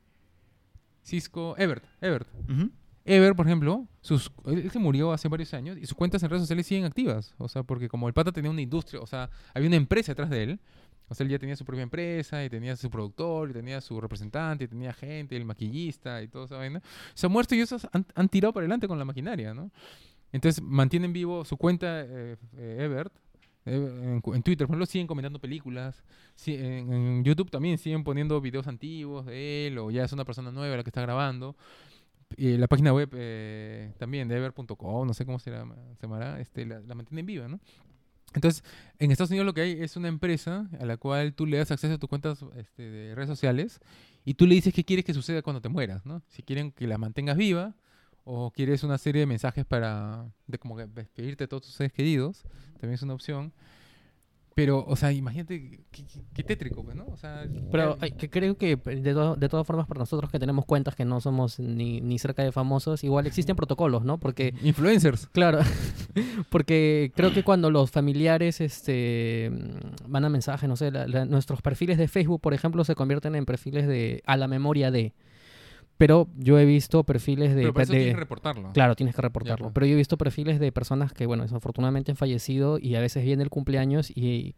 Cisco, 1.02 1.54
Ebert, 1.58 1.84
Ebert. 2.00 2.28
Ujú. 2.48 2.70
Ever, 3.04 3.34
por 3.34 3.46
ejemplo, 3.46 3.86
sus, 4.02 4.30
él 4.44 4.70
se 4.70 4.78
murió 4.78 5.12
hace 5.12 5.28
varios 5.28 5.54
años 5.54 5.78
y 5.78 5.86
sus 5.86 5.94
cuentas 5.96 6.22
en 6.22 6.28
redes 6.28 6.42
sociales 6.42 6.66
siguen 6.66 6.84
activas. 6.84 7.34
O 7.38 7.48
sea, 7.48 7.62
porque 7.62 7.88
como 7.88 8.06
el 8.06 8.12
pata 8.12 8.32
tenía 8.32 8.50
una 8.50 8.60
industria, 8.60 9.00
o 9.00 9.06
sea, 9.06 9.30
había 9.54 9.68
una 9.68 9.76
empresa 9.76 10.12
detrás 10.12 10.28
de 10.28 10.42
él. 10.42 10.60
O 11.08 11.14
sea, 11.14 11.24
él 11.24 11.30
ya 11.30 11.38
tenía 11.38 11.56
su 11.56 11.64
propia 11.64 11.82
empresa 11.82 12.44
y 12.44 12.50
tenía 12.50 12.76
su 12.76 12.90
productor 12.90 13.50
y 13.50 13.52
tenía 13.52 13.80
su 13.80 14.00
representante 14.00 14.64
y 14.64 14.68
tenía 14.68 14.92
gente, 14.92 15.36
el 15.36 15.44
maquillista 15.44 16.22
y 16.22 16.28
toda 16.28 16.44
esa 16.46 16.56
vaina. 16.56 16.82
Se 17.14 17.26
ha 17.26 17.28
muerto 17.28 17.54
y 17.54 17.60
esos 17.60 17.86
han, 17.92 18.28
tirado 18.28 18.52
para 18.52 18.64
adelante 18.64 18.88
con 18.88 18.98
la 18.98 19.04
maquinaria, 19.04 19.54
¿no? 19.54 19.70
Entonces 20.32 20.62
mantienen 20.62 21.12
vivo 21.12 21.44
su 21.44 21.56
cuenta 21.56 22.02
eh, 22.02 22.36
eh, 22.56 22.76
Ebert. 22.80 23.12
eh, 23.64 24.20
En, 24.24 24.42
Twitter, 24.42 24.66
por 24.66 24.74
ejemplo, 24.74 24.86
siguen 24.86 25.06
comentando 25.06 25.38
películas. 25.38 26.02
en, 26.46 27.24
YouTube 27.24 27.50
también 27.50 27.78
siguen 27.78 28.04
poniendo 28.04 28.40
videos 28.40 28.66
antiguos 28.66 29.26
de 29.26 29.68
él 29.68 29.78
o 29.78 29.90
ya 29.90 30.04
es 30.04 30.12
una 30.12 30.24
persona 30.24 30.52
nueva 30.52 30.76
la 30.76 30.82
que 30.82 30.90
está 30.90 31.00
grabando. 31.02 31.56
Y 32.36 32.58
la 32.58 32.66
página 32.66 32.92
web 32.92 33.08
eh, 33.14 33.92
también 33.98 34.28
de 34.28 34.38
no 34.38 35.14
sé 35.14 35.24
cómo 35.24 35.38
se 35.38 35.50
se 35.50 36.02
llamará, 36.02 36.38
este, 36.40 36.66
la, 36.66 36.80
la 36.80 36.94
mantienen 36.94 37.24
viva, 37.24 37.48
¿no? 37.48 37.58
Entonces, 38.34 38.62
en 38.98 39.10
Estados 39.10 39.30
Unidos 39.30 39.46
lo 39.46 39.54
que 39.54 39.62
hay 39.62 39.72
es 39.82 39.96
una 39.96 40.08
empresa 40.08 40.68
a 40.78 40.84
la 40.84 40.96
cual 40.96 41.34
tú 41.34 41.46
le 41.46 41.56
das 41.56 41.70
acceso 41.70 41.94
a 41.94 41.98
tus 41.98 42.08
cuentas 42.08 42.44
este, 42.56 42.82
de 42.82 43.14
redes 43.14 43.28
sociales 43.28 43.80
y 44.24 44.34
tú 44.34 44.46
le 44.46 44.54
dices 44.54 44.74
qué 44.74 44.84
quieres 44.84 45.04
que 45.04 45.14
suceda 45.14 45.42
cuando 45.42 45.60
te 45.60 45.68
mueras, 45.68 46.04
¿no? 46.04 46.22
Si 46.28 46.42
quieren 46.42 46.70
que 46.72 46.86
la 46.86 46.98
mantengas 46.98 47.36
viva 47.36 47.74
o 48.24 48.50
quieres 48.50 48.82
una 48.82 48.98
serie 48.98 49.20
de 49.20 49.26
mensajes 49.26 49.64
para 49.64 50.26
de 50.46 50.58
como 50.58 50.76
despedirte 50.76 51.44
de 51.44 51.48
todos 51.48 51.62
tus 51.62 51.72
seres 51.72 51.92
queridos, 51.92 52.44
también 52.74 52.94
es 52.94 53.02
una 53.02 53.14
opción. 53.14 53.52
Pero, 54.58 54.84
o 54.88 54.96
sea, 54.96 55.12
imagínate 55.12 55.78
qué, 56.34 56.42
tétrico, 56.42 56.82
pues, 56.82 56.96
¿no? 56.96 57.06
O 57.06 57.16
sea, 57.16 57.46
Pero 57.70 57.96
ay, 58.00 58.10
que 58.10 58.28
creo 58.28 58.56
que 58.56 58.74
de, 58.74 59.14
to- 59.14 59.36
de 59.36 59.48
todas 59.48 59.64
formas 59.64 59.86
para 59.86 60.00
nosotros 60.00 60.32
que 60.32 60.40
tenemos 60.40 60.64
cuentas 60.64 60.96
que 60.96 61.04
no 61.04 61.20
somos 61.20 61.60
ni, 61.60 62.00
ni 62.00 62.18
cerca 62.18 62.42
de 62.42 62.50
famosos, 62.50 63.04
igual 63.04 63.28
existen 63.28 63.54
protocolos, 63.54 64.02
¿no? 64.04 64.18
Porque 64.18 64.52
influencers. 64.64 65.28
Claro, 65.28 65.60
porque 66.50 67.12
creo 67.14 67.32
que 67.32 67.44
cuando 67.44 67.70
los 67.70 67.92
familiares 67.92 68.60
este, 68.60 69.48
mm, 69.52 70.10
mandan 70.10 70.32
mensajes, 70.32 70.68
no 70.68 70.74
sé, 70.74 70.90
la- 70.90 71.06
la- 71.06 71.24
nuestros 71.24 71.62
perfiles 71.62 71.96
de 71.96 72.08
Facebook, 72.08 72.40
por 72.40 72.52
ejemplo, 72.52 72.82
se 72.82 72.96
convierten 72.96 73.36
en 73.36 73.44
perfiles 73.46 73.86
de 73.86 74.22
a 74.26 74.36
la 74.36 74.48
memoria 74.48 74.90
de. 74.90 75.12
Pero 75.98 76.28
yo 76.36 76.58
he 76.58 76.64
visto 76.64 77.02
perfiles 77.04 77.54
de... 77.54 77.62
Pero 77.62 77.74
para 77.74 77.82
eso 77.82 77.92
de- 77.92 77.98
tienes 77.98 78.14
que 78.14 78.20
reportarlo. 78.20 78.72
Claro, 78.72 78.94
tienes 78.94 79.14
que 79.16 79.20
reportarlo. 79.22 79.64
pues. 79.66 79.74
Pero 79.74 79.86
yo 79.86 79.92
he 79.94 79.96
visto 79.96 80.16
perfiles 80.16 80.60
de 80.60 80.70
personas 80.72 81.12
que, 81.12 81.26
bueno, 81.26 81.42
desafortunadamente 81.42 82.12
han 82.12 82.16
fallecido 82.16 82.78
y 82.78 82.94
a 82.94 83.00
veces 83.00 83.24
viene 83.24 83.42
el 83.42 83.50
cumpleaños 83.50 84.10
y... 84.10 84.54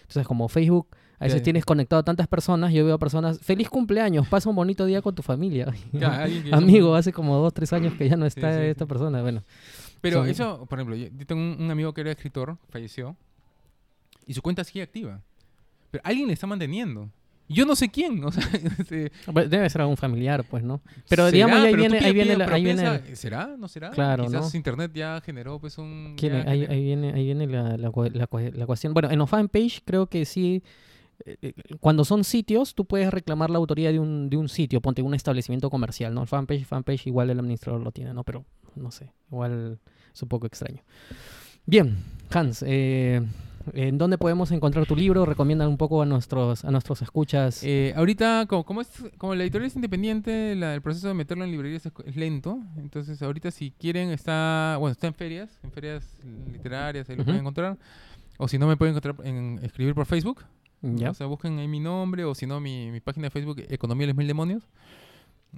Entonces, 0.00 0.26
como 0.26 0.48
Facebook, 0.48 0.88
a 1.20 1.24
veces 1.24 1.42
tienes 1.42 1.64
conectado 1.66 2.00
a 2.00 2.02
tantas 2.02 2.26
personas, 2.26 2.72
yo 2.72 2.84
veo 2.86 2.98
personas, 2.98 3.38
feliz 3.40 3.68
cumpleaños, 3.68 4.26
pasa 4.26 4.48
un 4.48 4.56
bonito 4.56 4.86
día 4.86 5.02
con 5.02 5.14
tu 5.14 5.22
familia. 5.22 5.66
Ya, 5.92 6.26
Amigo, 6.52 6.94
hace 6.94 7.12
como 7.12 7.36
dos, 7.36 7.52
tres 7.52 7.72
años 7.74 7.92
que 7.94 8.08
ya 8.08 8.16
no 8.16 8.24
está 8.26 8.56
sí, 8.58 8.64
esta 8.64 8.86
persona. 8.86 9.20
Bueno, 9.20 9.44
Pero 10.00 10.20
Son- 10.20 10.28
eso, 10.30 10.66
por 10.66 10.78
ejemplo, 10.78 10.96
yo 10.96 11.08
yo 11.16 11.26
tengo 11.26 11.42
un, 11.42 11.62
un 11.62 11.70
amigo 11.70 11.92
que 11.92 12.00
era 12.00 12.10
escritor, 12.10 12.56
falleció, 12.70 13.16
y 14.26 14.32
su 14.32 14.40
cuenta 14.40 14.64
sigue 14.64 14.82
activa. 14.82 15.20
Pero 15.90 16.02
alguien 16.06 16.26
le 16.28 16.32
está 16.32 16.46
manteniendo. 16.46 17.10
Yo 17.52 17.66
no 17.66 17.74
sé 17.74 17.90
quién, 17.90 18.22
o 18.24 18.30
sea, 18.30 18.44
este, 18.78 19.10
Debe 19.48 19.68
ser 19.68 19.80
algún 19.80 19.96
familiar, 19.96 20.44
pues, 20.48 20.62
¿no? 20.62 20.80
Pero 21.08 21.24
¿será? 21.24 21.30
digamos, 21.32 21.58
ahí 21.58 21.72
Pero 21.72 21.76
viene, 21.78 21.98
ahí 21.98 22.12
viene, 22.14 22.36
la- 22.36 22.44
ahí 22.54 22.64
viene, 22.64 22.82
piensa, 23.00 23.16
¿será? 23.16 23.56
¿No 23.58 23.66
será? 23.68 23.90
Claro, 23.90 24.24
Quizás 24.24 24.52
¿no? 24.52 24.56
internet 24.56 24.92
ya 24.94 25.20
generó 25.20 25.58
pues 25.58 25.76
un... 25.76 26.14
ahí, 26.46 26.66
viene, 26.84 27.12
ahí 27.12 27.24
viene 27.24 27.46
la, 27.48 27.76
la, 27.76 27.90
la 28.54 28.66
cuestión. 28.66 28.94
Bueno, 28.94 29.10
en 29.10 29.18
los 29.18 29.28
fanpage 29.28 29.82
creo 29.84 30.06
que 30.06 30.24
sí, 30.24 30.62
eh, 31.26 31.36
eh, 31.42 31.52
cuando 31.80 32.04
son 32.04 32.22
sitios, 32.24 32.74
tú 32.74 32.84
puedes 32.84 33.10
reclamar 33.12 33.50
la 33.50 33.58
autoría 33.58 33.90
de 33.92 33.98
un, 33.98 34.30
de 34.30 34.36
un 34.36 34.48
sitio, 34.48 34.80
ponte 34.80 35.02
un 35.02 35.14
establecimiento 35.14 35.68
comercial, 35.70 36.14
¿no? 36.14 36.22
El 36.22 36.28
fanpage, 36.28 36.64
fanpage 36.64 37.06
igual 37.08 37.30
el 37.30 37.38
administrador 37.40 37.82
lo 37.82 37.90
tiene, 37.90 38.14
¿no? 38.14 38.22
Pero 38.24 38.44
no 38.76 38.90
sé, 38.92 39.12
igual 39.30 39.78
es 40.14 40.22
un 40.22 40.28
poco 40.28 40.46
extraño. 40.46 40.82
Bien, 41.66 41.96
Hans, 42.30 42.64
eh, 42.66 43.20
¿en 43.74 43.98
dónde 43.98 44.18
podemos 44.18 44.50
encontrar 44.52 44.86
tu 44.86 44.96
libro? 44.96 45.24
Recomienda 45.26 45.68
un 45.68 45.76
poco 45.76 46.02
a 46.02 46.06
nuestros, 46.06 46.64
a 46.64 46.70
nuestros 46.70 47.02
escuchas. 47.02 47.62
Eh, 47.64 47.92
ahorita, 47.96 48.46
como, 48.48 48.64
como, 48.64 48.80
es, 48.80 48.88
como 49.18 49.34
la 49.34 49.42
editorial 49.44 49.66
es 49.68 49.76
independiente, 49.76 50.54
la- 50.56 50.74
el 50.74 50.82
proceso 50.82 51.08
de 51.08 51.14
meterlo 51.14 51.44
en 51.44 51.50
librerías 51.50 51.84
es, 51.86 51.92
es 52.04 52.16
lento. 52.16 52.58
Entonces, 52.76 53.20
ahorita 53.22 53.50
si 53.50 53.70
quieren, 53.72 54.10
está, 54.10 54.76
bueno, 54.78 54.92
está 54.92 55.06
en 55.06 55.14
ferias, 55.14 55.58
en 55.62 55.70
ferias 55.72 56.04
literarias, 56.52 57.08
ahí 57.10 57.16
lo 57.16 57.24
pueden 57.24 57.40
encontrar. 57.40 57.76
O 58.38 58.48
si 58.48 58.58
no, 58.58 58.66
me 58.66 58.76
pueden 58.76 58.96
encontrar 58.96 59.26
en 59.26 59.60
escribir 59.62 59.94
por 59.94 60.06
Facebook. 60.06 60.44
¿Ya? 60.82 61.10
O 61.10 61.14
sea, 61.14 61.26
busquen 61.26 61.58
ahí 61.58 61.68
mi 61.68 61.78
nombre 61.78 62.24
o 62.24 62.34
si 62.34 62.46
no, 62.46 62.58
mi, 62.58 62.90
mi 62.90 63.00
página 63.00 63.26
de 63.26 63.30
Facebook, 63.30 63.62
Economía 63.68 64.06
de 64.06 64.12
los 64.14 64.16
Mil 64.16 64.26
Demonios. 64.26 64.62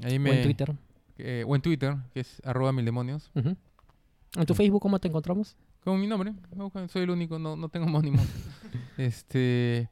Ahí 0.02 0.16
O 0.16 0.20
me, 0.20 0.38
en 0.38 0.42
Twitter. 0.42 0.74
eh, 1.18 1.44
o 1.46 1.54
en 1.54 1.62
Twitter, 1.62 1.94
que 2.12 2.20
es 2.20 2.42
arroba 2.44 2.72
mil 2.72 2.84
demonios. 2.84 3.30
¿En 3.34 4.46
tu 4.46 4.54
Facebook 4.54 4.80
cómo 4.82 4.98
te 4.98 5.06
encontramos? 5.08 5.54
Con 5.84 6.00
mi 6.00 6.06
nombre. 6.06 6.32
Soy 6.88 7.02
el 7.02 7.10
único, 7.10 7.38
no, 7.38 7.56
no 7.56 7.68
tengo 7.68 7.86
homónimo. 7.86 8.18
este. 8.96 9.88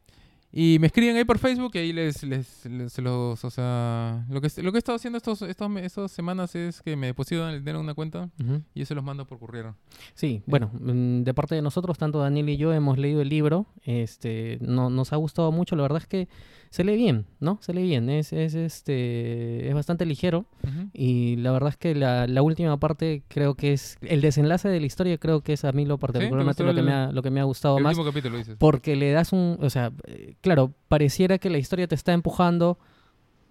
Y 0.53 0.79
me 0.81 0.89
escriben 0.89 1.17
ahí 1.17 1.25
por 1.25 1.39
Facebook 1.39 1.71
y 1.75 1.79
ahí 1.79 1.93
les, 1.93 2.25
les, 2.25 2.67
les- 2.67 2.99
los, 2.99 3.45
o 3.45 3.51
sea, 3.51 4.27
lo 4.29 4.41
que, 4.41 4.49
lo 4.63 4.73
que 4.73 4.79
he 4.79 4.81
estado 4.81 4.97
haciendo 4.97 5.17
estos, 5.19 5.43
estos, 5.43 5.77
estas 5.77 6.11
semanas 6.11 6.57
es 6.57 6.83
que 6.83 6.97
me 6.97 7.07
depositan 7.07 7.51
el 7.51 7.61
dinero 7.61 7.79
en 7.79 7.85
una 7.85 7.95
cuenta 7.95 8.31
y 8.75 8.81
yo 8.81 8.85
se 8.87 8.97
los 8.97 9.05
mando 9.05 9.27
por 9.29 9.39
correo. 9.39 9.77
Sí, 10.15 10.43
bueno, 10.47 10.73
mm, 10.75 11.23
de 11.23 11.35
parte 11.35 11.55
de 11.55 11.63
nosotros, 11.63 11.99
tanto 11.99 12.19
Daniel 12.19 12.49
y 12.49 12.57
yo 12.57 12.73
hemos 12.73 12.99
leído 12.99 13.21
el 13.21 13.29
libro. 13.29 13.67
Este, 13.85 14.59
no, 14.61 14.91
nos 14.91 15.13
ha 15.13 15.17
gustado 15.17 15.53
mucho. 15.53 15.77
La 15.77 15.83
verdad 15.83 15.99
es 16.03 16.09
que 16.09 16.29
se 16.71 16.85
lee 16.85 16.97
bien, 16.97 17.27
¿no? 17.41 17.59
Se 17.63 17.75
lee 17.75 17.83
bien. 17.83 18.09
Es, 18.09 18.33
es, 18.33 18.55
este, 18.55 19.69
es 19.69 19.75
bastante 19.75 20.07
ligero. 20.07 20.47
Y 20.93 21.37
la 21.37 21.51
verdad 21.53 21.71
es 21.71 21.77
que 21.77 21.95
la, 21.95 22.27
la 22.29 22.43
última 22.43 22.79
parte 22.79 23.23
creo 23.29 23.55
que 23.55 23.73
es 23.73 23.99
el 24.03 24.21
desenlace 24.21 24.69
de 24.69 24.79
la 24.81 24.87
historia. 24.87 25.19
Creo 25.19 25.41
que 25.41 25.53
es 25.55 25.65
a 25.65 25.73
mí 25.73 25.85
lo 25.85 25.99
particularmente 25.99 26.63
lo 26.63 26.73
que, 26.73 26.81
el- 26.81 26.87
me 26.87 26.93
ha, 26.93 27.11
lo 27.13 27.23
que 27.23 27.31
me 27.31 27.41
ha 27.41 27.45
gustado 27.45 27.77
El 27.79 27.83
más. 27.85 27.97
último 27.99 28.11
capítulo 28.13 28.39
dices. 28.39 28.57
Porque 28.59 28.95
le 28.97 29.11
das 29.11 29.33
un, 29.33 29.59
o 29.61 29.69
sea, 29.69 29.91
eh, 30.07 30.35
claro, 30.41 30.73
pareciera 30.89 31.39
que 31.39 31.51
la 31.51 31.59
historia 31.59 31.89
te 31.89 31.95
está 31.97 32.13
empujando 32.13 32.79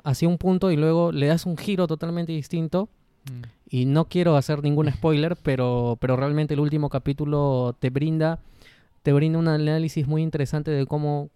hacia 0.04 0.28
un 0.30 0.38
punto 0.38 0.72
y 0.72 0.78
luego 0.78 1.12
le 1.12 1.28
das 1.28 1.46
un 1.46 1.58
giro 1.58 1.88
totalmente 1.88 2.32
distinto. 2.32 2.88
Mm. 3.30 3.42
Y 3.70 3.86
no 3.86 4.06
quiero 4.06 4.38
hacer 4.38 4.64
ningún 4.64 4.90
spoiler, 4.94 5.36
pero, 5.44 5.98
pero 6.00 6.16
realmente 6.16 6.54
el 6.54 6.62
último 6.62 6.88
capítulo 6.90 7.76
te 7.80 7.90
brinda, 7.90 8.40
te 9.04 9.12
brinda 9.12 9.38
un 9.40 9.50
análisis 9.50 10.08
muy 10.08 10.22
interesante 10.24 10.72
de 10.72 10.86
cómo, 10.86 11.30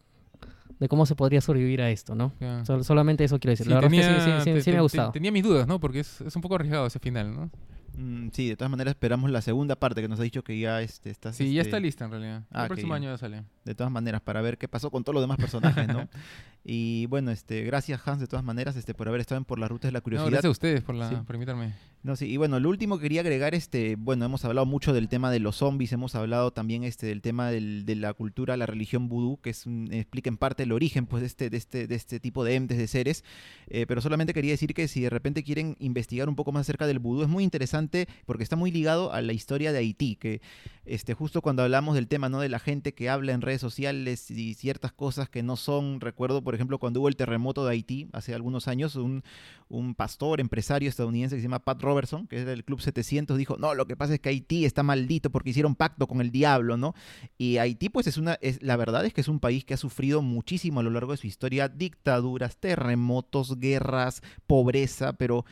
de 0.80 0.88
cómo 0.88 1.06
se 1.06 1.16
podría 1.16 1.42
sobrevivir 1.42 1.82
a 1.82 1.90
esto, 1.90 2.16
¿no? 2.16 2.34
Sol- 2.66 2.84
solamente 2.84 3.24
eso 3.24 3.40
quiero 3.40 3.52
decir. 3.52 3.66
Sí, 3.66 3.70
la 3.70 3.76
verdad 3.80 3.94
es 3.94 4.00
que 4.00 4.14
sí, 4.14 4.20
tenía- 4.20 4.40
sí, 4.40 4.44
sí, 4.50 4.54
te- 4.56 4.62
sí 4.64 4.72
me 4.72 4.78
ha 4.78 4.82
gustado. 4.82 5.12
Tenía 5.12 5.32
mis 5.32 5.44
dudas, 5.44 5.68
¿no? 5.68 5.80
Porque 5.80 6.00
es, 6.02 6.22
es 6.22 6.36
un 6.36 6.42
poco 6.42 6.56
arriesgado 6.56 6.86
ese 6.88 7.00
final, 7.00 7.34
¿no? 7.34 7.50
Mm, 7.96 8.30
sí, 8.32 8.50
de 8.50 8.56
todas 8.56 8.72
maneras 8.72 8.94
esperamos 8.94 9.30
la 9.30 9.42
segunda 9.44 9.76
parte 9.76 10.02
que 10.02 10.08
nos 10.08 10.20
ha 10.20 10.24
dicho 10.24 10.44
que 10.44 10.58
ya 10.60 10.82
este, 10.82 11.12
está. 11.12 11.32
Sí, 11.32 11.54
ya 11.54 11.62
este, 11.62 11.70
está 11.70 11.80
lista 11.80 12.06
en 12.06 12.12
realidad. 12.12 12.44
Ah, 12.52 12.64
el 12.64 12.68
próximo 12.70 12.96
año 12.96 13.12
ya 13.12 13.18
sale. 13.20 13.44
De 13.66 13.76
todas 13.76 13.92
maneras, 13.92 14.20
para 14.22 14.42
ver 14.42 14.58
qué 14.58 14.68
pasó 14.68 14.90
con 14.90 15.04
todos 15.04 15.14
los 15.14 15.24
demás 15.24 15.38
personajes, 15.38 15.88
¿no? 15.88 16.08
y 16.66 17.06
bueno, 17.06 17.30
este, 17.30 17.64
gracias 17.64 18.02
Hans 18.08 18.20
de 18.20 18.26
todas 18.28 18.44
maneras 18.44 18.76
este, 18.78 18.96
por 18.96 19.08
haber 19.08 19.22
estado 19.22 19.38
en 19.38 19.46
Por 19.46 19.60
las 19.60 19.70
Rutas 19.70 19.90
de 19.90 19.92
la 19.94 20.00
No, 20.00 20.04
Curiosidad. 20.04 20.32
gracias 20.32 20.46
a 20.50 20.52
ustedes 20.52 20.82
por, 20.82 20.96
la, 20.96 21.10
Sí. 21.10 21.16
por 21.24 21.36
invitarme. 21.36 21.74
No, 22.06 22.18
sí, 22.18 22.26
y 22.26 22.36
bueno, 22.36 22.60
lo 22.60 22.68
último 22.68 22.98
que 22.98 23.04
quería 23.04 23.22
agregar, 23.22 23.56
este, 23.56 23.96
bueno, 23.96 24.26
hemos 24.26 24.44
hablado 24.44 24.66
mucho 24.66 24.92
del 24.92 25.08
tema 25.08 25.32
de 25.32 25.40
los 25.40 25.56
zombies, 25.56 25.94
hemos 25.94 26.16
hablado 26.16 26.52
también 26.52 26.84
este, 26.84 27.08
del 27.08 27.22
tema 27.22 27.50
del- 27.50 27.86
de 27.86 27.96
la 27.96 28.14
cultura, 28.14 28.58
la 28.58 28.66
religión 28.66 29.08
vudú, 29.08 29.40
que 29.40 29.52
es 29.52 29.66
explica 29.90 30.30
en 30.30 30.36
parte 30.36 30.64
el 30.64 30.74
origen 30.74 31.06
pues, 31.06 31.22
de, 31.22 31.28
este, 31.28 31.50
de, 31.50 31.56
este, 31.56 31.88
de 31.88 31.96
este 31.96 32.20
tipo 32.20 32.44
de 32.44 32.56
entes, 32.56 32.78
de 32.78 32.88
seres, 32.88 33.24
eh, 33.68 33.86
pero 33.88 34.02
solamente 34.02 34.34
quería 34.34 34.52
decir 34.52 34.74
que 34.74 34.90
si 34.90 35.00
de 35.00 35.10
repente 35.10 35.44
quieren 35.44 35.78
investigar 35.80 36.28
un 36.28 36.36
poco 36.36 36.52
más 36.52 36.64
acerca 36.64 36.88
del 36.88 37.00
vudú, 37.00 37.24
es 37.24 37.30
muy 37.30 37.42
interesante 37.46 38.10
porque 38.26 38.44
está 38.44 38.58
muy 38.58 38.70
ligado 38.74 39.14
a 39.14 39.22
la 39.22 39.32
historia 39.32 39.72
de 39.72 39.78
Haití, 39.80 40.18
que 40.18 40.42
este, 40.86 41.14
justo 41.14 41.42
cuando 41.42 41.64
hablamos 41.64 41.96
del 41.96 42.10
tema 42.10 42.28
¿no? 42.28 42.42
de 42.42 42.50
la 42.50 42.60
gente 42.60 42.94
que 42.94 43.10
habla 43.10 43.32
en 43.32 43.40
redes 43.40 43.62
sociales 43.62 44.30
y 44.30 44.56
ciertas 44.56 44.92
cosas 44.92 45.30
que 45.30 45.42
no 45.42 45.56
son, 45.56 46.02
recuerdo 46.02 46.44
por 46.44 46.54
ejemplo 46.54 46.80
cuando 46.80 47.00
hubo 47.00 47.08
el 47.08 47.16
terremoto 47.16 47.64
de 47.66 47.72
Haití 47.72 48.10
hace 48.12 48.34
algunos 48.34 48.68
años, 48.68 48.98
un, 48.98 49.24
un 49.70 49.96
pastor, 49.96 50.42
empresario 50.42 50.90
estadounidense 50.90 51.38
que 51.38 51.42
se 51.42 51.46
llama 51.48 51.60
Pat 51.64 51.82
Robertson, 51.94 52.28
que 52.28 52.40
es 52.40 52.46
del 52.46 52.64
Club 52.64 52.82
700, 52.82 53.38
dijo, 53.38 53.58
no, 53.58 53.76
lo 53.76 53.86
que 53.86 53.96
pasa 53.96 54.16
es 54.16 54.20
que 54.20 54.30
Haití 54.30 54.66
está 54.66 54.82
maldito 54.82 55.30
porque 55.30 55.52
hicieron 55.52 55.76
pacto 55.76 56.08
con 56.08 56.22
el 56.22 56.32
diablo, 56.32 56.76
¿no? 56.76 56.96
Y 57.38 57.58
Haití, 57.58 57.90
pues 57.90 58.08
es 58.08 58.18
una, 58.18 58.34
es, 58.42 58.62
la 58.64 58.76
verdad 58.76 59.06
es 59.06 59.14
que 59.14 59.22
es 59.22 59.28
un 59.28 59.40
país 59.40 59.64
que 59.64 59.76
ha 59.76 59.78
sufrido 59.78 60.22
muchísimo 60.22 60.80
a 60.80 60.84
lo 60.84 60.90
largo 60.90 61.12
de 61.12 61.18
su 61.18 61.28
historia, 61.28 61.70
dictaduras, 61.70 62.58
terremotos, 62.58 63.60
guerras, 63.60 64.22
pobreza, 64.48 65.14
pero... 65.14 65.46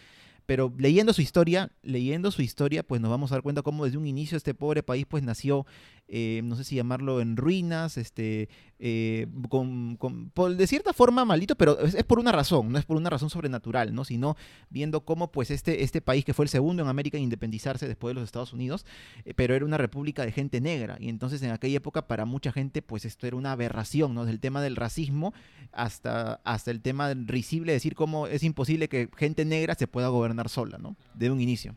Pero 0.47 0.73
leyendo 0.77 1.13
su 1.13 1.21
historia, 1.21 1.71
leyendo 1.81 2.29
su 2.29 2.41
historia, 2.41 2.83
pues 2.83 2.99
nos 2.99 3.09
vamos 3.09 3.31
a 3.31 3.35
dar 3.35 3.41
cuenta 3.41 3.61
cómo 3.61 3.85
desde 3.85 3.97
un 3.97 4.05
inicio 4.05 4.35
este 4.35 4.53
pobre 4.53 4.83
país 4.83 5.05
pues 5.07 5.23
nació, 5.23 5.65
eh, 6.13 6.41
no 6.43 6.57
sé 6.57 6.65
si 6.65 6.75
llamarlo 6.75 7.21
en 7.21 7.37
ruinas, 7.37 7.97
este, 7.97 8.49
eh, 8.79 9.27
con, 9.47 9.95
con- 9.95 10.29
de 10.57 10.67
cierta 10.67 10.91
forma 10.91 11.23
maldito, 11.23 11.55
pero 11.55 11.79
es, 11.79 11.95
por 12.03 12.19
una 12.19 12.33
razón, 12.33 12.69
no 12.71 12.77
es 12.77 12.83
por 12.83 12.97
una 12.97 13.09
razón 13.09 13.29
sobrenatural, 13.29 13.95
¿no? 13.95 14.03
Sino 14.03 14.35
viendo 14.69 15.05
cómo 15.05 15.31
pues 15.31 15.51
este, 15.51 15.83
este 15.83 16.01
país 16.01 16.25
que 16.25 16.33
fue 16.33 16.43
el 16.43 16.49
segundo 16.49 16.83
en 16.83 16.89
América 16.89 17.17
en 17.17 17.23
independizarse 17.23 17.87
después 17.87 18.09
de 18.11 18.15
los 18.15 18.25
Estados 18.25 18.51
Unidos, 18.51 18.85
eh, 19.23 19.33
pero 19.33 19.55
era 19.55 19.63
una 19.63 19.77
república 19.77 20.25
de 20.25 20.33
gente 20.33 20.59
negra. 20.59 20.97
Y 20.99 21.07
entonces 21.07 21.41
en 21.43 21.51
aquella 21.51 21.77
época 21.77 22.07
para 22.07 22.25
mucha 22.25 22.51
gente 22.51 22.81
pues 22.81 23.05
esto 23.05 23.25
era 23.25 23.37
una 23.37 23.53
aberración, 23.53 24.13
¿no? 24.13 24.21
Desde 24.25 24.33
el 24.33 24.39
tema 24.41 24.61
del 24.61 24.75
racismo 24.75 25.33
hasta, 25.71 26.41
hasta 26.43 26.71
el 26.71 26.81
tema 26.81 27.13
risible 27.13 27.71
de 27.71 27.77
decir 27.77 27.95
cómo 27.95 28.27
es 28.27 28.43
imposible 28.43 28.89
que 28.89 29.07
gente 29.15 29.45
negra 29.45 29.75
se 29.75 29.87
pueda 29.87 30.09
gobernar 30.09 30.49
sola, 30.49 30.77
¿no? 30.77 30.97
De 31.13 31.31
un 31.31 31.39
inicio. 31.39 31.75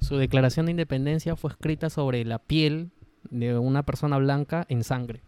Su 0.00 0.16
declaración 0.16 0.66
de 0.66 0.70
independencia 0.72 1.34
fue 1.36 1.50
escrita 1.50 1.90
sobre 1.90 2.24
la 2.24 2.38
piel 2.38 2.90
de 3.30 3.58
una 3.58 3.82
persona 3.82 4.18
blanca 4.18 4.66
en 4.68 4.84
sangre. 4.84 5.20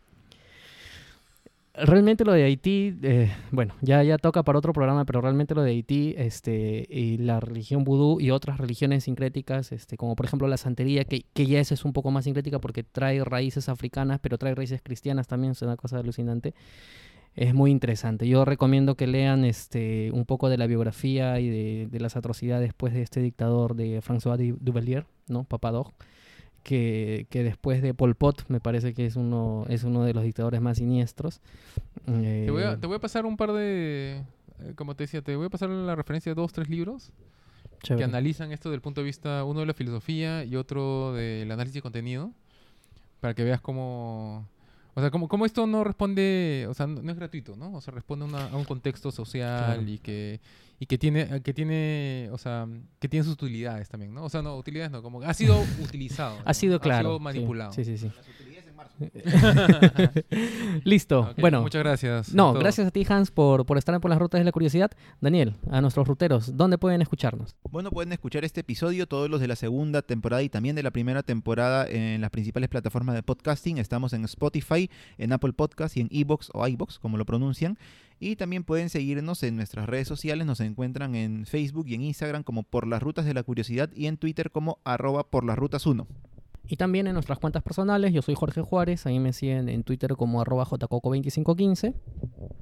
Realmente 1.76 2.24
lo 2.24 2.32
de 2.32 2.44
Haití, 2.44 2.96
eh, 3.02 3.32
bueno, 3.50 3.74
ya, 3.80 4.00
ya 4.04 4.16
toca 4.16 4.44
para 4.44 4.60
otro 4.60 4.72
programa, 4.72 5.04
pero 5.04 5.20
realmente 5.20 5.56
lo 5.56 5.62
de 5.62 5.72
Haití, 5.72 6.14
este, 6.16 6.86
y 6.88 7.18
la 7.18 7.40
religión 7.40 7.82
vudú 7.82 8.20
y 8.20 8.30
otras 8.30 8.58
religiones 8.58 9.02
sincréticas, 9.02 9.72
este, 9.72 9.96
como 9.96 10.14
por 10.14 10.24
ejemplo 10.24 10.46
la 10.46 10.56
santería, 10.56 11.04
que, 11.04 11.24
que 11.34 11.46
ya 11.46 11.58
esa 11.58 11.74
es 11.74 11.84
un 11.84 11.92
poco 11.92 12.12
más 12.12 12.24
sincrética 12.26 12.60
porque 12.60 12.84
trae 12.84 13.24
raíces 13.24 13.68
africanas, 13.68 14.20
pero 14.22 14.38
trae 14.38 14.54
raíces 14.54 14.82
cristianas 14.84 15.26
también, 15.26 15.50
es 15.50 15.62
una 15.62 15.76
cosa 15.76 15.98
alucinante. 15.98 16.54
Es 17.34 17.54
muy 17.54 17.72
interesante. 17.72 18.28
Yo 18.28 18.44
recomiendo 18.44 18.94
que 18.94 19.08
lean 19.08 19.44
este, 19.44 20.12
un 20.12 20.24
poco 20.24 20.48
de 20.48 20.56
la 20.56 20.68
biografía 20.68 21.40
y 21.40 21.48
de, 21.48 21.88
de 21.90 21.98
las 21.98 22.14
atrocidades 22.14 22.68
después 22.68 22.94
de 22.94 23.02
este 23.02 23.20
dictador 23.20 23.74
de 23.74 24.00
François 24.00 24.36
Du- 24.36 24.58
Duvalier, 24.60 25.06
¿no? 25.26 25.42
Papadog, 25.42 25.90
que, 26.65 27.27
que 27.31 27.45
después 27.45 27.81
de 27.82 27.95
Pol 27.95 28.16
Pot 28.16 28.45
me 28.49 28.59
parece 28.59 28.93
que 28.95 29.07
es 29.07 29.15
uno, 29.15 29.65
es 29.69 29.85
uno 29.85 30.03
de 30.03 30.12
los 30.15 30.24
dictadores 30.24 30.61
más 30.61 30.78
siniestros. 30.78 31.41
Te 32.05 32.51
voy, 32.51 32.62
Eh, 32.62 32.66
a, 32.66 32.77
te 32.81 32.86
voy 32.89 32.97
a 32.97 33.01
pasar 33.01 33.24
un 33.27 33.36
par 33.36 33.53
de... 33.53 34.24
eh, 34.59 34.73
Como 34.74 34.97
te 34.97 35.05
decía, 35.05 35.23
te 35.23 35.36
voy 35.36 35.47
a 35.47 35.51
pasar 35.51 35.69
la 35.70 35.95
referencia 35.95 36.31
de 36.31 36.35
dos, 36.35 36.53
tres 36.53 36.69
libros 36.69 37.12
que 37.81 37.89
chévere. 37.89 38.05
analizan 38.05 38.51
esto 38.51 38.70
del 38.70 38.81
punto 38.81 39.03
de 39.03 39.05
vista, 39.05 39.45
uno 39.45 39.61
de 39.61 39.66
la 39.66 39.74
filosofía 39.74 40.43
y 40.45 40.57
otro 40.57 41.12
del 41.12 41.51
análisis 41.53 41.74
de 41.74 41.82
contenido, 41.82 42.32
para 43.20 43.35
que 43.35 43.45
veas 43.45 43.61
cómo... 43.61 44.49
O 44.97 45.01
sea, 45.01 45.11
cómo, 45.11 45.27
cómo 45.27 45.45
esto 45.45 45.66
no 45.66 45.82
responde, 45.82 46.66
o 46.69 46.74
sea, 46.74 46.86
no, 46.86 47.03
no 47.03 47.11
es 47.11 47.16
gratuito, 47.19 47.57
¿no? 47.57 47.74
O 47.74 47.81
sea, 47.81 47.93
responde 47.93 48.24
a 48.24 48.28
una- 48.28 48.47
a 48.47 48.57
un 48.57 48.65
contexto 48.65 49.11
social 49.11 49.74
Claro. 49.74 49.82
y 49.91 49.99
que 49.99 50.41
y 50.78 50.86
que 50.86 50.98
tiene 50.98 51.42
que 51.42 51.55
tiene, 51.55 52.28
o 52.32 52.38
sea, 52.38 52.66
que 52.98 53.09
tiene 53.09 53.24
sus 53.24 53.34
utilidades 53.34 53.88
también, 53.88 54.14
¿no? 54.14 54.24
O 54.24 54.28
sea, 54.28 54.42
no, 54.42 54.56
utilidades 54.56 54.90
no, 54.90 55.02
como 55.02 55.20
que 55.20 55.26
ha 55.26 55.34
sido 55.34 55.60
utilizado. 55.82 56.38
Ha 56.44 56.48
¿no? 56.48 56.55
sido 56.55 56.80
claro. 56.80 57.09
Ha 57.09 57.12
sido 57.12 57.20
manipulado. 57.20 57.72
Sí, 57.72 57.84
sí, 57.84 57.98
sí. 57.98 58.10
Listo. 60.84 61.34
Bueno, 61.38 61.62
Muchas 61.62 61.82
gracias. 61.82 62.34
no, 62.34 62.52
gracias 62.52 62.86
a 62.86 62.90
ti, 62.90 63.05
Hans, 63.09 63.30
por, 63.30 63.66
por 63.66 63.78
estar 63.78 63.98
por 64.01 64.10
las 64.10 64.18
rutas 64.18 64.40
de 64.40 64.44
la 64.44 64.52
curiosidad. 64.52 64.90
Daniel, 65.20 65.56
a 65.70 65.80
nuestros 65.80 66.06
ruteros, 66.06 66.56
¿dónde 66.56 66.78
pueden 66.78 67.02
escucharnos? 67.02 67.56
Bueno, 67.70 67.90
pueden 67.90 68.12
escuchar 68.12 68.44
este 68.44 68.60
episodio, 68.60 69.06
todos 69.06 69.28
los 69.28 69.40
de 69.40 69.48
la 69.48 69.56
segunda 69.56 70.02
temporada 70.02 70.42
y 70.42 70.48
también 70.48 70.76
de 70.76 70.82
la 70.82 70.90
primera 70.90 71.22
temporada 71.22 71.86
en 71.88 72.20
las 72.20 72.30
principales 72.30 72.68
plataformas 72.68 73.14
de 73.14 73.22
podcasting. 73.22 73.78
Estamos 73.78 74.12
en 74.12 74.24
Spotify, 74.24 74.90
en 75.18 75.32
Apple 75.32 75.52
Podcast 75.52 75.96
y 75.96 76.01
en 76.01 76.09
Evox 76.10 76.51
o 76.52 76.66
iBox, 76.66 76.98
como 76.98 77.16
lo 77.16 77.24
pronuncian. 77.24 77.78
Y 78.20 78.36
también 78.36 78.65
pueden 78.65 78.89
seguirnos 78.89 79.43
en 79.43 79.57
nuestras 79.57 79.86
redes 79.86 80.09
sociales. 80.09 80.47
Nos 80.47 80.61
encuentran 80.61 81.15
en 81.15 81.47
Facebook 81.47 81.86
y 81.89 81.95
en 81.95 82.03
Instagram 82.03 82.43
como 82.43 82.62
Por 82.62 82.86
las 82.86 83.03
Rutas 83.03 83.24
de 83.27 83.35
la 83.35 83.43
Curiosidad 83.43 83.91
y 83.95 84.07
en 84.07 84.16
Twitter 84.16 84.51
como 84.51 84.78
arroba 84.85 85.24
por 85.28 85.45
las 85.45 85.59
rutas 85.59 85.85
1. 85.86 86.07
Y 86.66 86.77
también 86.77 87.07
en 87.07 87.12
nuestras 87.12 87.39
cuentas 87.39 87.62
personales, 87.62 88.15
yo 88.15 88.23
soy 88.23 88.35
Jorge 88.35 88.62
Juárez, 88.62 89.05
ahí 89.05 89.20
me 89.20 89.35
siguen 89.35 89.69
en 89.69 89.82
Twitter 89.82 90.15
como 90.16 90.41
arroba 90.41 90.65
jcoco2515. 90.65 91.95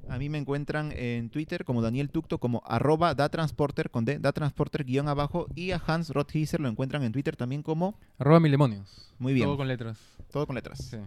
A 0.09 0.17
mí 0.17 0.27
me 0.27 0.37
encuentran 0.37 0.91
en 0.91 1.29
Twitter 1.29 1.63
como 1.63 1.81
Daniel 1.81 2.09
Tucto, 2.09 2.37
como 2.37 2.61
arroba 2.65 3.15
datransporter 3.15 3.89
con 3.89 4.03
D, 4.03 4.19
datransporter 4.19 4.83
guion 4.83 5.07
abajo. 5.07 5.47
Y 5.55 5.71
a 5.71 5.81
Hans 5.87 6.09
Rothheiser 6.09 6.59
lo 6.59 6.67
encuentran 6.67 7.03
en 7.03 7.13
Twitter 7.13 7.37
también 7.37 7.63
como, 7.63 7.97
Arroba 8.19 8.41
mil 8.41 8.51
demonios. 8.51 9.13
muy 9.19 9.31
bien, 9.33 9.47
Todo 9.47 9.55
con 9.55 9.69
letras. 9.69 9.97
todo 10.33 10.45
con 10.47 10.55
letras. 10.55 10.79
Sí. 10.79 10.97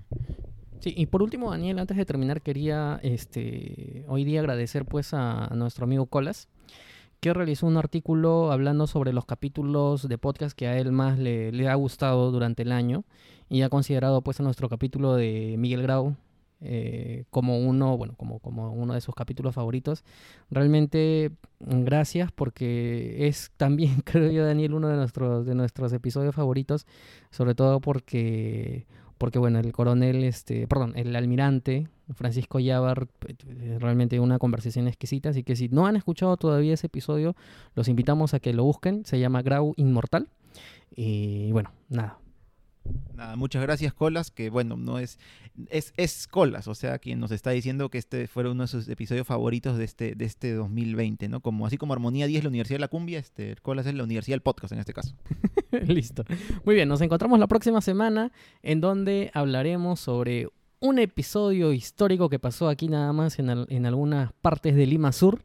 Sí, 0.81 0.95
y 0.97 1.07
por 1.07 1.23
último, 1.23 1.51
Daniel, 1.51 1.79
antes 1.79 1.97
de 1.97 2.05
terminar, 2.05 2.43
quería 2.43 3.01
este, 3.03 4.05
hoy 4.09 4.25
día 4.25 4.41
agradecer 4.41 4.85
pues 4.85 5.15
a, 5.15 5.49
nuestro 5.55 5.85
amigo 5.85 6.07
Colas, 6.07 6.49
que 7.21 7.33
realizó 7.33 7.67
un 7.67 7.77
artículo 7.77 8.53
hablando 8.53 8.87
sobre 8.87 9.13
los 9.13 9.25
capítulos 9.25 10.07
de 10.07 10.19
podcast 10.19 10.57
que 10.57 10.69
a 10.69 10.79
él 10.79 10.93
más 10.93 11.19
le, 11.19 11.69
ha 11.69 11.75
gustado 11.75 12.31
durante 12.31 12.63
el 12.63 12.73
año 12.73 13.05
y 13.49 13.63
ha 13.63 13.69
considerado 13.69 14.23
pues 14.23 14.39
nuestro 14.41 14.69
capítulo 14.69 15.15
de 15.15 15.57
Miguel 15.59 15.83
Grau 15.83 16.17
eh, 16.61 17.25
como 17.31 17.59
uno, 17.59 17.97
bueno, 17.99 18.15
como, 18.17 18.39
como 18.39 18.73
uno 18.73 18.95
de 18.95 19.01
sus 19.01 19.15
capítulos 19.15 19.55
favoritos. 19.55 20.05
Realmente 20.51 21.33
gracias 21.61 22.33
porque 22.33 23.27
es 23.29 23.51
también, 23.57 24.01
creo 24.05 24.31
yo, 24.31 24.45
Daniel, 24.45 24.75
uno 24.75 24.89
de 24.89 24.97
nuestros, 24.97 25.47
de 25.47 25.55
nuestros 25.55 25.93
episodios 25.93 26.35
favoritos, 26.35 26.87
sobre 27.31 27.55
todo 27.55 27.81
porque, 27.81 28.87
porque 29.19 29.39
bueno, 29.39 29.59
el 29.59 29.73
coronel, 29.73 30.25
este, 30.25 30.67
perdón, 30.67 30.93
el 30.97 31.15
almirante 31.17 31.89
Francisco 32.15 32.59
Yavar, 32.59 33.09
eh, 33.27 33.79
realmente 33.81 34.21
una 34.21 34.39
conversación 34.39 34.89
exquisita, 34.89 35.31
así 35.31 35.43
que 35.43 35.57
si 35.57 35.69
no 35.69 35.87
han 35.87 35.97
escuchado 35.97 36.37
todavía 36.37 36.75
ese 36.75 36.87
episodio, 36.87 37.35
los 37.75 37.89
invitamos 37.89 38.35
a 38.35 38.41
que 38.41 38.53
lo 38.53 38.65
busquen, 38.65 39.05
se 39.05 39.19
llama 39.19 39.43
Grau 39.43 39.75
Inmortal. 39.77 40.29
Y 40.95 41.51
bueno, 41.53 41.73
nada, 41.89 42.19
Nada, 43.15 43.37
muchas 43.37 43.63
gracias, 43.63 43.95
Colas, 43.95 44.31
que 44.31 44.51
bueno, 44.51 44.77
no 44.77 44.99
es, 44.99 45.19
es, 45.71 46.29
Colas, 46.29 46.69
o 46.69 46.75
sea, 46.75 46.99
quien 46.99 47.19
nos 47.19 47.31
está 47.31 47.51
diciendo 47.51 47.89
que 47.89 47.99
este 47.99 48.27
fue 48.27 48.49
uno 48.49 48.65
de 48.65 48.69
sus 48.69 48.89
episodios 48.89 49.27
favoritos 49.27 49.79
de 49.79 49.85
este, 49.85 50.15
de 50.15 50.25
este 50.25 50.53
2020, 50.53 51.29
¿no? 51.29 51.41
Como 51.41 51.67
así 51.67 51.79
como 51.79 51.95
Armonía 51.95 52.27
10 52.27 52.39
es 52.39 52.45
la 52.45 52.49
Universidad 52.49 52.77
de 52.77 52.81
la 52.81 52.89
Cumbia, 52.89 53.19
este, 53.19 53.57
Colas 53.63 53.87
es 53.87 53.95
la 53.95 54.05
Universidad 54.05 54.35
del 54.35 54.43
Podcast 54.43 54.73
en 54.73 54.81
este 54.81 54.93
caso. 54.93 55.15
Listo. 55.87 56.25
Muy 56.65 56.75
bien, 56.75 56.89
nos 56.89 57.01
encontramos 57.01 57.39
la 57.39 57.47
próxima 57.47 57.81
semana 57.81 58.33
en 58.63 58.81
donde 58.81 59.31
hablaremos 59.33 60.01
sobre 60.01 60.49
un 60.81 60.99
episodio 60.99 61.73
histórico 61.73 62.29
que 62.29 62.39
pasó 62.39 62.69
aquí 62.69 62.89
nada 62.89 63.13
más 63.13 63.39
en, 63.39 63.49
en 63.69 63.87
algunas 63.87 64.33
partes 64.35 64.75
de 64.77 64.87
Lima 64.87 65.13
Sur 65.13 65.43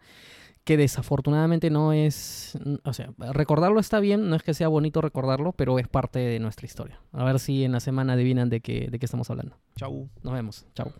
que 0.63 0.77
desafortunadamente 0.77 1.69
no 1.69 1.91
es, 1.93 2.57
o 2.83 2.93
sea, 2.93 3.11
recordarlo 3.17 3.79
está 3.79 3.99
bien, 3.99 4.29
no 4.29 4.35
es 4.35 4.43
que 4.43 4.53
sea 4.53 4.67
bonito 4.67 5.01
recordarlo, 5.01 5.53
pero 5.53 5.79
es 5.79 5.87
parte 5.87 6.19
de 6.19 6.39
nuestra 6.39 6.65
historia. 6.65 6.99
A 7.13 7.23
ver 7.23 7.39
si 7.39 7.63
en 7.63 7.71
la 7.71 7.79
semana 7.79 8.13
adivinan 8.13 8.49
de 8.49 8.61
qué, 8.61 8.87
de 8.91 8.99
qué 8.99 9.05
estamos 9.05 9.29
hablando. 9.29 9.57
Chau. 9.75 10.09
Nos 10.23 10.33
vemos. 10.33 10.65
Chao. 10.75 10.93